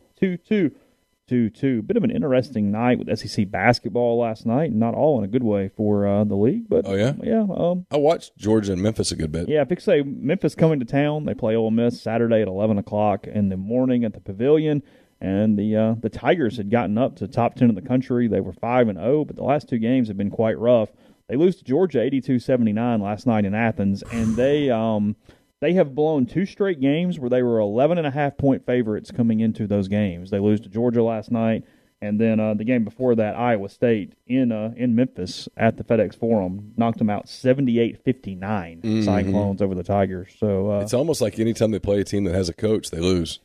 2222. 1.37 1.83
Bit 1.83 1.97
of 1.97 2.05
an 2.05 2.11
interesting 2.11 2.71
night 2.71 2.99
with 2.99 3.19
SEC 3.19 3.51
basketball 3.51 4.19
last 4.19 4.47
night. 4.47 4.73
Not 4.73 4.95
all 4.95 5.19
in 5.19 5.25
a 5.25 5.29
good 5.29 5.43
way 5.43 5.69
for 5.77 6.07
uh, 6.07 6.25
the 6.25 6.37
league, 6.37 6.69
but 6.69 6.87
Oh, 6.87 6.95
yeah? 6.95 7.15
yeah, 7.23 7.45
um, 7.55 7.87
I 7.91 7.97
watched 7.97 8.37
Georgia 8.37 8.73
and 8.73 8.83
Memphis 8.83 9.11
a 9.13 9.17
good 9.17 9.33
bit. 9.33 9.49
yeah. 9.49 9.63
If 9.63 9.71
you 9.71 9.77
say 9.79 10.03
Memphis 10.03 10.55
coming 10.55 10.79
to 10.81 10.87
town, 10.87 11.25
they 11.25 11.35
play 11.35 11.57
Ole 11.57 11.71
Miss 11.71 12.01
Saturday 12.01 12.43
at 12.43 12.49
eleven 12.49 12.79
o'clock 12.79 13.27
in 13.27 13.49
the 13.49 13.57
morning 13.57 14.05
at 14.05 14.13
the 14.15 14.21
Pavilion. 14.21 14.83
And 15.21 15.59
the 15.59 15.75
uh, 15.77 15.95
the 16.01 16.11
Tigers 16.11 16.59
had 16.59 16.71
gotten 16.71 16.99
up 16.99 17.17
to 17.17 17.27
top 17.29 17.55
ten 17.57 17.71
in 17.71 17.75
the 17.75 17.83
country. 17.83 18.29
They 18.29 18.41
were 18.41 18.53
five 18.53 18.89
and 18.89 18.99
zero, 18.99 19.25
but 19.25 19.35
the 19.37 19.43
last 19.45 19.69
two 19.69 19.79
games 19.79 20.09
have 20.09 20.17
been 20.19 20.31
quite 20.31 20.59
rough. 20.59 20.91
They 21.29 21.35
lose 21.37 21.57
to 21.57 21.65
Georgia 21.65 21.99
82-79 21.99 23.03
last 23.03 23.27
night 23.27 23.45
in 23.45 23.53
Athens, 23.53 24.05
and 24.13 24.37
they 24.37 24.71
um 24.71 25.17
they 25.61 25.73
have 25.75 25.95
blown 25.95 26.27
two 26.27 26.45
straight 26.47 26.81
games 26.81 27.19
where 27.19 27.31
they 27.31 27.43
were 27.43 27.59
11 27.59 27.99
and 27.99 28.07
a 28.07 28.11
half 28.11 28.37
point 28.37 28.67
favorites 28.67 29.11
coming 29.11 29.41
into 29.41 29.67
those 29.67 29.89
games. 29.89 30.31
They 30.31 30.39
lose 30.39 30.61
to 30.61 30.69
Georgia 30.69 31.03
last 31.03 31.31
night, 31.33 31.65
and 32.03 32.21
then 32.21 32.39
uh, 32.41 32.55
the 32.55 32.65
game 32.65 32.85
before 32.85 33.15
that, 33.15 33.37
Iowa 33.37 33.69
State 33.71 34.13
in 34.27 34.53
uh, 34.53 34.73
in 34.77 34.95
Memphis 34.95 35.49
at 35.57 35.77
the 35.79 35.85
FedEx 35.85 36.15
Forum 36.19 36.73
knocked 36.77 36.99
them 36.99 37.09
out 37.09 37.27
78-59 37.27 39.05
Cyclones 39.05 39.63
over 39.63 39.75
the 39.75 39.83
Tigers. 39.83 40.35
So 40.39 40.71
uh, 40.73 40.81
It's 40.81 40.95
almost 40.95 41.21
like 41.21 41.39
anytime 41.39 41.71
they 41.71 41.79
play 41.79 42.01
a 42.01 42.05
team 42.05 42.25
that 42.25 42.35
has 42.35 42.49
a 42.49 42.55
coach, 42.55 42.91
they 42.91 43.01
lose. 43.01 43.41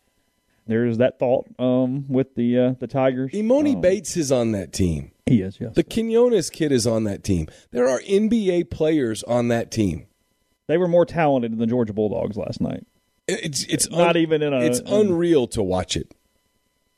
there's 0.67 0.97
that 0.97 1.17
thought 1.19 1.47
um, 1.59 2.05
with 2.07 2.35
the 2.35 2.57
uh, 2.59 2.73
the 2.79 2.87
Tigers. 2.87 3.31
Emoni 3.31 3.75
Um, 3.75 3.81
Bates 3.81 4.15
is 4.17 4.31
on 4.31 4.51
that 4.51 4.73
team. 4.73 5.11
he 5.25 5.41
is 5.41 5.57
yes. 5.59 5.75
The 5.75 5.83
Quinones 5.83 6.49
kid 6.49 6.71
is 6.71 6.85
on 6.85 7.03
that 7.05 7.23
team. 7.23 7.47
There 7.71 7.87
are 7.87 7.99
NBA 8.01 8.69
players 8.69 9.23
on 9.23 9.47
that 9.47 9.71
team. 9.71 10.07
They 10.71 10.77
were 10.77 10.87
more 10.87 11.05
talented 11.05 11.51
than 11.51 11.59
the 11.59 11.67
Georgia 11.67 11.93
Bulldogs 11.93 12.37
last 12.37 12.61
night. 12.61 12.85
It's 13.27 13.63
it's 13.65 13.89
Not 13.89 14.17
even 14.17 14.41
in 14.41 14.53
a- 14.53 14.61
It's 14.61 14.79
in- 14.79 14.87
unreal 14.87 15.47
to 15.49 15.61
watch 15.61 15.95
it. 15.95 16.13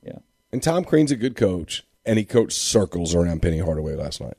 Yeah. 0.05 0.19
And 0.51 0.63
Tom 0.63 0.83
Crean's 0.85 1.11
a 1.11 1.15
good 1.15 1.35
coach, 1.35 1.83
and 2.05 2.17
he 2.17 2.25
coached 2.25 2.57
circles 2.57 3.13
around 3.13 3.41
Penny 3.41 3.59
Hardaway 3.59 3.95
last 3.95 4.21
night. 4.21 4.37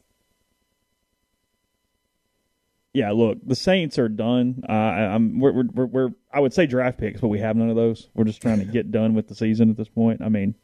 Yeah, 2.93 3.11
look, 3.11 3.39
the 3.45 3.57
Saints 3.57 3.99
are 3.99 4.09
done. 4.09 4.63
Uh, 4.69 4.73
I- 4.73 5.15
I'm 5.15 5.41
we're, 5.41 5.65
we're, 5.65 5.87
we're, 5.87 6.09
I 6.33 6.39
would 6.41 6.53
say 6.55 6.67
draft 6.67 6.99
picks, 6.99 7.21
but 7.21 7.29
we 7.29 7.41
have 7.41 7.57
none 7.57 7.69
of 7.69 7.77
those. 7.77 8.09
We're 8.15 8.25
just 8.25 8.41
trying 8.41 8.61
to 8.61 8.65
get 8.65 8.93
done 8.93 9.15
with 9.15 9.27
the 9.29 9.35
season 9.35 9.69
at 9.71 9.77
this 9.77 9.89
point. 9.89 10.23
I 10.23 10.29
mean, 10.29 10.55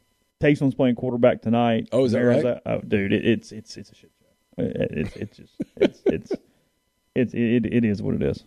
Taysom's 0.41 0.75
playing 0.77 0.95
quarterback 0.95 1.43
tonight. 1.43 1.89
Oh, 1.93 2.05
is 2.05 2.13
that 2.13 2.21
right? 2.21 2.61
Oh, 2.65 2.81
dude, 2.87 3.13
it, 3.13 3.27
it's 3.27 3.51
it's 3.53 3.77
it's 3.77 3.91
a 3.91 3.95
shit 3.97 4.11
show. 4.21 4.63
It, 4.63 4.91
it's 4.93 5.17
it's 5.17 5.37
just 5.37 5.53
it's 5.77 6.03
it's 6.07 6.33
it's 7.17 7.35
it, 7.35 7.67
it 7.67 7.85
is 7.85 8.01
what 8.01 8.15
it 8.15 8.23
is. 8.23 8.45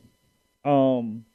Um, 0.65 1.25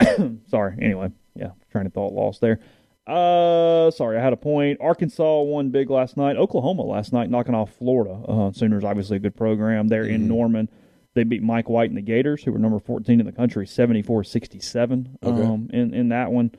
sorry. 0.48 0.76
Anyway, 0.80 1.10
yeah, 1.34 1.50
trying 1.70 1.84
to 1.84 1.90
thought 1.90 2.12
lost 2.12 2.40
there. 2.40 2.60
Uh, 3.06 3.90
sorry, 3.90 4.18
I 4.18 4.22
had 4.22 4.32
a 4.32 4.36
point. 4.36 4.78
Arkansas 4.80 5.40
won 5.42 5.70
big 5.70 5.90
last 5.90 6.16
night. 6.16 6.36
Oklahoma 6.36 6.82
last 6.82 7.12
night 7.12 7.28
knocking 7.30 7.54
off 7.54 7.72
Florida. 7.74 8.12
Uh, 8.28 8.52
Sooners 8.52 8.84
obviously 8.84 9.16
a 9.16 9.20
good 9.20 9.36
program. 9.36 9.88
They're 9.88 10.04
in 10.04 10.28
Norman. 10.28 10.68
They 11.14 11.24
beat 11.24 11.42
Mike 11.42 11.68
White 11.68 11.88
and 11.90 11.96
the 11.96 12.02
Gators, 12.02 12.44
who 12.44 12.52
were 12.52 12.58
number 12.60 12.78
14 12.78 13.18
in 13.18 13.26
the 13.26 13.32
country, 13.32 13.66
74-67 13.66 15.16
Okay. 15.24 15.42
um, 15.42 15.68
in, 15.72 15.92
in 15.92 16.08
that 16.10 16.30
one. 16.30 16.52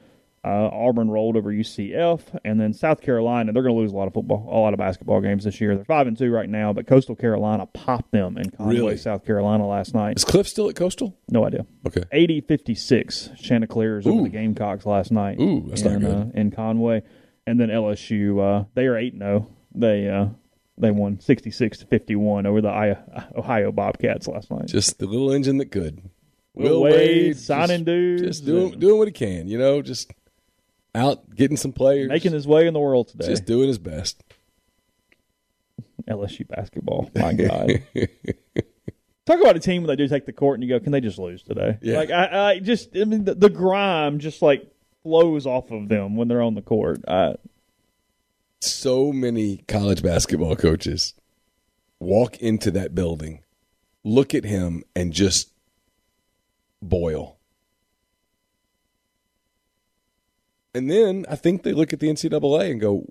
Uh, 0.44 0.70
Auburn 0.74 1.08
rolled 1.12 1.38
over 1.38 1.52
UCF, 1.54 2.22
and 2.44 2.60
then 2.60 2.74
South 2.74 3.00
Carolina. 3.02 3.54
They're 3.54 3.62
going 3.62 3.76
to 3.76 3.80
lose 3.80 3.92
a 3.92 3.96
lot 3.96 4.08
of 4.08 4.14
football, 4.14 4.48
a 4.52 4.58
lot 4.58 4.74
of 4.74 4.80
basketball 4.80 5.22
games 5.22 5.44
this 5.44 5.62
year. 5.62 5.76
They're 5.76 5.86
five 5.86 6.08
and 6.08 6.18
two 6.18 6.32
right 6.32 6.50
now, 6.50 6.74
but 6.74 6.88
Coastal 6.88 7.16
Carolina 7.16 7.68
popped 7.68 8.12
them 8.12 8.38
in 8.40 8.50
Conway, 8.50 8.74
Really? 8.76 8.98
South 8.98 9.24
Carolina 9.24 9.68
last 9.68 9.94
night. 9.94 10.18
Is 10.18 10.26
Cliff 10.26 10.48
still 10.48 10.68
at 10.68 10.76
Coastal? 10.76 11.16
No 11.30 11.46
idea. 11.46 11.68
Okay. 11.86 12.02
80-56 12.12 13.38
Chanticleers 13.38 14.08
over 14.08 14.24
the 14.24 14.30
Gamecocks 14.30 14.88
last 14.88 15.12
night. 15.12 15.40
Ooh, 15.40 15.66
that's 15.68 15.84
not 15.84 15.94
in, 15.94 16.00
good. 16.00 16.16
Uh, 16.16 16.26
in 16.34 16.50
Conway, 16.50 17.04
and 17.46 17.60
then 17.60 17.70
LSU. 17.70 18.40
Uh, 18.62 18.66
they 18.74 18.88
are 18.88 18.98
eight 18.98 19.16
zero. 19.18 19.48
They 19.74 20.10
uh, 20.10 20.28
they 20.78 20.90
won 20.92 21.20
sixty 21.20 21.52
six 21.52 21.78
to 21.80 21.86
fifty 21.86 22.16
one 22.16 22.46
over 22.46 22.62
the 22.62 22.98
Ohio 23.36 23.72
Bobcats 23.72 24.28
last 24.28 24.50
night. 24.50 24.66
Just 24.68 25.00
the 25.00 25.06
little 25.06 25.32
engine 25.32 25.58
that 25.58 25.72
could. 25.72 26.02
Will 26.54 26.82
Wade 26.82 27.38
signing 27.38 27.78
just, 27.78 27.86
dudes 27.86 28.22
Just 28.24 28.46
doing, 28.46 28.80
doing 28.80 28.98
what 28.98 29.08
he 29.08 29.12
can, 29.14 29.48
you 29.48 29.58
know, 29.58 29.82
just 29.82 30.12
out 30.94 31.34
getting 31.36 31.58
some 31.58 31.72
players. 31.74 32.10
making 32.10 32.34
his 32.34 32.48
way 32.48 32.68
in 32.68 32.74
the 32.74 32.80
world 32.80 33.08
today. 33.08 33.28
Just 33.28 33.46
doing 33.46 33.68
his 33.68 33.78
best. 33.78 34.24
LSU 36.10 36.48
basketball. 36.48 37.10
My 37.16 37.34
God. 37.34 37.84
Talk 39.26 39.40
about 39.40 39.56
a 39.56 39.60
team 39.60 39.84
when 39.84 39.88
they 39.88 39.96
do 39.96 40.08
take 40.08 40.26
the 40.26 40.34
court 40.34 40.60
and 40.60 40.64
you 40.64 40.70
go, 40.70 40.80
can 40.84 40.92
they 40.92 41.02
just 41.02 41.20
lose 41.20 41.44
today? 41.44 41.78
Yeah. 41.82 41.98
Like 41.98 42.12
I, 42.12 42.52
I 42.52 42.60
just, 42.60 42.96
I 42.98 43.06
mean, 43.06 43.24
the, 43.26 43.36
the 43.36 43.50
grime 43.50 44.20
just 44.20 44.42
like 44.42 44.70
flows 45.04 45.46
off 45.46 45.72
of 45.72 45.90
them 45.90 46.16
when 46.16 46.28
they're 46.28 46.42
on 46.42 46.56
the 46.56 46.62
court. 46.62 47.02
I, 47.08 47.36
So 48.60 49.14
many 49.14 49.58
college 49.68 50.02
basketball 50.04 50.56
coaches 50.56 51.14
walk 52.00 52.38
into 52.38 52.72
that 52.72 52.96
building, 52.96 53.44
look 54.04 54.34
at 54.34 54.44
him, 54.44 54.84
and 54.96 55.14
just 55.14 55.54
boil. 56.82 57.38
And 60.74 60.90
then 60.90 61.26
I 61.30 61.36
think 61.36 61.64
they 61.64 61.74
look 61.74 61.92
at 61.94 62.00
the 62.00 62.08
NCAA 62.08 62.72
and 62.72 62.80
go, 62.80 63.06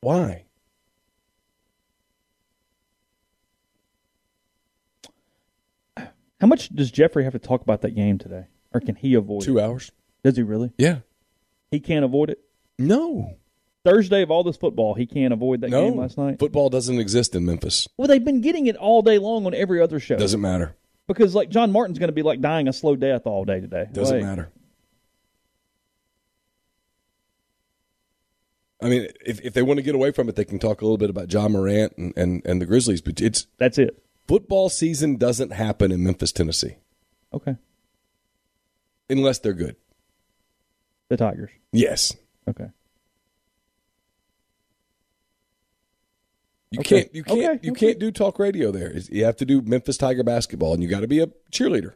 why? 0.00 0.44
how 6.40 6.46
much 6.46 6.68
does 6.70 6.90
Jeffrey 6.90 7.24
have 7.24 7.32
to 7.32 7.38
talk 7.38 7.62
about 7.62 7.82
that 7.82 7.94
game 7.94 8.18
today, 8.18 8.46
or 8.72 8.80
can 8.80 8.94
he 8.94 9.14
avoid 9.14 9.42
Two 9.42 9.58
it? 9.58 9.62
hours? 9.62 9.90
Does 10.22 10.36
he 10.36 10.42
really? 10.42 10.70
Yeah. 10.78 10.98
He 11.70 11.80
can't 11.80 12.04
avoid 12.04 12.30
it. 12.30 12.40
No. 12.78 13.36
Thursday 13.84 14.22
of 14.22 14.30
all 14.30 14.44
this 14.44 14.56
football, 14.56 14.94
he 14.94 15.06
can't 15.06 15.32
avoid 15.32 15.60
that 15.62 15.70
no. 15.70 15.88
game 15.88 15.98
last 15.98 16.18
night. 16.18 16.38
Football 16.38 16.68
doesn't 16.68 16.98
exist 16.98 17.34
in 17.34 17.44
Memphis. 17.44 17.88
Well, 17.96 18.08
they've 18.08 18.24
been 18.24 18.40
getting 18.40 18.66
it 18.66 18.76
all 18.76 19.02
day 19.02 19.18
long 19.18 19.46
on 19.46 19.54
every 19.54 19.80
other 19.80 19.98
show. 20.00 20.16
Doesn't 20.16 20.40
matter. 20.40 20.76
because 21.06 21.34
like 21.34 21.48
John 21.48 21.72
Martin's 21.72 21.98
going 21.98 22.08
to 22.08 22.12
be 22.14 22.22
like 22.22 22.40
dying 22.40 22.68
a 22.68 22.72
slow 22.72 22.96
death 22.96 23.22
all 23.26 23.44
day 23.44 23.60
today. 23.60 23.86
Doesn't 23.92 24.18
Like, 24.18 24.26
matter. 24.26 24.50
I 28.80 28.88
mean, 28.88 29.08
if 29.24 29.40
if 29.40 29.54
they 29.54 29.62
want 29.62 29.78
to 29.78 29.82
get 29.82 29.94
away 29.94 30.12
from 30.12 30.28
it, 30.28 30.36
they 30.36 30.44
can 30.44 30.58
talk 30.58 30.80
a 30.80 30.84
little 30.84 30.98
bit 30.98 31.10
about 31.10 31.28
John 31.28 31.52
Morant 31.52 31.94
and, 31.96 32.12
and, 32.16 32.42
and 32.44 32.60
the 32.62 32.66
Grizzlies, 32.66 33.00
but 33.00 33.20
it's 33.20 33.46
That's 33.58 33.76
it. 33.78 34.02
football 34.28 34.68
season 34.68 35.16
doesn't 35.16 35.52
happen 35.52 35.90
in 35.90 36.04
Memphis, 36.04 36.30
Tennessee, 36.32 36.76
Okay. 37.32 37.56
unless 39.10 39.40
they're 39.40 39.52
good. 39.52 39.74
The 41.08 41.16
Tigers. 41.16 41.50
Yes. 41.72 42.14
Okay. 42.48 42.68
You 46.70 46.80
Okay. 46.80 47.00
can't 47.02 47.14
you 47.14 47.24
can't 47.24 47.38
Okay, 47.38 47.58
you 47.66 47.72
okay. 47.72 47.86
can't 47.86 47.98
do 47.98 48.10
talk 48.12 48.38
radio 48.38 48.70
there. 48.70 48.94
You 49.10 49.24
have 49.24 49.36
to 49.36 49.46
do 49.46 49.62
Memphis 49.62 49.96
Tiger 49.96 50.22
basketball 50.22 50.74
and 50.74 50.82
you 50.82 50.88
got 50.88 51.00
to 51.00 51.08
be 51.08 51.18
a 51.20 51.28
cheerleader. 51.50 51.94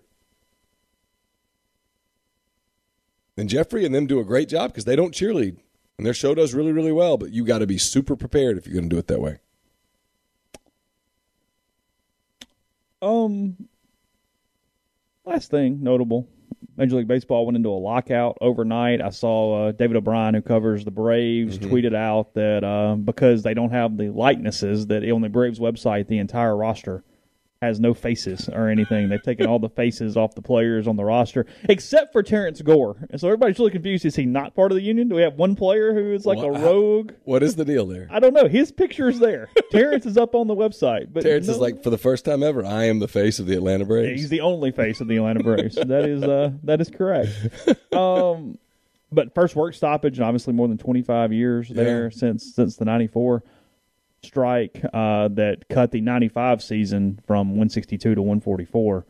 And 3.36 3.48
Jeffrey 3.48 3.84
and 3.84 3.94
them 3.94 4.06
do 4.06 4.18
a 4.18 4.24
great 4.24 4.48
job 4.48 4.70
because 4.72 4.84
they 4.84 4.96
don't 4.96 5.14
cheerlead. 5.14 5.58
And 6.02 6.06
their 6.08 6.14
show 6.14 6.34
does 6.34 6.52
really, 6.52 6.72
really 6.72 6.90
well, 6.90 7.16
but 7.16 7.30
you 7.30 7.44
got 7.44 7.58
to 7.58 7.66
be 7.68 7.78
super 7.78 8.16
prepared 8.16 8.58
if 8.58 8.66
you're 8.66 8.74
going 8.74 8.88
to 8.88 8.92
do 8.92 8.98
it 8.98 9.06
that 9.06 9.20
way. 9.20 9.38
Um. 13.00 13.68
Last 15.24 15.52
thing 15.52 15.80
notable: 15.80 16.28
Major 16.76 16.96
League 16.96 17.06
Baseball 17.06 17.46
went 17.46 17.54
into 17.54 17.68
a 17.68 17.78
lockout 17.78 18.36
overnight. 18.40 19.00
I 19.00 19.10
saw 19.10 19.68
uh, 19.68 19.70
David 19.70 19.96
O'Brien, 19.96 20.34
who 20.34 20.42
covers 20.42 20.84
the 20.84 20.90
Braves, 20.90 21.56
tweeted 21.56 21.94
out 21.94 22.34
that 22.34 22.64
uh, 22.64 22.96
because 22.96 23.44
they 23.44 23.54
don't 23.54 23.70
have 23.70 23.96
the 23.96 24.08
likenesses, 24.08 24.88
that 24.88 25.08
on 25.08 25.20
the 25.20 25.28
Braves 25.28 25.60
website, 25.60 26.08
the 26.08 26.18
entire 26.18 26.56
roster 26.56 27.04
has 27.62 27.80
no 27.80 27.94
faces 27.94 28.48
or 28.52 28.68
anything. 28.68 29.08
They've 29.08 29.22
taken 29.22 29.46
all 29.46 29.58
the 29.60 29.68
faces 29.68 30.16
off 30.16 30.34
the 30.34 30.42
players 30.42 30.86
on 30.88 30.96
the 30.96 31.04
roster, 31.04 31.46
except 31.68 32.12
for 32.12 32.22
Terrence 32.22 32.60
Gore. 32.60 32.96
And 33.10 33.20
so 33.20 33.28
everybody's 33.28 33.58
really 33.58 33.70
confused. 33.70 34.04
Is 34.04 34.16
he 34.16 34.26
not 34.26 34.54
part 34.54 34.72
of 34.72 34.76
the 34.76 34.82
union? 34.82 35.08
Do 35.08 35.14
we 35.14 35.22
have 35.22 35.34
one 35.36 35.54
player 35.54 35.94
who 35.94 36.12
is 36.12 36.26
like 36.26 36.38
a 36.40 36.50
rogue? 36.50 37.12
What 37.24 37.42
is 37.42 37.54
the 37.56 37.64
deal 37.64 37.86
there? 37.86 38.08
I 38.10 38.18
don't 38.18 38.34
know. 38.34 38.48
His 38.48 38.72
picture 38.72 39.08
is 39.08 39.20
there. 39.20 39.48
Terrence 39.70 40.04
is 40.04 40.16
up 40.18 40.34
on 40.34 40.48
the 40.48 40.56
website, 40.56 41.12
but 41.12 41.22
Terrence 41.22 41.46
no- 41.46 41.52
is 41.54 41.58
like, 41.60 41.82
for 41.82 41.90
the 41.90 41.98
first 41.98 42.24
time 42.24 42.42
ever, 42.42 42.66
I 42.66 42.84
am 42.84 42.98
the 42.98 43.08
face 43.08 43.38
of 43.38 43.46
the 43.46 43.54
Atlanta 43.54 43.84
Braves. 43.84 44.20
He's 44.20 44.28
the 44.30 44.40
only 44.40 44.72
face 44.72 45.00
of 45.00 45.06
the 45.08 45.16
Atlanta 45.16 45.42
Braves. 45.44 45.76
that 45.86 46.04
is 46.04 46.22
uh, 46.24 46.50
that 46.64 46.80
is 46.80 46.90
correct. 46.90 47.30
Um, 47.94 48.58
but 49.12 49.34
first 49.34 49.54
work 49.54 49.74
stoppage, 49.74 50.18
and 50.18 50.26
obviously 50.26 50.52
more 50.52 50.66
than 50.68 50.78
twenty 50.78 51.02
five 51.02 51.32
years 51.32 51.68
there 51.68 52.04
Yeah. 52.04 52.10
since 52.18 52.54
since 52.54 52.76
the 52.76 52.84
ninety 52.84 53.06
four 53.06 53.42
strike 54.32 54.82
uh, 54.92 55.28
that 55.28 55.68
cut 55.68 55.90
the 55.90 56.00
ninety 56.00 56.28
five 56.28 56.62
season 56.62 57.20
from 57.26 57.56
one 57.56 57.68
sixty 57.68 57.98
two 57.98 58.14
to 58.14 58.22
one 58.22 58.40
forty 58.40 58.64
four. 58.64 59.04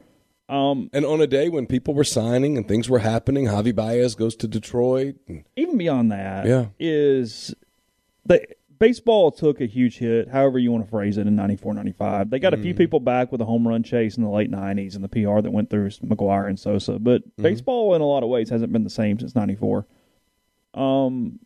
Um, 0.49 0.91
and 0.93 1.05
on 1.07 1.21
a 1.21 1.27
day 1.27 1.49
when 1.49 1.67
people 1.67 1.95
were 1.95 2.05
signing 2.05 2.57
and 2.59 2.67
things 2.69 2.89
were 2.91 2.99
happening, 2.99 3.47
Javi 3.47 3.75
Baez 3.75 4.15
goes 4.15 4.37
to 4.37 4.49
Detroit. 4.49 5.17
And 5.29 5.45
even 5.57 5.79
beyond 5.79 6.13
that, 6.13 6.47
Yeah. 6.47 6.67
is 6.79 7.55
the 8.27 8.45
baseball 8.79 9.31
took 9.31 9.61
a 9.63 9.67
huge 9.67 9.99
hit, 9.99 10.29
however 10.29 10.59
you 10.59 10.71
want 10.73 10.85
to 10.85 10.91
phrase 10.91 11.17
it, 11.17 11.27
in 11.27 11.37
94, 11.37 11.73
95. 11.75 12.29
They 12.31 12.39
got 12.39 12.53
a 12.53 12.57
Mm. 12.59 12.63
few 12.63 12.75
people 12.75 13.01
back 13.01 13.33
with 13.33 13.41
a 13.41 13.45
home 13.47 13.67
run 13.67 13.83
chase 13.83 14.17
in 14.19 14.25
the 14.25 14.29
late 14.29 14.51
90s 14.51 14.95
and 14.95 15.03
the 15.05 15.09
PR 15.09 15.41
that 15.41 15.53
went 15.53 15.71
through 15.71 15.89
McGwire 15.89 16.49
and 16.49 16.59
Sosa, 16.59 16.99
but 16.99 17.23
Mm-hmm. 17.23 17.43
baseball 17.43 17.95
in 17.95 18.03
a 18.03 18.07
lot 18.07 18.23
of 18.23 18.29
ways 18.29 18.51
hasn't 18.51 18.73
been 18.73 18.85
the 18.85 18.91
same 18.91 19.19
since 19.21 19.35
94. 19.35 19.87
Um, 20.75 21.39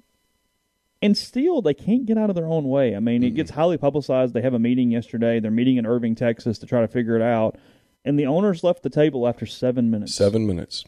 and 1.03 1.17
still, 1.17 1.61
they 1.61 1.75
can't 1.75 2.07
get 2.07 2.17
out 2.17 2.31
of 2.31 2.37
their 2.37 2.47
own 2.47 2.69
way. 2.69 2.97
I 2.97 3.01
mean, 3.01 3.23
it 3.23 3.35
gets 3.35 3.51
highly 3.51 3.77
publicized. 3.77 4.33
They 4.35 4.43
have 4.43 4.55
a 4.55 4.59
meeting 4.59 4.91
yesterday. 4.91 5.41
They're 5.41 5.51
meeting 5.51 5.77
in 5.77 5.87
Irving, 5.87 6.15
Texas 6.15 6.59
to 6.59 6.67
try 6.67 6.81
to 6.81 6.89
figure 6.89 7.17
it 7.17 7.23
out. 7.23 7.59
And 8.05 8.19
the 8.19 8.27
owners 8.27 8.65
left 8.65 8.83
the 8.83 8.91
table 8.91 9.29
after 9.29 9.47
seven 9.47 9.91
minutes. 9.91 10.15
seven 10.15 10.47
minutes. 10.47 10.85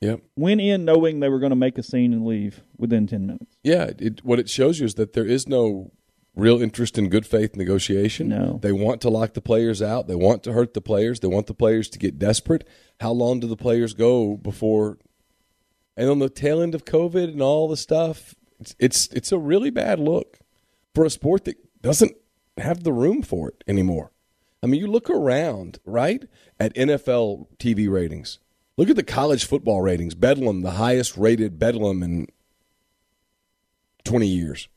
Yep. 0.00 0.20
Went 0.36 0.60
in 0.60 0.84
knowing 0.84 1.20
they 1.20 1.28
were 1.28 1.40
going 1.40 1.50
to 1.50 1.56
make 1.56 1.76
a 1.76 1.82
scene 1.82 2.12
and 2.12 2.24
leave 2.24 2.62
within 2.76 3.06
10 3.06 3.26
minutes. 3.26 3.56
Yeah, 3.64 3.90
it, 3.98 4.24
what 4.24 4.38
it 4.38 4.48
shows 4.48 4.78
you 4.78 4.86
is 4.86 4.94
that 4.94 5.12
there 5.12 5.26
is 5.26 5.48
no 5.48 5.90
real 6.36 6.62
interest 6.62 6.96
in 6.96 7.08
good 7.08 7.26
faith 7.26 7.56
negotiation. 7.56 8.28
No. 8.28 8.60
They 8.62 8.70
want 8.70 9.00
to 9.02 9.10
lock 9.10 9.34
the 9.34 9.40
players 9.40 9.82
out. 9.82 10.06
They 10.06 10.14
want 10.14 10.44
to 10.44 10.52
hurt 10.52 10.72
the 10.72 10.80
players. 10.80 11.20
They 11.20 11.28
want 11.28 11.48
the 11.48 11.54
players 11.54 11.88
to 11.90 11.98
get 11.98 12.18
desperate. 12.18 12.66
How 13.00 13.10
long 13.10 13.40
do 13.40 13.48
the 13.48 13.56
players 13.56 13.92
go 13.92 14.36
before? 14.36 14.98
And 15.96 16.08
on 16.08 16.20
the 16.20 16.28
tail 16.28 16.62
end 16.62 16.76
of 16.76 16.84
COVID 16.84 17.24
and 17.24 17.42
all 17.42 17.66
the 17.66 17.76
stuff, 17.76 18.36
it's 18.60 18.74
it's, 18.78 19.06
it's 19.08 19.32
a 19.32 19.38
really 19.38 19.70
bad 19.70 19.98
look 19.98 20.38
for 20.94 21.04
a 21.04 21.10
sport 21.10 21.44
that 21.44 21.56
doesn't 21.82 22.16
have 22.56 22.84
the 22.84 22.92
room 22.92 23.22
for 23.22 23.48
it 23.48 23.64
anymore. 23.66 24.12
I 24.62 24.66
mean, 24.66 24.80
you 24.80 24.88
look 24.88 25.08
around, 25.08 25.78
right, 25.84 26.24
at 26.58 26.74
NFL 26.74 27.46
TV 27.58 27.88
ratings. 27.88 28.40
Look 28.76 28.90
at 28.90 28.96
the 28.96 29.04
college 29.04 29.44
football 29.44 29.82
ratings. 29.82 30.14
Bedlam, 30.14 30.62
the 30.62 30.72
highest 30.72 31.16
rated 31.16 31.58
Bedlam 31.58 32.02
in 32.02 32.26
20 34.04 34.26
years 34.26 34.68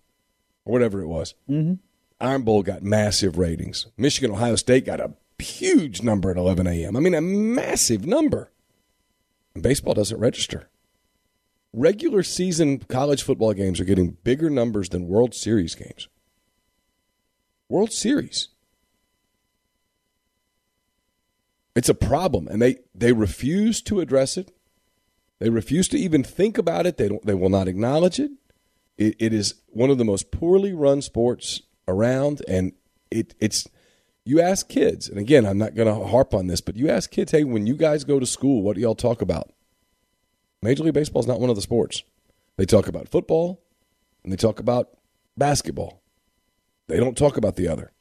or 0.65 0.73
whatever 0.73 1.01
it 1.01 1.07
was. 1.07 1.33
Mm-hmm. 1.49 1.75
Iron 2.19 2.43
Bowl 2.43 2.61
got 2.61 2.83
massive 2.83 3.37
ratings. 3.37 3.87
Michigan, 3.97 4.31
Ohio 4.31 4.55
State 4.55 4.85
got 4.85 4.99
a 4.99 5.13
huge 5.39 6.03
number 6.03 6.29
at 6.29 6.37
11 6.37 6.67
a.m. 6.67 6.95
I 6.95 6.99
mean, 6.99 7.15
a 7.15 7.21
massive 7.21 8.05
number. 8.05 8.51
And 9.53 9.63
baseball 9.63 9.95
doesn't 9.95 10.19
register. 10.19 10.69
Regular 11.73 12.21
season 12.23 12.79
college 12.79 13.23
football 13.23 13.53
games 13.53 13.79
are 13.79 13.85
getting 13.85 14.17
bigger 14.23 14.49
numbers 14.49 14.89
than 14.89 15.07
World 15.07 15.33
Series 15.33 15.73
games. 15.75 16.09
World 17.69 17.93
Series. 17.93 18.49
It's 21.73 21.87
a 21.87 21.93
problem, 21.93 22.49
and 22.49 22.61
they, 22.61 22.79
they 22.93 23.13
refuse 23.13 23.81
to 23.83 24.01
address 24.01 24.35
it. 24.35 24.51
They 25.39 25.49
refuse 25.49 25.87
to 25.89 25.97
even 25.97 26.23
think 26.23 26.57
about 26.57 26.85
it. 26.85 26.97
They 26.97 27.07
don't. 27.07 27.25
They 27.25 27.33
will 27.33 27.49
not 27.49 27.69
acknowledge 27.69 28.19
it. 28.19 28.31
It, 28.97 29.15
it 29.19 29.33
is 29.33 29.55
one 29.67 29.89
of 29.89 29.97
the 29.97 30.05
most 30.05 30.31
poorly 30.31 30.73
run 30.73 31.01
sports 31.01 31.61
around, 31.87 32.41
and 32.47 32.73
it, 33.09 33.33
it's. 33.39 33.67
You 34.23 34.39
ask 34.39 34.69
kids, 34.69 35.09
and 35.09 35.17
again, 35.17 35.47
I'm 35.47 35.57
not 35.57 35.73
going 35.73 35.87
to 35.87 36.07
harp 36.07 36.35
on 36.35 36.45
this, 36.45 36.61
but 36.61 36.75
you 36.75 36.89
ask 36.89 37.09
kids, 37.09 37.31
hey, 37.31 37.43
when 37.43 37.65
you 37.65 37.75
guys 37.75 38.03
go 38.03 38.19
to 38.19 38.25
school, 38.27 38.61
what 38.61 38.75
do 38.75 38.81
y'all 38.81 38.93
talk 38.93 39.19
about? 39.19 39.51
Major 40.61 40.83
League 40.83 40.93
Baseball 40.93 41.21
is 41.21 41.27
not 41.27 41.39
one 41.39 41.49
of 41.49 41.55
the 41.55 41.61
sports. 41.61 42.03
They 42.57 42.65
talk 42.65 42.87
about 42.87 43.09
football, 43.09 43.61
and 44.23 44.31
they 44.31 44.37
talk 44.37 44.59
about 44.59 44.89
basketball. 45.37 46.01
They 46.87 46.97
don't 46.97 47.17
talk 47.17 47.37
about 47.37 47.55
the 47.55 47.67
other. 47.67 47.91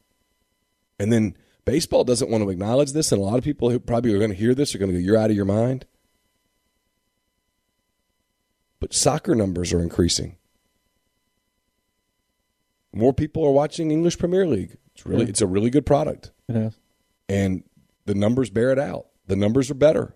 And 0.98 1.12
then 1.12 1.36
baseball 1.64 2.04
doesn't 2.04 2.30
want 2.30 2.44
to 2.44 2.50
acknowledge 2.50 2.92
this, 2.92 3.12
and 3.12 3.20
a 3.20 3.24
lot 3.24 3.38
of 3.38 3.44
people 3.44 3.70
who 3.70 3.78
probably 3.78 4.12
are 4.12 4.18
going 4.18 4.30
to 4.30 4.36
hear 4.36 4.54
this 4.54 4.74
are 4.74 4.78
going 4.78 4.90
to 4.92 4.98
go, 4.98 5.02
"You're 5.02 5.16
out 5.16 5.30
of 5.30 5.36
your 5.36 5.44
mind." 5.44 5.86
but 8.80 8.94
soccer 8.94 9.34
numbers 9.34 9.74
are 9.74 9.82
increasing. 9.82 10.38
More 12.94 13.12
people 13.12 13.44
are 13.44 13.52
watching 13.52 13.90
English 13.90 14.16
Premier 14.18 14.46
League. 14.46 14.78
It's 14.94 15.04
really 15.04 15.24
Yeah. 15.24 15.28
it's 15.28 15.42
a 15.42 15.46
really 15.46 15.68
good 15.68 15.84
product. 15.84 16.30
It 16.48 16.54
has. 16.54 16.78
and 17.28 17.62
the 18.06 18.14
numbers 18.14 18.48
bear 18.48 18.72
it 18.72 18.78
out. 18.78 19.06
The 19.26 19.36
numbers 19.36 19.70
are 19.70 19.74
better, 19.74 20.14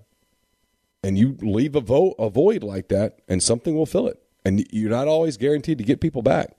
and 1.05 1.19
you 1.19 1.37
leave 1.41 1.75
a, 1.77 1.81
vo- 1.81 2.15
a 2.19 2.31
void 2.31 2.63
like 2.63 2.89
that, 2.89 3.21
and 3.29 3.43
something 3.43 3.75
will 3.75 3.87
fill 3.87 4.09
it. 4.09 4.21
And 4.45 4.67
you're 4.71 4.91
not 4.91 5.09
always 5.09 5.37
guaranteed 5.37 5.79
to 5.79 5.85
get 5.85 6.01
people 6.01 6.23
back. 6.23 6.57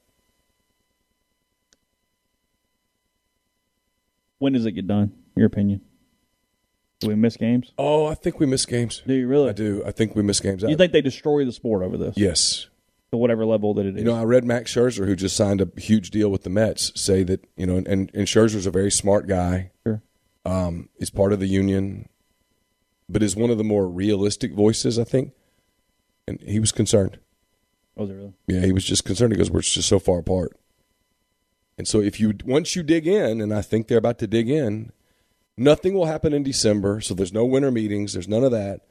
When 4.39 4.53
does 4.53 4.65
it 4.65 4.71
get 4.71 4.87
done? 4.87 5.13
Your 5.35 5.47
opinion? 5.47 5.81
Do 6.99 7.09
we 7.09 7.15
miss 7.15 7.37
games? 7.37 7.71
Oh, 7.77 8.05
I 8.05 8.15
think 8.15 8.39
we 8.39 8.45
miss 8.45 8.65
games. 8.65 9.03
Do 9.05 9.13
you 9.13 9.27
really? 9.27 9.49
I 9.49 9.53
do. 9.53 9.83
I 9.85 9.91
think 9.91 10.15
we 10.15 10.23
miss 10.23 10.39
games. 10.39 10.63
You 10.63 10.77
think 10.77 10.93
they 10.93 11.01
destroy 11.01 11.45
the 11.45 11.51
sport 11.51 11.83
over 11.83 11.97
this? 11.97 12.15
Yes. 12.17 12.67
To 13.11 13.17
whatever 13.17 13.45
level 13.45 13.73
that 13.75 13.85
it 13.85 13.95
is. 13.95 13.99
You 13.99 14.05
know, 14.05 14.15
I 14.15 14.23
read 14.23 14.43
Max 14.43 14.73
Scherzer, 14.73 15.05
who 15.05 15.15
just 15.15 15.35
signed 15.35 15.61
a 15.61 15.69
huge 15.79 16.09
deal 16.09 16.29
with 16.29 16.43
the 16.43 16.49
Mets, 16.49 16.91
say 16.99 17.23
that 17.23 17.45
you 17.55 17.65
know, 17.65 17.77
and 17.77 17.87
and 17.87 18.27
Scherzer's 18.27 18.65
a 18.65 18.71
very 18.71 18.91
smart 18.91 19.27
guy. 19.27 19.71
Sure. 19.85 20.01
Um, 20.45 20.89
is 20.97 21.09
part 21.09 21.33
of 21.33 21.39
the 21.39 21.47
union, 21.47 22.07
but 23.07 23.23
is 23.23 23.35
one 23.35 23.49
of 23.49 23.57
the 23.57 23.63
more 23.63 23.87
realistic 23.87 24.53
voices, 24.53 24.97
I 24.97 25.03
think. 25.03 25.33
And 26.27 26.41
he 26.41 26.59
was 26.59 26.71
concerned. 26.71 27.19
Was 27.95 28.09
it 28.09 28.13
really? 28.13 28.33
Yeah, 28.47 28.61
he 28.61 28.71
was 28.71 28.83
just 28.83 29.05
concerned 29.05 29.31
because 29.31 29.51
we're 29.51 29.61
just 29.61 29.87
so 29.87 29.99
far 29.99 30.19
apart. 30.19 30.57
And 31.77 31.87
so 31.87 32.01
if 32.01 32.19
you 32.19 32.33
once 32.45 32.75
you 32.75 32.83
dig 32.83 33.07
in, 33.07 33.41
and 33.41 33.53
I 33.53 33.61
think 33.61 33.87
they're 33.87 33.97
about 33.97 34.19
to 34.19 34.27
dig 34.27 34.49
in, 34.49 34.91
nothing 35.57 35.93
will 35.93 36.05
happen 36.05 36.33
in 36.33 36.43
December. 36.43 37.01
So 37.01 37.13
there's 37.13 37.33
no 37.33 37.45
winter 37.45 37.71
meetings. 37.71 38.13
There's 38.13 38.27
none 38.27 38.43
of 38.43 38.51
that. 38.51 38.81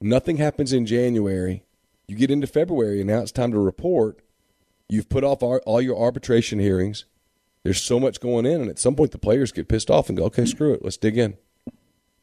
Nothing 0.00 0.36
happens 0.36 0.72
in 0.72 0.86
January. 0.86 1.64
You 2.06 2.16
get 2.16 2.30
into 2.30 2.46
February, 2.46 3.00
and 3.00 3.08
now 3.08 3.20
it's 3.20 3.32
time 3.32 3.52
to 3.52 3.58
report. 3.58 4.20
You've 4.88 5.08
put 5.08 5.24
off 5.24 5.42
all, 5.42 5.56
all 5.64 5.80
your 5.80 5.98
arbitration 5.98 6.58
hearings. 6.58 7.06
There's 7.62 7.82
so 7.82 7.98
much 7.98 8.20
going 8.20 8.44
in, 8.44 8.60
and 8.60 8.68
at 8.68 8.78
some 8.78 8.94
point 8.94 9.12
the 9.12 9.18
players 9.18 9.52
get 9.52 9.68
pissed 9.68 9.90
off 9.90 10.08
and 10.08 10.18
go, 10.18 10.24
"Okay, 10.24 10.44
screw 10.44 10.74
it. 10.74 10.84
Let's 10.84 10.98
dig 10.98 11.16
in. 11.16 11.38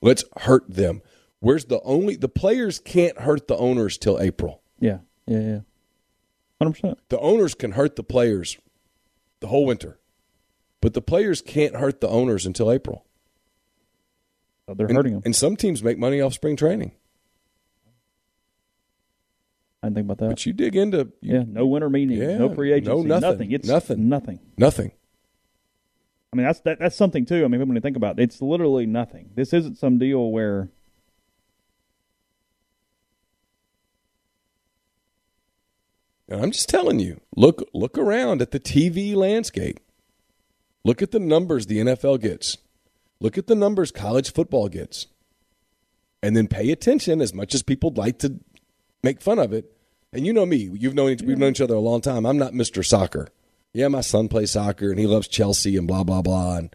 Let's 0.02 0.24
hurt 0.42 0.70
them." 0.70 1.02
Where's 1.42 1.66
the 1.66 1.82
only 1.82 2.16
the 2.16 2.30
players 2.30 2.80
can't 2.80 3.20
hurt 3.20 3.48
the 3.50 3.58
owners 3.58 3.98
till 3.98 4.20
April. 4.22 4.62
Yeah. 4.80 5.00
Yeah. 5.28 5.40
Yeah. 5.40 5.60
Hundred 6.62 6.72
percent. 6.74 7.00
The 7.10 7.20
owners 7.20 7.54
can 7.56 7.72
hurt 7.74 7.96
the 7.98 8.04
players 8.04 8.58
the 9.40 9.48
whole 9.48 9.66
winter, 9.66 10.00
but 10.82 10.94
the 10.94 11.02
players 11.02 11.42
can't 11.42 11.76
hurt 11.76 12.00
the 12.00 12.08
owners 12.08 12.46
until 12.46 12.72
April. 12.72 13.06
Oh, 14.68 14.76
they're 14.76 14.86
And, 14.88 14.96
hurting 14.96 15.14
them. 15.14 15.22
and 15.26 15.36
some 15.36 15.56
teams 15.56 15.82
make 15.84 15.98
money 15.98 16.22
off 16.22 16.34
spring 16.36 16.56
training. 16.56 16.92
I 19.84 19.88
didn't 19.88 19.96
think 19.96 20.06
about 20.06 20.18
that. 20.20 20.30
But 20.30 20.46
you 20.46 20.54
dig 20.54 20.76
into 20.76 21.12
you, 21.22 21.34
yeah. 21.34 21.44
No 21.48 21.66
winter 21.66 21.90
meetings. 21.90 22.20
Yeah, 22.20 22.38
no 22.38 22.54
free 22.54 22.72
agency. 22.72 23.08
no 23.08 23.20
nothing, 23.20 23.52
It's 23.52 23.68
nothing. 23.68 24.08
Nothing. 24.10 24.40
nothing. 24.58 24.92
I 26.32 26.38
mean, 26.38 26.46
that's 26.46 26.60
that, 26.62 26.80
that's 26.80 26.96
something 26.96 27.26
too. 27.26 27.44
I 27.44 27.48
mean, 27.48 27.60
when 27.68 27.76
you 27.76 27.82
think 27.82 27.98
about 27.98 28.20
it, 28.20 28.24
it's 28.24 28.42
literally 28.42 28.86
nothing. 28.86 29.32
This 29.36 29.54
isn't 29.54 29.78
some 29.80 29.98
deal 29.98 30.32
where 30.32 30.70
And 36.32 36.42
I'm 36.42 36.52
just 36.52 36.70
telling 36.70 37.00
you, 37.00 37.20
look 37.36 37.62
look 37.74 37.98
around 37.98 38.42
at 38.42 38.52
the 38.52 38.60
TV 38.60 39.14
landscape. 39.14 39.82
Look 40.86 41.02
at 41.02 41.12
the 41.12 41.20
numbers 41.20 41.66
the 41.66 41.80
NFL 41.80 42.22
gets. 42.22 42.58
Look 43.20 43.38
at 43.38 43.48
the 43.48 43.56
numbers 43.56 43.92
college 43.92 44.32
football 44.32 44.70
gets. 44.70 45.08
And 46.24 46.34
then 46.34 46.48
pay 46.48 46.72
attention 46.72 47.20
as 47.20 47.34
much 47.34 47.54
as 47.54 47.64
people 47.64 47.92
like 47.94 48.20
to 48.20 48.40
make 49.04 49.22
fun 49.22 49.40
of 49.40 49.52
it. 49.52 49.76
And 50.14 50.26
you 50.26 50.32
know 50.32 50.46
me, 50.46 50.70
you've 50.74 50.94
known 50.94 51.18
we've 51.22 51.38
known 51.38 51.52
each 51.52 51.60
other 51.60 51.76
a 51.76 51.80
long 51.80 52.00
time. 52.00 52.26
I'm 52.26 52.38
not 52.38 52.54
Mr. 52.54 52.86
Soccer. 52.86 53.28
Yeah, 53.74 53.90
my 53.90 54.02
son 54.02 54.30
plays 54.30 54.52
soccer 54.52 54.90
and 54.90 55.00
he 55.00 55.08
loves 55.08 55.28
Chelsea 55.28 55.76
and 55.76 55.86
blah 55.86 56.06
blah 56.06 56.22
blah 56.22 56.56
and 56.56 56.74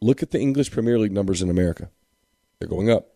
look 0.00 0.22
at 0.22 0.30
the 0.30 0.40
English 0.40 0.70
Premier 0.70 0.98
League 0.98 1.12
numbers 1.12 1.42
in 1.42 1.50
America. 1.50 1.90
They're 2.58 2.68
going 2.68 2.88
up. 2.88 3.08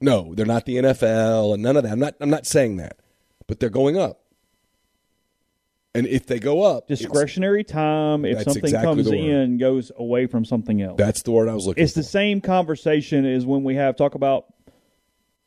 No, 0.00 0.32
they're 0.32 0.46
not 0.46 0.64
the 0.64 0.76
NFL 0.76 1.54
and 1.54 1.62
none 1.64 1.76
of 1.76 1.82
that. 1.82 1.90
I'm 1.90 1.98
not 1.98 2.14
I'm 2.20 2.30
not 2.30 2.46
saying 2.46 2.76
that. 2.76 3.00
But 3.48 3.58
they're 3.58 3.68
going 3.68 3.98
up. 3.98 4.20
And 5.96 6.06
if 6.08 6.26
they 6.26 6.40
go 6.40 6.62
up, 6.62 6.88
discretionary 6.88 7.62
time, 7.62 8.24
if 8.24 8.42
something 8.42 8.64
exactly 8.64 9.04
comes 9.04 9.10
in, 9.12 9.58
goes 9.58 9.92
away 9.96 10.26
from 10.26 10.44
something 10.44 10.82
else. 10.82 10.98
that's 10.98 11.22
the 11.22 11.30
word 11.30 11.48
I 11.48 11.54
was 11.54 11.66
looking 11.66 11.84
it's 11.84 11.92
for. 11.92 12.00
the 12.00 12.04
same 12.04 12.40
conversation 12.40 13.24
as 13.24 13.46
when 13.46 13.62
we 13.62 13.76
have 13.76 13.94
talk 13.96 14.14
about 14.16 14.46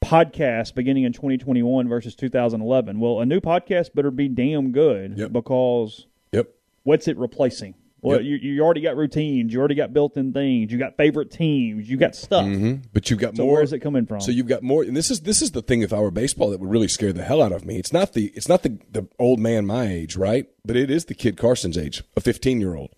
podcasts 0.03 0.73
beginning 0.73 1.03
in 1.03 1.11
2021 1.11 1.89
versus 1.89 2.15
2011. 2.15 2.99
Well, 2.99 3.19
a 3.19 3.25
new 3.25 3.41
podcast 3.41 3.93
better 3.93 4.11
be 4.11 4.29
damn 4.29 4.71
good 4.71 5.17
Yep. 5.17 5.33
because 5.33 6.07
Yep. 6.31 6.47
what's 6.83 7.07
it 7.09 7.17
replacing? 7.17 7.73
Well, 8.01 8.21
Yep. 8.21 8.25
you, 8.41 8.51
you 8.53 8.61
already 8.61 8.81
got 8.81 8.95
routines, 8.95 9.51
you 9.51 9.59
already 9.59 9.73
got 9.75 9.91
built-in 9.91 10.31
things, 10.31 10.71
you 10.71 10.77
got 10.77 10.95
favorite 10.97 11.31
teams, 11.31 11.89
you 11.89 11.97
got 11.97 12.15
stuff. 12.15 12.45
hmm 12.45 12.75
But 12.93 13.09
you've 13.09 13.19
got 13.19 13.35
So 13.35 13.43
more. 13.43 13.53
where 13.53 13.63
is 13.63 13.73
it 13.73 13.79
coming 13.79 14.05
from? 14.05 14.21
So 14.21 14.31
you've 14.31 14.47
got 14.47 14.61
more, 14.61 14.83
and 14.83 14.95
this 14.95 15.09
is 15.09 15.21
this 15.21 15.41
is 15.41 15.51
the 15.51 15.63
thing. 15.63 15.81
If 15.81 15.91
I 15.91 15.99
were 15.99 16.11
baseball, 16.11 16.51
that 16.51 16.59
would 16.59 16.69
really 16.69 16.87
scare 16.87 17.11
the 17.11 17.23
hell 17.23 17.41
out 17.41 17.51
of 17.51 17.65
me. 17.65 17.77
It's 17.77 17.91
not 17.91 18.13
the 18.13 18.27
it's 18.35 18.47
not 18.47 18.61
the 18.63 18.77
the 18.91 19.07
old 19.17 19.39
man 19.39 19.65
my 19.65 19.87
age, 19.87 20.15
right? 20.15 20.45
But 20.63 20.75
it 20.75 20.91
is 20.91 21.05
the 21.05 21.15
kid 21.15 21.37
Carson's 21.37 21.77
age, 21.77 22.03
a 22.15 22.21
fifteen 22.21 22.61
year 22.61 22.75
old. 22.75 22.91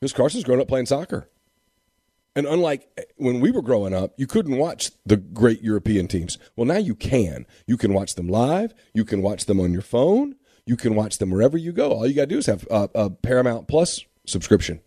Because 0.00 0.12
Carson's 0.12 0.42
grown 0.44 0.60
up 0.60 0.66
playing 0.66 0.86
soccer, 0.86 1.28
and 2.34 2.44
unlike 2.44 2.88
when 3.18 3.38
we 3.38 3.52
were 3.52 3.62
growing 3.62 3.94
up, 3.94 4.14
you 4.16 4.26
couldn't 4.26 4.56
watch 4.56 4.90
the 5.06 5.16
great 5.16 5.62
European 5.62 6.08
teams. 6.08 6.38
Well, 6.56 6.66
now 6.66 6.78
you 6.78 6.96
can. 6.96 7.46
You 7.68 7.76
can 7.76 7.92
watch 7.94 8.16
them 8.16 8.26
live. 8.26 8.74
You 8.94 9.04
can 9.04 9.22
watch 9.22 9.46
them 9.46 9.60
on 9.60 9.72
your 9.72 9.82
phone. 9.82 10.34
You 10.64 10.76
can 10.76 10.94
watch 10.94 11.18
them 11.18 11.30
wherever 11.30 11.58
you 11.58 11.72
go. 11.72 11.90
All 11.90 12.06
you 12.06 12.14
got 12.14 12.22
to 12.22 12.26
do 12.28 12.38
is 12.38 12.46
have 12.46 12.66
a, 12.70 12.88
a 12.94 13.10
Paramount 13.10 13.68
Plus 13.68 14.04
subscription. 14.26 14.80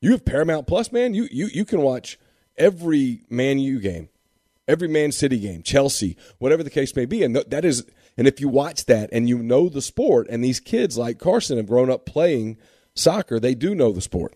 You 0.00 0.12
have 0.12 0.24
Paramount 0.24 0.66
Plus, 0.66 0.92
man. 0.92 1.14
You 1.14 1.28
you 1.30 1.48
you 1.52 1.64
can 1.64 1.80
watch 1.80 2.18
every 2.56 3.22
Man 3.28 3.58
U 3.58 3.80
game, 3.80 4.08
every 4.68 4.88
Man 4.88 5.12
City 5.12 5.38
game, 5.38 5.62
Chelsea, 5.62 6.16
whatever 6.38 6.62
the 6.62 6.70
case 6.70 6.94
may 6.94 7.04
be, 7.04 7.22
and 7.22 7.34
th- 7.34 7.48
that 7.48 7.64
is. 7.64 7.84
And 8.16 8.26
if 8.26 8.40
you 8.40 8.48
watch 8.48 8.86
that 8.86 9.10
and 9.12 9.28
you 9.28 9.38
know 9.38 9.68
the 9.68 9.82
sport, 9.82 10.26
and 10.28 10.42
these 10.42 10.58
kids 10.58 10.98
like 10.98 11.18
Carson 11.18 11.56
have 11.56 11.68
grown 11.68 11.88
up 11.90 12.04
playing 12.04 12.56
soccer, 12.94 13.38
they 13.38 13.54
do 13.54 13.74
know 13.74 13.92
the 13.92 14.00
sport. 14.00 14.34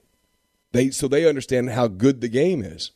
They 0.73 0.91
so 0.91 1.09
they 1.09 1.29
understand 1.29 1.71
how 1.71 1.89
good 1.89 2.21
the 2.21 2.29
game 2.29 2.63
is. 2.63 2.93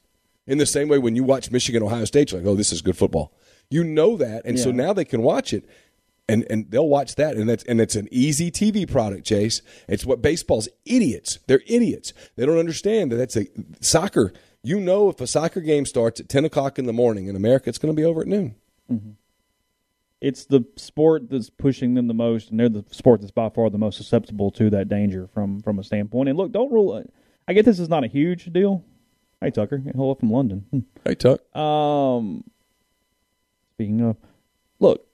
In 0.46 0.58
the 0.58 0.66
same 0.66 0.88
way, 0.88 0.98
when 0.98 1.16
you 1.16 1.24
watch 1.24 1.50
Michigan 1.50 1.82
Ohio 1.82 2.04
State, 2.04 2.30
you're 2.30 2.40
like, 2.40 2.48
oh, 2.48 2.54
this 2.54 2.72
is 2.72 2.82
good 2.82 2.96
football. 2.96 3.32
You 3.68 3.82
know 3.82 4.16
that, 4.16 4.44
and 4.44 4.60
so 4.60 4.70
now 4.70 4.92
they 4.92 5.04
can 5.04 5.22
watch 5.22 5.52
it 5.52 5.68
and 6.28 6.44
and 6.50 6.70
they'll 6.70 6.88
watch 6.88 7.14
that 7.16 7.36
and 7.36 7.48
that's 7.48 7.64
and 7.64 7.80
it's 7.80 7.96
an 7.96 8.08
easy 8.10 8.50
TV 8.50 8.90
product, 8.90 9.26
Chase. 9.26 9.62
It's 9.88 10.04
what 10.04 10.22
baseball's 10.22 10.68
idiots. 10.84 11.38
They're 11.46 11.62
idiots. 11.66 12.12
They 12.36 12.46
don't 12.46 12.58
understand 12.58 13.12
that 13.12 13.16
that's 13.16 13.36
a 13.36 13.46
soccer. 13.80 14.32
You 14.62 14.80
know, 14.80 15.08
if 15.08 15.20
a 15.20 15.26
soccer 15.26 15.60
game 15.60 15.86
starts 15.86 16.20
at 16.20 16.28
ten 16.28 16.44
o'clock 16.44 16.78
in 16.78 16.86
the 16.86 16.92
morning 16.92 17.28
in 17.28 17.36
America, 17.36 17.68
it's 17.68 17.78
going 17.78 17.94
to 17.94 18.00
be 18.00 18.04
over 18.04 18.22
at 18.22 18.26
noon. 18.26 18.56
it's 20.20 20.46
the 20.46 20.64
sport 20.76 21.30
that's 21.30 21.50
pushing 21.50 21.94
them 21.94 22.08
the 22.08 22.14
most, 22.14 22.50
and 22.50 22.58
they're 22.58 22.68
the 22.68 22.84
sport 22.90 23.20
that's 23.20 23.30
by 23.30 23.48
far 23.48 23.70
the 23.70 23.78
most 23.78 23.96
susceptible 23.96 24.50
to 24.52 24.70
that 24.70 24.88
danger 24.88 25.28
from 25.32 25.60
from 25.62 25.78
a 25.78 25.84
standpoint. 25.84 26.28
And 26.28 26.36
look, 26.36 26.50
don't 26.50 26.72
rule. 26.72 27.04
I 27.46 27.52
get 27.52 27.64
this 27.64 27.78
is 27.78 27.88
not 27.88 28.02
a 28.02 28.08
huge 28.08 28.46
deal. 28.52 28.84
Hey 29.40 29.50
Tucker, 29.50 29.80
hello 29.94 30.14
from 30.14 30.32
London. 30.32 30.64
Hmm. 30.70 30.78
Hey, 31.04 31.14
Tuck. 31.14 31.56
Um, 31.56 32.42
speaking 33.74 34.00
of, 34.00 34.16
look, 34.80 35.06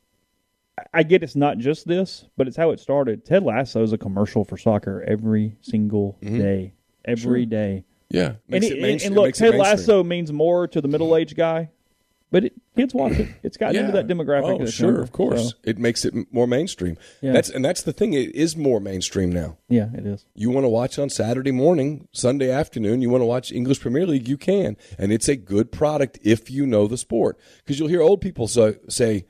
I- 0.93 1.03
get 1.03 1.23
it's 1.23 1.37
not 1.37 1.59
just 1.59 1.87
this, 1.87 2.27
but 2.37 2.49
it's 2.49 2.57
how 2.57 2.71
it 2.71 2.81
started. 2.81 3.25
Ted 3.25 3.43
Lasso 3.43 3.83
is 3.83 3.93
a 3.93 3.99
commercial 3.99 4.45
for 4.45 4.57
soccer 4.57 5.05
every 5.07 5.57
single 5.61 6.19
mm-hmm. 6.23 6.39
day, 6.39 6.73
every 7.05 7.47
day. 7.47 7.85
Yeah, 8.09 8.35
And, 8.51 8.63
it- 8.63 8.79
and, 8.79 9.03
and 9.03 9.15
look, 9.15 9.35
Ted. 9.35 9.55
Lasso 9.55 10.03
means 10.03 10.33
more 10.33 10.69
to 10.69 10.81
the 10.81 10.89
middle 10.89 11.17
aged 11.17 11.37
guy, 11.37 11.71
but 12.31 12.47
it, 12.47 12.53
kids 12.77 12.95
watch 12.95 13.13
it. 13.13 13.29
It's 13.43 13.57
gotten 13.59 13.77
into 13.77 13.93
that 13.93 14.07
demographic. 14.07 14.61
Oh, 14.61 14.67
sure, 14.67 14.89
younger, 14.89 15.03
of 15.03 15.13
course. 15.13 15.51
so, 15.51 15.57
It 15.65 15.79
makes 15.79 16.05
it 16.05 16.15
more 16.33 16.47
mainstream. 16.47 16.97
Yeah. 17.21 17.33
That's 17.33 17.51
and 17.51 17.63
that's 17.65 17.83
the 17.83 17.93
thing. 17.93 18.15
It 18.15 18.35
is 18.35 18.57
more 18.57 18.81
mainstream 18.81 19.31
now. 19.31 19.59
yeah, 19.69 19.89
it 19.95 20.07
is. 20.07 20.25
You 20.35 20.51
want 20.51 20.65
to 20.65 20.69
watch 20.69 20.99
on 20.99 21.11
Saturday 21.11 21.53
morning, 21.53 22.09
Sunday 22.13 22.51
afternoon. 22.51 23.03
You 23.03 23.11
want 23.11 23.21
to 23.21 23.27
watch 23.27 23.53
English 23.53 23.81
Premier 23.81 24.07
League. 24.07 24.29
You 24.29 24.39
can, 24.39 24.79
and 24.99 25.13
it's 25.13 25.29
a 25.29 25.37
good 25.37 25.71
product 25.71 26.19
if 26.23 26.51
you 26.51 26.67
know 26.67 26.87
the 26.87 26.97
sport. 26.97 27.39
Because 27.59 27.79
you'll 27.79 27.89
hear 27.89 28.01
old 28.03 28.23
people 28.23 28.49
so, 28.49 28.77
say, 28.89 29.27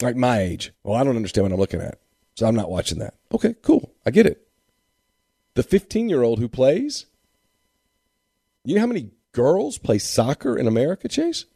like 0.00 0.16
my 0.16 0.40
age, 0.40 0.72
"Well, 0.82 0.96
I 0.96 1.04
don't 1.04 1.16
understand 1.16 1.44
what 1.44 1.52
I'm 1.52 1.60
looking 1.60 1.80
at, 1.80 1.98
so 2.34 2.46
I'm 2.46 2.54
not 2.54 2.70
watching 2.70 2.98
that." 2.98 3.14
Okay, 3.32 3.54
cool, 3.62 3.94
I 4.04 4.10
get 4.10 4.26
it. 4.26 4.46
The 5.54 5.62
15 5.62 6.08
year 6.08 6.22
old 6.22 6.38
who 6.38 6.48
plays, 6.48 7.06
you 8.64 8.74
know 8.74 8.80
how 8.80 8.86
many 8.86 9.10
girls 9.32 9.78
play 9.78 9.98
soccer 9.98 10.56
in 10.56 10.66
America, 10.66 11.08
Chase? 11.08 11.46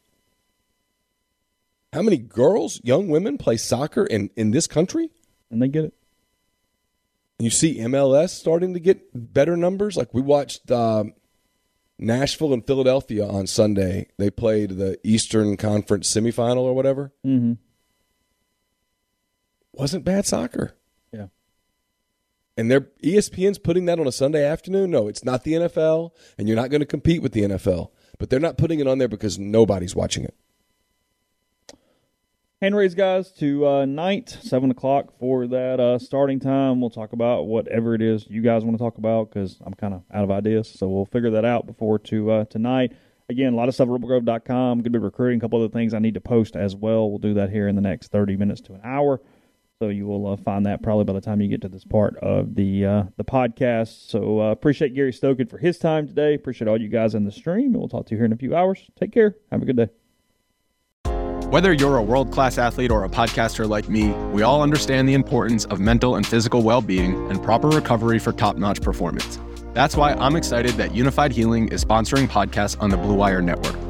How 1.92 2.02
many 2.02 2.18
girls, 2.18 2.80
young 2.84 3.08
women, 3.08 3.36
play 3.36 3.56
soccer 3.56 4.04
in, 4.04 4.30
in 4.36 4.52
this 4.52 4.66
country? 4.66 5.10
And 5.50 5.60
they 5.60 5.68
get 5.68 5.86
it. 5.86 5.94
You 7.40 7.50
see 7.50 7.78
MLS 7.78 8.30
starting 8.30 8.74
to 8.74 8.80
get 8.80 9.10
better 9.14 9.56
numbers. 9.56 9.96
Like 9.96 10.14
we 10.14 10.20
watched 10.20 10.70
um, 10.70 11.14
Nashville 11.98 12.52
and 12.52 12.64
Philadelphia 12.64 13.26
on 13.26 13.46
Sunday. 13.46 14.08
They 14.18 14.30
played 14.30 14.76
the 14.76 14.98
Eastern 15.02 15.56
Conference 15.56 16.12
semifinal 16.12 16.58
or 16.58 16.74
whatever. 16.74 17.12
Mm-hmm. 17.26 17.54
Wasn't 19.80 20.04
bad 20.04 20.26
soccer. 20.26 20.74
Yeah. 21.12 21.28
And 22.56 22.70
they're 22.70 22.88
ESPN's 23.02 23.58
putting 23.58 23.86
that 23.86 23.98
on 23.98 24.06
a 24.06 24.12
Sunday 24.12 24.44
afternoon. 24.44 24.90
No, 24.90 25.08
it's 25.08 25.24
not 25.24 25.44
the 25.44 25.54
NFL, 25.54 26.10
and 26.36 26.46
you're 26.46 26.56
not 26.56 26.70
going 26.70 26.80
to 26.80 26.86
compete 26.86 27.22
with 27.22 27.32
the 27.32 27.42
NFL. 27.42 27.90
But 28.18 28.28
they're 28.28 28.38
not 28.38 28.58
putting 28.58 28.80
it 28.80 28.86
on 28.86 28.98
there 28.98 29.08
because 29.08 29.38
nobody's 29.38 29.96
watching 29.96 30.24
it. 30.24 30.34
Hand 32.60 32.76
raise, 32.76 32.94
guys, 32.94 33.32
to 33.32 33.66
uh, 33.66 33.84
night, 33.86 34.28
7 34.28 34.70
o'clock 34.70 35.18
for 35.18 35.46
that 35.46 35.80
uh, 35.80 35.98
starting 35.98 36.38
time. 36.38 36.78
We'll 36.78 36.90
talk 36.90 37.14
about 37.14 37.46
whatever 37.46 37.94
it 37.94 38.02
is 38.02 38.26
you 38.28 38.42
guys 38.42 38.64
want 38.64 38.76
to 38.76 38.84
talk 38.84 38.98
about 38.98 39.30
because 39.30 39.56
I'm 39.64 39.72
kind 39.72 39.94
of 39.94 40.02
out 40.12 40.24
of 40.24 40.30
ideas. 40.30 40.68
So 40.68 40.86
we'll 40.86 41.06
figure 41.06 41.30
that 41.30 41.46
out 41.46 41.66
before 41.66 41.98
to 42.00 42.30
uh, 42.30 42.44
tonight. 42.44 42.92
Again, 43.30 43.54
a 43.54 43.56
lot 43.56 43.68
of 43.68 43.74
stuff 43.74 43.88
at 43.88 43.92
rebelgrove.com. 43.92 44.78
Going 44.78 44.84
to 44.84 44.90
be 44.90 44.98
recruiting 44.98 45.38
a 45.38 45.40
couple 45.40 45.58
other 45.58 45.72
things 45.72 45.94
I 45.94 46.00
need 46.00 46.12
to 46.14 46.20
post 46.20 46.54
as 46.54 46.76
well. 46.76 47.08
We'll 47.08 47.18
do 47.18 47.32
that 47.32 47.48
here 47.48 47.66
in 47.66 47.76
the 47.76 47.80
next 47.80 48.08
30 48.08 48.36
minutes 48.36 48.60
to 48.62 48.74
an 48.74 48.82
hour. 48.84 49.22
So 49.82 49.88
you 49.88 50.06
will 50.06 50.26
uh, 50.26 50.36
find 50.36 50.66
that 50.66 50.82
probably 50.82 51.04
by 51.04 51.14
the 51.14 51.22
time 51.22 51.40
you 51.40 51.48
get 51.48 51.62
to 51.62 51.68
this 51.68 51.84
part 51.84 52.14
of 52.18 52.54
the 52.54 52.84
uh, 52.84 53.02
the 53.16 53.24
podcast. 53.24 54.10
So 54.10 54.38
uh, 54.38 54.50
appreciate 54.50 54.94
Gary 54.94 55.10
Stokan 55.10 55.48
for 55.48 55.56
his 55.56 55.78
time 55.78 56.06
today. 56.06 56.34
Appreciate 56.34 56.68
all 56.68 56.78
you 56.78 56.88
guys 56.88 57.14
in 57.14 57.24
the 57.24 57.32
stream, 57.32 57.68
and 57.68 57.76
we'll 57.76 57.88
talk 57.88 58.04
to 58.08 58.10
you 58.10 58.18
here 58.18 58.26
in 58.26 58.32
a 58.34 58.36
few 58.36 58.54
hours. 58.54 58.90
Take 59.00 59.10
care. 59.10 59.36
Have 59.50 59.62
a 59.62 59.64
good 59.64 59.78
day. 59.78 59.88
Whether 61.48 61.72
you're 61.72 61.96
a 61.96 62.02
world 62.02 62.30
class 62.30 62.58
athlete 62.58 62.90
or 62.90 63.04
a 63.04 63.08
podcaster 63.08 63.66
like 63.66 63.88
me, 63.88 64.10
we 64.34 64.42
all 64.42 64.62
understand 64.62 65.08
the 65.08 65.14
importance 65.14 65.64
of 65.64 65.80
mental 65.80 66.16
and 66.16 66.26
physical 66.26 66.62
well 66.62 66.82
being 66.82 67.14
and 67.30 67.42
proper 67.42 67.68
recovery 67.68 68.18
for 68.18 68.32
top 68.32 68.56
notch 68.56 68.82
performance. 68.82 69.38
That's 69.72 69.96
why 69.96 70.12
I'm 70.12 70.36
excited 70.36 70.72
that 70.74 70.90
Unifyd 70.90 71.30
Healing 71.30 71.68
is 71.68 71.82
sponsoring 71.82 72.28
podcasts 72.28 72.76
on 72.82 72.90
the 72.90 72.98
Blue 72.98 73.14
Wire 73.14 73.40
Network. 73.40 73.89